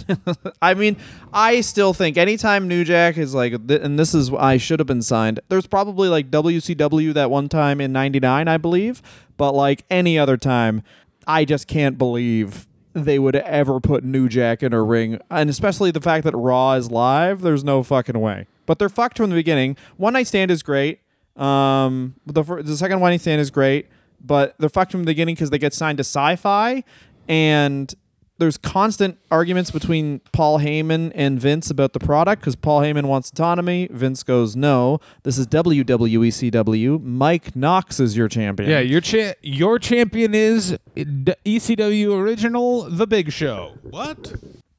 I 0.61 0.73
mean, 0.73 0.97
I 1.33 1.61
still 1.61 1.93
think 1.93 2.17
anytime 2.17 2.67
New 2.67 2.83
Jack 2.83 3.17
is 3.17 3.33
like, 3.33 3.53
and 3.53 3.97
this 3.97 4.13
is 4.13 4.31
I 4.33 4.57
should 4.57 4.79
have 4.79 4.87
been 4.87 5.01
signed. 5.01 5.39
There's 5.47 5.67
probably 5.67 6.09
like 6.09 6.29
WCW 6.29 7.13
that 7.13 7.31
one 7.31 7.47
time 7.47 7.79
in 7.79 7.93
'99, 7.93 8.47
I 8.47 8.57
believe, 8.57 9.01
but 9.37 9.53
like 9.53 9.85
any 9.89 10.19
other 10.19 10.35
time, 10.35 10.83
I 11.25 11.45
just 11.45 11.67
can't 11.67 11.97
believe 11.97 12.67
they 12.93 13.19
would 13.19 13.35
ever 13.35 13.79
put 13.79 14.03
New 14.03 14.27
Jack 14.29 14.63
in 14.63 14.73
a 14.73 14.81
ring, 14.83 15.19
and 15.29 15.49
especially 15.49 15.91
the 15.91 16.01
fact 16.01 16.23
that 16.25 16.35
Raw 16.35 16.73
is 16.73 16.91
live. 16.91 17.41
There's 17.41 17.63
no 17.63 17.83
fucking 17.83 18.19
way. 18.19 18.47
But 18.65 18.79
they're 18.79 18.89
fucked 18.89 19.17
from 19.17 19.29
the 19.29 19.35
beginning. 19.35 19.77
One 19.97 20.13
Night 20.13 20.27
Stand 20.27 20.51
is 20.51 20.63
great. 20.63 20.99
Um, 21.35 22.15
the 22.25 22.43
the 22.43 22.75
second 22.77 22.99
One 22.99 23.11
Night 23.11 23.21
Stand 23.21 23.41
is 23.41 23.51
great, 23.51 23.87
but 24.23 24.55
they're 24.59 24.69
fucked 24.69 24.91
from 24.91 25.01
the 25.01 25.05
beginning 25.05 25.35
because 25.35 25.49
they 25.49 25.57
get 25.57 25.73
signed 25.73 25.97
to 25.97 26.03
Sci-Fi, 26.03 26.83
and 27.27 27.93
there's 28.37 28.57
constant 28.57 29.19
arguments 29.29 29.69
between 29.69 30.19
Paul 30.31 30.59
Heyman 30.59 31.11
and 31.13 31.39
Vince 31.39 31.69
about 31.69 31.93
the 31.93 31.99
product 31.99 32.41
because 32.41 32.55
Paul 32.55 32.81
Heyman 32.81 33.05
wants 33.05 33.29
autonomy. 33.29 33.87
Vince 33.91 34.23
goes, 34.23 34.55
"No, 34.55 34.99
this 35.23 35.37
is 35.37 35.45
WWECW. 35.47 37.03
Mike 37.03 37.55
Knox 37.55 37.99
is 37.99 38.17
your 38.17 38.27
champion." 38.27 38.69
Yeah, 38.69 38.79
your 38.79 39.01
cha- 39.01 39.33
your 39.41 39.77
champion 39.79 40.33
is 40.33 40.77
ECW 40.95 42.17
original, 42.17 42.83
The 42.83 43.07
Big 43.07 43.31
Show. 43.31 43.77
What? 43.83 44.33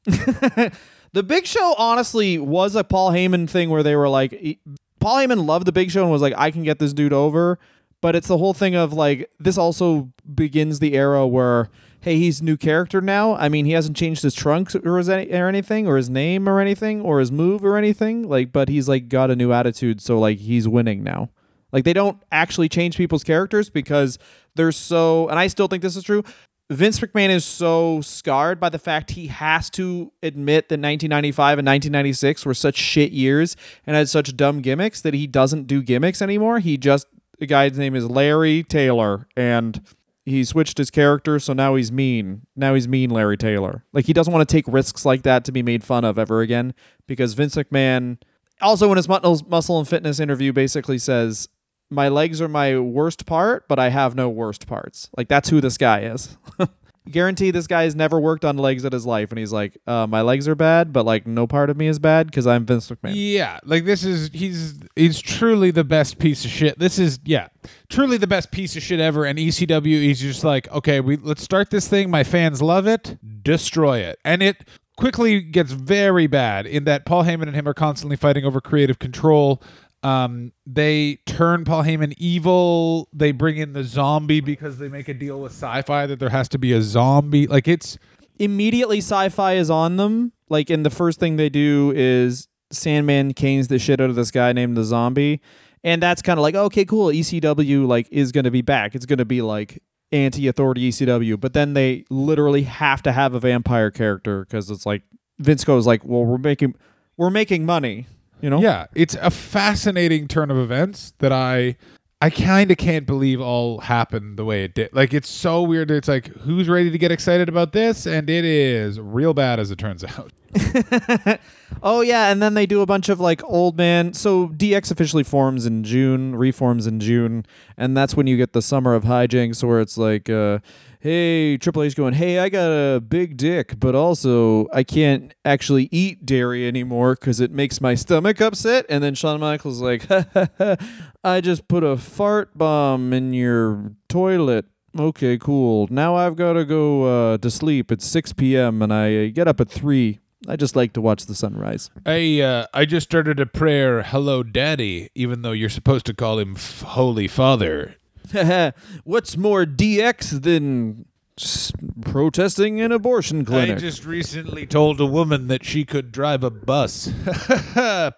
The 1.13 1.21
Big 1.21 1.45
Show 1.45 1.75
honestly 1.77 2.39
was 2.39 2.75
a 2.75 2.83
Paul 2.83 3.11
Heyman 3.11 3.47
thing 3.47 3.69
where 3.69 3.83
they 3.83 3.95
were 3.95 4.09
like, 4.09 4.59
Paul 4.99 5.17
Heyman 5.17 5.45
loved 5.45 5.67
the 5.67 5.71
Big 5.71 5.91
Show 5.91 6.01
and 6.01 6.11
was 6.11 6.23
like, 6.23 6.33
I 6.35 6.49
can 6.49 6.63
get 6.63 6.79
this 6.79 6.91
dude 6.91 7.13
over. 7.13 7.59
But 8.01 8.15
it's 8.15 8.27
the 8.27 8.39
whole 8.39 8.53
thing 8.53 8.75
of 8.75 8.93
like, 8.93 9.29
this 9.39 9.57
also 9.57 10.11
begins 10.33 10.79
the 10.79 10.95
era 10.95 11.25
where, 11.27 11.69
hey, 12.01 12.17
he's 12.17 12.41
new 12.41 12.57
character 12.57 12.99
now. 12.99 13.35
I 13.35 13.47
mean, 13.47 13.65
he 13.65 13.73
hasn't 13.73 13.95
changed 13.95 14.23
his 14.23 14.33
trunks 14.33 14.75
or 14.75 14.97
his 14.97 15.07
any, 15.07 15.31
or 15.31 15.47
anything, 15.47 15.87
or 15.87 15.97
his 15.97 16.09
name 16.09 16.49
or 16.49 16.59
anything, 16.59 17.01
or 17.01 17.19
his 17.19 17.31
move 17.31 17.63
or 17.63 17.77
anything. 17.77 18.27
Like, 18.27 18.51
but 18.51 18.67
he's 18.67 18.89
like 18.89 19.07
got 19.07 19.29
a 19.29 19.35
new 19.35 19.53
attitude, 19.53 20.01
so 20.01 20.19
like 20.19 20.39
he's 20.39 20.67
winning 20.67 21.03
now. 21.03 21.29
Like 21.73 21.83
they 21.83 21.93
don't 21.93 22.21
actually 22.31 22.69
change 22.69 22.95
people's 22.95 23.23
characters 23.23 23.69
because 23.69 24.19
they're 24.55 24.71
so, 24.71 25.27
and 25.27 25.37
I 25.39 25.47
still 25.47 25.67
think 25.67 25.81
this 25.81 25.97
is 25.97 26.03
true. 26.03 26.23
Vince 26.69 26.99
McMahon 26.99 27.29
is 27.29 27.43
so 27.43 27.99
scarred 28.01 28.59
by 28.59 28.69
the 28.69 28.79
fact 28.79 29.11
he 29.11 29.27
has 29.27 29.69
to 29.71 30.11
admit 30.21 30.69
that 30.69 30.79
1995 30.79 31.59
and 31.59 31.67
1996 31.67 32.45
were 32.45 32.53
such 32.53 32.77
shit 32.77 33.11
years 33.11 33.57
and 33.85 33.95
had 33.95 34.07
such 34.07 34.35
dumb 34.37 34.61
gimmicks 34.61 35.01
that 35.01 35.13
he 35.13 35.27
doesn't 35.27 35.67
do 35.67 35.81
gimmicks 35.83 36.21
anymore. 36.21 36.59
He 36.59 36.77
just 36.77 37.07
the 37.39 37.47
guy's 37.47 37.77
name 37.77 37.95
is 37.95 38.05
Larry 38.05 38.63
Taylor 38.63 39.27
and 39.35 39.81
he 40.25 40.45
switched 40.45 40.77
his 40.77 40.89
character 40.89 41.37
so 41.37 41.51
now 41.51 41.75
he's 41.75 41.91
mean. 41.91 42.43
Now 42.55 42.75
he's 42.75 42.87
mean 42.87 43.09
Larry 43.09 43.37
Taylor. 43.37 43.83
Like 43.91 44.05
he 44.05 44.13
doesn't 44.13 44.31
want 44.31 44.47
to 44.47 44.51
take 44.51 44.65
risks 44.67 45.05
like 45.05 45.23
that 45.23 45.43
to 45.45 45.51
be 45.51 45.63
made 45.63 45.83
fun 45.83 46.05
of 46.05 46.17
ever 46.17 46.41
again 46.41 46.73
because 47.07 47.33
Vince 47.33 47.55
McMahon 47.55 48.19
also 48.61 48.89
in 48.91 48.97
his 48.97 49.09
muscle 49.09 49.79
and 49.79 49.87
fitness 49.87 50.19
interview 50.19 50.53
basically 50.53 50.97
says 50.97 51.49
my 51.93 52.09
legs 52.09 52.41
are 52.41 52.47
my 52.47 52.77
worst 52.79 53.25
part, 53.25 53.67
but 53.67 53.79
I 53.79 53.89
have 53.89 54.15
no 54.15 54.29
worst 54.29 54.67
parts. 54.67 55.09
Like 55.15 55.27
that's 55.27 55.49
who 55.49 55.61
this 55.61 55.77
guy 55.77 56.01
is. 56.01 56.37
Guarantee 57.11 57.51
this 57.51 57.67
guy 57.67 57.83
has 57.83 57.95
never 57.95 58.17
worked 58.17 58.45
on 58.45 58.57
legs 58.57 58.85
in 58.85 58.93
his 58.93 59.05
life, 59.05 59.29
and 59.29 59.37
he's 59.37 59.51
like, 59.51 59.77
uh, 59.87 60.07
"My 60.07 60.21
legs 60.21 60.47
are 60.47 60.55
bad, 60.55 60.93
but 60.93 61.05
like 61.05 61.27
no 61.27 61.45
part 61.45 61.69
of 61.69 61.75
me 61.75 61.87
is 61.87 61.99
bad 61.99 62.27
because 62.27 62.47
I'm 62.47 62.65
Vince 62.65 62.89
McMahon." 62.89 63.11
Yeah, 63.13 63.59
like 63.65 63.83
this 63.83 64.05
is 64.05 64.29
he's 64.33 64.79
he's 64.95 65.19
truly 65.19 65.69
the 65.69 65.83
best 65.83 66.17
piece 66.17 66.45
of 66.45 66.51
shit. 66.51 66.79
This 66.79 66.97
is 66.97 67.19
yeah, 67.25 67.49
truly 67.89 68.15
the 68.17 68.27
best 68.27 68.51
piece 68.51 68.77
of 68.77 68.83
shit 68.83 69.01
ever. 69.01 69.25
And 69.25 69.37
ECW, 69.37 69.85
he's 69.85 70.21
just 70.21 70.45
like, 70.45 70.71
okay, 70.71 71.01
we 71.01 71.17
let's 71.17 71.43
start 71.43 71.71
this 71.71 71.89
thing. 71.89 72.09
My 72.09 72.23
fans 72.23 72.61
love 72.61 72.87
it. 72.87 73.17
Destroy 73.43 73.99
it, 73.99 74.17
and 74.23 74.41
it 74.41 74.63
quickly 74.95 75.41
gets 75.41 75.71
very 75.71 76.27
bad 76.27 76.65
in 76.65 76.83
that 76.85 77.05
Paul 77.05 77.23
Heyman 77.23 77.43
and 77.43 77.55
him 77.55 77.67
are 77.67 77.73
constantly 77.73 78.15
fighting 78.15 78.45
over 78.45 78.61
creative 78.61 78.99
control. 78.99 79.61
Um, 80.03 80.51
they 80.65 81.19
turn 81.25 81.63
Paul 81.63 81.83
Heyman 81.83 82.13
evil. 82.17 83.07
They 83.13 83.31
bring 83.31 83.57
in 83.57 83.73
the 83.73 83.83
zombie 83.83 84.41
because 84.41 84.77
they 84.77 84.89
make 84.89 85.07
a 85.07 85.13
deal 85.13 85.39
with 85.39 85.53
sci-fi 85.53 86.05
that 86.07 86.19
there 86.19 86.29
has 86.29 86.49
to 86.49 86.57
be 86.57 86.73
a 86.73 86.81
zombie. 86.81 87.47
Like 87.47 87.67
it's 87.67 87.97
Immediately, 88.39 88.97
sci-fi 88.97 89.53
is 89.53 89.69
on 89.69 89.97
them. 89.97 90.33
Like, 90.49 90.69
and 90.69 90.85
the 90.85 90.89
first 90.89 91.19
thing 91.19 91.35
they 91.35 91.49
do 91.49 91.93
is 91.95 92.47
Sandman 92.71 93.33
canes 93.33 93.67
the 93.67 93.79
shit 93.79 94.01
out 94.01 94.09
of 94.09 94.15
this 94.15 94.31
guy 94.31 94.53
named 94.53 94.75
the 94.75 94.83
Zombie, 94.83 95.39
and 95.83 96.01
that's 96.01 96.21
kind 96.21 96.39
of 96.39 96.43
like, 96.43 96.55
okay, 96.55 96.85
cool. 96.85 97.07
ECW 97.07 97.87
like 97.87 98.07
is 98.11 98.31
going 98.31 98.43
to 98.45 98.51
be 98.51 98.61
back. 98.61 98.95
It's 98.95 99.05
going 99.05 99.19
to 99.19 99.25
be 99.25 99.41
like 99.41 99.81
anti-authority 100.11 100.89
ECW, 100.89 101.39
but 101.39 101.53
then 101.53 101.73
they 101.73 102.05
literally 102.09 102.63
have 102.63 103.01
to 103.03 103.11
have 103.11 103.33
a 103.33 103.39
vampire 103.39 103.91
character 103.91 104.45
because 104.45 104.69
it's 104.69 104.85
like 104.85 105.03
Vince 105.39 105.63
goes 105.63 105.85
like, 105.85 106.03
well, 106.03 106.25
we're 106.25 106.37
making 106.37 106.75
we're 107.17 107.29
making 107.29 107.65
money. 107.65 108.07
You 108.43 108.49
know? 108.49 108.59
Yeah, 108.59 108.87
it's 108.93 109.15
a 109.21 109.31
fascinating 109.31 110.27
turn 110.27 110.51
of 110.51 110.57
events 110.57 111.13
that 111.19 111.31
I 111.31 111.77
I 112.23 112.29
kind 112.29 112.71
of 112.71 112.77
can't 112.77 113.05
believe 113.05 113.41
all 113.41 113.81
happened 113.81 114.39
the 114.39 114.45
way 114.45 114.63
it 114.63 114.73
did. 114.73 114.93
Like 114.93 115.13
it's 115.13 115.29
so 115.29 115.61
weird. 115.61 115.91
It's 115.91 116.07
like 116.07 116.27
who's 116.27 116.69
ready 116.69 116.89
to 116.89 116.97
get 116.97 117.11
excited 117.11 117.49
about 117.49 117.73
this, 117.73 118.05
and 118.07 118.29
it 118.29 118.45
is 118.45 118.97
real 118.97 119.33
bad 119.33 119.59
as 119.59 119.71
it 119.71 119.77
turns 119.77 120.05
out. 120.17 120.31
Oh 121.85 121.99
yeah, 121.99 122.31
and 122.31 122.41
then 122.41 122.53
they 122.53 122.65
do 122.65 122.79
a 122.81 122.85
bunch 122.85 123.09
of 123.09 123.19
like 123.19 123.43
old 123.43 123.77
man. 123.77 124.13
So 124.13 124.47
DX 124.47 124.89
officially 124.89 125.23
forms 125.23 125.65
in 125.65 125.83
June, 125.83 126.33
reforms 126.33 126.87
in 126.87 127.01
June, 127.01 127.45
and 127.75 127.97
that's 127.97 128.15
when 128.15 128.25
you 128.25 128.37
get 128.37 128.53
the 128.53 128.61
summer 128.61 128.95
of 128.95 129.03
hijinks 129.03 129.61
where 129.61 129.81
it's 129.81 129.97
like, 129.97 130.29
uh, 130.29 130.59
hey, 131.01 131.57
Triple 131.57 131.83
H 131.83 131.97
going, 131.97 132.13
hey, 132.13 132.39
I 132.39 132.47
got 132.47 132.69
a 132.69 133.01
big 133.01 133.35
dick, 133.35 133.77
but 133.77 133.95
also 133.95 134.67
I 134.71 134.83
can't 134.83 135.33
actually 135.43 135.89
eat 135.91 136.25
dairy 136.25 136.65
anymore 136.65 137.15
because 137.15 137.41
it 137.41 137.51
makes 137.51 137.81
my 137.81 137.95
stomach 137.95 138.39
upset. 138.39 138.85
And 138.87 139.03
then 139.03 139.13
Shawn 139.13 139.41
Michaels 139.41 139.81
like, 139.81 140.07
I 141.23 141.39
just 141.41 141.67
put 141.67 141.83
a 141.83 141.95
fart 141.97 142.57
bomb 142.57 143.13
in 143.13 143.33
your 143.33 143.93
toilet. 144.09 144.65
Okay, 144.97 145.37
cool. 145.37 145.87
Now 145.89 146.15
I've 146.15 146.35
got 146.35 146.53
to 146.53 146.65
go 146.65 147.33
uh, 147.33 147.37
to 147.39 147.49
sleep. 147.49 147.91
It's 147.91 148.05
6 148.05 148.33
p.m. 148.33 148.81
and 148.81 148.93
I 148.93 149.25
uh, 149.25 149.29
get 149.33 149.47
up 149.47 149.59
at 149.61 149.69
3. 149.69 150.19
I 150.47 150.55
just 150.57 150.75
like 150.75 150.91
to 150.93 151.01
watch 151.01 151.25
the 151.25 151.33
sunrise. 151.35 151.89
I 152.05 152.41
uh, 152.41 152.65
I 152.73 152.83
just 152.83 153.07
started 153.09 153.39
a 153.39 153.45
prayer, 153.45 154.03
"Hello, 154.03 154.43
Daddy," 154.43 155.09
even 155.15 155.41
though 155.41 155.53
you're 155.53 155.69
supposed 155.69 156.05
to 156.07 156.13
call 156.13 156.37
him 156.37 156.55
f- 156.57 156.81
Holy 156.81 157.29
Father. 157.29 157.95
What's 159.05 159.37
more 159.37 159.63
DX 159.65 160.41
than 160.43 161.05
s- 161.39 161.71
protesting 162.01 162.81
an 162.81 162.91
abortion 162.91 163.45
clinic? 163.45 163.77
I 163.77 163.79
just 163.79 164.05
recently 164.05 164.65
told 164.67 164.99
a 164.99 165.05
woman 165.05 165.47
that 165.47 165.63
she 165.63 165.85
could 165.85 166.11
drive 166.11 166.43
a 166.43 166.49
bus. 166.49 167.07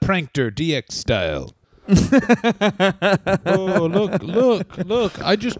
Pranked 0.01 0.37
her 0.37 0.49
DX 0.49 0.91
style. 0.93 1.54
Oh 1.87 3.87
look 3.91 4.23
look 4.23 4.77
look. 4.85 5.21
I 5.21 5.35
just 5.35 5.59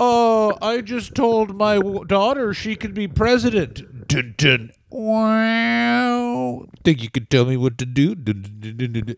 oh 0.00 0.56
i 0.62 0.80
just 0.80 1.14
told 1.14 1.56
my 1.56 1.74
w- 1.76 2.04
daughter 2.04 2.54
she 2.54 2.76
could 2.76 2.94
be 2.94 3.08
president. 3.08 4.08
Dun, 4.08 4.34
dun. 4.38 4.70
wow. 4.90 6.64
Think 6.84 7.02
you 7.02 7.10
could 7.10 7.28
tell 7.28 7.44
me 7.44 7.56
what 7.58 7.76
to 7.78 7.84
do? 7.86 8.14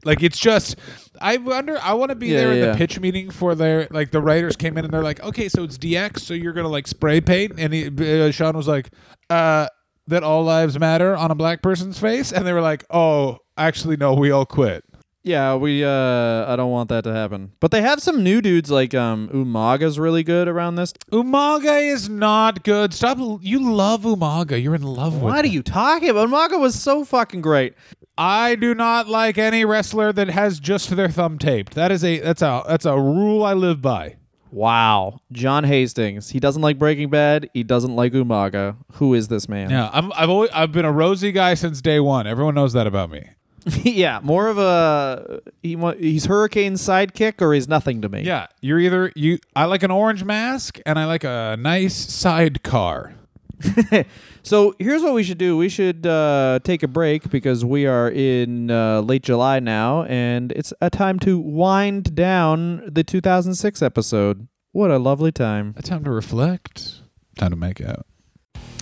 Like 0.05 0.23
it's 0.23 0.39
just 0.39 0.77
i 1.21 1.37
wonder 1.37 1.79
i 1.83 1.93
want 1.93 2.09
to 2.11 2.15
be 2.17 2.29
Yeah, 2.29 2.39
there 2.39 2.53
in 2.53 2.59
yeah. 2.59 2.73
the 2.73 2.79
pitch 2.79 2.99
meeting 2.99 3.31
for 3.31 3.55
their 3.55 3.87
like 3.91 4.11
the 4.11 4.21
writers 4.21 4.57
came 4.57 4.77
in 4.79 4.85
and 4.85 4.93
they're 4.93 5.03
like 5.03 5.23
okay 5.23 5.49
so 5.49 5.63
it's 5.63 5.79
dx 5.79 6.21
so 6.21 6.35
you're 6.35 6.53
gonna 6.53 6.69
like 6.69 6.89
spray 6.89 7.21
paint? 7.21 7.53
And 7.59 7.73
he, 7.73 7.87
uh, 8.23 8.31
Shawn 8.33 8.57
was 8.57 8.67
like 8.69 8.91
uh 9.29 9.69
that 10.09 10.25
all 10.25 10.43
lives 10.43 10.77
matter 10.79 11.15
on 11.17 11.31
a 11.31 11.35
black 11.37 11.63
person's 11.63 11.99
face? 12.01 12.33
And 12.33 12.45
they 12.47 12.53
were 12.53 12.61
like 12.63 12.85
oh 12.91 13.39
actually 13.57 13.97
no 13.97 14.15
we 14.15 14.31
all 14.33 14.47
quit 14.47 14.83
yeah, 15.23 15.55
we. 15.55 15.85
uh 15.85 16.53
I 16.53 16.57
don't 16.57 16.71
want 16.71 16.89
that 16.89 17.05
to 17.05 17.13
happen. 17.13 17.53
But 17.61 17.71
they 17.71 17.83
have 17.83 18.01
some 18.01 18.23
new 18.23 18.41
dudes 18.41 18.71
like 18.71 18.95
um 18.95 19.29
Umaga's 19.29 19.99
really 19.99 20.23
good 20.23 20.49
around 20.49 20.77
this. 20.77 20.93
Umaga 21.13 21.93
is 21.93 22.09
not 22.09 22.65
good. 22.65 22.95
Stop. 22.95 23.19
You 23.43 23.73
love 23.73 24.03
Umaga. 24.03 24.63
You're 24.63 24.75
in 24.75 24.83
love 24.83 25.15
with. 25.15 25.23
What 25.23 25.45
are 25.45 25.49
him. 25.49 25.55
you 25.55 25.63
talking 25.63 26.09
about? 26.09 26.29
Umaga 26.29 26.59
was 26.59 26.81
so 26.81 27.05
fucking 27.05 27.43
great. 27.43 27.75
I 28.17 28.55
do 28.55 28.75
not 28.75 29.09
like 29.09 29.39
any 29.39 29.65
wrestler 29.65 30.13
that 30.13 30.29
has 30.29 30.61
just 30.61 30.95
their 30.95 31.09
thumb 31.09 31.39
taped. 31.39 31.75
That 31.75 31.91
is 31.91 32.05
a 32.05 32.21
that's 32.21 32.43
a 32.43 32.63
that's 32.67 32.87
a 32.87 32.99
rule 32.99 33.45
I 33.45 33.55
live 33.55 33.81
by. 33.81 34.17
Wow, 34.53 35.21
John 35.31 35.63
Hastings. 35.65 36.31
He 36.31 36.41
doesn't 36.41 36.61
like 36.61 36.79
Breaking 36.79 37.09
Bad. 37.09 37.49
He 37.55 37.63
doesn't 37.63 37.95
like 37.95 38.13
Umaga. 38.13 38.77
Who 38.95 39.15
is 39.15 39.29
this 39.29 39.49
man? 39.49 39.71
Yeah, 39.71 39.91
I'm, 39.93 40.13
I've 40.15 40.29
always 40.29 40.51
I've 40.51 40.73
been 40.73 40.85
a 40.85 40.93
Rosey 40.93 41.33
guy 41.33 41.55
since 41.55 41.81
day 41.81 42.01
one. 42.01 42.27
Everyone 42.27 42.55
knows 42.55 42.73
that 42.73 42.87
about 42.87 43.11
me. 43.11 43.29
yeah, 43.83 44.21
more 44.23 44.49
of 44.49 44.59
a 44.59 45.41
he. 45.63 45.77
He's 45.99 46.27
Hurricane's 46.27 46.81
sidekick, 46.83 47.43
or 47.43 47.53
he's 47.53 47.69
nothing 47.69 48.03
to 48.03 48.09
me. 48.09 48.23
Yeah, 48.23 48.47
you're 48.61 48.79
either 48.79 49.13
you. 49.15 49.39
I 49.55 49.67
like 49.67 49.83
an 49.83 49.91
orange 49.91 50.25
mask 50.25 50.81
and 50.87 50.99
I 50.99 51.05
like 51.05 51.25
a 51.25 51.57
nice 51.59 51.95
sidecar. 51.95 53.15
So 54.43 54.75
here's 54.79 55.03
what 55.03 55.15
we 55.15 55.23
should 55.23 55.39
do. 55.39 55.57
We 55.57 55.69
should 55.69 56.07
uh, 56.07 56.61
take 56.65 56.83
a 56.83 56.89
break 56.89 57.31
because 57.31 57.65
we 57.65 57.87
are 57.87 58.11
in 58.11 58.71
uh, 58.71 59.01
late 59.01 59.23
July 59.23 59.61
now, 59.61 60.05
and 60.05 60.51
it's 60.53 60.73
a 60.81 60.89
time 60.89 61.19
to 61.21 61.39
wind 61.39 62.15
down 62.15 62.83
the 62.91 63.05
2006 63.05 63.83
episode. 63.83 64.49
What 64.73 64.91
a 64.91 64.99
lovely 64.99 65.33
time. 65.33 65.75
A 65.77 65.83
time 65.83 66.05
to 66.05 66.11
reflect. 66.11 67.03
Time 67.37 67.51
to 67.51 67.57
make 67.57 67.81
out. 67.81 68.07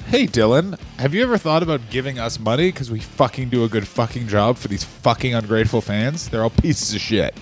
Hey 0.08 0.26
Dylan, 0.26 0.80
have 0.98 1.12
you 1.12 1.22
ever 1.22 1.36
thought 1.36 1.62
about 1.62 1.82
giving 1.90 2.18
us 2.18 2.40
money 2.40 2.72
because 2.72 2.90
we 2.90 2.98
fucking 2.98 3.50
do 3.50 3.64
a 3.64 3.68
good 3.68 3.86
fucking 3.86 4.26
job 4.26 4.56
for 4.56 4.68
these 4.68 4.82
fucking 4.82 5.34
ungrateful 5.34 5.82
fans? 5.82 6.30
They're 6.30 6.42
all 6.42 6.48
pieces 6.48 6.94
of 6.94 7.02
shit. 7.02 7.36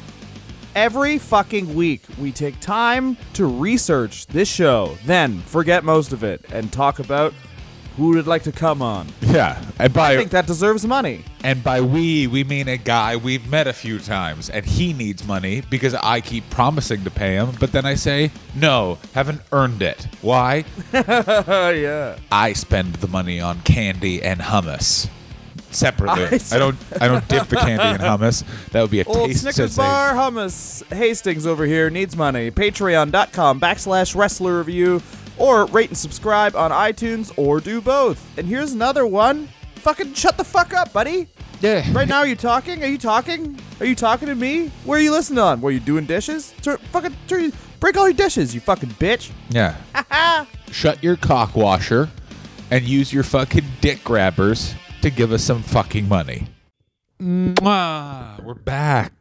Every 0.75 1.17
fucking 1.17 1.77
week, 1.77 2.03
we 2.19 2.33
take 2.33 2.59
time 2.59 3.17
to 3.35 3.47
research 3.47 4.27
this 4.27 4.49
show, 4.49 4.99
then 5.05 5.39
forget 5.43 5.85
most 5.85 6.13
of 6.13 6.25
it 6.25 6.45
and 6.51 6.73
talk 6.73 6.99
about 6.99 7.33
who 7.97 8.11
would 8.11 8.27
like 8.27 8.43
to 8.45 8.53
come 8.53 8.83
on. 8.83 9.09
Yeah, 9.23 9.63
and 9.79 9.93
by 9.93 10.13
I 10.13 10.17
think 10.17 10.31
that 10.31 10.47
deserves 10.47 10.87
money. 10.87 11.25
and 11.43 11.63
by 11.65 11.81
we 11.81 12.27
we 12.27 12.45
mean 12.45 12.69
a 12.69 12.77
guy 12.77 13.17
we've 13.17 13.49
met 13.49 13.67
a 13.67 13.73
few 13.73 13.99
times, 13.99 14.51
and 14.51 14.65
he 14.67 14.93
needs 14.93 15.27
money 15.27 15.63
because 15.71 15.95
I 15.95 16.21
keep 16.21 16.49
promising 16.51 17.05
to 17.05 17.11
pay 17.11 17.35
him, 17.35 17.51
but 17.59 17.73
then 17.73 17.85
I 17.87 17.95
say 17.95 18.31
no, 18.55 18.99
haven't 19.15 19.41
earned 19.53 19.83
it. 19.83 20.07
Why? 20.23 20.65
Oh, 20.95 21.71
yeah. 21.71 22.19
I 22.31 22.53
spend 22.53 22.97
the 22.97 23.09
money 23.09 23.41
on 23.41 23.61
candy 23.63 24.23
and 24.23 24.41
hummus 24.41 25.09
separately. 25.71 26.25
I 26.25 26.57
I, 26.57 26.59
don't 26.59 26.77
I 27.01 27.09
don't 27.09 27.27
dip 27.29 27.49
the 27.49 27.57
candy 27.57 27.85
in 28.03 28.09
hummus. 28.09 28.45
That 28.71 28.81
would 28.83 28.91
be 28.91 29.01
a 29.01 29.05
Old 29.05 29.29
taste 29.29 29.41
Snickers 29.43 29.75
sensation. 29.75 29.85
bar 29.85 30.15
hummus 30.15 30.85
Hastings 30.95 31.47
over 31.47 31.65
here 31.67 31.91
needs 31.91 32.17
money. 32.17 32.51
Patreon.com 32.51 33.61
backslash 33.61 34.15
wrestler 34.15 34.59
review 34.59 35.03
or 35.39 35.67
rate 35.67 35.89
and 35.91 35.99
subscribe 35.99 36.57
on 36.57 36.71
iTunes 36.71 37.33
or 37.37 37.61
do 37.61 37.81
both. 37.81 38.25
And 38.39 38.47
here's 38.47 38.73
another 38.73 39.07
one. 39.07 39.49
Fucking 39.77 40.15
shut 40.15 40.37
the 40.37 40.45
fuck 40.45 40.75
up, 40.75 40.93
buddy. 40.93 41.29
Yeah. 41.61 41.87
Right 41.93 42.09
now, 42.09 42.19
are 42.19 42.27
you 42.27 42.37
talking? 42.37 42.83
Are 42.83 42.89
you 42.89 42.99
talking? 42.99 43.59
Are 43.81 43.87
you 43.87 43.95
talking 43.95 44.29
to 44.29 44.35
me? 44.35 44.69
Where 44.85 44.99
are 44.99 45.03
you 45.03 45.11
listening 45.13 45.39
on? 45.39 45.61
Were 45.61 45.71
you 45.71 45.81
doing 45.81 46.05
dishes? 46.05 46.53
Tur- 46.63 46.79
fucking 46.79 47.17
tur- 47.29 47.51
break 47.81 47.97
all 47.97 48.09
your 48.09 48.17
dishes, 48.17 48.55
you 48.55 48.61
fucking 48.61 48.91
bitch. 48.91 49.31
Yeah. 49.51 49.77
Shut 50.71 51.03
your 51.03 51.17
cock 51.17 51.55
washer 51.57 52.11
and 52.71 52.85
use 52.85 53.13
your 53.13 53.23
fucking 53.23 53.65
dick 53.81 54.03
grabbers 54.05 54.75
to 55.03 55.11
give 55.11 55.33
us 55.33 55.45
some 55.45 55.63
fucking 55.63 56.09
money. 56.09 56.49
Mwah. 57.21 58.43
We're 58.43 58.55
back. 58.55 59.13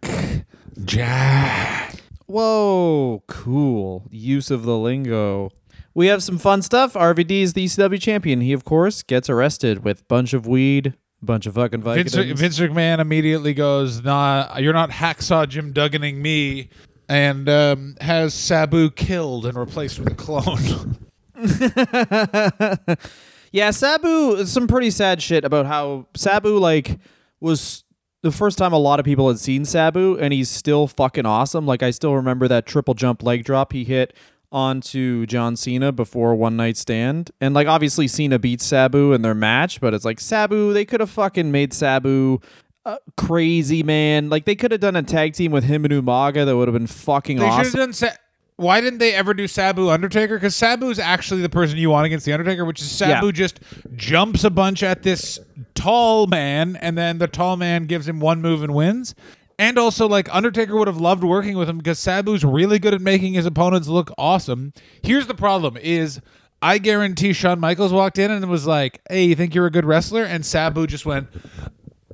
Jack. 0.83 1.95
Whoa, 2.25 3.23
cool. 3.27 4.07
Use 4.11 4.51
of 4.51 4.63
the 4.63 4.77
lingo. 4.77 5.51
We 5.95 6.07
have 6.07 6.21
some 6.21 6.37
fun 6.37 6.61
stuff. 6.61 6.93
RVD 6.93 7.41
is 7.41 7.53
the 7.53 7.65
ECW 7.65 7.99
champion. 8.01 8.41
He, 8.41 8.53
of 8.53 8.63
course, 8.65 9.01
gets 9.01 9.29
arrested 9.29 9.83
with 9.83 10.07
bunch 10.07 10.33
of 10.33 10.45
weed, 10.45 10.93
bunch 11.23 11.45
of 11.47 11.55
fucking 11.55 11.81
Vicodins. 11.81 12.15
Vince, 12.15 12.39
Vince 12.39 12.59
McMahon 12.59 12.99
immediately 12.99 13.53
goes, 13.53 14.03
"Nah, 14.03 14.57
you're 14.57 14.73
not 14.73 14.91
hacksaw 14.91 15.47
Jim 15.47 15.71
Dugganing 15.71 16.21
me," 16.21 16.69
and 17.09 17.49
um, 17.49 17.95
has 18.01 18.33
Sabu 18.33 18.91
killed 18.91 19.45
and 19.47 19.57
replaced 19.57 19.97
with 19.97 20.11
a 20.11 20.15
clone. 20.15 20.97
Yeah, 23.55 23.71
Sabu, 23.71 24.45
some 24.45 24.67
pretty 24.67 24.91
sad 24.91 25.21
shit 25.21 25.45
about 25.45 25.65
how 25.65 26.07
Sabu, 26.13 26.57
like, 26.57 26.99
was 27.39 27.85
the 28.21 28.29
first 28.29 28.57
time 28.57 28.73
a 28.73 28.77
lot 28.77 28.99
of 28.99 29.05
people 29.05 29.29
had 29.29 29.39
seen 29.39 29.63
Sabu, 29.63 30.17
and 30.19 30.33
he's 30.33 30.49
still 30.49 30.87
fucking 30.87 31.25
awesome. 31.25 31.65
Like, 31.65 31.81
I 31.81 31.91
still 31.91 32.15
remember 32.15 32.49
that 32.49 32.65
triple 32.65 32.95
jump 32.95 33.23
leg 33.23 33.45
drop 33.45 33.71
he 33.71 33.85
hit 33.85 34.13
onto 34.55 35.25
John 35.25 35.55
Cena 35.57 35.91
before 35.91 36.33
One 36.33 36.55
Night 36.55 36.77
Stand, 36.77 37.29
and 37.41 37.53
like 37.53 37.67
obviously 37.67 38.07
Cena 38.07 38.39
beats 38.39 38.65
Sabu 38.65 39.11
in 39.11 39.21
their 39.21 39.35
match, 39.35 39.81
but 39.81 39.93
it's 39.93 40.05
like 40.05 40.19
Sabu. 40.21 40.71
They 40.73 40.85
could 40.85 41.01
have 41.01 41.09
fucking 41.09 41.51
made 41.51 41.73
Sabu. 41.73 42.39
Uh, 42.85 42.97
crazy 43.17 43.81
man, 43.81 44.29
like 44.29 44.45
they 44.45 44.55
could 44.55 44.71
have 44.71 44.79
done 44.79 44.95
a 44.95 45.01
tag 45.01 45.33
team 45.33 45.51
with 45.51 45.63
him 45.63 45.83
and 45.85 45.91
Umaga 45.93 46.45
that 46.45 46.55
would 46.55 46.67
have 46.67 46.73
been 46.73 46.85
fucking 46.85 47.37
They 47.39 47.45
should 47.45 47.51
have 47.51 47.65
awesome. 47.65 47.79
done. 47.79 47.93
Sa- 47.93 48.09
Why 48.57 48.79
didn't 48.79 48.99
they 48.99 49.13
ever 49.15 49.33
do 49.33 49.47
Sabu 49.47 49.89
Undertaker? 49.89 50.35
Because 50.37 50.55
Sabu 50.55 50.89
is 50.91 50.99
actually 50.99 51.41
the 51.41 51.49
person 51.49 51.77
you 51.79 51.89
want 51.89 52.05
against 52.05 52.27
the 52.27 52.31
Undertaker, 52.33 52.63
which 52.63 52.79
is 52.81 52.91
Sabu 52.91 53.25
Yeah. 53.25 53.31
just 53.31 53.59
jumps 53.95 54.43
a 54.43 54.51
bunch 54.51 54.83
at 54.83 55.01
this 55.01 55.39
tall 55.73 56.27
man, 56.27 56.75
and 56.79 56.95
then 56.95 57.17
the 57.17 57.27
tall 57.27 57.57
man 57.57 57.85
gives 57.87 58.07
him 58.07 58.19
one 58.19 58.39
move 58.41 58.61
and 58.63 58.73
wins. 58.75 59.15
And 59.57 59.77
also, 59.77 60.07
like 60.07 60.33
Undertaker 60.33 60.75
would 60.75 60.87
have 60.87 60.99
loved 60.99 61.23
working 61.23 61.57
with 61.57 61.69
him 61.69 61.77
because 61.77 61.99
Sabu's 61.99 62.43
really 62.43 62.79
good 62.79 62.93
at 62.93 63.01
making 63.01 63.33
his 63.33 63.45
opponents 63.45 63.87
look 63.87 64.11
awesome. 64.17 64.73
Here's 65.01 65.27
the 65.27 65.35
problem: 65.35 65.77
is 65.77 66.19
I 66.61 66.77
guarantee 66.77 67.33
Shawn 67.33 67.59
Michaels 67.59 67.93
walked 67.93 68.17
in 68.17 68.31
and 68.31 68.49
was 68.49 68.67
like, 68.67 69.01
"Hey, 69.09 69.25
you 69.25 69.35
think 69.35 69.55
you're 69.55 69.65
a 69.65 69.71
good 69.71 69.85
wrestler?" 69.85 70.23
And 70.23 70.45
Sabu 70.45 70.87
just 70.87 71.05
went, 71.05 71.27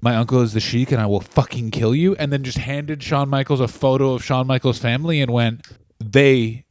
my 0.01 0.15
uncle 0.15 0.41
is 0.41 0.53
the 0.53 0.59
Sheik 0.59 0.91
and 0.91 0.99
I 0.99 1.05
will 1.05 1.21
fucking 1.21 1.71
kill 1.71 1.93
you. 1.93 2.15
And 2.15 2.33
then 2.33 2.43
just 2.43 2.57
handed 2.57 3.03
Shawn 3.03 3.29
Michaels 3.29 3.59
a 3.59 3.67
photo 3.67 4.13
of 4.13 4.23
Shawn 4.23 4.47
Michaels' 4.47 4.79
family 4.79 5.21
and 5.21 5.31
went, 5.31 5.67
they 5.99 6.65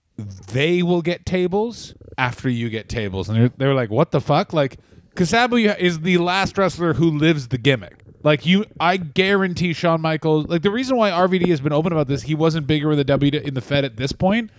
they 0.52 0.82
will 0.82 1.00
get 1.00 1.24
tables 1.24 1.94
after 2.18 2.50
you 2.50 2.68
get 2.68 2.88
tables. 2.88 3.28
And 3.28 3.38
they're, 3.38 3.50
they're 3.56 3.74
like, 3.74 3.88
what 3.88 4.10
the 4.10 4.20
fuck? 4.20 4.52
Like, 4.52 4.78
Kasabu 5.14 5.78
is 5.78 6.00
the 6.00 6.18
last 6.18 6.58
wrestler 6.58 6.92
who 6.92 7.10
lives 7.10 7.48
the 7.48 7.56
gimmick. 7.56 7.99
Like 8.22 8.44
you, 8.44 8.66
I 8.78 8.96
guarantee 8.96 9.72
Shawn 9.72 10.00
Michaels. 10.00 10.46
Like 10.46 10.62
the 10.62 10.70
reason 10.70 10.96
why 10.96 11.10
RVD 11.10 11.48
has 11.48 11.60
been 11.60 11.72
open 11.72 11.92
about 11.92 12.06
this, 12.06 12.22
he 12.22 12.34
wasn't 12.34 12.66
bigger 12.66 12.90
in 12.90 12.98
the 12.98 13.04
W 13.04 13.32
in 13.32 13.54
the 13.54 13.60
Fed 13.60 13.84
at 13.84 13.96
this 13.96 14.12
point, 14.12 14.50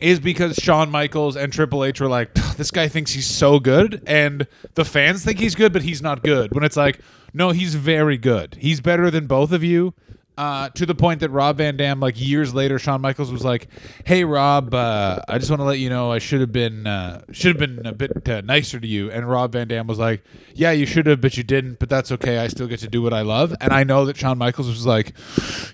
is 0.00 0.20
because 0.20 0.56
Shawn 0.56 0.90
Michaels 0.90 1.36
and 1.36 1.52
Triple 1.52 1.84
H 1.84 2.00
were 2.00 2.08
like, 2.08 2.34
this 2.56 2.70
guy 2.70 2.88
thinks 2.88 3.12
he's 3.12 3.26
so 3.26 3.58
good, 3.58 4.02
and 4.06 4.46
the 4.74 4.84
fans 4.84 5.24
think 5.24 5.38
he's 5.38 5.54
good, 5.54 5.72
but 5.72 5.82
he's 5.82 6.02
not 6.02 6.22
good. 6.22 6.54
When 6.54 6.64
it's 6.64 6.76
like, 6.76 7.00
no, 7.32 7.50
he's 7.50 7.74
very 7.74 8.18
good. 8.18 8.56
He's 8.60 8.80
better 8.80 9.10
than 9.10 9.26
both 9.26 9.52
of 9.52 9.64
you. 9.64 9.94
Uh, 10.40 10.70
to 10.70 10.86
the 10.86 10.94
point 10.94 11.20
that 11.20 11.28
Rob 11.28 11.58
Van 11.58 11.76
Dam, 11.76 12.00
like 12.00 12.18
years 12.18 12.54
later, 12.54 12.78
Shawn 12.78 13.02
Michaels 13.02 13.30
was 13.30 13.44
like, 13.44 13.68
"Hey 14.06 14.24
Rob, 14.24 14.72
uh, 14.72 15.20
I 15.28 15.36
just 15.36 15.50
want 15.50 15.60
to 15.60 15.64
let 15.64 15.78
you 15.80 15.90
know 15.90 16.10
I 16.10 16.18
should 16.18 16.40
have 16.40 16.50
been 16.50 16.86
uh, 16.86 17.22
should 17.30 17.48
have 17.48 17.58
been 17.58 17.84
a 17.84 17.92
bit 17.92 18.26
uh, 18.26 18.40
nicer 18.40 18.80
to 18.80 18.86
you." 18.86 19.10
And 19.10 19.28
Rob 19.28 19.52
Van 19.52 19.68
Dam 19.68 19.86
was 19.86 19.98
like, 19.98 20.24
"Yeah, 20.54 20.70
you 20.70 20.86
should 20.86 21.04
have, 21.08 21.20
but 21.20 21.36
you 21.36 21.42
didn't. 21.42 21.78
But 21.78 21.90
that's 21.90 22.10
okay. 22.12 22.38
I 22.38 22.48
still 22.48 22.68
get 22.68 22.80
to 22.80 22.88
do 22.88 23.02
what 23.02 23.12
I 23.12 23.20
love." 23.20 23.54
And 23.60 23.70
I 23.74 23.84
know 23.84 24.06
that 24.06 24.16
Shawn 24.16 24.38
Michaels 24.38 24.68
was 24.68 24.86
like, 24.86 25.12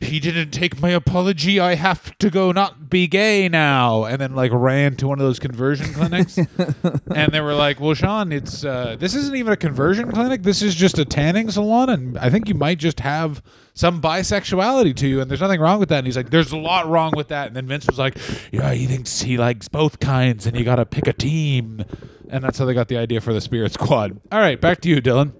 "He 0.02 0.18
didn't 0.18 0.50
take 0.50 0.80
my 0.80 0.90
apology. 0.90 1.60
I 1.60 1.76
have 1.76 2.18
to 2.18 2.28
go 2.28 2.50
not 2.50 2.90
be 2.90 3.06
gay 3.06 3.48
now." 3.48 4.02
And 4.02 4.20
then 4.20 4.34
like 4.34 4.50
ran 4.52 4.96
to 4.96 5.06
one 5.06 5.20
of 5.20 5.24
those 5.24 5.38
conversion 5.38 5.94
clinics, 5.94 6.38
and 7.14 7.32
they 7.32 7.40
were 7.40 7.54
like, 7.54 7.78
"Well, 7.78 7.94
Shawn, 7.94 8.32
it's 8.32 8.64
uh, 8.64 8.96
this 8.98 9.14
isn't 9.14 9.36
even 9.36 9.52
a 9.52 9.56
conversion 9.56 10.10
clinic. 10.10 10.42
This 10.42 10.60
is 10.60 10.74
just 10.74 10.98
a 10.98 11.04
tanning 11.04 11.52
salon, 11.52 11.88
and 11.88 12.18
I 12.18 12.30
think 12.30 12.48
you 12.48 12.56
might 12.56 12.78
just 12.78 12.98
have." 12.98 13.44
Some 13.76 14.00
bisexuality 14.02 14.96
to 14.96 15.06
you, 15.06 15.20
and 15.20 15.30
there's 15.30 15.40
nothing 15.42 15.60
wrong 15.60 15.78
with 15.78 15.90
that. 15.90 15.98
And 15.98 16.06
he's 16.06 16.16
like, 16.16 16.30
there's 16.30 16.50
a 16.50 16.56
lot 16.56 16.88
wrong 16.88 17.12
with 17.14 17.28
that. 17.28 17.46
And 17.48 17.54
then 17.54 17.66
Vince 17.68 17.86
was 17.86 17.98
like, 17.98 18.16
yeah, 18.50 18.72
he 18.72 18.86
thinks 18.86 19.20
he 19.20 19.36
likes 19.36 19.68
both 19.68 20.00
kinds, 20.00 20.46
and 20.46 20.56
you 20.58 20.64
got 20.64 20.76
to 20.76 20.86
pick 20.86 21.06
a 21.06 21.12
team. 21.12 21.84
And 22.28 22.42
that's 22.42 22.58
how 22.58 22.64
they 22.64 22.74
got 22.74 22.88
the 22.88 22.96
idea 22.96 23.20
for 23.20 23.32
the 23.32 23.40
Spirit 23.40 23.72
Squad. 23.74 24.18
All 24.32 24.40
right, 24.40 24.60
back 24.60 24.80
to 24.80 24.88
you, 24.88 25.00
Dylan. 25.00 25.32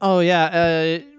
Oh 0.00 0.18
yeah, 0.20 0.44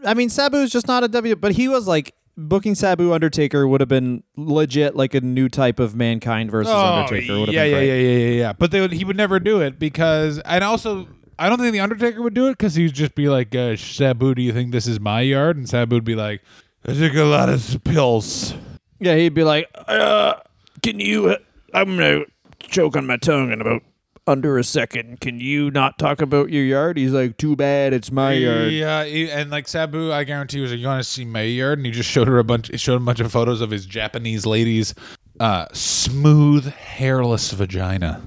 uh, 0.03 0.07
I 0.07 0.13
mean 0.13 0.29
Sabu 0.29 0.57
is 0.57 0.69
just 0.71 0.87
not 0.87 1.03
a 1.03 1.07
W, 1.07 1.35
but 1.35 1.53
he 1.53 1.67
was 1.67 1.87
like 1.87 2.13
booking 2.37 2.75
Sabu 2.75 3.13
Undertaker 3.13 3.67
would 3.67 3.79
have 3.81 3.87
been 3.87 4.21
legit 4.35 4.95
like 4.95 5.15
a 5.15 5.21
new 5.21 5.47
type 5.49 5.79
of 5.79 5.95
mankind 5.95 6.51
versus 6.51 6.71
Undertaker. 6.71 7.39
Would 7.39 7.47
have 7.47 7.49
Oh, 7.49 7.51
yeah, 7.51 7.63
been 7.63 7.71
yeah, 7.71 7.77
great. 7.77 7.87
yeah, 7.87 8.09
yeah, 8.09 8.17
yeah, 8.27 8.39
yeah. 8.41 8.53
But 8.53 8.69
they 8.71 8.81
would, 8.81 8.91
he 8.91 9.03
would 9.05 9.15
never 9.17 9.39
do 9.39 9.61
it 9.61 9.79
because, 9.79 10.37
and 10.39 10.63
also, 10.63 11.07
I 11.37 11.49
don't 11.49 11.59
think 11.59 11.73
the 11.73 11.79
Undertaker 11.81 12.21
would 12.21 12.33
do 12.33 12.47
it 12.47 12.51
because 12.51 12.75
he'd 12.75 12.93
just 12.93 13.15
be 13.15 13.27
like, 13.29 13.53
uh, 13.55 13.75
Sabu, 13.75 14.33
do 14.35 14.41
you 14.41 14.53
think 14.53 14.71
this 14.71 14.87
is 14.87 14.99
my 14.99 15.21
yard? 15.21 15.57
And 15.57 15.67
Sabu 15.67 15.95
would 15.95 16.03
be 16.05 16.15
like, 16.15 16.41
I 16.87 16.93
took 16.93 17.13
a 17.15 17.23
lot 17.23 17.49
of 17.49 17.83
pills. 17.83 18.53
Yeah, 18.99 19.15
he'd 19.15 19.33
be 19.33 19.43
like, 19.43 19.69
uh, 19.87 20.35
"Can 20.81 20.99
you? 20.99 21.29
Uh, 21.31 21.37
I'm 21.73 21.97
gonna 21.97 22.21
choke 22.59 22.95
on 22.95 23.05
my 23.05 23.17
tongue 23.17 23.51
in 23.51 23.59
about 23.59 23.83
under 24.27 24.57
a 24.57 24.63
second. 24.63 25.19
Can 25.19 25.39
you 25.39 25.69
not 25.71 25.97
talk 25.99 26.21
about 26.21 26.49
your 26.51 26.63
yard?" 26.63 26.97
He's 26.97 27.11
like, 27.11 27.37
"Too 27.37 27.55
bad, 27.55 27.91
it's 27.91 28.11
my 28.11 28.33
yard." 28.33 28.71
Yeah, 28.71 29.03
he- 29.03 29.29
and 29.29 29.49
like 29.51 29.67
Sabu, 29.67 30.11
I 30.13 30.23
guarantee 30.23 30.61
was 30.61 30.71
like, 30.71 30.79
"You 30.79 30.87
want 30.87 31.03
to 31.03 31.09
see 31.09 31.25
my 31.25 31.41
yard?" 31.41 31.79
And 31.79 31.85
he 31.85 31.91
just 31.91 32.09
showed 32.09 32.27
her 32.29 32.37
a 32.39 32.43
bunch, 32.43 32.69
showed 32.79 32.95
a 32.95 32.99
bunch 33.03 33.19
of 33.19 33.31
photos 33.31 33.59
of 33.61 33.71
his 33.71 33.85
Japanese 33.85 34.45
ladies' 34.45 34.95
uh, 35.39 35.65
smooth, 35.73 36.71
hairless 36.71 37.51
vagina. 37.51 38.21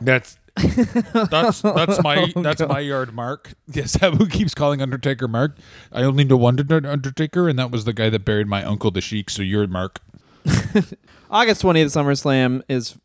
That's 0.00 0.38
that's 0.56 1.62
that's 1.62 2.02
my 2.02 2.32
that's 2.36 2.60
my 2.60 2.80
yard, 2.80 3.14
Mark. 3.14 3.52
Yeah, 3.72 3.86
Sabu 3.86 4.26
keeps 4.26 4.54
calling 4.54 4.80
Undertaker 4.80 5.26
Mark. 5.26 5.56
I 5.90 6.02
only 6.02 6.22
know 6.22 6.36
one 6.36 6.58
Undertaker, 6.70 7.48
and 7.48 7.58
that 7.58 7.70
was 7.70 7.84
the 7.84 7.92
guy 7.92 8.08
that 8.10 8.24
buried 8.24 8.46
my 8.46 8.62
uncle, 8.62 8.90
the 8.90 9.00
Sheik. 9.00 9.30
So 9.30 9.42
you're 9.42 9.66
Mark. 9.66 10.00
August 11.30 11.62
20th, 11.62 11.86
SummerSlam 11.86 12.62
is 12.68 12.96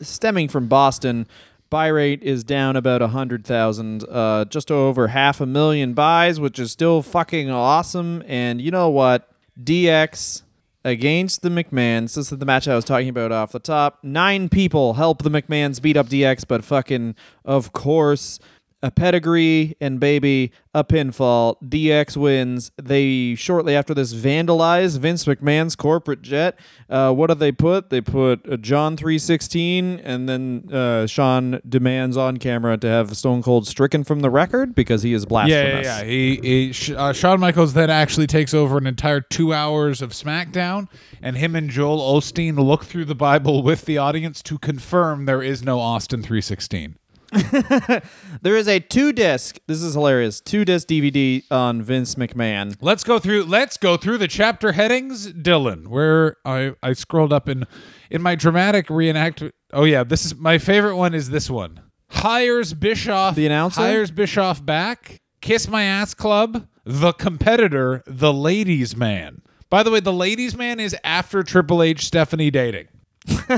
stemming 0.00 0.48
from 0.48 0.68
Boston. 0.68 1.26
Buy 1.68 1.88
rate 1.88 2.22
is 2.22 2.44
down 2.44 2.76
about 2.76 3.02
a 3.02 3.08
hundred 3.08 3.44
thousand, 3.44 4.04
uh, 4.08 4.44
just 4.46 4.70
over 4.70 5.08
half 5.08 5.40
a 5.40 5.46
million 5.46 5.92
buys, 5.92 6.38
which 6.38 6.58
is 6.58 6.70
still 6.70 7.02
fucking 7.02 7.50
awesome. 7.50 8.22
And 8.26 8.60
you 8.60 8.70
know 8.70 8.88
what? 8.88 9.28
DX 9.62 10.42
against 10.84 11.42
the 11.42 11.48
McMahons. 11.48 12.14
This 12.14 12.30
is 12.30 12.38
the 12.38 12.44
match 12.44 12.68
I 12.68 12.74
was 12.74 12.84
talking 12.84 13.08
about 13.08 13.32
off 13.32 13.52
the 13.52 13.58
top. 13.58 13.98
Nine 14.02 14.48
people 14.48 14.94
help 14.94 15.22
the 15.22 15.30
McMahons 15.30 15.80
beat 15.80 15.96
up 15.96 16.08
DX, 16.08 16.46
but 16.46 16.62
fucking, 16.62 17.16
of 17.44 17.72
course, 17.72 18.38
a 18.84 18.90
pedigree 18.90 19.74
and 19.80 19.98
baby 19.98 20.52
a 20.74 20.84
pinfall. 20.84 21.56
DX 21.64 22.18
wins. 22.18 22.70
They 22.76 23.34
shortly 23.34 23.74
after 23.74 23.94
this 23.94 24.12
vandalize 24.12 24.98
Vince 24.98 25.24
McMahon's 25.24 25.74
corporate 25.74 26.20
jet. 26.20 26.58
Uh, 26.90 27.10
what 27.10 27.28
do 27.28 27.34
they 27.34 27.50
put? 27.50 27.88
They 27.88 28.02
put 28.02 28.46
a 28.46 28.58
John 28.58 28.98
three 28.98 29.18
sixteen, 29.18 30.00
and 30.00 30.28
then 30.28 30.68
uh, 30.70 31.06
Shawn 31.06 31.62
demands 31.66 32.18
on 32.18 32.36
camera 32.36 32.76
to 32.76 32.86
have 32.86 33.16
Stone 33.16 33.42
Cold 33.42 33.66
stricken 33.66 34.04
from 34.04 34.20
the 34.20 34.28
record 34.28 34.74
because 34.74 35.02
he 35.02 35.14
is 35.14 35.24
blasphemous. 35.24 35.86
yeah, 35.86 36.00
yeah. 36.00 36.04
He, 36.04 36.70
he 36.72 36.94
uh, 36.94 37.14
Shawn 37.14 37.40
Michaels 37.40 37.72
then 37.72 37.88
actually 37.88 38.26
takes 38.26 38.52
over 38.52 38.76
an 38.76 38.86
entire 38.86 39.22
two 39.22 39.54
hours 39.54 40.02
of 40.02 40.10
SmackDown, 40.10 40.88
and 41.22 41.38
him 41.38 41.56
and 41.56 41.70
Joel 41.70 42.00
Osteen 42.00 42.58
look 42.58 42.84
through 42.84 43.06
the 43.06 43.14
Bible 43.14 43.62
with 43.62 43.86
the 43.86 43.96
audience 43.96 44.42
to 44.42 44.58
confirm 44.58 45.24
there 45.24 45.42
is 45.42 45.62
no 45.62 45.80
Austin 45.80 46.22
three 46.22 46.42
sixteen. 46.42 46.96
There 48.42 48.56
is 48.56 48.68
a 48.68 48.78
two 48.78 49.12
disc. 49.12 49.58
This 49.66 49.82
is 49.82 49.94
hilarious. 49.94 50.40
Two 50.40 50.64
disc 50.64 50.86
DVD 50.88 51.42
on 51.50 51.82
Vince 51.82 52.14
McMahon. 52.16 52.76
Let's 52.80 53.04
go 53.04 53.18
through. 53.18 53.44
Let's 53.44 53.76
go 53.76 53.96
through 53.96 54.18
the 54.18 54.28
chapter 54.28 54.72
headings, 54.72 55.32
Dylan. 55.32 55.88
Where 55.88 56.36
I 56.44 56.74
I 56.82 56.92
scrolled 56.92 57.32
up 57.32 57.48
in 57.48 57.64
in 58.10 58.20
my 58.22 58.34
dramatic 58.34 58.88
reenactment. 58.88 59.52
Oh 59.72 59.84
yeah, 59.84 60.04
this 60.04 60.24
is 60.26 60.34
my 60.34 60.58
favorite 60.58 60.96
one. 60.96 61.14
Is 61.14 61.30
this 61.30 61.48
one? 61.48 61.80
Hires 62.10 62.74
Bischoff. 62.74 63.34
The 63.34 63.46
announcer? 63.46 63.80
hires 63.80 64.10
Bischoff 64.10 64.64
back. 64.64 65.20
Kiss 65.40 65.68
my 65.68 65.84
ass 65.84 66.14
club. 66.14 66.66
The 66.84 67.12
competitor. 67.12 68.02
The 68.06 68.32
ladies 68.32 68.94
man. 68.96 69.42
By 69.70 69.82
the 69.82 69.90
way, 69.90 70.00
the 70.00 70.12
ladies 70.12 70.56
man 70.56 70.78
is 70.78 70.94
after 71.02 71.42
Triple 71.42 71.82
H 71.82 72.06
Stephanie 72.06 72.50
dating. 72.50 72.88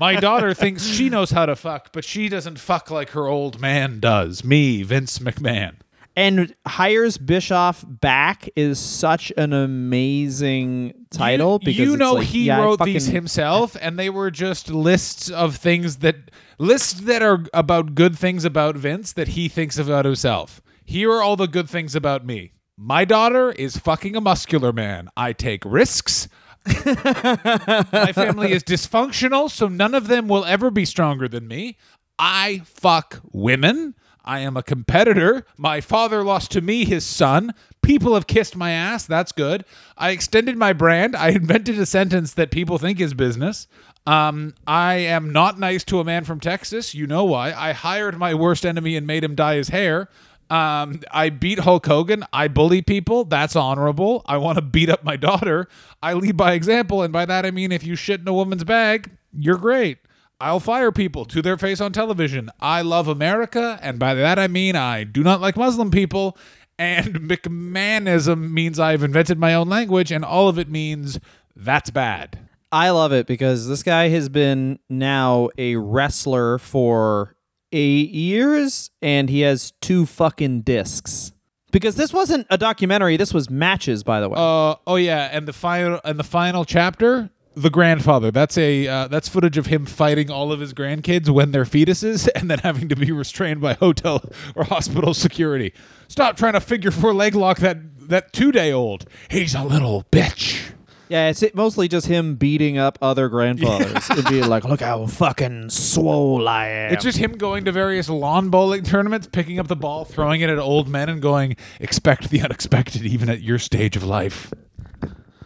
My 0.00 0.16
daughter 0.20 0.54
thinks 0.54 0.84
she 0.84 1.08
knows 1.08 1.30
how 1.30 1.46
to 1.46 1.56
fuck, 1.56 1.92
but 1.92 2.04
she 2.04 2.28
doesn't 2.28 2.58
fuck 2.58 2.90
like 2.90 3.10
her 3.10 3.26
old 3.26 3.60
man 3.60 4.00
does. 4.00 4.44
Me, 4.44 4.82
Vince 4.82 5.18
McMahon. 5.18 5.76
And 6.16 6.54
hires 6.64 7.18
Bischoff 7.18 7.84
back 7.88 8.48
is 8.54 8.78
such 8.78 9.32
an 9.36 9.52
amazing 9.52 10.94
title 11.10 11.58
you, 11.60 11.66
because 11.66 11.88
you 11.88 11.96
know 11.96 12.14
like, 12.14 12.28
he 12.28 12.44
yeah, 12.44 12.62
wrote 12.62 12.78
fucking- 12.78 12.92
these 12.92 13.06
himself, 13.06 13.76
and 13.80 13.98
they 13.98 14.10
were 14.10 14.30
just 14.30 14.70
lists 14.70 15.28
of 15.28 15.56
things 15.56 15.96
that 15.96 16.30
lists 16.58 17.00
that 17.00 17.20
are 17.20 17.44
about 17.52 17.96
good 17.96 18.16
things 18.16 18.44
about 18.44 18.76
Vince 18.76 19.12
that 19.12 19.28
he 19.28 19.48
thinks 19.48 19.76
about 19.76 20.04
himself. 20.04 20.62
Here 20.84 21.10
are 21.10 21.22
all 21.22 21.34
the 21.34 21.48
good 21.48 21.68
things 21.68 21.96
about 21.96 22.24
me. 22.24 22.52
My 22.76 23.04
daughter 23.04 23.50
is 23.52 23.76
fucking 23.76 24.14
a 24.14 24.20
muscular 24.20 24.72
man. 24.72 25.08
I 25.16 25.32
take 25.32 25.64
risks. 25.64 26.28
My 26.66 28.12
family 28.14 28.52
is 28.52 28.64
dysfunctional, 28.64 29.50
so 29.50 29.68
none 29.68 29.94
of 29.94 30.08
them 30.08 30.28
will 30.28 30.44
ever 30.44 30.70
be 30.70 30.84
stronger 30.84 31.28
than 31.28 31.46
me. 31.46 31.76
I 32.18 32.62
fuck 32.64 33.20
women. 33.32 33.94
I 34.24 34.38
am 34.40 34.56
a 34.56 34.62
competitor. 34.62 35.44
My 35.58 35.80
father 35.82 36.24
lost 36.24 36.50
to 36.52 36.62
me 36.62 36.86
his 36.86 37.04
son. 37.04 37.52
People 37.82 38.14
have 38.14 38.26
kissed 38.26 38.56
my 38.56 38.70
ass. 38.70 39.04
That's 39.04 39.32
good. 39.32 39.66
I 39.98 40.10
extended 40.10 40.56
my 40.56 40.72
brand. 40.72 41.14
I 41.14 41.28
invented 41.30 41.78
a 41.78 41.84
sentence 41.84 42.32
that 42.34 42.50
people 42.50 42.78
think 42.78 43.00
is 43.00 43.12
business. 43.12 43.66
Um, 44.06 44.54
I 44.66 44.94
am 44.94 45.32
not 45.32 45.58
nice 45.58 45.84
to 45.84 46.00
a 46.00 46.04
man 46.04 46.24
from 46.24 46.40
Texas. 46.40 46.94
You 46.94 47.06
know 47.06 47.24
why. 47.24 47.52
I 47.52 47.72
hired 47.72 48.18
my 48.18 48.34
worst 48.34 48.64
enemy 48.64 48.96
and 48.96 49.06
made 49.06 49.24
him 49.24 49.34
dye 49.34 49.56
his 49.56 49.68
hair. 49.68 50.08
Um, 50.50 51.00
I 51.10 51.30
beat 51.30 51.60
Hulk 51.60 51.86
Hogan. 51.86 52.24
I 52.32 52.48
bully 52.48 52.82
people. 52.82 53.24
That's 53.24 53.56
honorable. 53.56 54.22
I 54.26 54.36
want 54.36 54.56
to 54.56 54.62
beat 54.62 54.90
up 54.90 55.02
my 55.02 55.16
daughter. 55.16 55.68
I 56.02 56.12
lead 56.14 56.36
by 56.36 56.52
example, 56.52 57.02
and 57.02 57.12
by 57.12 57.24
that 57.24 57.46
I 57.46 57.50
mean 57.50 57.72
if 57.72 57.84
you 57.84 57.96
shit 57.96 58.20
in 58.20 58.28
a 58.28 58.34
woman's 58.34 58.64
bag, 58.64 59.10
you're 59.32 59.58
great. 59.58 59.98
I'll 60.40 60.60
fire 60.60 60.92
people 60.92 61.24
to 61.26 61.40
their 61.40 61.56
face 61.56 61.80
on 61.80 61.92
television. 61.92 62.50
I 62.60 62.82
love 62.82 63.08
America, 63.08 63.78
and 63.82 63.98
by 63.98 64.14
that 64.14 64.38
I 64.38 64.48
mean 64.48 64.76
I 64.76 65.04
do 65.04 65.22
not 65.22 65.40
like 65.40 65.56
Muslim 65.56 65.90
people. 65.90 66.36
And 66.78 67.14
McMahonism 67.28 68.50
means 68.50 68.78
I've 68.78 69.02
invented 69.02 69.38
my 69.38 69.54
own 69.54 69.68
language, 69.68 70.12
and 70.12 70.24
all 70.24 70.48
of 70.48 70.58
it 70.58 70.68
means 70.68 71.18
that's 71.56 71.90
bad. 71.90 72.38
I 72.72 72.90
love 72.90 73.12
it 73.12 73.26
because 73.28 73.68
this 73.68 73.84
guy 73.84 74.08
has 74.08 74.28
been 74.28 74.80
now 74.88 75.50
a 75.56 75.76
wrestler 75.76 76.58
for 76.58 77.33
eight 77.74 78.10
years 78.10 78.90
and 79.02 79.28
he 79.28 79.40
has 79.40 79.72
two 79.80 80.06
fucking 80.06 80.62
discs. 80.62 81.32
Because 81.72 81.96
this 81.96 82.12
wasn't 82.12 82.46
a 82.50 82.56
documentary, 82.56 83.16
this 83.16 83.34
was 83.34 83.50
matches, 83.50 84.04
by 84.04 84.20
the 84.20 84.28
way. 84.28 84.36
Uh 84.38 84.76
oh 84.86 84.94
yeah, 84.94 85.28
and 85.32 85.48
the 85.48 85.52
final 85.52 86.00
and 86.04 86.18
the 86.18 86.24
final 86.24 86.64
chapter, 86.64 87.30
the 87.56 87.70
grandfather. 87.70 88.30
That's 88.30 88.56
a 88.56 88.86
uh, 88.86 89.08
that's 89.08 89.28
footage 89.28 89.58
of 89.58 89.66
him 89.66 89.84
fighting 89.84 90.30
all 90.30 90.52
of 90.52 90.60
his 90.60 90.72
grandkids 90.72 91.28
when 91.28 91.50
they're 91.50 91.64
fetuses, 91.64 92.28
and 92.36 92.48
then 92.48 92.60
having 92.60 92.88
to 92.90 92.96
be 92.96 93.10
restrained 93.10 93.60
by 93.60 93.74
hotel 93.74 94.22
or 94.54 94.64
hospital 94.64 95.14
security. 95.14 95.72
Stop 96.06 96.36
trying 96.36 96.52
to 96.52 96.60
figure 96.60 96.92
four 96.92 97.12
leg 97.12 97.34
lock 97.34 97.58
that 97.58 97.78
that 98.08 98.32
two 98.32 98.52
day 98.52 98.72
old. 98.72 99.06
He's 99.28 99.54
a 99.56 99.64
little 99.64 100.04
bitch. 100.12 100.73
Yeah, 101.08 101.28
it's 101.28 101.44
mostly 101.54 101.88
just 101.88 102.06
him 102.06 102.36
beating 102.36 102.78
up 102.78 102.98
other 103.02 103.28
grandfathers. 103.28 104.08
It'd 104.10 104.24
be 104.28 104.42
like, 104.42 104.64
look 104.64 104.80
how 104.80 105.06
fucking 105.06 105.70
swole 105.70 106.48
I 106.48 106.66
am. 106.68 106.92
It's 106.92 107.04
just 107.04 107.18
him 107.18 107.32
going 107.32 107.64
to 107.66 107.72
various 107.72 108.08
lawn 108.08 108.50
bowling 108.50 108.82
tournaments, 108.82 109.28
picking 109.30 109.58
up 109.58 109.68
the 109.68 109.76
ball, 109.76 110.04
throwing 110.04 110.40
it 110.40 110.50
at 110.50 110.58
old 110.58 110.88
men, 110.88 111.08
and 111.08 111.20
going, 111.20 111.56
"Expect 111.80 112.30
the 112.30 112.40
unexpected, 112.40 113.04
even 113.04 113.28
at 113.28 113.42
your 113.42 113.58
stage 113.58 113.96
of 113.96 114.04
life." 114.04 114.52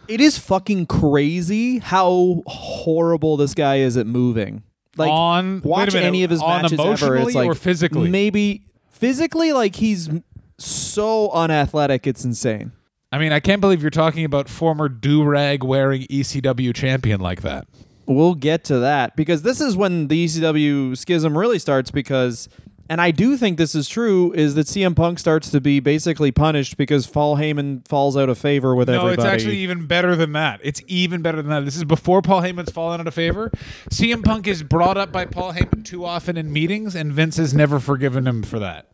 It 0.07 0.21
is 0.21 0.39
fucking 0.39 0.87
crazy 0.87 1.77
how 1.77 2.41
horrible 2.47 3.37
this 3.37 3.53
guy 3.53 3.77
is 3.77 3.95
at 3.95 4.07
moving. 4.07 4.63
Like 4.97 5.11
On- 5.11 5.61
watch 5.61 5.93
minute, 5.93 6.07
any 6.07 6.23
of 6.23 6.31
his 6.31 6.41
on 6.41 6.63
matches 6.63 6.79
ever. 6.79 7.17
It's 7.17 7.35
like 7.35 7.47
or 7.47 7.53
physically? 7.53 8.09
Maybe 8.09 8.63
physically, 8.89 9.53
like 9.53 9.75
he's 9.75 10.09
so 10.57 11.29
unathletic. 11.31 12.07
It's 12.07 12.25
insane. 12.25 12.71
I 13.11 13.17
mean, 13.17 13.31
I 13.31 13.39
can't 13.39 13.59
believe 13.59 13.81
you're 13.81 13.89
talking 13.89 14.23
about 14.23 14.47
former 14.47 14.87
do 14.87 15.23
rag 15.23 15.63
wearing 15.63 16.03
ECW 16.03 16.75
champion 16.75 17.19
like 17.19 17.41
that. 17.41 17.67
We'll 18.05 18.35
get 18.35 18.63
to 18.65 18.79
that 18.79 19.15
because 19.15 19.41
this 19.41 19.61
is 19.61 19.75
when 19.75 20.07
the 20.07 20.25
ECW 20.25 20.97
schism 20.97 21.37
really 21.37 21.57
starts. 21.59 21.89
Because, 21.89 22.49
and 22.87 23.01
I 23.01 23.09
do 23.09 23.35
think 23.35 23.57
this 23.57 23.73
is 23.73 23.87
true, 23.89 24.31
is 24.33 24.53
that 24.55 24.67
CM 24.67 24.95
Punk 24.95 25.17
starts 25.17 25.49
to 25.51 25.61
be 25.61 25.79
basically 25.79 26.31
punished 26.31 26.77
because 26.77 27.07
Paul 27.07 27.37
Heyman 27.37 27.87
falls 27.87 28.15
out 28.15 28.29
of 28.29 28.37
favor 28.37 28.75
with 28.75 28.89
No, 28.89 28.95
everybody. 28.95 29.17
No, 29.17 29.23
it's 29.23 29.33
actually 29.33 29.57
even 29.57 29.87
better 29.87 30.15
than 30.15 30.33
that. 30.33 30.59
It's 30.63 30.81
even 30.87 31.23
better 31.23 31.41
than 31.41 31.49
that. 31.49 31.65
This 31.65 31.77
is 31.77 31.83
before 31.83 32.21
Paul 32.21 32.43
Heyman's 32.43 32.71
fallen 32.71 32.99
out 32.99 33.07
of 33.07 33.13
favor. 33.15 33.51
CM 33.89 34.23
Punk 34.23 34.45
is 34.47 34.61
brought 34.61 34.97
up 34.97 35.11
by 35.11 35.25
Paul 35.25 35.53
Heyman 35.53 35.83
too 35.83 36.05
often 36.05 36.37
in 36.37 36.53
meetings, 36.53 36.95
and 36.95 37.11
Vince 37.11 37.37
has 37.37 37.55
never 37.55 37.79
forgiven 37.79 38.27
him 38.27 38.43
for 38.43 38.59
that. 38.59 38.87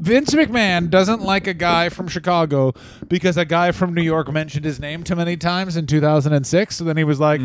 Vince 0.00 0.34
McMahon 0.34 0.88
doesn't 0.88 1.20
like 1.20 1.46
a 1.46 1.52
guy 1.54 1.90
from 1.90 2.08
Chicago 2.08 2.72
because 3.08 3.36
a 3.36 3.44
guy 3.44 3.70
from 3.70 3.92
New 3.92 4.02
York 4.02 4.32
mentioned 4.32 4.64
his 4.64 4.80
name 4.80 5.04
too 5.04 5.14
many 5.14 5.36
times 5.36 5.76
in 5.76 5.86
2006. 5.86 6.76
So 6.76 6.84
then 6.84 6.96
he 6.96 7.04
was 7.04 7.20
like, 7.20 7.40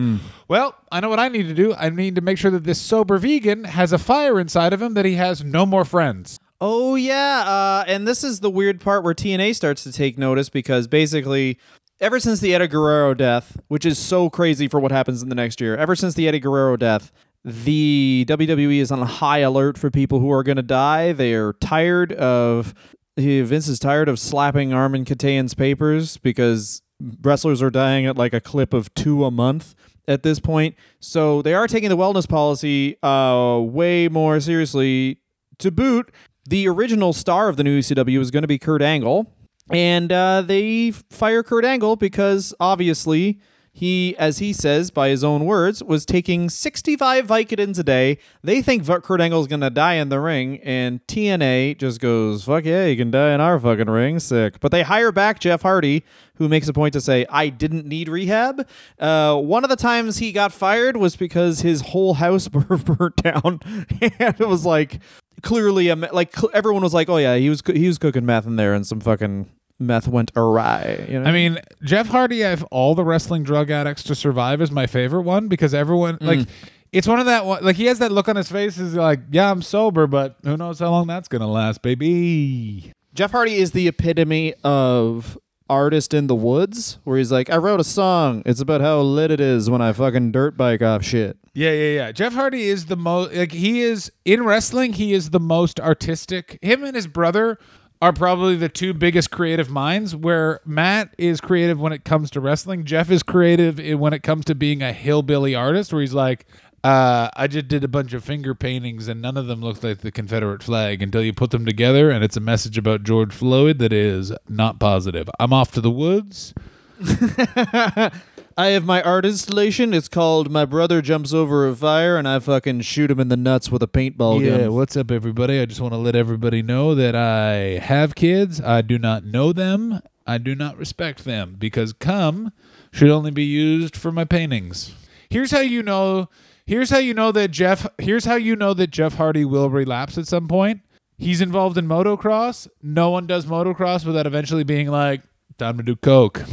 Well, 0.47 0.73
I 0.91 1.01
know 1.01 1.09
what 1.09 1.19
I 1.19 1.27
need 1.27 1.47
to 1.47 1.53
do. 1.53 1.73
I 1.75 1.89
need 1.89 2.15
to 2.15 2.21
make 2.21 2.37
sure 2.37 2.51
that 2.51 2.63
this 2.63 2.79
sober 2.81 3.17
vegan 3.17 3.65
has 3.65 3.91
a 3.91 3.97
fire 3.97 4.39
inside 4.39 4.71
of 4.71 4.81
him 4.81 4.93
that 4.93 5.05
he 5.05 5.15
has 5.15 5.43
no 5.43 5.65
more 5.65 5.83
friends. 5.83 6.39
Oh 6.61 6.95
yeah, 6.95 7.43
uh, 7.45 7.83
and 7.85 8.07
this 8.07 8.23
is 8.23 8.39
the 8.39 8.49
weird 8.49 8.79
part 8.79 9.03
where 9.03 9.13
TNA 9.13 9.55
starts 9.55 9.83
to 9.83 9.91
take 9.91 10.17
notice 10.17 10.49
because 10.49 10.87
basically, 10.87 11.59
ever 11.99 12.19
since 12.19 12.39
the 12.39 12.55
Eddie 12.55 12.67
Guerrero 12.67 13.13
death, 13.13 13.59
which 13.67 13.85
is 13.85 13.99
so 13.99 14.29
crazy 14.29 14.69
for 14.69 14.79
what 14.79 14.93
happens 14.93 15.21
in 15.21 15.27
the 15.27 15.35
next 15.35 15.59
year, 15.59 15.75
ever 15.75 15.95
since 15.97 16.13
the 16.13 16.27
Eddie 16.29 16.39
Guerrero 16.39 16.77
death, 16.77 17.11
the 17.45 18.25
WWE 18.27 18.79
is 18.79 18.91
on 18.91 19.03
high 19.03 19.37
alert 19.39 19.77
for 19.77 19.91
people 19.91 20.19
who 20.19 20.31
are 20.31 20.41
going 20.41 20.55
to 20.57 20.63
die. 20.63 21.13
They 21.13 21.35
are 21.35 21.53
tired 21.53 22.11
of 22.13 22.73
Vince 23.15 23.67
is 23.67 23.79
tired 23.79 24.09
of 24.09 24.19
slapping 24.19 24.73
Armen 24.73 25.05
Keteyian's 25.05 25.53
papers 25.53 26.17
because 26.17 26.81
wrestlers 27.21 27.61
are 27.61 27.69
dying 27.69 28.07
at 28.07 28.17
like 28.17 28.33
a 28.33 28.41
clip 28.41 28.73
of 28.73 28.93
two 28.95 29.23
a 29.23 29.31
month 29.31 29.75
at 30.07 30.23
this 30.23 30.39
point. 30.39 30.75
So 30.99 31.43
they 31.43 31.53
are 31.53 31.67
taking 31.67 31.89
the 31.89 31.97
wellness 31.97 32.27
policy 32.27 32.97
uh, 33.03 33.59
way 33.61 34.09
more 34.09 34.39
seriously. 34.39 35.21
To 35.59 35.71
boot, 35.71 36.11
the 36.49 36.67
original 36.67 37.13
star 37.13 37.47
of 37.47 37.57
the 37.57 37.63
new 37.63 37.79
ECW 37.79 38.19
is 38.19 38.31
going 38.31 38.43
to 38.43 38.47
be 38.47 38.59
Kurt 38.59 38.81
Angle, 38.81 39.31
and 39.69 40.11
uh, 40.11 40.41
they 40.41 40.91
fire 40.91 41.43
Kurt 41.43 41.63
Angle 41.63 41.95
because 41.95 42.53
obviously 42.59 43.39
he, 43.77 44.15
as 44.17 44.37
he 44.37 44.53
says 44.53 44.89
by 44.89 45.09
his 45.09 45.21
own 45.21 45.43
words, 45.43 45.83
was 45.83 46.05
taking 46.05 46.49
65 46.49 47.27
Vicodins 47.27 47.77
a 47.77 47.83
day. 47.83 48.17
They 48.41 48.61
think 48.61 48.87
Kurt 48.87 49.19
Angle 49.19 49.41
is 49.41 49.47
going 49.47 49.59
to 49.59 49.69
die 49.69 49.95
in 49.95 50.07
the 50.07 50.21
ring, 50.21 50.61
and 50.63 51.05
TNA 51.07 51.77
just 51.77 51.99
goes, 51.99 52.45
fuck 52.45 52.63
yeah, 52.63 52.85
you 52.85 52.95
can 52.95 53.11
die 53.11 53.33
in 53.33 53.41
our 53.41 53.59
fucking 53.59 53.89
ring. 53.89 54.19
Sick. 54.19 54.61
But 54.61 54.71
they 54.71 54.83
hire 54.83 55.11
back 55.11 55.41
Jeff 55.41 55.63
Hardy, 55.63 56.05
who 56.35 56.47
makes 56.47 56.69
a 56.69 56.73
point 56.73 56.93
to 56.93 57.01
say, 57.01 57.25
I 57.29 57.49
didn't 57.49 57.85
need 57.85 58.07
rehab. 58.07 58.65
Uh, 58.97 59.35
one 59.41 59.65
of 59.65 59.69
the 59.69 59.75
times 59.75 60.19
he 60.19 60.31
got 60.31 60.53
fired 60.53 60.95
was 60.95 61.17
because 61.17 61.59
his 61.59 61.81
whole 61.81 62.13
house 62.13 62.47
burnt 62.47 63.17
down. 63.17 63.59
and 64.01 64.39
it 64.39 64.47
was 64.47 64.65
like, 64.65 65.01
clearly, 65.41 65.93
like, 65.93 66.33
everyone 66.53 66.81
was 66.81 66.93
like, 66.93 67.09
oh 67.09 67.17
yeah, 67.17 67.35
he 67.35 67.49
was, 67.49 67.61
he 67.65 67.87
was 67.87 67.97
cooking 67.97 68.25
meth 68.25 68.45
in 68.45 68.55
there, 68.55 68.73
and 68.73 68.87
some 68.87 69.01
fucking 69.01 69.49
meth 69.79 70.07
went 70.07 70.31
awry. 70.35 71.05
You 71.09 71.19
know? 71.19 71.29
I 71.29 71.31
mean, 71.31 71.59
Jeff 71.83 72.07
Hardy, 72.07 72.41
of 72.43 72.63
all 72.71 72.95
the 72.95 73.03
wrestling 73.03 73.43
drug 73.43 73.69
addicts 73.71 74.03
to 74.03 74.15
survive, 74.15 74.61
is 74.61 74.71
my 74.71 74.87
favorite 74.87 75.23
one 75.23 75.47
because 75.47 75.73
everyone 75.73 76.17
Mm. 76.17 76.27
like. 76.27 76.47
It's 76.91 77.07
one 77.07 77.19
of 77.19 77.25
that 77.25 77.45
one, 77.45 77.61
like 77.61 77.75
he 77.75 77.87
has 77.87 77.99
that 77.99 78.13
look 78.13 78.29
on 78.29 78.37
his 78.37 78.49
face 78.49 78.77
is 78.77 78.93
like, 78.93 79.19
yeah, 79.29 79.51
I'm 79.51 79.61
sober, 79.61 80.07
but 80.07 80.37
who 80.45 80.55
knows 80.55 80.79
how 80.79 80.91
long 80.91 81.07
that's 81.07 81.27
gonna 81.27 81.49
last, 81.51 81.81
baby. 81.81 82.93
Jeff 83.13 83.31
Hardy 83.31 83.55
is 83.55 83.71
the 83.71 83.89
epitome 83.89 84.53
of 84.63 85.37
artist 85.69 86.13
in 86.13 86.27
the 86.27 86.35
woods, 86.35 86.99
where 87.03 87.17
he's 87.17 87.33
like, 87.33 87.49
I 87.49 87.57
wrote 87.57 87.81
a 87.81 87.83
song. 87.83 88.43
It's 88.45 88.61
about 88.61 88.79
how 88.79 89.01
lit 89.01 89.29
it 89.29 89.41
is 89.41 89.69
when 89.69 89.81
I 89.81 89.91
fucking 89.91 90.31
dirt 90.31 90.55
bike 90.55 90.81
off 90.81 91.03
shit. 91.03 91.37
Yeah, 91.53 91.71
yeah, 91.71 91.95
yeah. 91.95 92.11
Jeff 92.13 92.33
Hardy 92.33 92.63
is 92.63 92.85
the 92.85 92.95
most 92.95 93.33
like 93.33 93.51
he 93.51 93.81
is 93.81 94.09
in 94.23 94.43
wrestling. 94.43 94.93
He 94.93 95.11
is 95.13 95.31
the 95.31 95.39
most 95.39 95.81
artistic. 95.81 96.59
Him 96.61 96.83
and 96.85 96.95
his 96.95 97.07
brother 97.07 97.57
are 98.05 98.13
probably 98.13 98.55
the 98.55 98.69
two 98.69 98.93
biggest 98.93 99.31
creative 99.31 99.67
minds. 99.67 100.15
Where 100.15 100.59
Matt 100.63 101.15
is 101.17 101.41
creative 101.41 101.79
when 101.79 101.91
it 101.91 102.05
comes 102.05 102.29
to 102.31 102.39
wrestling, 102.39 102.83
Jeff 102.83 103.09
is 103.09 103.23
creative 103.23 103.79
when 103.99 104.13
it 104.13 104.21
comes 104.21 104.45
to 104.45 104.53
being 104.53 104.83
a 104.83 104.93
hillbilly 104.93 105.55
artist. 105.55 105.91
Where 105.91 106.01
he's 106.01 106.13
like, 106.13 106.45
uh, 106.83 107.31
I 107.35 107.47
just 107.47 107.67
did 107.67 107.83
a 107.83 107.87
bunch 107.87 108.13
of 108.13 108.23
finger 108.23 108.53
paintings 108.53 109.07
and 109.07 109.23
none 109.23 109.37
of 109.37 109.47
them 109.47 109.59
look 109.61 109.83
like 109.83 110.01
the 110.01 110.11
Confederate 110.11 110.61
flag 110.61 111.01
until 111.01 111.23
you 111.23 111.33
put 111.33 111.49
them 111.49 111.65
together 111.65 112.11
and 112.11 112.23
it's 112.23 112.37
a 112.37 112.41
message 112.41 112.77
about 112.77 113.01
George 113.01 113.33
Floyd 113.33 113.79
that 113.79 113.91
is 113.91 114.31
not 114.47 114.79
positive. 114.79 115.27
I'm 115.39 115.51
off 115.51 115.71
to 115.71 115.81
the 115.81 115.89
woods. 115.89 116.53
I 118.57 118.67
have 118.67 118.85
my 118.85 119.01
art 119.01 119.25
installation. 119.25 119.93
It's 119.93 120.07
called 120.07 120.49
My 120.49 120.63
Brother 120.63 121.01
Jumps 121.01 121.33
Over 121.33 121.67
a 121.67 121.75
Fire, 121.75 122.15
and 122.15 122.25
I 122.25 122.39
fucking 122.39 122.81
shoot 122.81 123.11
him 123.11 123.19
in 123.19 123.27
the 123.27 123.35
nuts 123.35 123.69
with 123.69 123.83
a 123.83 123.87
paintball 123.87 124.41
Yeah, 124.41 124.49
gun. 124.51 124.59
Yeah, 124.61 124.67
what's 124.69 124.95
up, 124.95 125.11
everybody? 125.11 125.59
I 125.59 125.65
just 125.65 125.81
want 125.81 125.93
to 125.93 125.97
let 125.97 126.15
everybody 126.15 126.61
know 126.61 126.95
that 126.95 127.15
I 127.17 127.79
have 127.83 128.15
kids. 128.15 128.61
I 128.61 128.81
do 128.81 128.97
not 128.97 129.25
know 129.25 129.51
them. 129.51 130.01
I 130.25 130.37
do 130.37 130.55
not 130.55 130.77
respect 130.77 131.25
them 131.25 131.57
because 131.59 131.91
cum 131.91 132.53
should 132.93 133.09
only 133.09 133.29
be 133.31 133.43
used 133.43 133.97
for 133.97 134.13
my 134.13 134.23
paintings. 134.23 134.95
Here's 135.29 135.51
how 135.51 135.59
you 135.59 135.83
know. 135.83 136.29
Here's 136.65 136.89
how 136.89 136.99
you 136.99 137.13
know 137.13 137.33
that 137.33 137.51
Jeff. 137.51 137.85
Here's 137.99 138.23
how 138.23 138.35
you 138.35 138.55
know 138.55 138.73
that 138.73 138.87
Jeff 138.89 139.15
Hardy 139.15 139.43
will 139.43 139.69
relapse 139.69 140.17
at 140.17 140.27
some 140.27 140.47
point. 140.47 140.79
He's 141.17 141.41
involved 141.41 141.77
in 141.77 141.87
motocross. 141.87 142.69
No 142.81 143.09
one 143.09 143.27
does 143.27 143.45
motocross 143.45 144.05
without 144.05 144.25
eventually 144.25 144.63
being 144.63 144.87
like, 144.87 145.21
"Time 145.57 145.75
to 145.75 145.83
do 145.83 145.97
coke." 145.97 146.43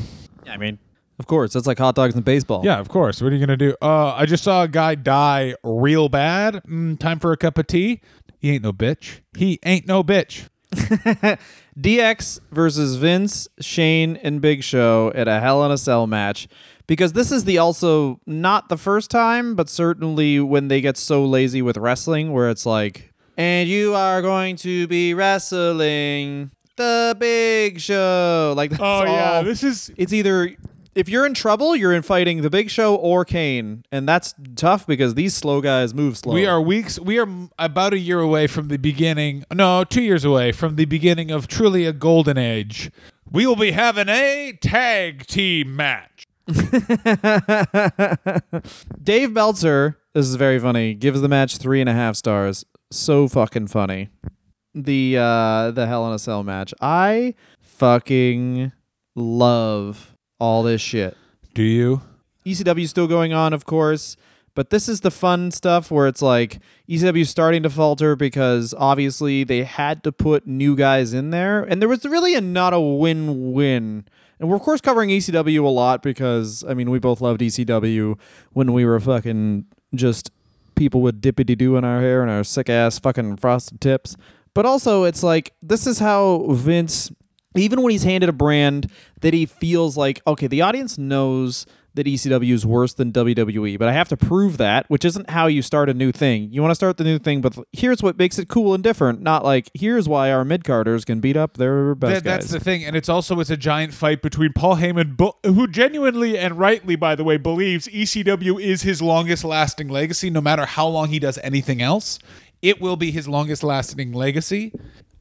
I 0.49 0.57
mean, 0.57 0.79
of 1.23 1.29
course, 1.29 1.53
that's 1.53 1.69
like 1.69 1.79
hot 1.79 1.95
dogs 1.95 2.17
and 2.17 2.25
baseball. 2.25 2.63
Yeah, 2.65 2.81
of 2.81 2.89
course. 2.89 3.23
What 3.23 3.33
are 3.33 3.37
you 3.37 3.41
gonna 3.47 3.57
do? 3.57 3.77
Uh, 3.81 4.13
I 4.15 4.27
just 4.27 4.43
saw 4.43 4.65
a 4.65 4.69
guy 4.69 4.97
die 4.97 5.55
real 5.63 6.09
bad. 6.09 6.63
Mm, 6.65 6.99
time 6.99 7.21
for 7.21 7.31
a 7.31 7.37
cup 7.37 7.59
of 7.59 7.69
tea. 7.69 8.01
He 8.41 8.51
ain't 8.51 8.65
no 8.65 8.73
bitch. 8.73 9.21
He 9.37 9.61
ain't 9.65 9.87
no 9.87 10.03
bitch. 10.03 10.49
DX 11.79 12.41
versus 12.51 12.97
Vince, 12.97 13.47
Shane, 13.61 14.17
and 14.17 14.41
Big 14.41 14.63
Show 14.65 15.13
at 15.15 15.29
a 15.29 15.39
Hell 15.41 15.65
in 15.65 15.71
a 15.71 15.79
Cell 15.79 16.07
match. 16.07 16.49
Because 16.89 17.13
this 17.13 17.31
is 17.31 17.45
the 17.45 17.59
also 17.59 18.21
not 18.27 18.69
the 18.69 18.77
first 18.77 19.11
time, 19.11 19.55
but 19.55 19.69
certainly 19.69 20.41
when 20.41 20.67
they 20.69 20.81
get 20.81 20.97
so 20.97 21.25
lazy 21.25 21.63
with 21.63 21.77
wrestling, 21.77 22.33
where 22.33 22.51
it's 22.51 22.67
like, 22.67 23.13
and 23.37 23.69
you 23.69 23.95
are 23.95 24.21
going 24.21 24.57
to 24.57 24.87
be 24.89 25.15
wrestling 25.15 26.51
the 26.77 27.17
Big 27.19 27.81
Show. 27.81 28.53
Like, 28.57 28.73
Oh, 28.81 29.05
yeah. 29.05 29.43
this 29.43 29.63
is 29.63 29.91
it's 29.97 30.13
either 30.13 30.55
if 30.95 31.09
you're 31.09 31.25
in 31.25 31.35
trouble, 31.35 31.75
you're 31.75 31.93
in 31.93 32.03
fighting 32.03 32.43
the 32.43 32.51
Big 32.51 32.71
Show 32.71 32.95
or 32.95 33.25
Kane, 33.25 33.85
and 33.91 34.09
that's 34.09 34.35
tough 34.57 34.87
because 34.87 35.15
these 35.15 35.35
slow 35.35 35.61
guys 35.61 35.95
move 35.95 36.19
slow. 36.19 36.35
We 36.35 36.47
are 36.47 36.61
weeks. 36.61 36.99
We 36.99 37.19
are 37.19 37.29
about 37.59 37.93
a 37.95 37.99
year 37.99 38.21
away 38.21 38.47
from 38.47 38.69
the 38.69 38.77
beginning. 38.77 39.45
No, 39.53 39.85
two 39.85 40.03
years 40.03 40.25
away 40.25 40.53
from 40.53 40.77
the 40.77 40.85
beginning 40.85 41.31
of 41.31 41.49
truly 41.49 41.87
a 41.87 41.93
golden 41.93 42.37
age. 42.37 42.91
We 43.31 43.47
will 43.47 43.57
be 43.57 43.71
having 43.71 44.09
a 44.09 44.53
tag 44.61 45.27
team 45.27 45.75
match. 45.77 46.27
Dave 49.03 49.33
Meltzer. 49.33 49.99
This 50.13 50.27
is 50.27 50.35
very 50.35 50.59
funny. 50.59 50.93
Gives 50.95 51.23
the 51.23 51.29
match 51.29 51.57
three 51.57 51.81
and 51.81 51.89
a 51.89 51.95
half 51.95 52.17
stars. 52.17 52.67
So 52.91 53.29
fucking 53.29 53.69
funny. 53.69 54.11
The 54.75 55.17
uh 55.19 55.71
the 55.71 55.87
Hell 55.87 56.07
in 56.09 56.13
a 56.13 56.19
Cell 56.19 56.43
match. 56.43 56.75
I 56.81 57.35
fucking 57.61 58.73
love 59.15 60.12
all 60.43 60.65
this 60.65 60.81
shit. 60.81 61.17
Do 61.55 61.63
you? 61.63 62.03
ECW 62.45 62.83
is 62.83 62.91
still 62.91 63.07
going 63.07 63.33
on, 63.33 63.53
of 63.53 63.65
course, 63.65 64.17
but 64.57 64.71
this 64.71 64.89
is 64.89 65.03
the 65.03 65.11
fun 65.13 65.53
stuff 65.53 65.89
where 65.89 66.09
it's 66.09 66.21
like 66.21 66.59
ECW 66.89 67.21
is 67.21 67.31
starting 67.31 67.63
to 67.63 67.71
falter 67.71 68.17
because 68.17 68.75
obviously 68.77 69.45
they 69.45 69.63
had 69.63 70.03
to 70.03 70.11
put 70.11 70.45
new 70.45 70.75
guys 70.75 71.15
in 71.15 71.31
there, 71.31 71.63
and 71.63 71.81
there 71.81 71.89
was 71.89 72.05
really 72.05 72.35
a 72.35 72.41
not 72.41 72.75
a 72.75 72.81
win-win. 72.81 74.05
And 74.41 74.49
we're 74.49 74.57
of 74.57 74.63
course 74.63 74.81
covering 74.81 75.11
ECW 75.11 75.63
a 75.63 75.69
lot 75.69 76.03
because 76.03 76.65
I 76.69 76.75
mean 76.75 76.91
we 76.91 76.99
both 76.99 77.21
loved 77.21 77.41
ECW 77.41 78.19
when 78.53 78.73
we 78.73 78.85
were 78.85 78.99
fucking 78.99 79.67
just 79.95 80.33
people 80.75 81.03
with 81.03 81.23
dippity 81.23 81.57
doo 81.57 81.77
in 81.77 81.85
our 81.85 82.01
hair 82.01 82.21
and 82.21 82.31
our 82.33 82.43
sick 82.43 82.69
ass 82.69 82.99
fucking 82.99 83.37
frosted 83.37 83.81
tips. 83.81 84.17
But 84.55 84.67
also 84.67 85.05
it's 85.05 85.23
like 85.23 85.53
this 85.63 85.87
is 85.87 86.01
how 86.01 86.47
Vince 86.51 87.13
even 87.55 87.83
when 87.83 87.91
he's 87.91 88.05
handed 88.05 88.29
a 88.29 88.33
brand 88.33 88.91
that 89.21 89.35
he 89.35 89.47
feels 89.47 89.97
like, 89.97 90.21
okay, 90.27 90.47
the 90.47 90.63
audience 90.63 90.99
knows 90.99 91.67
that 91.95 92.07
ECW 92.07 92.53
is 92.55 92.65
worse 92.65 92.95
than 92.95 93.13
WWE, 93.13 93.79
but 93.79 93.87
I 93.87 93.93
have 93.93 94.09
to 94.09 94.17
prove 94.17 94.57
that, 94.57 94.89
which 94.89 95.05
isn't 95.05 95.29
how 95.29 95.47
you 95.47 95.61
start 95.61 95.91
a 95.91 95.95
new 95.95 96.11
thing. 96.11 96.49
You 96.51 96.63
want 96.63 96.71
to 96.71 96.75
start 96.75 96.97
the 96.97 97.05
new 97.05 97.19
thing, 97.19 97.43
but 97.43 97.55
here's 97.73 98.03
what 98.03 98.17
makes 98.17 98.39
it 98.39 98.49
cool 98.49 98.73
and 98.73 98.83
different. 98.83 99.21
Not 99.21 99.45
like 99.45 99.71
here's 99.75 100.09
why 100.09 100.33
our 100.33 100.43
mid 100.43 100.65
carders 100.65 101.05
can 101.05 101.21
beat 101.21 101.37
up 101.37 101.59
their 101.59 101.95
best 101.95 102.15
That, 102.15 102.25
that's 102.25 102.47
guys. 102.47 102.53
the 102.53 102.61
thing, 102.61 102.83
and 102.83 102.97
it's 102.97 103.11
also 103.11 103.39
it's 103.41 103.51
a 103.51 103.59
giant 103.59 103.93
fight 103.93 104.23
between 104.23 104.55
Paul 104.55 104.77
Heyman, 104.77 105.21
who 105.45 105.69
genuinely 105.69 106.39
and 106.39 106.59
rightly, 106.59 106.97
by 106.97 107.15
the 107.15 107.25
way, 107.25 107.37
believes 107.37 107.87
ECW 107.89 108.59
is 108.59 108.81
his 108.81 109.03
longest 109.03 109.45
lasting 109.45 109.89
legacy. 109.89 110.31
No 110.31 110.41
matter 110.41 110.65
how 110.65 110.87
long 110.87 111.09
he 111.09 111.19
does 111.19 111.37
anything 111.43 111.83
else, 111.83 112.19
it 112.63 112.81
will 112.81 112.97
be 112.97 113.11
his 113.11 113.29
longest 113.29 113.63
lasting 113.63 114.13
legacy. 114.13 114.73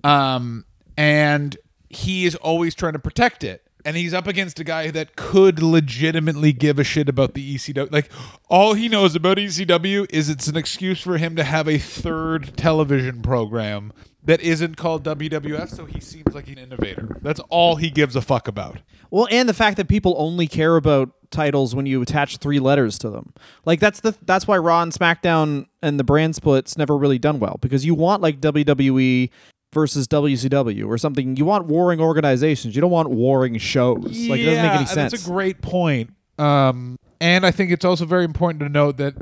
Um, 0.05 0.63
and 0.95 1.57
he 1.95 2.25
is 2.25 2.35
always 2.35 2.75
trying 2.75 2.93
to 2.93 2.99
protect 2.99 3.43
it. 3.43 3.63
And 3.83 3.97
he's 3.97 4.13
up 4.13 4.27
against 4.27 4.59
a 4.59 4.63
guy 4.63 4.91
that 4.91 5.15
could 5.15 5.61
legitimately 5.61 6.53
give 6.53 6.77
a 6.77 6.83
shit 6.83 7.09
about 7.09 7.33
the 7.33 7.55
ECW. 7.55 7.91
Like, 7.91 8.11
all 8.47 8.75
he 8.75 8.87
knows 8.87 9.15
about 9.15 9.37
ECW 9.37 10.05
is 10.11 10.29
it's 10.29 10.47
an 10.47 10.55
excuse 10.55 11.01
for 11.01 11.17
him 11.17 11.35
to 11.35 11.43
have 11.43 11.67
a 11.67 11.79
third 11.79 12.55
television 12.55 13.23
program 13.23 13.91
that 14.23 14.39
isn't 14.41 14.77
called 14.77 15.03
WWF, 15.03 15.69
so 15.69 15.85
he 15.85 15.99
seems 15.99 16.35
like 16.35 16.47
an 16.47 16.59
innovator. 16.59 17.17
That's 17.23 17.39
all 17.49 17.77
he 17.77 17.89
gives 17.89 18.15
a 18.15 18.21
fuck 18.21 18.47
about. 18.47 18.79
Well, 19.09 19.27
and 19.31 19.49
the 19.49 19.53
fact 19.53 19.77
that 19.77 19.87
people 19.87 20.13
only 20.17 20.45
care 20.45 20.75
about 20.75 21.09
titles 21.31 21.73
when 21.73 21.85
you 21.85 22.01
attach 22.01 22.37
three 22.37 22.59
letters 22.59 22.99
to 22.99 23.09
them. 23.09 23.33
Like 23.65 23.79
that's 23.79 24.01
the 24.01 24.15
that's 24.23 24.47
why 24.47 24.57
Raw 24.57 24.83
and 24.83 24.91
SmackDown 24.91 25.65
and 25.81 25.99
the 25.99 26.03
brand 26.03 26.35
splits 26.35 26.77
never 26.77 26.97
really 26.97 27.17
done 27.17 27.39
well 27.39 27.57
because 27.61 27.85
you 27.85 27.95
want 27.95 28.21
like 28.21 28.39
WWE 28.41 29.29
versus 29.73 30.07
WCW 30.07 30.87
or 30.87 30.97
something. 30.97 31.35
You 31.37 31.45
want 31.45 31.65
warring 31.67 31.99
organizations. 31.99 32.75
You 32.75 32.81
don't 32.81 32.91
want 32.91 33.09
warring 33.09 33.57
shows. 33.57 34.03
Like 34.03 34.39
it 34.39 34.45
doesn't 34.45 34.63
make 34.63 34.71
any 34.73 34.85
sense. 34.85 35.11
That's 35.11 35.25
a 35.25 35.29
great 35.29 35.61
point. 35.61 36.11
Um, 36.37 36.97
and 37.19 37.45
I 37.45 37.51
think 37.51 37.71
it's 37.71 37.85
also 37.85 38.05
very 38.05 38.25
important 38.25 38.61
to 38.61 38.69
note 38.69 38.97
that 38.97 39.15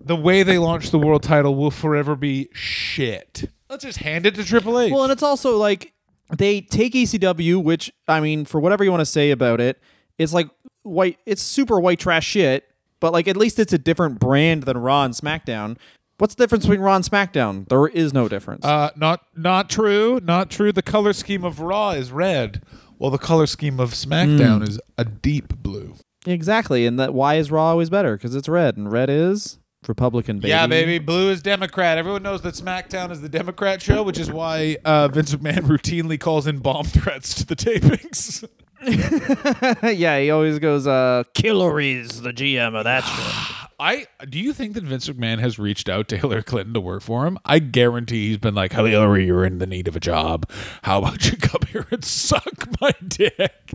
the 0.00 0.16
way 0.16 0.42
they 0.42 0.58
launched 0.58 0.92
the 0.92 0.98
world 0.98 1.22
title 1.22 1.54
will 1.54 1.70
forever 1.70 2.16
be 2.16 2.48
shit. 2.52 3.50
Let's 3.68 3.84
just 3.84 3.98
hand 3.98 4.26
it 4.26 4.34
to 4.36 4.44
Triple 4.44 4.78
H. 4.78 4.92
Well, 4.92 5.02
and 5.02 5.12
it's 5.12 5.22
also 5.22 5.56
like 5.56 5.92
they 6.36 6.60
take 6.60 6.92
ECW, 6.92 7.62
which 7.62 7.92
I 8.08 8.20
mean, 8.20 8.44
for 8.44 8.60
whatever 8.60 8.84
you 8.84 8.90
want 8.90 9.00
to 9.00 9.06
say 9.06 9.30
about 9.30 9.60
it, 9.60 9.80
it's 10.18 10.32
like 10.32 10.48
white. 10.82 11.18
It's 11.26 11.42
super 11.42 11.80
white 11.80 11.98
trash 11.98 12.26
shit. 12.26 12.64
But 12.98 13.12
like, 13.12 13.28
at 13.28 13.36
least 13.36 13.58
it's 13.58 13.72
a 13.74 13.78
different 13.78 14.18
brand 14.18 14.62
than 14.62 14.78
Raw 14.78 15.04
and 15.04 15.12
SmackDown. 15.12 15.76
What's 16.18 16.34
the 16.34 16.42
difference 16.44 16.64
between 16.64 16.80
Raw 16.80 16.96
and 16.96 17.04
SmackDown? 17.04 17.68
There 17.68 17.86
is 17.86 18.14
no 18.14 18.28
difference. 18.28 18.64
Uh, 18.64 18.90
not 18.96 19.20
not 19.36 19.68
true. 19.68 20.18
Not 20.22 20.50
true. 20.50 20.72
The 20.72 20.82
color 20.82 21.12
scheme 21.12 21.44
of 21.44 21.60
Raw 21.60 21.90
is 21.90 22.10
red, 22.10 22.62
while 22.96 23.10
the 23.10 23.18
color 23.18 23.46
scheme 23.46 23.78
of 23.78 23.90
SmackDown 23.92 24.66
is 24.66 24.80
a 24.96 25.04
deep 25.04 25.56
blue. 25.62 25.94
exactly, 26.26 26.86
and 26.86 26.98
that 26.98 27.12
why 27.12 27.34
is 27.34 27.50
Raw 27.50 27.66
always 27.66 27.90
better? 27.90 28.16
Because 28.16 28.34
it's 28.34 28.48
red, 28.48 28.76
and 28.78 28.90
red 28.90 29.10
is 29.10 29.58
Republican. 29.86 30.38
Baby. 30.38 30.48
Yeah, 30.48 30.66
baby. 30.66 30.98
Blue 30.98 31.30
is 31.30 31.42
Democrat. 31.42 31.98
Everyone 31.98 32.22
knows 32.22 32.40
that 32.42 32.54
SmackDown 32.54 33.10
is 33.10 33.20
the 33.20 33.28
Democrat 33.28 33.82
show, 33.82 34.02
which 34.02 34.18
is 34.18 34.30
why 34.30 34.78
uh, 34.86 35.08
Vince 35.08 35.34
McMahon 35.34 35.60
routinely 35.68 36.18
calls 36.18 36.46
in 36.46 36.58
bomb 36.60 36.86
threats 36.86 37.34
to 37.34 37.44
the 37.46 37.56
tapings. 37.56 38.48
yeah, 39.82 40.18
he 40.18 40.30
always 40.30 40.58
goes, 40.58 40.86
uh, 40.86 41.24
Killory's 41.34 42.20
the 42.20 42.32
GM 42.32 42.74
of 42.76 42.84
that 42.84 43.04
show. 43.04 43.66
I 43.78 44.06
do 44.30 44.38
you 44.38 44.54
think 44.54 44.72
that 44.74 44.84
Vince 44.84 45.06
McMahon 45.06 45.38
has 45.38 45.58
reached 45.58 45.90
out 45.90 46.08
to 46.08 46.16
Hillary 46.16 46.42
Clinton 46.42 46.72
to 46.72 46.80
work 46.80 47.02
for 47.02 47.26
him? 47.26 47.38
I 47.44 47.58
guarantee 47.58 48.28
he's 48.28 48.38
been 48.38 48.54
like, 48.54 48.72
Hillary, 48.72 49.26
you're 49.26 49.44
in 49.44 49.58
the 49.58 49.66
need 49.66 49.86
of 49.86 49.96
a 49.96 50.00
job. 50.00 50.48
How 50.82 50.98
about 50.98 51.30
you 51.30 51.36
come 51.36 51.60
here 51.70 51.86
and 51.90 52.02
suck 52.04 52.80
my 52.80 52.92
dick? 53.06 53.72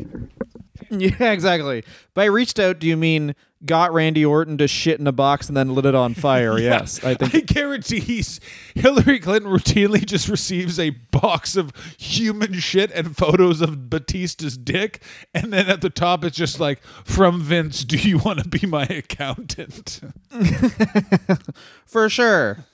yeah, 0.98 1.32
exactly. 1.32 1.84
By 2.14 2.26
reached 2.26 2.60
out, 2.60 2.80
do 2.80 2.88
you 2.88 2.98
mean 2.98 3.34
got 3.66 3.94
Randy 3.94 4.26
Orton 4.26 4.58
to 4.58 4.68
shit 4.68 5.00
in 5.00 5.08
a 5.08 5.12
box 5.14 5.48
and 5.48 5.56
then 5.56 5.74
lit 5.74 5.86
it 5.86 5.96
on 5.96 6.14
fire? 6.14 6.58
Yes, 6.62 7.02
I 7.04 7.16
think. 7.16 7.34
I 7.34 7.40
guarantee 7.40 8.02
he's 8.02 8.40
Hillary 8.76 9.20
Clinton 9.20 9.50
routinely 9.50 10.06
just 10.06 10.28
receives 10.28 10.80
a 10.80 10.90
box 10.90 11.56
of 11.56 11.72
human 11.98 12.54
shit 12.60 12.92
and 12.92 13.16
photos 13.16 13.62
of 13.62 13.90
Batista's 13.90 14.58
dick, 14.58 15.02
and 15.34 15.54
then 15.54 15.70
at 15.70 15.80
the 15.82 15.90
top 15.90 16.26
it's 16.26 16.36
just 16.36 16.60
like, 16.60 16.84
"From 17.06 17.42
Vince, 17.42 17.86
do 17.86 17.96
you 17.98 18.18
want 18.18 18.40
to 18.40 18.50
be 18.50 18.68
my 18.68 18.84
accountant?" 18.84 20.02
For 21.86 22.10
sure. 22.10 22.66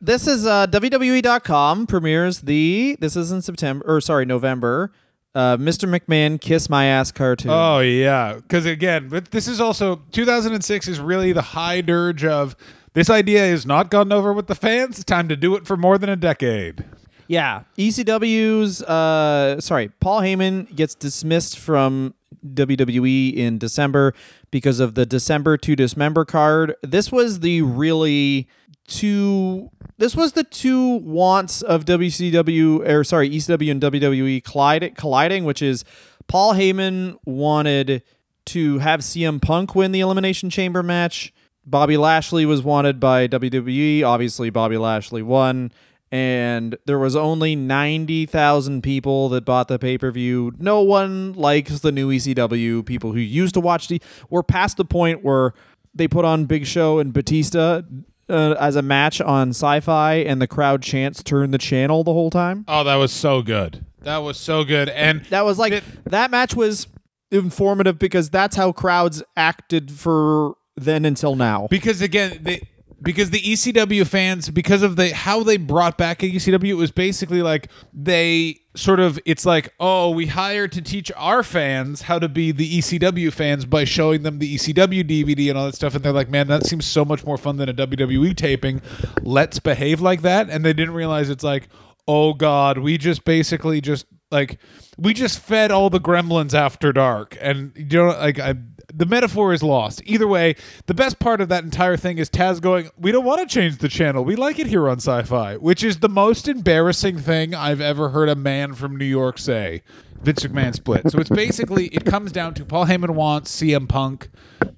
this 0.00 0.26
is 0.26 0.46
uh, 0.46 0.66
WWE.com 0.68 1.86
premieres 1.86 2.40
the. 2.40 2.96
This 3.00 3.16
is 3.16 3.30
in 3.30 3.42
September, 3.42 3.84
or 3.86 4.00
sorry, 4.00 4.24
November. 4.24 4.92
Uh, 5.34 5.56
Mr. 5.56 5.88
McMahon 5.88 6.40
Kiss 6.40 6.68
My 6.68 6.86
Ass 6.86 7.12
cartoon. 7.12 7.50
Oh 7.52 7.80
yeah, 7.80 8.34
because 8.34 8.66
again, 8.66 9.08
but 9.08 9.30
this 9.30 9.46
is 9.46 9.60
also 9.60 10.02
2006 10.12 10.88
is 10.88 11.00
really 11.00 11.32
the 11.32 11.42
high 11.42 11.80
dirge 11.80 12.24
of 12.24 12.56
this 12.94 13.10
idea 13.10 13.44
is 13.44 13.66
not 13.66 13.90
gone 13.90 14.10
over 14.12 14.32
with 14.32 14.46
the 14.46 14.54
fans. 14.54 14.96
It's 14.96 15.04
time 15.04 15.28
to 15.28 15.36
do 15.36 15.54
it 15.54 15.66
for 15.66 15.76
more 15.76 15.98
than 15.98 16.08
a 16.08 16.16
decade. 16.16 16.84
Yeah, 17.28 17.64
ECW's. 17.76 18.82
Uh, 18.82 19.60
sorry, 19.60 19.90
Paul 20.00 20.22
Heyman 20.22 20.74
gets 20.74 20.94
dismissed 20.94 21.58
from 21.58 22.14
WWE 22.54 23.34
in 23.36 23.58
December 23.58 24.14
because 24.50 24.80
of 24.80 24.94
the 24.94 25.04
December 25.04 25.56
to 25.58 25.76
Dismember 25.76 26.24
card. 26.24 26.74
This 26.82 27.12
was 27.12 27.40
the 27.40 27.62
really 27.62 28.48
two. 28.88 29.70
This 29.98 30.16
was 30.16 30.32
the 30.32 30.44
two 30.44 30.96
wants 30.96 31.62
of 31.62 31.84
WCW 31.84 32.88
or 32.88 33.04
sorry 33.04 33.30
ECW 33.30 33.70
and 33.70 33.80
WWE 33.80 34.42
colliding, 34.42 34.94
colliding, 34.94 35.44
which 35.44 35.62
is 35.62 35.84
Paul 36.26 36.54
Heyman 36.54 37.18
wanted 37.24 38.02
to 38.46 38.78
have 38.78 39.00
CM 39.00 39.40
Punk 39.40 39.74
win 39.74 39.92
the 39.92 40.00
Elimination 40.00 40.50
Chamber 40.50 40.82
match. 40.82 41.32
Bobby 41.66 41.96
Lashley 41.96 42.46
was 42.46 42.62
wanted 42.62 42.98
by 42.98 43.28
WWE. 43.28 44.02
Obviously, 44.02 44.50
Bobby 44.50 44.78
Lashley 44.78 45.22
won 45.22 45.70
and 46.10 46.76
there 46.86 46.98
was 46.98 47.14
only 47.14 47.54
90,000 47.54 48.82
people 48.82 49.28
that 49.28 49.44
bought 49.44 49.68
the 49.68 49.78
pay-per-view. 49.78 50.54
No 50.58 50.80
one 50.80 51.34
likes 51.34 51.80
the 51.80 51.92
new 51.92 52.10
ECW. 52.10 52.84
People 52.84 53.12
who 53.12 53.18
used 53.18 53.54
to 53.54 53.60
watch 53.60 53.88
the 53.88 54.00
we're 54.30 54.42
past 54.42 54.78
the 54.78 54.84
point 54.84 55.22
where 55.22 55.52
they 55.94 56.08
put 56.08 56.24
on 56.24 56.46
Big 56.46 56.66
Show 56.66 56.98
and 56.98 57.12
Batista 57.12 57.82
uh, 58.28 58.54
as 58.60 58.76
a 58.76 58.82
match 58.82 59.20
on 59.20 59.50
Sci-Fi 59.50 60.14
and 60.16 60.40
the 60.42 60.46
crowd 60.46 60.82
chants 60.82 61.22
turn 61.22 61.50
the 61.50 61.58
channel 61.58 62.04
the 62.04 62.12
whole 62.12 62.30
time. 62.30 62.64
Oh, 62.68 62.84
that 62.84 62.96
was 62.96 63.12
so 63.12 63.42
good. 63.42 63.84
That 64.02 64.18
was 64.18 64.36
so 64.38 64.64
good, 64.64 64.88
and 64.90 65.24
That 65.26 65.44
was 65.44 65.58
like 65.58 65.72
It- 65.72 65.84
that 66.04 66.30
match 66.30 66.54
was 66.54 66.86
informative 67.30 67.98
because 67.98 68.30
that's 68.30 68.56
how 68.56 68.72
crowds 68.72 69.22
acted 69.36 69.90
for 69.90 70.54
then 70.76 71.04
until 71.04 71.34
now. 71.36 71.66
because 71.70 72.00
again 72.00 72.38
they 72.42 72.62
because 73.00 73.30
the 73.30 73.40
ECW 73.40 74.06
fans 74.06 74.50
because 74.50 74.82
of 74.82 74.96
the 74.96 75.10
how 75.14 75.42
they 75.42 75.56
brought 75.56 75.96
back 75.96 76.18
ECW 76.18 76.68
it 76.70 76.74
was 76.74 76.90
basically 76.90 77.42
like 77.42 77.68
they 77.92 78.60
sort 78.74 78.98
of 78.98 79.18
it's 79.24 79.46
like 79.46 79.72
oh 79.78 80.10
we 80.10 80.26
hired 80.26 80.72
to 80.72 80.82
teach 80.82 81.12
our 81.16 81.42
fans 81.42 82.02
how 82.02 82.18
to 82.18 82.28
be 82.28 82.50
the 82.50 82.78
ECW 82.78 83.32
fans 83.32 83.64
by 83.64 83.84
showing 83.84 84.22
them 84.22 84.38
the 84.38 84.56
ECW 84.56 85.04
DVD 85.04 85.48
and 85.48 85.58
all 85.58 85.66
that 85.66 85.74
stuff. 85.74 85.94
And 85.94 86.04
they're 86.04 86.12
like 86.12 86.28
man 86.28 86.48
that 86.48 86.66
seems 86.66 86.86
so 86.86 87.04
much 87.04 87.24
more 87.24 87.38
fun 87.38 87.56
than 87.56 87.68
a 87.68 87.74
WWE 87.74 88.36
taping. 88.36 88.82
Let's 89.22 89.58
behave 89.58 90.00
like 90.00 90.22
that. 90.22 90.50
And 90.50 90.64
they 90.64 90.72
didn't 90.72 90.94
realize 90.94 91.30
it's 91.30 91.44
like 91.44 91.68
oh 92.08 92.32
god 92.34 92.78
we 92.78 92.98
just 92.98 93.24
basically 93.24 93.80
just 93.80 94.06
Like 94.30 94.58
we 94.98 95.14
just 95.14 95.38
fed 95.38 95.70
all 95.70 95.88
the 95.90 96.00
gremlins 96.00 96.52
after 96.52 96.92
dark, 96.92 97.38
and 97.40 97.72
you 97.76 97.98
know, 97.98 98.08
like 98.08 98.38
I, 98.38 98.54
the 98.92 99.06
metaphor 99.06 99.52
is 99.52 99.62
lost. 99.62 100.02
Either 100.04 100.26
way, 100.26 100.56
the 100.86 100.94
best 100.94 101.18
part 101.18 101.40
of 101.40 101.48
that 101.48 101.64
entire 101.64 101.96
thing 101.96 102.18
is 102.18 102.30
Taz 102.30 102.60
going, 102.60 102.90
"We 102.98 103.12
don't 103.12 103.24
want 103.24 103.40
to 103.40 103.52
change 103.52 103.78
the 103.78 103.88
channel. 103.88 104.24
We 104.24 104.36
like 104.36 104.58
it 104.58 104.66
here 104.66 104.88
on 104.88 104.96
Sci-Fi," 104.96 105.56
which 105.56 105.84
is 105.84 105.98
the 105.98 106.08
most 106.08 106.48
embarrassing 106.48 107.18
thing 107.18 107.54
I've 107.54 107.80
ever 107.80 108.10
heard 108.10 108.28
a 108.28 108.34
man 108.34 108.74
from 108.74 108.96
New 108.96 109.04
York 109.04 109.38
say. 109.38 109.82
Vince 110.20 110.44
McMahon 110.44 110.74
split. 110.74 111.10
So 111.10 111.18
it's 111.20 111.30
basically 111.30 111.86
it 111.88 112.04
comes 112.04 112.32
down 112.32 112.54
to 112.54 112.64
Paul 112.64 112.86
Heyman 112.86 113.10
wants 113.10 113.54
CM 113.54 113.88
Punk 113.88 114.28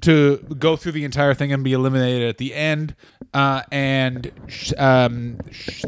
to 0.03 0.39
go 0.59 0.77
through 0.77 0.93
the 0.93 1.05
entire 1.05 1.35
thing 1.35 1.53
and 1.53 1.65
be 1.65 1.73
eliminated 1.73 2.29
at 2.29 2.39
the 2.39 2.55
end, 2.55 2.95
uh, 3.33 3.63
and 3.71 4.31
um, 4.77 5.39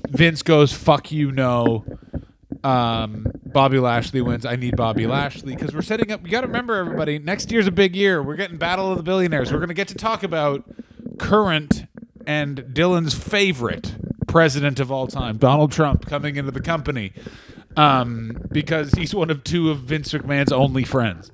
Vince 0.09 0.43
goes, 0.43 0.73
"Fuck 0.73 1.13
you, 1.13 1.33
no." 1.33 1.85
Um, 2.65 3.27
Bobby 3.45 3.79
Lashley 3.79 4.21
wins. 4.21 4.47
I 4.47 4.57
need 4.57 4.77
Bobby 4.77 5.07
Lashley 5.07 5.55
because 5.55 5.75
we're 5.75 5.83
setting 5.83 6.11
up. 6.13 6.25
You 6.25 6.31
got 6.31 6.43
to 6.43 6.47
remember, 6.47 6.77
everybody. 6.77 7.19
Next 7.19 7.51
year's 7.51 7.67
a 7.67 7.73
big 7.73 7.95
year. 7.97 8.23
We're 8.23 8.37
getting 8.37 8.57
Battle 8.57 8.91
of 8.91 8.97
the 8.97 9.03
Billionaires. 9.03 9.53
We're 9.53 9.59
going 9.59 9.69
to 9.69 9.75
get 9.75 9.89
to 9.89 9.95
talk 9.95 10.23
about 10.23 10.65
current 11.19 11.87
and 12.27 12.59
Dylan's 12.59 13.15
favorite 13.15 13.95
president 14.29 14.81
of 14.81 14.91
all 14.91 15.07
time, 15.07 15.37
Donald 15.37 15.73
Trump, 15.73 16.07
coming 16.07 16.37
into 16.37 16.51
the 16.51 16.61
company 16.61 17.13
um, 17.77 18.37
because 18.51 18.93
he's 18.93 19.15
one 19.15 19.31
of 19.31 19.45
two 19.45 19.71
of 19.71 19.79
Vince 19.81 20.13
McMahon's 20.13 20.53
only 20.53 20.85
friends. 20.85 21.31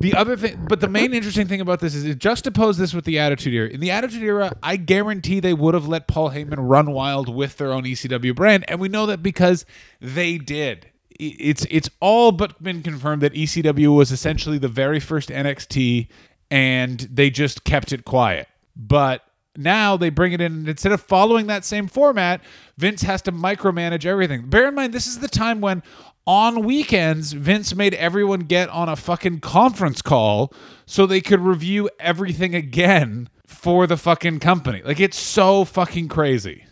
The 0.00 0.14
other 0.14 0.36
thing, 0.36 0.64
but 0.68 0.80
the 0.80 0.88
main 0.88 1.12
interesting 1.12 1.48
thing 1.48 1.60
about 1.60 1.80
this 1.80 1.94
is 1.94 2.04
it 2.04 2.18
juxtapose 2.18 2.76
this 2.76 2.94
with 2.94 3.04
the 3.04 3.18
Attitude 3.18 3.52
Era. 3.52 3.68
In 3.68 3.80
the 3.80 3.90
Attitude 3.90 4.22
Era, 4.22 4.56
I 4.62 4.76
guarantee 4.76 5.40
they 5.40 5.54
would 5.54 5.74
have 5.74 5.88
let 5.88 6.06
Paul 6.06 6.30
Heyman 6.30 6.56
run 6.58 6.92
wild 6.92 7.34
with 7.34 7.56
their 7.56 7.72
own 7.72 7.82
ECW 7.82 8.34
brand, 8.34 8.64
and 8.68 8.78
we 8.78 8.88
know 8.88 9.06
that 9.06 9.22
because 9.22 9.66
they 10.00 10.38
did. 10.38 10.88
It's 11.18 11.66
it's 11.68 11.90
all 11.98 12.30
but 12.30 12.62
been 12.62 12.82
confirmed 12.82 13.22
that 13.22 13.32
ECW 13.32 13.96
was 13.96 14.12
essentially 14.12 14.58
the 14.58 14.68
very 14.68 15.00
first 15.00 15.30
NXT, 15.30 16.06
and 16.48 17.00
they 17.00 17.28
just 17.28 17.64
kept 17.64 17.92
it 17.92 18.04
quiet. 18.04 18.46
But 18.76 19.24
now 19.58 19.96
they 19.96 20.08
bring 20.08 20.32
it 20.32 20.40
in 20.40 20.52
and 20.52 20.68
instead 20.68 20.92
of 20.92 21.00
following 21.00 21.48
that 21.48 21.64
same 21.64 21.88
format 21.88 22.40
vince 22.76 23.02
has 23.02 23.20
to 23.22 23.32
micromanage 23.32 24.06
everything. 24.06 24.48
Bear 24.48 24.68
in 24.68 24.74
mind 24.74 24.94
this 24.94 25.06
is 25.06 25.18
the 25.18 25.28
time 25.28 25.60
when 25.60 25.82
on 26.26 26.64
weekends 26.64 27.32
vince 27.32 27.74
made 27.74 27.94
everyone 27.94 28.40
get 28.40 28.68
on 28.68 28.88
a 28.88 28.96
fucking 28.96 29.40
conference 29.40 30.00
call 30.00 30.52
so 30.86 31.06
they 31.06 31.20
could 31.20 31.40
review 31.40 31.90
everything 31.98 32.54
again 32.54 33.28
for 33.46 33.86
the 33.86 33.96
fucking 33.96 34.38
company. 34.38 34.82
Like 34.82 35.00
it's 35.00 35.18
so 35.18 35.64
fucking 35.64 36.08
crazy. 36.08 36.64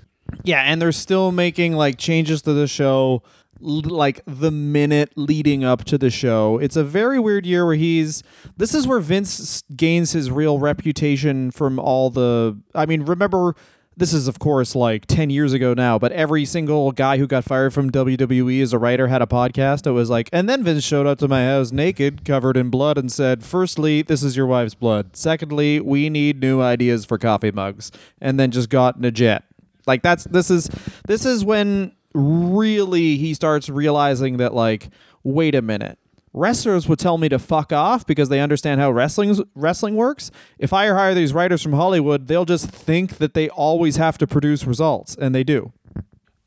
Yeah, 0.45 0.63
and 0.63 0.81
they're 0.81 0.93
still 0.93 1.33
making 1.33 1.73
like 1.73 1.99
changes 1.99 2.43
to 2.43 2.53
the 2.53 2.67
show 2.67 3.23
like 3.61 4.21
the 4.27 4.51
minute 4.51 5.13
leading 5.17 5.65
up 5.65 5.85
to 5.85 5.99
the 5.99 6.11
show. 6.11 6.59
It's 6.59 6.77
a 6.77 6.85
very 6.85 7.19
weird 7.19 7.47
year 7.47 7.65
where 7.65 7.75
he's 7.75 8.23
this 8.57 8.75
is 8.75 8.87
where 8.87 9.01
Vince 9.01 9.63
gains 9.75 10.13
his 10.13 10.31
real 10.31 10.59
reputation 10.59 11.51
from 11.51 11.79
all 11.79 12.11
the 12.11 12.59
I 12.75 12.87
mean, 12.87 13.03
remember 13.03 13.55
this 13.99 14.13
is 14.13 14.29
of 14.29 14.39
course 14.39 14.75
like 14.75 15.07
10 15.07 15.31
years 15.31 15.53
ago 15.53 15.73
now, 15.73 15.99
but 15.99 16.13
every 16.13 16.45
single 16.45 16.93
guy 16.93 17.17
who 17.17 17.27
got 17.27 17.45
fired 17.45 17.73
from 17.73 17.91
WWE 17.91 18.63
as 18.63 18.73
a 18.73 18.79
writer 18.79 19.09
had 19.09 19.23
a 19.23 19.27
podcast. 19.27 19.87
It 19.87 19.93
was 19.93 20.11
like, 20.11 20.29
and 20.33 20.49
then 20.49 20.63
Vince 20.63 20.85
showed 20.85 21.07
up 21.07 21.19
to 21.21 21.29
my 21.29 21.45
house 21.47 21.73
naked, 21.73 22.25
covered 22.25 22.57
in 22.59 22.69
blood, 22.69 22.99
and 22.99 23.11
said, 23.11 23.43
Firstly, 23.43 24.03
this 24.03 24.23
is 24.23 24.37
your 24.37 24.47
wife's 24.47 24.75
blood. 24.75 25.17
Secondly, 25.17 25.81
we 25.81 26.11
need 26.11 26.41
new 26.41 26.61
ideas 26.61 27.07
for 27.07 27.17
coffee 27.17 27.51
mugs. 27.51 27.91
And 28.21 28.39
then 28.39 28.51
just 28.51 28.69
got 28.69 28.97
in 28.97 29.05
a 29.05 29.11
jet. 29.11 29.45
Like 29.87 30.03
that's 30.03 30.25
this 30.25 30.51
is 30.51 30.69
this 31.07 31.25
is 31.25 31.45
when 31.45 31.93
really 32.17 33.17
he 33.17 33.35
starts 33.35 33.69
realizing 33.69 34.39
that 34.39 34.55
like 34.55 34.89
wait 35.23 35.55
a 35.55 35.63
minute. 35.63 35.99
Wrestlers 36.33 36.87
would 36.87 36.99
tell 36.99 37.17
me 37.17 37.31
to 37.31 37.39
fuck 37.39 37.73
off 37.73 38.07
because 38.07 38.29
they 38.29 38.41
understand 38.41 38.79
how 38.79 38.91
wrestling's 38.91 39.41
wrestling 39.55 39.97
works. 39.97 40.31
If 40.59 40.73
I 40.73 40.89
hire 40.89 41.15
these 41.15 41.33
writers 41.33 41.63
from 41.63 41.73
Hollywood, 41.73 42.27
they'll 42.27 42.45
just 42.45 42.69
think 42.69 43.17
that 43.17 43.33
they 43.33 43.49
always 43.49 43.97
have 43.97 44.19
to 44.19 44.27
produce 44.27 44.67
results, 44.67 45.17
and 45.17 45.35
they 45.35 45.45
do. 45.45 45.73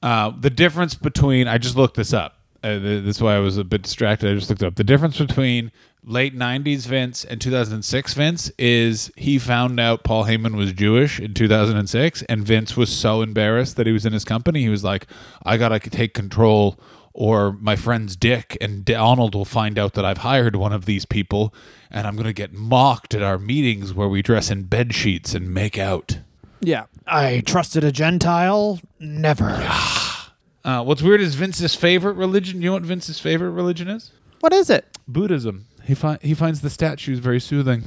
Uh, 0.03 0.31
the 0.39 0.51
difference 0.51 0.93
between 0.93 1.47
I 1.47 1.57
just 1.57 1.75
looked 1.75 1.97
this 1.97 2.13
up. 2.13 2.38
Uh, 2.63 2.79
th- 2.79 3.03
this 3.03 3.17
is 3.17 3.21
why 3.21 3.35
I 3.35 3.39
was 3.39 3.57
a 3.57 3.63
bit 3.63 3.83
distracted. 3.83 4.29
I 4.29 4.35
just 4.35 4.49
looked 4.49 4.61
it 4.61 4.65
up. 4.65 4.75
The 4.75 4.83
difference 4.83 5.17
between 5.17 5.71
late 6.03 6.35
'90s 6.35 6.85
Vince 6.87 7.23
and 7.23 7.39
2006 7.39 8.13
Vince 8.13 8.51
is 8.57 9.11
he 9.15 9.39
found 9.39 9.79
out 9.79 10.03
Paul 10.03 10.25
Heyman 10.25 10.55
was 10.55 10.73
Jewish 10.73 11.19
in 11.19 11.33
2006, 11.33 12.23
and 12.23 12.43
Vince 12.43 12.75
was 12.75 12.89
so 12.95 13.21
embarrassed 13.21 13.75
that 13.77 13.87
he 13.87 13.93
was 13.93 14.05
in 14.05 14.13
his 14.13 14.25
company. 14.25 14.61
He 14.61 14.69
was 14.69 14.83
like, 14.83 15.07
"I 15.45 15.57
gotta 15.57 15.79
take 15.79 16.13
control, 16.13 16.79
or 17.13 17.53
my 17.53 17.75
friends 17.75 18.15
Dick 18.15 18.57
and 18.59 18.83
Donald 18.83 19.35
will 19.35 19.45
find 19.45 19.79
out 19.79 19.93
that 19.93 20.05
I've 20.05 20.19
hired 20.19 20.55
one 20.55 20.73
of 20.73 20.85
these 20.85 21.05
people, 21.05 21.53
and 21.89 22.05
I'm 22.07 22.15
gonna 22.15 22.33
get 22.33 22.53
mocked 22.53 23.13
at 23.15 23.21
our 23.21 23.37
meetings 23.37 23.93
where 23.93 24.09
we 24.09 24.21
dress 24.21 24.51
in 24.51 24.63
bed 24.63 24.93
sheets 24.93 25.33
and 25.33 25.53
make 25.53 25.77
out." 25.77 26.19
Yeah. 26.61 26.85
I 27.07 27.41
trusted 27.45 27.83
a 27.83 27.91
Gentile? 27.91 28.79
Never. 28.99 29.47
Uh, 30.63 30.83
what's 30.83 31.01
weird 31.01 31.21
is 31.21 31.35
Vince's 31.35 31.75
favorite 31.75 32.13
religion. 32.13 32.61
You 32.61 32.69
know 32.69 32.73
what 32.73 32.83
Vince's 32.83 33.19
favorite 33.19 33.51
religion 33.51 33.87
is? 33.87 34.11
What 34.41 34.53
is 34.53 34.69
it? 34.69 34.97
Buddhism. 35.07 35.65
He 35.83 35.95
fi- 35.95 36.19
he 36.21 36.33
finds 36.33 36.61
the 36.61 36.69
statues 36.69 37.19
very 37.19 37.39
soothing. 37.39 37.83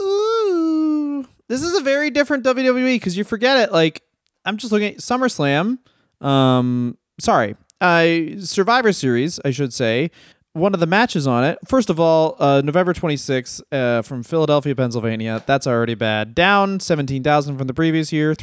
Ooh. 0.00 1.26
This 1.48 1.62
is 1.62 1.76
a 1.76 1.82
very 1.82 2.10
different 2.10 2.44
WWE 2.44 2.94
because 2.94 3.16
you 3.16 3.24
forget 3.24 3.58
it. 3.58 3.72
Like, 3.72 4.02
I'm 4.44 4.56
just 4.56 4.72
looking 4.72 4.94
at 4.94 4.98
SummerSlam. 4.98 5.78
Um, 6.20 6.96
sorry, 7.18 7.56
uh, 7.80 8.38
Survivor 8.38 8.92
Series, 8.92 9.40
I 9.44 9.50
should 9.50 9.72
say. 9.72 10.10
One 10.52 10.74
of 10.74 10.80
the 10.80 10.86
matches 10.86 11.26
on 11.26 11.44
it. 11.44 11.58
First 11.66 11.90
of 11.90 12.00
all, 12.00 12.36
uh, 12.40 12.60
November 12.64 12.92
26th 12.92 13.62
uh, 13.70 14.02
from 14.02 14.22
Philadelphia, 14.24 14.74
Pennsylvania. 14.74 15.42
That's 15.46 15.66
already 15.66 15.94
bad. 15.94 16.34
Down 16.34 16.80
17,000 16.80 17.56
from 17.56 17.66
the 17.68 17.74
previous 17.74 18.12
year. 18.12 18.34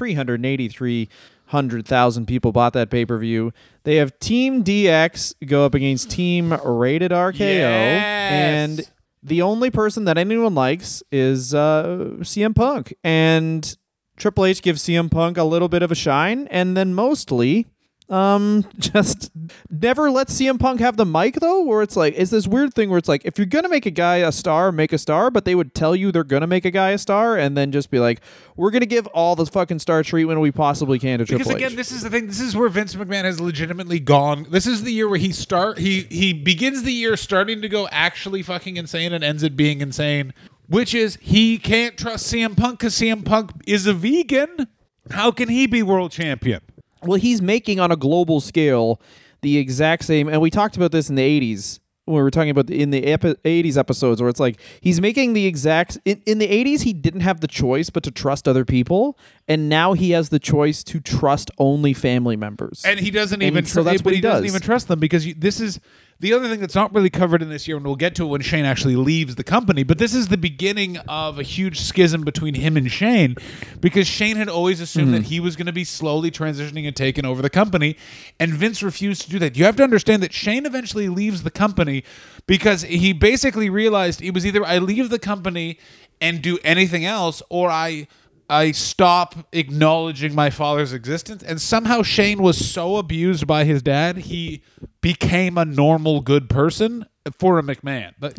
383,000 1.47 2.25
people 2.25 2.51
bought 2.51 2.73
that 2.73 2.89
pay 2.89 3.05
per 3.05 3.17
view. 3.17 3.53
They 3.83 3.95
have 3.95 4.17
Team 4.19 4.63
DX 4.63 5.33
go 5.45 5.65
up 5.65 5.73
against 5.73 6.11
Team 6.11 6.51
Rated 6.53 7.11
RKO. 7.11 7.41
And 7.41 8.81
the 9.23 9.41
only 9.41 9.71
person 9.71 10.05
that 10.05 10.17
anyone 10.17 10.55
likes 10.55 11.03
is 11.11 11.53
uh, 11.53 12.17
CM 12.19 12.55
Punk. 12.55 12.93
And 13.03 13.77
Triple 14.17 14.45
H 14.45 14.61
gives 14.61 14.83
CM 14.83 15.09
Punk 15.09 15.37
a 15.37 15.43
little 15.43 15.69
bit 15.69 15.81
of 15.83 15.91
a 15.91 15.95
shine, 15.95 16.47
and 16.47 16.75
then 16.75 16.93
mostly 16.93 17.67
um 18.09 18.65
just 18.77 19.31
never 19.69 20.09
let 20.09 20.27
CM 20.27 20.59
Punk 20.59 20.79
have 20.79 20.95
the 20.97 21.05
mic 21.05 21.35
though 21.35 21.63
where 21.63 21.81
it's 21.81 21.95
like 21.95 22.13
it's 22.15 22.31
this 22.31 22.47
weird 22.47 22.73
thing 22.73 22.89
where 22.89 22.97
it's 22.97 23.09
like 23.09 23.25
if 23.25 23.37
you're 23.37 23.45
gonna 23.45 23.69
make 23.69 23.85
a 23.85 23.91
guy 23.91 24.17
a 24.17 24.31
star 24.31 24.71
make 24.71 24.93
a 24.93 24.97
star 24.97 25.29
but 25.29 25.45
they 25.45 25.55
would 25.55 25.73
tell 25.73 25.95
you 25.95 26.11
they're 26.11 26.23
gonna 26.23 26.47
make 26.47 26.63
a 26.63 26.71
guy 26.71 26.91
a 26.91 26.97
star 26.97 27.37
and 27.37 27.57
then 27.57 27.71
just 27.71 27.91
be 27.91 27.99
like 27.99 28.21
we're 28.55 28.71
gonna 28.71 28.85
give 28.85 29.07
all 29.07 29.35
the 29.35 29.45
fucking 29.45 29.79
star 29.79 30.03
treatment 30.03 30.39
we 30.39 30.51
possibly 30.51 30.99
can 30.99 31.19
to 31.19 31.25
Triple 31.25 31.39
Because 31.39 31.55
again, 31.55 31.71
H 31.71 31.77
this 31.77 31.91
is 31.91 32.03
the 32.03 32.09
thing. 32.09 32.27
This 32.27 32.39
is 32.39 32.55
where 32.55 32.69
Vince 32.69 32.95
McMahon 32.95 33.23
has 33.23 33.39
legitimately 33.39 33.99
gone. 33.99 34.47
This 34.49 34.65
is 34.65 34.83
the 34.83 34.91
year 34.91 35.07
where 35.07 35.19
he 35.19 35.31
start 35.31 35.77
he 35.77 36.01
he 36.09 36.33
begins 36.33 36.83
the 36.83 36.91
year 36.93 37.15
starting 37.17 37.61
to 37.61 37.69
go 37.69 37.87
actually 37.91 38.41
fucking 38.41 38.77
insane 38.77 39.13
and 39.13 39.23
ends 39.23 39.43
it 39.43 39.55
being 39.55 39.81
insane. 39.81 40.33
Which 40.67 40.93
is 40.93 41.17
he 41.21 41.57
can't 41.57 41.97
trust 41.97 42.31
CM 42.31 42.57
Punk 42.57 42.79
because 42.79 42.93
CM 42.95 43.23
Punk 43.23 43.51
is 43.65 43.87
a 43.87 43.93
vegan. 43.93 44.67
How 45.11 45.31
can 45.31 45.47
he 45.47 45.67
be 45.67 45.83
world 45.83 46.11
champion? 46.11 46.61
Well 47.03 47.19
he's 47.19 47.41
making 47.41 47.79
on 47.79 47.91
a 47.91 47.95
global 47.95 48.39
scale 48.41 49.01
the 49.41 49.57
exact 49.57 50.03
same 50.03 50.27
and 50.27 50.41
we 50.41 50.49
talked 50.49 50.75
about 50.77 50.91
this 50.91 51.09
in 51.09 51.15
the 51.15 51.39
80s 51.55 51.79
when 52.05 52.15
we 52.15 52.21
were 52.23 52.31
talking 52.31 52.49
about 52.49 52.67
the, 52.67 52.81
in 52.81 52.89
the 52.91 53.03
epi- 53.05 53.35
80s 53.43 53.77
episodes 53.77 54.21
where 54.21 54.29
it's 54.29 54.39
like 54.39 54.59
he's 54.79 55.01
making 55.01 55.33
the 55.33 55.45
exact 55.45 55.97
in, 56.05 56.21
in 56.25 56.37
the 56.39 56.47
80s 56.47 56.81
he 56.83 56.93
didn't 56.93 57.19
have 57.21 57.41
the 57.41 57.47
choice 57.47 57.89
but 57.89 58.01
to 58.03 58.11
trust 58.11 58.47
other 58.47 58.63
people 58.63 59.17
and 59.47 59.67
now 59.67 59.93
he 59.93 60.11
has 60.11 60.29
the 60.29 60.39
choice 60.39 60.83
to 60.85 60.99
trust 61.01 61.51
only 61.57 61.93
family 61.93 62.35
members. 62.37 62.83
And 62.85 62.99
he 62.99 63.11
doesn't 63.11 63.41
And 63.41 63.51
even 63.51 63.65
so 63.65 63.83
that's 63.83 64.01
but 64.01 64.05
what 64.05 64.13
he 64.13 64.17
he 64.17 64.21
doesn't 64.21 64.45
even 64.45 64.61
trust 64.61 64.87
them 64.87 64.99
because 64.99 65.25
you, 65.25 65.33
this 65.33 65.59
is 65.59 65.79
the 66.19 66.33
other 66.33 66.49
thing 66.49 66.59
that's 66.59 66.73
not 66.75 66.93
really 66.95 67.09
covered 67.09 67.41
in 67.41 67.49
this 67.49 67.67
year, 67.67 67.77
and 67.77 67.85
we'll 67.85 67.95
get 67.95 68.15
to 68.15 68.23
it 68.23 68.27
when 68.27 68.41
Shane 68.41 68.65
actually 68.65 68.95
leaves 68.95 69.35
the 69.35 69.43
company. 69.43 69.83
But 69.83 69.99
this 69.99 70.15
is 70.15 70.29
the 70.29 70.37
beginning 70.37 70.97
of 71.07 71.37
a 71.37 71.43
huge 71.43 71.79
schism 71.79 72.21
between 72.23 72.55
him 72.55 72.75
and 72.75 72.91
Shane, 72.91 73.35
because 73.81 74.07
Shane 74.07 74.35
had 74.37 74.49
always 74.49 74.81
assumed 74.81 75.07
Mm-hmm. 75.09 75.17
that 75.17 75.23
he 75.25 75.39
was 75.39 75.55
going 75.55 75.67
to 75.67 75.71
be 75.73 75.83
slowly 75.83 76.31
transitioning 76.31 76.87
and 76.87 76.95
taking 76.95 77.23
over 77.25 77.41
the 77.41 77.49
company, 77.49 77.97
and 78.39 78.51
Vince 78.53 78.81
refused 78.81 79.21
to 79.23 79.29
do 79.29 79.39
that. 79.39 79.55
You 79.55 79.65
have 79.65 79.75
to 79.75 79.83
understand 79.83 80.23
that 80.23 80.33
Shane 80.33 80.65
eventually 80.65 81.07
leaves 81.07 81.43
the 81.43 81.51
company 81.51 82.03
because 82.47 82.81
he 82.81 83.13
basically 83.13 83.69
realized 83.69 84.21
it 84.21 84.33
was 84.33 84.45
either 84.45 84.65
I 84.65 84.79
leave 84.79 85.09
the 85.09 85.19
company 85.19 85.77
and 86.19 86.41
do 86.41 86.57
anything 86.63 87.05
else, 87.05 87.43
or 87.49 87.69
I 87.69 88.07
I 88.49 88.71
stop 88.71 89.35
acknowledging 89.51 90.33
my 90.33 90.49
father's 90.49 90.93
existence. 90.93 91.43
And 91.43 91.59
somehow 91.61 92.01
Shane 92.01 92.41
was 92.41 92.69
so 92.69 92.97
abused 92.97 93.45
by 93.45 93.65
his 93.65 93.81
dad, 93.81 94.17
he 94.17 94.63
became 95.01 95.57
a 95.57 95.65
normal 95.65 96.21
good 96.21 96.49
person 96.49 97.05
for 97.37 97.59
a 97.59 97.63
McMahon. 97.63 98.13
But 98.19 98.37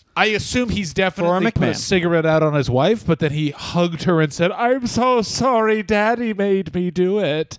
I 0.16 0.26
assume 0.26 0.70
he's 0.70 0.94
definitely 0.94 1.50
put 1.50 1.68
a 1.68 1.74
cigarette 1.74 2.26
out 2.26 2.42
on 2.42 2.54
his 2.54 2.70
wife, 2.70 3.06
but 3.06 3.18
then 3.18 3.32
he 3.32 3.50
hugged 3.50 4.04
her 4.04 4.20
and 4.20 4.32
said, 4.32 4.52
"I'm 4.52 4.86
so 4.86 5.22
sorry, 5.22 5.82
Daddy 5.82 6.34
made 6.34 6.74
me 6.74 6.90
do 6.90 7.18
it." 7.18 7.58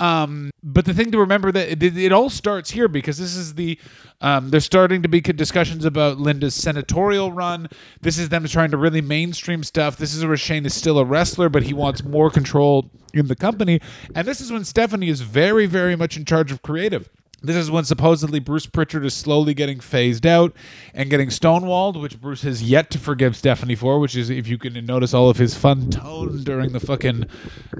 Um, 0.00 0.50
but 0.62 0.84
the 0.84 0.94
thing 0.94 1.10
to 1.12 1.18
remember 1.18 1.52
that 1.52 1.82
it, 1.82 1.96
it 1.96 2.12
all 2.12 2.30
starts 2.30 2.70
here 2.70 2.88
because 2.88 3.18
this 3.18 3.36
is 3.36 3.54
the 3.54 3.78
um, 4.20 4.50
there's 4.50 4.64
starting 4.64 5.02
to 5.02 5.08
be 5.08 5.20
discussions 5.20 5.84
about 5.84 6.18
Linda's 6.18 6.54
senatorial 6.54 7.32
run. 7.32 7.68
This 8.00 8.18
is 8.18 8.30
them 8.30 8.46
trying 8.46 8.70
to 8.70 8.76
really 8.76 9.00
mainstream 9.00 9.62
stuff. 9.62 9.96
This 9.96 10.14
is 10.14 10.24
where 10.24 10.36
Shane 10.36 10.64
is 10.64 10.74
still 10.74 10.98
a 10.98 11.04
wrestler, 11.04 11.48
but 11.48 11.64
he 11.64 11.74
wants 11.74 12.02
more 12.02 12.30
control 12.30 12.90
in 13.12 13.26
the 13.26 13.36
company. 13.36 13.80
And 14.14 14.26
this 14.26 14.40
is 14.40 14.50
when 14.50 14.64
Stephanie 14.64 15.08
is 15.08 15.20
very, 15.20 15.66
very 15.66 15.96
much 15.96 16.16
in 16.16 16.24
charge 16.24 16.50
of 16.50 16.62
creative. 16.62 17.10
This 17.42 17.56
is 17.56 17.70
when 17.70 17.84
supposedly 17.84 18.40
Bruce 18.40 18.66
Pritchard 18.66 19.04
is 19.04 19.14
slowly 19.14 19.52
getting 19.52 19.78
phased 19.78 20.26
out 20.26 20.56
and 20.94 21.10
getting 21.10 21.28
stonewalled, 21.28 22.00
which 22.00 22.20
Bruce 22.20 22.42
has 22.42 22.62
yet 22.62 22.90
to 22.90 22.98
forgive 22.98 23.36
Stephanie 23.36 23.74
for. 23.74 24.00
Which 24.00 24.16
is, 24.16 24.30
if 24.30 24.48
you 24.48 24.56
can 24.56 24.72
notice, 24.86 25.12
all 25.12 25.28
of 25.28 25.36
his 25.36 25.54
fun 25.54 25.90
tone 25.90 26.42
during 26.44 26.72
the 26.72 26.80
fucking 26.80 27.26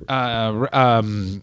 uh, 0.08 0.66
um, 0.72 1.42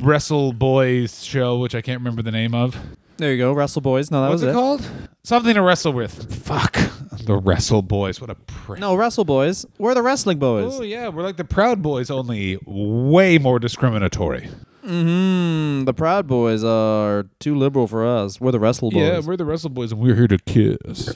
Wrestle 0.00 0.52
Boys 0.52 1.24
show, 1.24 1.58
which 1.58 1.74
I 1.74 1.80
can't 1.80 2.00
remember 2.00 2.22
the 2.22 2.32
name 2.32 2.54
of. 2.54 2.76
There 3.18 3.32
you 3.32 3.38
go, 3.38 3.52
Wrestle 3.52 3.82
Boys. 3.82 4.10
No, 4.10 4.22
that 4.22 4.28
What's 4.28 4.42
was 4.42 4.50
it, 4.50 4.54
called? 4.54 4.90
Something 5.22 5.54
to 5.54 5.62
wrestle 5.62 5.92
with. 5.92 6.34
Fuck 6.44 6.76
the 7.24 7.36
Wrestle 7.36 7.82
Boys. 7.82 8.20
What 8.20 8.30
a 8.30 8.34
prick. 8.34 8.78
No, 8.78 8.94
Wrestle 8.94 9.24
Boys. 9.24 9.64
We're 9.78 9.94
the 9.94 10.02
wrestling 10.02 10.38
boys. 10.38 10.78
Oh 10.78 10.82
yeah, 10.82 11.08
we're 11.08 11.22
like 11.22 11.36
the 11.36 11.44
Proud 11.44 11.82
Boys, 11.82 12.10
only 12.10 12.58
way 12.66 13.38
more 13.38 13.58
discriminatory. 13.58 14.48
Mm, 14.84 15.84
the 15.84 15.94
Proud 15.94 16.26
Boys 16.28 16.62
are 16.62 17.26
too 17.40 17.56
liberal 17.56 17.86
for 17.88 18.06
us. 18.06 18.40
We're 18.40 18.52
the 18.52 18.60
Wrestle 18.60 18.90
Boys. 18.90 19.02
Yeah, 19.02 19.20
we're 19.20 19.36
the 19.36 19.44
Wrestle 19.44 19.70
Boys, 19.70 19.92
and 19.92 20.00
we're 20.00 20.14
here 20.14 20.28
to 20.28 20.38
kiss. 20.38 21.12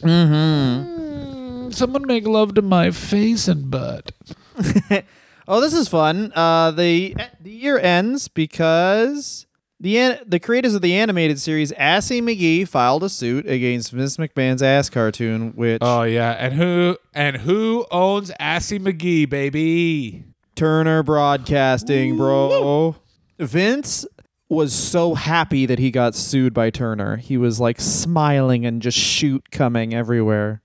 Mm-hmm. 0.00 1.70
Someone 1.70 2.06
make 2.06 2.26
love 2.26 2.54
to 2.54 2.62
my 2.62 2.90
face 2.90 3.48
and 3.48 3.70
butt. 3.70 4.12
Oh, 5.50 5.62
this 5.62 5.72
is 5.72 5.88
fun. 5.88 6.30
Uh, 6.34 6.70
the 6.72 7.16
the 7.40 7.50
year 7.50 7.78
ends 7.78 8.28
because 8.28 9.46
the 9.80 9.98
an- 9.98 10.18
the 10.26 10.38
creators 10.38 10.74
of 10.74 10.82
the 10.82 10.94
animated 10.94 11.40
series 11.40 11.72
Assy 11.72 12.20
McGee 12.20 12.68
filed 12.68 13.02
a 13.02 13.08
suit 13.08 13.46
against 13.48 13.90
Vince 13.92 14.18
McMahon's 14.18 14.62
ass 14.62 14.90
cartoon, 14.90 15.52
which 15.56 15.78
Oh 15.80 16.02
yeah, 16.02 16.32
and 16.32 16.52
who 16.52 16.98
and 17.14 17.38
who 17.38 17.86
owns 17.90 18.30
Assy 18.38 18.78
McGee, 18.78 19.26
baby? 19.28 20.24
Turner 20.54 21.02
Broadcasting, 21.02 22.18
bro. 22.18 22.96
Vince 23.38 24.04
was 24.50 24.74
so 24.74 25.14
happy 25.14 25.64
that 25.64 25.78
he 25.78 25.90
got 25.90 26.14
sued 26.14 26.52
by 26.52 26.68
Turner. 26.68 27.16
He 27.16 27.38
was 27.38 27.58
like 27.58 27.80
smiling 27.80 28.66
and 28.66 28.82
just 28.82 28.98
shoot 28.98 29.50
coming 29.50 29.94
everywhere. 29.94 30.60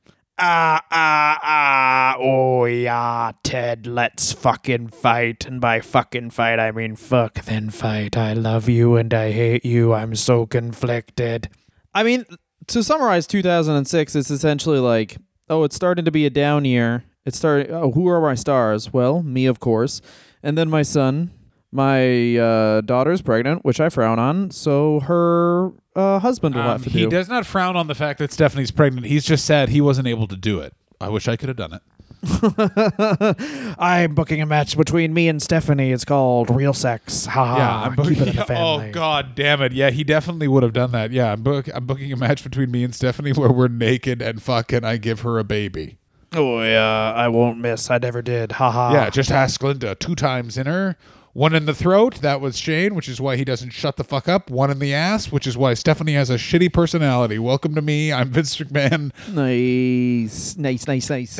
Ah, 0.46 0.84
ah, 0.92 1.40
ah, 1.42 2.16
oh 2.20 2.66
yeah, 2.66 3.32
Ted, 3.44 3.88
let's 3.88 4.34
fucking 4.34 4.90
fight. 4.90 5.46
And 5.46 5.62
by 5.62 5.80
fucking 5.80 6.32
fight, 6.32 6.60
I 6.60 6.72
mean 6.72 6.98
fuck, 6.98 7.46
then 7.46 7.70
fight. 7.70 8.18
I 8.18 8.34
love 8.34 8.68
you 8.68 8.98
and 8.98 9.14
I 9.14 9.32
hate 9.32 9.64
you. 9.64 9.94
I'm 9.94 10.16
so 10.16 10.46
conflicted. 10.46 11.48
I 11.94 12.04
mean, 12.04 12.26
to 12.68 12.84
summarize 12.84 13.26
2006, 13.26 14.18
it's 14.18 14.30
essentially 14.30 14.80
like, 14.80 15.16
oh, 15.50 15.64
it's 15.64 15.78
starting 15.78 16.04
to 16.04 16.12
be 16.12 16.26
a 16.26 16.30
down 16.30 16.66
year. 16.66 17.06
It's 17.26 17.38
starting. 17.38 17.72
Oh, 17.74 17.94
who 17.94 18.10
are 18.10 18.20
my 18.20 18.36
stars? 18.36 18.92
Well, 18.92 19.24
me, 19.24 19.46
of 19.46 19.62
course, 19.62 20.02
and 20.44 20.58
then 20.58 20.70
my 20.70 20.82
son. 20.82 21.32
My 21.72 22.36
uh, 22.38 22.82
daughter's 22.82 23.22
pregnant, 23.22 23.64
which 23.64 23.80
I 23.80 23.88
frown 23.88 24.20
on. 24.20 24.52
So 24.52 25.00
her 25.00 25.72
uh, 25.96 26.20
husband 26.20 26.56
will 26.56 26.62
Um, 26.62 26.68
have 26.70 26.84
to 26.84 26.90
he 26.90 27.02
do. 27.02 27.10
does 27.10 27.28
not 27.30 27.46
frown 27.46 27.76
on 27.76 27.88
the 27.88 27.96
fact 27.96 28.20
that 28.20 28.32
Stephanie's 28.32 28.72
pregnant. 28.72 29.06
He's 29.08 29.24
just 29.26 29.46
sad 29.46 29.70
he 29.70 29.82
wasn't 29.82 30.08
able 30.08 30.28
to 30.28 30.36
do 30.36 30.60
it. 30.60 30.74
I 31.02 31.10
wish 31.10 31.28
I 31.28 31.36
could 31.36 31.50
have 31.50 31.58
done 31.58 31.74
it. 31.74 31.82
I'm 33.80 34.16
booking 34.16 34.42
a 34.42 34.46
match 34.46 34.78
between 34.78 35.14
me 35.14 35.28
and 35.28 35.42
Stephanie. 35.42 35.92
It's 35.92 36.06
called 36.06 36.50
Real 36.50 36.74
Sex. 36.74 37.26
Haha. 37.26 37.58
yeah, 37.58 37.82
I'm 37.82 37.90
keep 37.96 37.98
booking. 37.98 38.22
it 38.22 38.28
in 38.30 38.36
the 38.38 38.46
family. 38.46 38.90
oh 38.90 38.92
god 38.94 39.36
damn 39.36 39.62
it! 39.62 39.74
Yeah, 39.74 39.90
he 39.90 40.04
definitely 40.04 40.48
would 40.48 40.64
have 40.64 40.74
done 40.74 40.92
that. 40.94 41.12
Yeah, 41.12 41.34
I'm, 41.34 41.44
book, 41.44 41.68
I'm 41.74 41.86
booking 41.86 42.12
a 42.14 42.16
match 42.18 42.44
between 42.44 42.72
me 42.72 42.84
and 42.84 42.94
Stephanie 42.96 43.34
where 43.34 43.52
we're 43.52 43.68
naked 43.68 44.22
and 44.22 44.42
fuck, 44.42 44.72
and 44.72 44.86
I 44.86 44.98
give 44.98 45.22
her 45.22 45.38
a 45.40 45.44
baby. 45.44 45.98
Oh 46.34 46.62
yeah, 46.62 47.14
I 47.14 47.28
won't 47.28 47.60
miss. 47.60 47.92
I 47.92 47.98
never 47.98 48.22
did. 48.22 48.54
Haha. 48.54 48.94
Yeah, 48.94 49.10
just 49.10 49.32
ask 49.32 49.62
Linda. 49.62 49.96
Two 49.96 50.16
times 50.16 50.58
in 50.58 50.66
her. 50.66 50.96
One 51.34 51.56
in 51.56 51.66
the 51.66 51.74
throat, 51.74 52.22
that 52.22 52.42
was 52.42 52.60
Shane, 52.60 52.94
which 52.94 53.10
is 53.10 53.20
why 53.20 53.38
he 53.38 53.44
doesn't 53.44 53.72
shut 53.72 53.96
the 53.96 54.04
fuck 54.04 54.30
up. 54.30 54.52
One 54.52 54.70
in 54.70 54.78
the 54.78 54.94
ass, 54.94 55.32
which 55.32 55.48
is 55.48 55.58
why 55.58 55.74
Stephanie 55.74 56.14
has 56.14 56.30
a 56.30 56.36
shitty 56.36 56.72
personality. 56.72 57.40
Welcome 57.40 57.74
to 57.74 57.82
me. 57.82 58.14
I'm 58.14 58.30
Vince 58.30 58.56
McMahon. 58.58 59.12
Nice, 59.34 60.56
nice, 60.58 60.88
nice, 60.88 61.10
nice. 61.10 61.38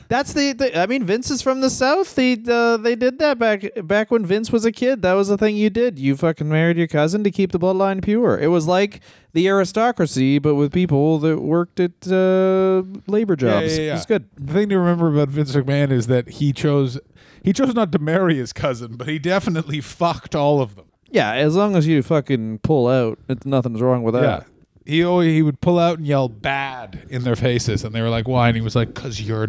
That's 0.08 0.32
the, 0.32 0.52
the. 0.52 0.78
I 0.78 0.86
mean, 0.86 1.04
Vince 1.04 1.30
is 1.30 1.42
from 1.42 1.60
the 1.60 1.68
South. 1.68 2.14
They 2.14 2.38
uh, 2.48 2.78
they 2.78 2.96
did 2.96 3.18
that 3.18 3.38
back 3.38 3.66
back 3.82 4.10
when 4.10 4.24
Vince 4.24 4.50
was 4.50 4.64
a 4.64 4.72
kid. 4.72 5.02
That 5.02 5.12
was 5.12 5.28
the 5.28 5.36
thing 5.36 5.54
you 5.54 5.68
did. 5.68 5.98
You 5.98 6.16
fucking 6.16 6.48
married 6.48 6.78
your 6.78 6.86
cousin 6.86 7.22
to 7.24 7.30
keep 7.30 7.52
the 7.52 7.58
bloodline 7.58 8.02
pure. 8.02 8.38
It 8.38 8.46
was 8.46 8.66
like 8.66 9.00
the 9.34 9.48
aristocracy, 9.48 10.38
but 10.38 10.54
with 10.54 10.72
people 10.72 11.18
that 11.18 11.42
worked 11.42 11.78
at 11.78 12.10
uh, 12.10 12.84
labor 13.06 13.36
jobs. 13.36 13.76
Yeah, 13.76 13.82
yeah, 13.82 13.88
yeah. 13.88 13.96
It's 13.96 14.06
good. 14.06 14.30
The 14.36 14.54
thing 14.54 14.70
to 14.70 14.78
remember 14.78 15.12
about 15.12 15.28
Vince 15.28 15.54
McMahon 15.54 15.90
is 15.90 16.06
that 16.06 16.28
he 16.28 16.54
chose 16.54 16.98
he 17.46 17.52
chose 17.54 17.74
not 17.74 17.92
to 17.92 17.98
marry 17.98 18.34
his 18.36 18.52
cousin, 18.52 18.96
but 18.96 19.08
he 19.08 19.18
definitely 19.18 19.80
fucked 19.80 20.34
all 20.34 20.60
of 20.60 20.74
them. 20.76 20.84
Yeah, 21.10 21.32
as 21.32 21.56
long 21.56 21.76
as 21.76 21.86
you 21.86 22.02
fucking 22.02 22.58
pull 22.58 22.88
out, 22.88 23.18
it's 23.28 23.46
nothing's 23.46 23.80
wrong 23.80 24.02
with 24.02 24.14
that. 24.14 24.22
Yeah. 24.22 24.40
He 24.84 25.02
always, 25.04 25.32
he 25.32 25.42
would 25.42 25.60
pull 25.60 25.78
out 25.78 25.98
and 25.98 26.06
yell 26.06 26.28
bad 26.28 27.06
in 27.08 27.22
their 27.24 27.34
faces, 27.36 27.82
and 27.84 27.94
they 27.94 28.02
were 28.02 28.08
like, 28.10 28.28
"Why?" 28.28 28.48
And 28.48 28.56
he 28.56 28.60
was 28.60 28.76
like, 28.76 28.94
"Cause 28.94 29.20
you're." 29.20 29.48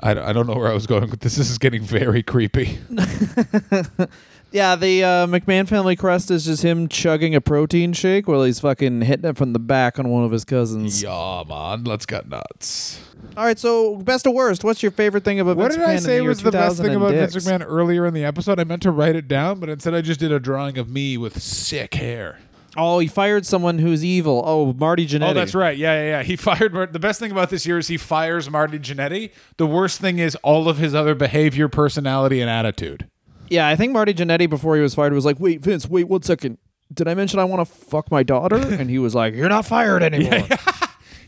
I, 0.00 0.10
I 0.10 0.32
don't 0.32 0.46
know 0.46 0.54
where 0.56 0.70
I 0.70 0.74
was 0.74 0.86
going 0.86 1.08
with 1.10 1.20
this. 1.20 1.36
This 1.36 1.50
is 1.50 1.58
getting 1.58 1.82
very 1.82 2.22
creepy. 2.22 2.78
Yeah, 4.52 4.76
the 4.76 5.02
uh, 5.04 5.26
McMahon 5.26 5.68
family 5.68 5.96
crest 5.96 6.30
is 6.30 6.44
just 6.44 6.62
him 6.62 6.88
chugging 6.88 7.34
a 7.34 7.40
protein 7.40 7.92
shake 7.92 8.28
while 8.28 8.44
he's 8.44 8.60
fucking 8.60 9.02
hitting 9.02 9.28
it 9.28 9.36
from 9.36 9.52
the 9.52 9.58
back 9.58 9.98
on 9.98 10.08
one 10.08 10.24
of 10.24 10.30
his 10.30 10.44
cousins. 10.44 11.02
yeah, 11.02 11.42
man, 11.46 11.84
let's 11.84 12.06
get 12.06 12.28
nuts. 12.28 13.00
All 13.36 13.44
right, 13.44 13.58
so 13.58 13.96
best 13.96 14.26
or 14.26 14.32
worst, 14.34 14.64
what's 14.64 14.82
your 14.82 14.92
favorite 14.92 15.24
thing 15.24 15.40
about 15.40 15.56
What 15.56 15.64
Vince 15.72 15.76
did 15.76 15.82
McMahon 15.84 15.88
I 15.88 15.92
in 15.94 16.00
say 16.00 16.14
year 16.20 16.28
was 16.28 16.42
the 16.42 16.50
best 16.50 16.76
thing 16.76 16.92
2000 16.92 16.96
about 17.02 17.12
Vince 17.12 17.32
dicks? 17.34 17.44
McMahon 17.44 17.64
earlier 17.68 18.06
in 18.06 18.14
the 18.14 18.24
episode? 18.24 18.58
I 18.58 18.64
meant 18.64 18.82
to 18.82 18.90
write 18.90 19.14
it 19.16 19.28
down, 19.28 19.60
but 19.60 19.68
instead 19.68 19.94
I 19.94 20.00
just 20.00 20.20
did 20.20 20.32
a 20.32 20.40
drawing 20.40 20.78
of 20.78 20.88
me 20.88 21.16
with 21.18 21.40
sick 21.42 21.94
hair. 21.94 22.38
Oh, 22.78 22.98
he 22.98 23.06
fired 23.08 23.46
someone 23.46 23.78
who's 23.78 24.04
evil. 24.04 24.42
Oh, 24.44 24.72
Marty 24.74 25.06
Jannetty. 25.06 25.30
Oh, 25.30 25.34
that's 25.34 25.54
right. 25.54 25.76
Yeah, 25.76 25.94
yeah, 25.94 26.08
yeah. 26.18 26.22
He 26.22 26.36
fired. 26.36 26.72
Mar- 26.74 26.86
The 26.86 26.98
best 26.98 27.18
thing 27.20 27.30
about 27.30 27.50
this 27.50 27.66
year 27.66 27.78
is 27.78 27.88
he 27.88 27.96
fires 27.96 28.50
Marty 28.50 28.78
Jannetty. 28.78 29.30
The 29.56 29.66
worst 29.66 30.00
thing 30.00 30.18
is 30.18 30.34
all 30.36 30.68
of 30.68 30.76
his 30.78 30.94
other 30.94 31.14
behavior, 31.14 31.68
personality, 31.68 32.40
and 32.40 32.50
attitude. 32.50 33.08
Yeah, 33.48 33.68
I 33.68 33.76
think 33.76 33.92
Marty 33.92 34.12
Jannetty 34.12 34.48
before 34.50 34.76
he 34.76 34.82
was 34.82 34.94
fired 34.94 35.12
was 35.12 35.24
like, 35.24 35.38
"Wait, 35.40 35.60
Vince, 35.62 35.88
wait 35.88 36.08
one 36.08 36.22
second. 36.22 36.58
Did 36.92 37.08
I 37.08 37.14
mention 37.14 37.38
I 37.38 37.44
want 37.44 37.66
to 37.66 37.74
fuck 37.74 38.10
my 38.10 38.22
daughter?" 38.22 38.56
and 38.78 38.90
he 38.90 38.98
was 38.98 39.14
like, 39.14 39.34
"You're 39.34 39.48
not 39.48 39.64
fired 39.66 40.02
anymore." 40.02 40.46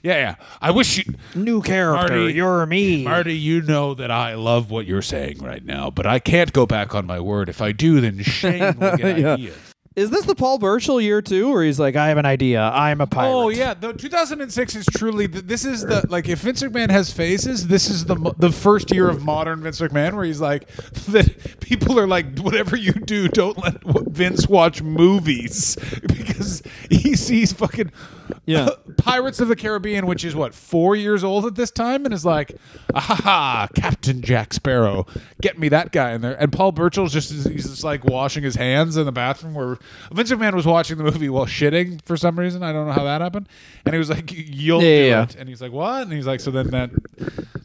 Yeah, 0.03 0.17
yeah. 0.17 0.35
I 0.61 0.71
wish 0.71 0.99
you, 0.99 1.15
New 1.35 1.63
character. 1.63 2.17
Marty- 2.17 2.35
You're 2.35 2.67
me. 2.67 3.05
Marty, 3.05 3.35
you 3.37 3.63
know 3.63 3.95
that 3.95 4.11
I 4.11 4.35
love 4.35 4.71
what 4.71 4.87
you're 4.87 5.03
saying 5.03 5.39
right 5.39 5.65
now, 5.65 5.91
but 5.91 6.07
I 6.07 6.19
can't 6.19 6.53
go 6.53 6.67
back 6.67 6.95
on 6.95 7.07
my 7.07 7.21
word. 7.21 7.49
If 7.49 7.61
I 7.61 7.73
do, 7.73 8.01
then 8.01 8.19
Shane 8.23 8.79
will 8.79 8.97
get 8.97 9.19
Yeah. 9.19 9.33
ideas. 9.35 9.55
Is 9.97 10.11
this 10.11 10.27
the 10.27 10.37
Paul 10.37 10.59
Burchill 10.59 11.01
year 11.01 11.21
too, 11.21 11.51
where 11.51 11.65
he's 11.65 11.81
like, 11.81 11.97
I 11.97 12.07
have 12.07 12.19
an 12.19 12.25
idea. 12.27 12.63
I'm 12.63 13.01
a 13.01 13.07
pirate. 13.09 13.33
Oh 13.35 13.49
yeah, 13.49 13.75
the 13.75 13.93
2006 13.93 14.77
is 14.77 14.87
truly 14.87 15.27
th- 15.27 15.47
this 15.47 15.65
is 15.65 15.81
the 15.83 16.07
like 16.09 16.29
if 16.29 16.39
Vince 16.39 16.63
McMahon 16.63 16.89
has 16.91 17.13
phases, 17.13 17.67
this 17.67 17.91
is 17.91 18.05
the 18.05 18.15
the 18.39 18.53
first 18.53 18.93
year 18.95 19.09
of 19.09 19.25
modern 19.25 19.61
Vince 19.61 19.81
McMahon 19.81 20.15
where 20.15 20.25
he's 20.25 20.41
like 20.41 20.69
that 21.09 21.59
people 21.61 21.99
are 21.99 22.07
like 22.07 22.39
whatever 22.39 22.77
you 22.77 22.93
do, 22.93 23.27
don't 23.27 23.59
let 23.59 23.83
Vince 23.83 24.47
watch 24.49 24.83
movies 24.83 25.75
because 26.07 26.63
he 26.91 27.17
sees 27.17 27.53
fucking 27.53 27.91
Yeah. 28.47 28.71
Pirates 28.97 29.41
of 29.41 29.49
the 29.49 29.57
Caribbean, 29.57 30.07
which 30.07 30.25
is 30.25 30.35
what 30.35 30.55
four 30.55 30.97
years 30.97 31.23
old 31.25 31.47
at 31.47 31.55
this 31.55 31.71
time, 31.71 32.05
and 32.05 32.13
is 32.13 32.25
like, 32.25 32.57
ah, 32.95 33.01
ha 33.01 33.15
ha, 33.15 33.69
Captain 33.75 34.21
Jack 34.23 34.53
Sparrow, 34.53 35.07
get 35.41 35.59
me 35.59 35.69
that 35.69 35.93
guy 35.93 36.13
in 36.13 36.21
there. 36.21 36.35
And 36.41 36.53
Paul 36.53 36.73
Burchill's 36.73 37.13
just 37.13 37.31
he's 37.31 37.69
just 37.69 37.85
like 37.85 38.05
washing 38.05 38.43
his 38.43 38.57
hands 38.57 38.97
in 38.97 39.07
the 39.07 39.13
bathroom 39.13 39.55
where 39.55 39.79
Vince 40.13 40.31
McMahon 40.31 40.55
was 40.55 40.67
watching 40.67 40.99
the 40.99 41.05
movie 41.05 41.29
while 41.29 41.47
shitting 41.47 42.03
for 42.05 42.17
some 42.17 42.39
reason. 42.39 42.63
I 42.63 42.73
don't 42.73 42.87
know 42.87 42.93
how 42.93 43.05
that 43.05 43.21
happened. 43.21 43.49
And 43.87 43.95
he 43.95 43.99
was 43.99 44.11
like, 44.11 44.31
"You'll 44.33 44.83
Yeah, 44.83 44.89
do 44.99 45.05
yeah, 45.07 45.23
it," 45.23 45.37
and 45.37 45.49
he's 45.49 45.63
like, 45.63 45.73
"What?" 45.73 46.03
And 46.03 46.13
he's 46.13 46.27
like, 46.27 46.41
"So 46.41 46.51
then 46.51 46.69
that 46.71 46.91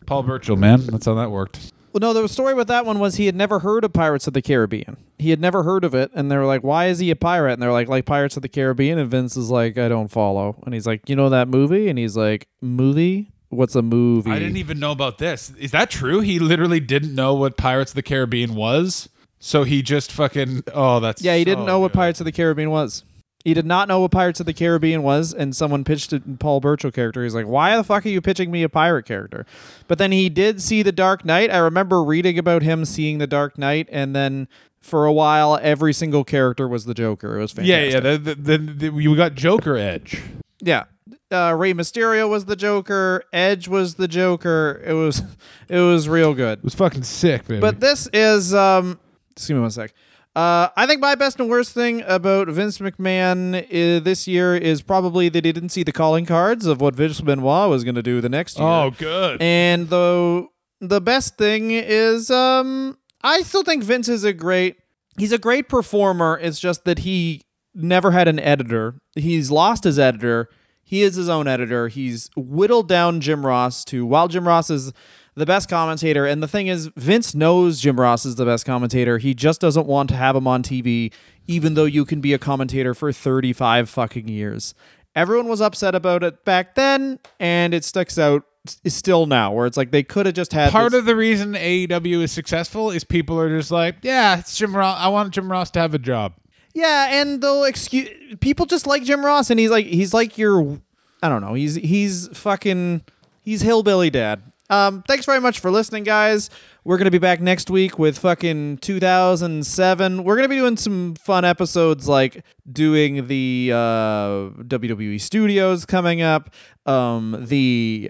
Paul 0.05 0.24
Burchill, 0.24 0.55
man, 0.55 0.86
that's 0.88 1.05
how 1.05 1.16
that 1.16 1.32
worked." 1.32 1.72
Well, 1.93 1.99
no, 1.99 2.19
the 2.19 2.27
story 2.27 2.55
with 2.55 2.67
that 2.69 2.87
one 2.87 2.97
was 2.97 3.15
he 3.15 3.27
had 3.27 3.35
never 3.35 3.59
heard 3.59 3.83
of 3.83 3.93
Pirates 3.93 4.25
of 4.25 4.33
the 4.33 4.41
Caribbean. 4.41 4.97
He 5.19 5.29
had 5.29 5.39
never 5.39 5.61
heard 5.61 5.83
of 5.83 5.93
it, 5.93 6.09
and 6.15 6.31
they 6.31 6.37
were 6.37 6.45
like, 6.45 6.63
"Why 6.63 6.87
is 6.87 6.97
he 6.97 7.11
a 7.11 7.15
pirate?" 7.15 7.53
And 7.53 7.61
they're 7.61 7.71
like, 7.71 7.87
"Like 7.87 8.05
Pirates 8.05 8.35
of 8.35 8.41
the 8.41 8.49
Caribbean." 8.49 8.97
And 8.97 9.11
Vince 9.11 9.37
is 9.37 9.51
like, 9.51 9.77
"I 9.77 9.89
don't 9.89 10.07
follow." 10.09 10.55
And 10.65 10.73
he's 10.73 10.87
like, 10.87 11.07
"You 11.07 11.15
know 11.15 11.29
that 11.29 11.47
movie?" 11.47 11.89
And 11.89 11.99
he's 11.99 12.17
like, 12.17 12.47
"Movie? 12.61 13.31
What's 13.49 13.75
a 13.75 13.83
movie?" 13.83 14.31
I 14.31 14.39
didn't 14.39 14.57
even 14.57 14.79
know 14.79 14.91
about 14.91 15.19
this. 15.19 15.51
Is 15.59 15.69
that 15.69 15.91
true? 15.91 16.21
He 16.21 16.39
literally 16.39 16.79
didn't 16.79 17.13
know 17.13 17.35
what 17.35 17.57
Pirates 17.57 17.91
of 17.91 17.95
the 17.95 18.01
Caribbean 18.01 18.55
was. 18.55 19.07
So 19.39 19.63
he 19.63 19.83
just 19.83 20.11
fucking 20.11 20.63
oh 20.73 20.99
that's 20.99 21.21
yeah, 21.21 21.35
he 21.35 21.43
didn't 21.43 21.65
so 21.65 21.67
know 21.67 21.79
what. 21.79 21.93
Pirates 21.93 22.19
of 22.19 22.25
the 22.25 22.31
Caribbean 22.31 22.71
was. 22.71 23.03
He 23.43 23.53
did 23.53 23.65
not 23.65 23.87
know 23.89 23.99
what 23.99 24.11
Pirates 24.11 24.39
of 24.39 24.45
the 24.45 24.53
Caribbean 24.53 25.03
was, 25.03 25.33
and 25.33 25.53
someone 25.55 25.83
pitched 25.83 26.13
a 26.13 26.21
Paul 26.39 26.61
Burchill 26.61 26.91
character. 26.91 27.23
He's 27.23 27.35
like, 27.35 27.45
"Why 27.47 27.75
the 27.75 27.83
fuck 27.83 28.05
are 28.05 28.09
you 28.09 28.21
pitching 28.21 28.51
me 28.51 28.63
a 28.63 28.69
pirate 28.69 29.05
character?" 29.05 29.45
But 29.87 29.97
then 29.97 30.11
he 30.13 30.29
did 30.29 30.61
see 30.61 30.81
The 30.81 30.93
Dark 30.93 31.25
Knight. 31.25 31.51
I 31.51 31.57
remember 31.57 32.01
reading 32.03 32.39
about 32.39 32.61
him 32.61 32.85
seeing 32.85 33.17
The 33.17 33.27
Dark 33.27 33.57
Knight, 33.57 33.89
and 33.91 34.15
then 34.15 34.47
for 34.79 35.05
a 35.05 35.13
while, 35.13 35.59
every 35.61 35.93
single 35.93 36.23
character 36.23 36.67
was 36.67 36.85
the 36.85 36.93
Joker. 36.93 37.37
It 37.37 37.41
was 37.41 37.51
fantastic. 37.51 37.93
yeah. 37.93 37.99
The, 37.99 38.17
the, 38.17 38.35
the, 38.35 38.57
the, 38.91 39.01
you 39.01 39.15
got 39.15 39.33
Joker 39.35 39.77
Edge. 39.77 40.21
Yeah. 40.61 40.85
Uh, 41.31 41.53
Rey 41.57 41.73
Mysterio 41.73 42.29
was 42.29 42.45
the 42.45 42.55
Joker. 42.55 43.23
Edge 43.33 43.67
was 43.67 43.95
the 43.95 44.07
Joker. 44.07 44.81
It 44.85 44.93
was, 44.93 45.21
it 45.69 45.79
was 45.79 46.07
real 46.07 46.33
good. 46.33 46.59
It 46.59 46.63
was 46.63 46.75
fucking 46.75 47.03
sick, 47.03 47.47
baby. 47.47 47.59
But 47.59 47.79
this 47.79 48.07
is, 48.13 48.53
um, 48.53 48.99
give 49.35 49.55
me 49.55 49.61
one 49.61 49.71
sec. 49.71 49.93
Uh, 50.36 50.69
I 50.75 50.88
think 50.88 50.99
my 50.99 51.13
best 51.13 51.39
and 51.39 51.47
worst 51.47 51.73
thing 51.73 52.01
about 52.07 52.47
Vince 52.47 52.79
McMahon 52.79 53.63
uh, 53.65 53.99
this 54.03 54.27
year 54.27 54.55
is 54.55 54.81
probably 54.81 55.29
that 55.29 55.45
he 55.45 55.51
didn't 55.51 55.69
see 55.69 55.84
the 55.84 55.91
calling 55.91 56.25
cards 56.25 56.65
of 56.65 56.81
what 56.81 56.95
Vince 56.95 57.21
Benoit 57.21 57.69
was 57.69 57.84
going 57.84 57.95
to 57.95 58.01
do 58.01 58.19
the 58.19 58.29
next 58.29 58.57
year. 58.57 58.67
oh, 58.67 58.91
good. 58.97 59.41
And 59.41 59.89
the 59.89 60.47
the 60.81 60.99
best 60.99 61.38
thing 61.38 61.71
is 61.71 62.29
um 62.31 62.97
I 63.21 63.41
still 63.43 63.63
think 63.63 63.84
Vince 63.84 64.09
is 64.09 64.23
a 64.23 64.34
great 64.34 64.77
he's 65.17 65.31
a 65.31 65.38
great 65.38 65.69
performer. 65.69 66.39
It's 66.41 66.59
just 66.59 66.84
that 66.86 66.99
he 66.99 67.43
never 67.75 68.11
had 68.11 68.27
an 68.27 68.39
editor. 68.39 68.95
He's 69.15 69.51
lost 69.51 69.84
his 69.84 69.99
editor. 69.99 70.49
He 70.84 71.03
is 71.03 71.15
his 71.15 71.29
own 71.29 71.47
editor. 71.47 71.88
He's 71.89 72.29
whittled 72.36 72.89
down 72.89 73.21
Jim 73.21 73.45
Ross 73.45 73.86
to 73.86 74.03
while 74.05 74.27
Jim 74.27 74.47
Ross 74.47 74.69
is 74.69 74.91
the 75.36 75.45
best 75.45 75.69
commentator. 75.69 76.25
And 76.25 76.41
the 76.43 76.47
thing 76.47 76.67
is, 76.67 76.88
Vince 76.95 77.34
knows 77.34 77.79
Jim 77.79 77.99
Ross 77.99 78.25
is 78.25 78.36
the 78.36 78.45
best 78.45 78.65
commentator. 78.65 79.17
He 79.17 79.34
just 79.34 79.59
doesn't 79.61 79.88
want 79.88 80.09
to 80.09 80.15
have 80.15 80.36
him 80.36 80.47
on 80.47 80.63
TV, 80.63 81.11
even 81.47 81.73
though 81.73 81.86
you 81.86 82.05
can 82.05 82.21
be 82.21 82.34
a 82.34 82.38
commentator 82.39 82.93
for 82.93 83.11
35 83.11 83.89
fucking 83.89 84.27
years. 84.27 84.73
Everyone 85.15 85.47
was 85.47 85.61
upset 85.61 85.93
about 85.95 86.23
it 86.23 86.43
back 86.45 86.75
then, 86.75 87.19
and 87.39 87.73
it 87.73 87.84
sticks 87.86 88.17
out 88.17 88.43
s- 88.67 88.79
still 88.93 89.25
now, 89.27 89.51
where 89.53 89.67
it's 89.67 89.77
like 89.77 89.91
they 89.91 90.01
could 90.01 90.25
have 90.25 90.34
just 90.36 90.53
had 90.53 90.71
Part 90.71 90.91
this- 90.91 90.99
of 90.99 91.05
the 91.05 91.15
reason 91.15 91.53
AEW 91.53 92.21
is 92.23 92.31
successful 92.31 92.89
is 92.89 93.03
people 93.03 93.39
are 93.39 93.55
just 93.55 93.69
like, 93.69 93.97
yeah, 94.01 94.39
it's 94.39 94.57
Jim 94.57 94.75
Ross. 94.75 94.97
I 94.99 95.09
want 95.09 95.31
Jim 95.34 95.51
Ross 95.51 95.69
to 95.71 95.79
have 95.79 95.93
a 95.93 95.99
job. 95.99 96.34
Yeah, 96.73 97.21
and 97.21 97.39
they'll 97.41 97.65
excuse 97.65 98.09
people 98.39 98.65
just 98.65 98.88
like 98.88 99.03
Jim 99.03 99.23
Ross, 99.23 99.51
and 99.51 99.59
he's 99.59 99.69
like 99.69 99.86
he's 99.86 100.11
like 100.15 100.39
your 100.39 100.79
I 101.21 101.29
don't 101.29 101.41
know, 101.41 101.53
he's 101.53 101.75
he's 101.75 102.27
fucking 102.36 103.01
he's 103.43 103.61
hillbilly 103.61 104.09
dad. 104.09 104.41
Um, 104.74 105.03
thanks 105.07 105.26
very 105.26 105.39
much 105.39 105.59
for 105.59 105.69
listening, 105.69 106.03
guys. 106.03 106.49
We're 106.84 106.97
gonna 106.97 107.11
be 107.11 107.19
back 107.19 107.39
next 107.39 107.69
week 107.69 107.99
with 107.99 108.17
fucking 108.17 108.78
2007. 108.80 110.24
We're 110.24 110.36
gonna 110.36 110.49
be 110.49 110.55
doing 110.55 110.78
some 110.78 111.13
fun 111.13 111.45
episodes, 111.45 112.07
like 112.07 112.43
doing 112.71 113.28
the 113.28 113.69
uh, 113.71 114.49
WWE 114.63 115.21
Studios 115.21 115.86
coming 115.86 116.24
up, 116.24 116.49
um, 116.88 117.38
the 117.39 118.09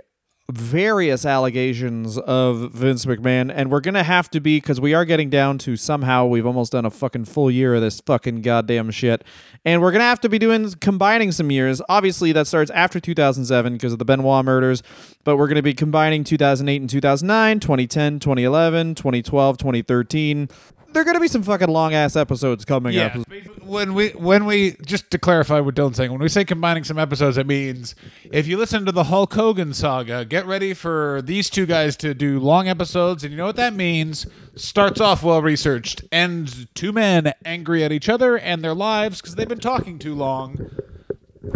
various 0.52 1.26
allegations 1.26 2.18
of 2.18 2.74
Vince 2.74 3.06
McMahon, 3.06 3.52
and 3.54 3.72
we're 3.72 3.80
gonna 3.80 4.04
have 4.04 4.30
to 4.32 4.42
be 4.42 4.58
because 4.58 4.82
we 4.82 4.94
are 4.94 5.06
getting 5.06 5.30
down 5.30 5.58
to 5.60 5.78
somehow 5.78 6.26
we've 6.26 6.46
almost 6.46 6.74
done 6.74 6.86
a 6.86 6.90
fucking 6.90 7.26
full 7.26 7.50
year 7.50 7.76
of 7.76 7.82
this 7.82 8.02
fucking 8.02 8.42
goddamn 8.42 8.92
shit, 8.92 9.24
and 9.64 9.82
we're 9.82 9.92
gonna 9.92 10.04
have 10.04 10.20
to 10.20 10.28
be 10.28 10.38
doing 10.38 10.70
combining 10.82 11.32
some 11.32 11.50
years. 11.50 11.82
Obviously, 11.88 12.34
that 12.34 12.46
starts 12.46 12.70
after 12.72 13.00
2007 13.00 13.74
because 13.74 13.94
of 13.94 14.00
the 14.00 14.06
Benoit 14.06 14.44
murders, 14.44 14.84
but 15.24 15.38
we're 15.38 15.48
gonna 15.48 15.62
be 15.62 15.74
combining 15.74 16.26
2008 16.26 16.82
and 16.82 16.90
2009, 16.90 17.62
2010, 17.62 18.20
2011, 18.20 18.96
2012, 18.96 19.58
2013. 19.58 20.50
There 20.94 21.02
are 21.02 21.06
gonna 21.06 21.20
be 21.20 21.28
some 21.28 21.44
fucking 21.44 21.70
long 21.70 21.94
ass 21.94 22.16
episodes 22.16 22.66
coming 22.66 22.98
up. 22.98 23.16
When 23.64 23.94
we 23.94 24.10
when 24.10 24.46
we 24.46 24.76
just 24.86 25.10
to 25.12 25.18
clarify 25.18 25.60
what 25.60 25.74
Dylan's 25.76 25.98
saying, 25.98 26.12
when 26.12 26.22
we 26.22 26.30
say 26.30 26.46
combining 26.46 26.84
some 26.84 27.00
episodes, 27.00 27.38
it 27.38 27.48
means 27.48 27.96
if 28.32 28.48
you 28.48 28.58
listen 28.58 28.86
to 28.86 28.92
the 28.92 29.06
Hulk 29.06 29.34
Hogan 29.34 29.74
saga, 29.74 30.24
get 30.26 30.46
ready 30.46 30.74
for 30.74 31.22
these 31.24 31.50
two 31.50 31.66
guys 31.66 31.98
to 31.98 32.14
do 32.14 32.40
long 32.40 32.68
episodes, 32.68 33.24
and 33.24 33.32
you 33.32 33.38
know 33.38 33.46
what 33.46 33.56
that 33.56 33.74
means. 33.74 34.28
Starts 34.56 35.02
off 35.02 35.24
well 35.24 35.42
researched, 35.42 36.04
ends 36.12 36.68
two 36.76 36.92
men 36.92 37.34
angry 37.44 37.84
at 37.84 37.92
each 37.92 38.08
other 38.08 38.38
and 38.38 38.64
their 38.64 38.76
lives 38.76 39.20
because 39.20 39.34
they've 39.36 39.48
been 39.50 39.60
talking 39.60 39.98
too 39.98 40.14
long. 40.14 40.70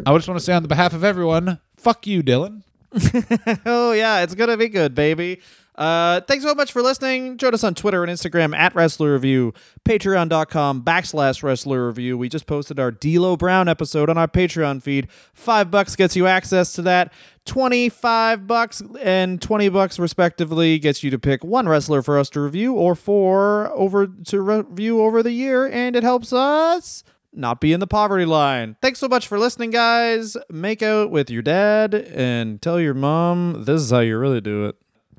I 0.05 0.15
just 0.15 0.27
want 0.27 0.39
to 0.39 0.43
say 0.43 0.53
on 0.53 0.63
the 0.63 0.67
behalf 0.67 0.93
of 0.93 1.03
everyone, 1.03 1.59
fuck 1.75 2.07
you, 2.07 2.23
Dylan. 2.23 2.63
Oh 3.65 3.91
yeah, 3.91 4.21
it's 4.23 4.33
gonna 4.33 4.57
be 4.57 4.69
good, 4.69 4.95
baby. 4.95 5.41
Uh, 5.77 6.21
thanks 6.21 6.43
so 6.43 6.55
much 6.55 6.71
for 6.71 6.81
listening. 6.81 7.37
Join 7.37 7.53
us 7.53 7.63
on 7.63 7.75
Twitter 7.75 8.03
and 8.03 8.11
Instagram 8.11 8.55
at 8.55 8.73
Wrestler 8.73 9.13
Review, 9.13 9.53
patreon.com 9.85 10.81
backslash 10.81 11.43
Wrestler 11.43 11.85
Review. 11.87 12.17
We 12.17 12.29
just 12.29 12.47
posted 12.47 12.79
our 12.79 12.89
D'Lo 12.89 13.37
Brown 13.37 13.67
episode 13.67 14.09
on 14.09 14.17
our 14.17 14.27
Patreon 14.27 14.81
feed. 14.81 15.07
Five 15.33 15.69
bucks 15.69 15.95
gets 15.95 16.15
you 16.15 16.25
access 16.25 16.73
to 16.73 16.81
that. 16.83 17.13
25 17.45 18.47
bucks 18.47 18.81
and 18.99 19.41
20 19.41 19.69
bucks 19.69 19.99
respectively 19.99 20.79
gets 20.79 21.03
you 21.03 21.11
to 21.11 21.19
pick 21.19 21.43
one 21.43 21.69
wrestler 21.69 22.01
for 22.01 22.17
us 22.19 22.29
to 22.31 22.41
review 22.41 22.73
or 22.73 22.93
four 22.93 23.71
over 23.73 24.07
to 24.25 24.41
review 24.41 25.01
over 25.01 25.23
the 25.23 25.31
year 25.31 25.65
and 25.65 25.95
it 25.95 26.03
helps 26.03 26.33
us 26.33 27.05
not 27.31 27.61
be 27.61 27.71
in 27.71 27.79
the 27.79 27.87
poverty 27.87 28.25
line. 28.25 28.75
Thanks 28.81 28.99
so 28.99 29.07
much 29.07 29.27
for 29.27 29.39
listening, 29.39 29.69
guys. 29.69 30.35
Make 30.49 30.81
out 30.81 31.11
with 31.11 31.29
your 31.29 31.41
dad 31.41 31.93
and 31.93 32.61
tell 32.61 32.81
your 32.81 32.95
mom 32.95 33.63
this 33.63 33.81
is 33.81 33.91
how 33.91 33.99
you 33.99 34.17
really 34.17 34.41
do 34.41 34.65
it. 34.65 34.75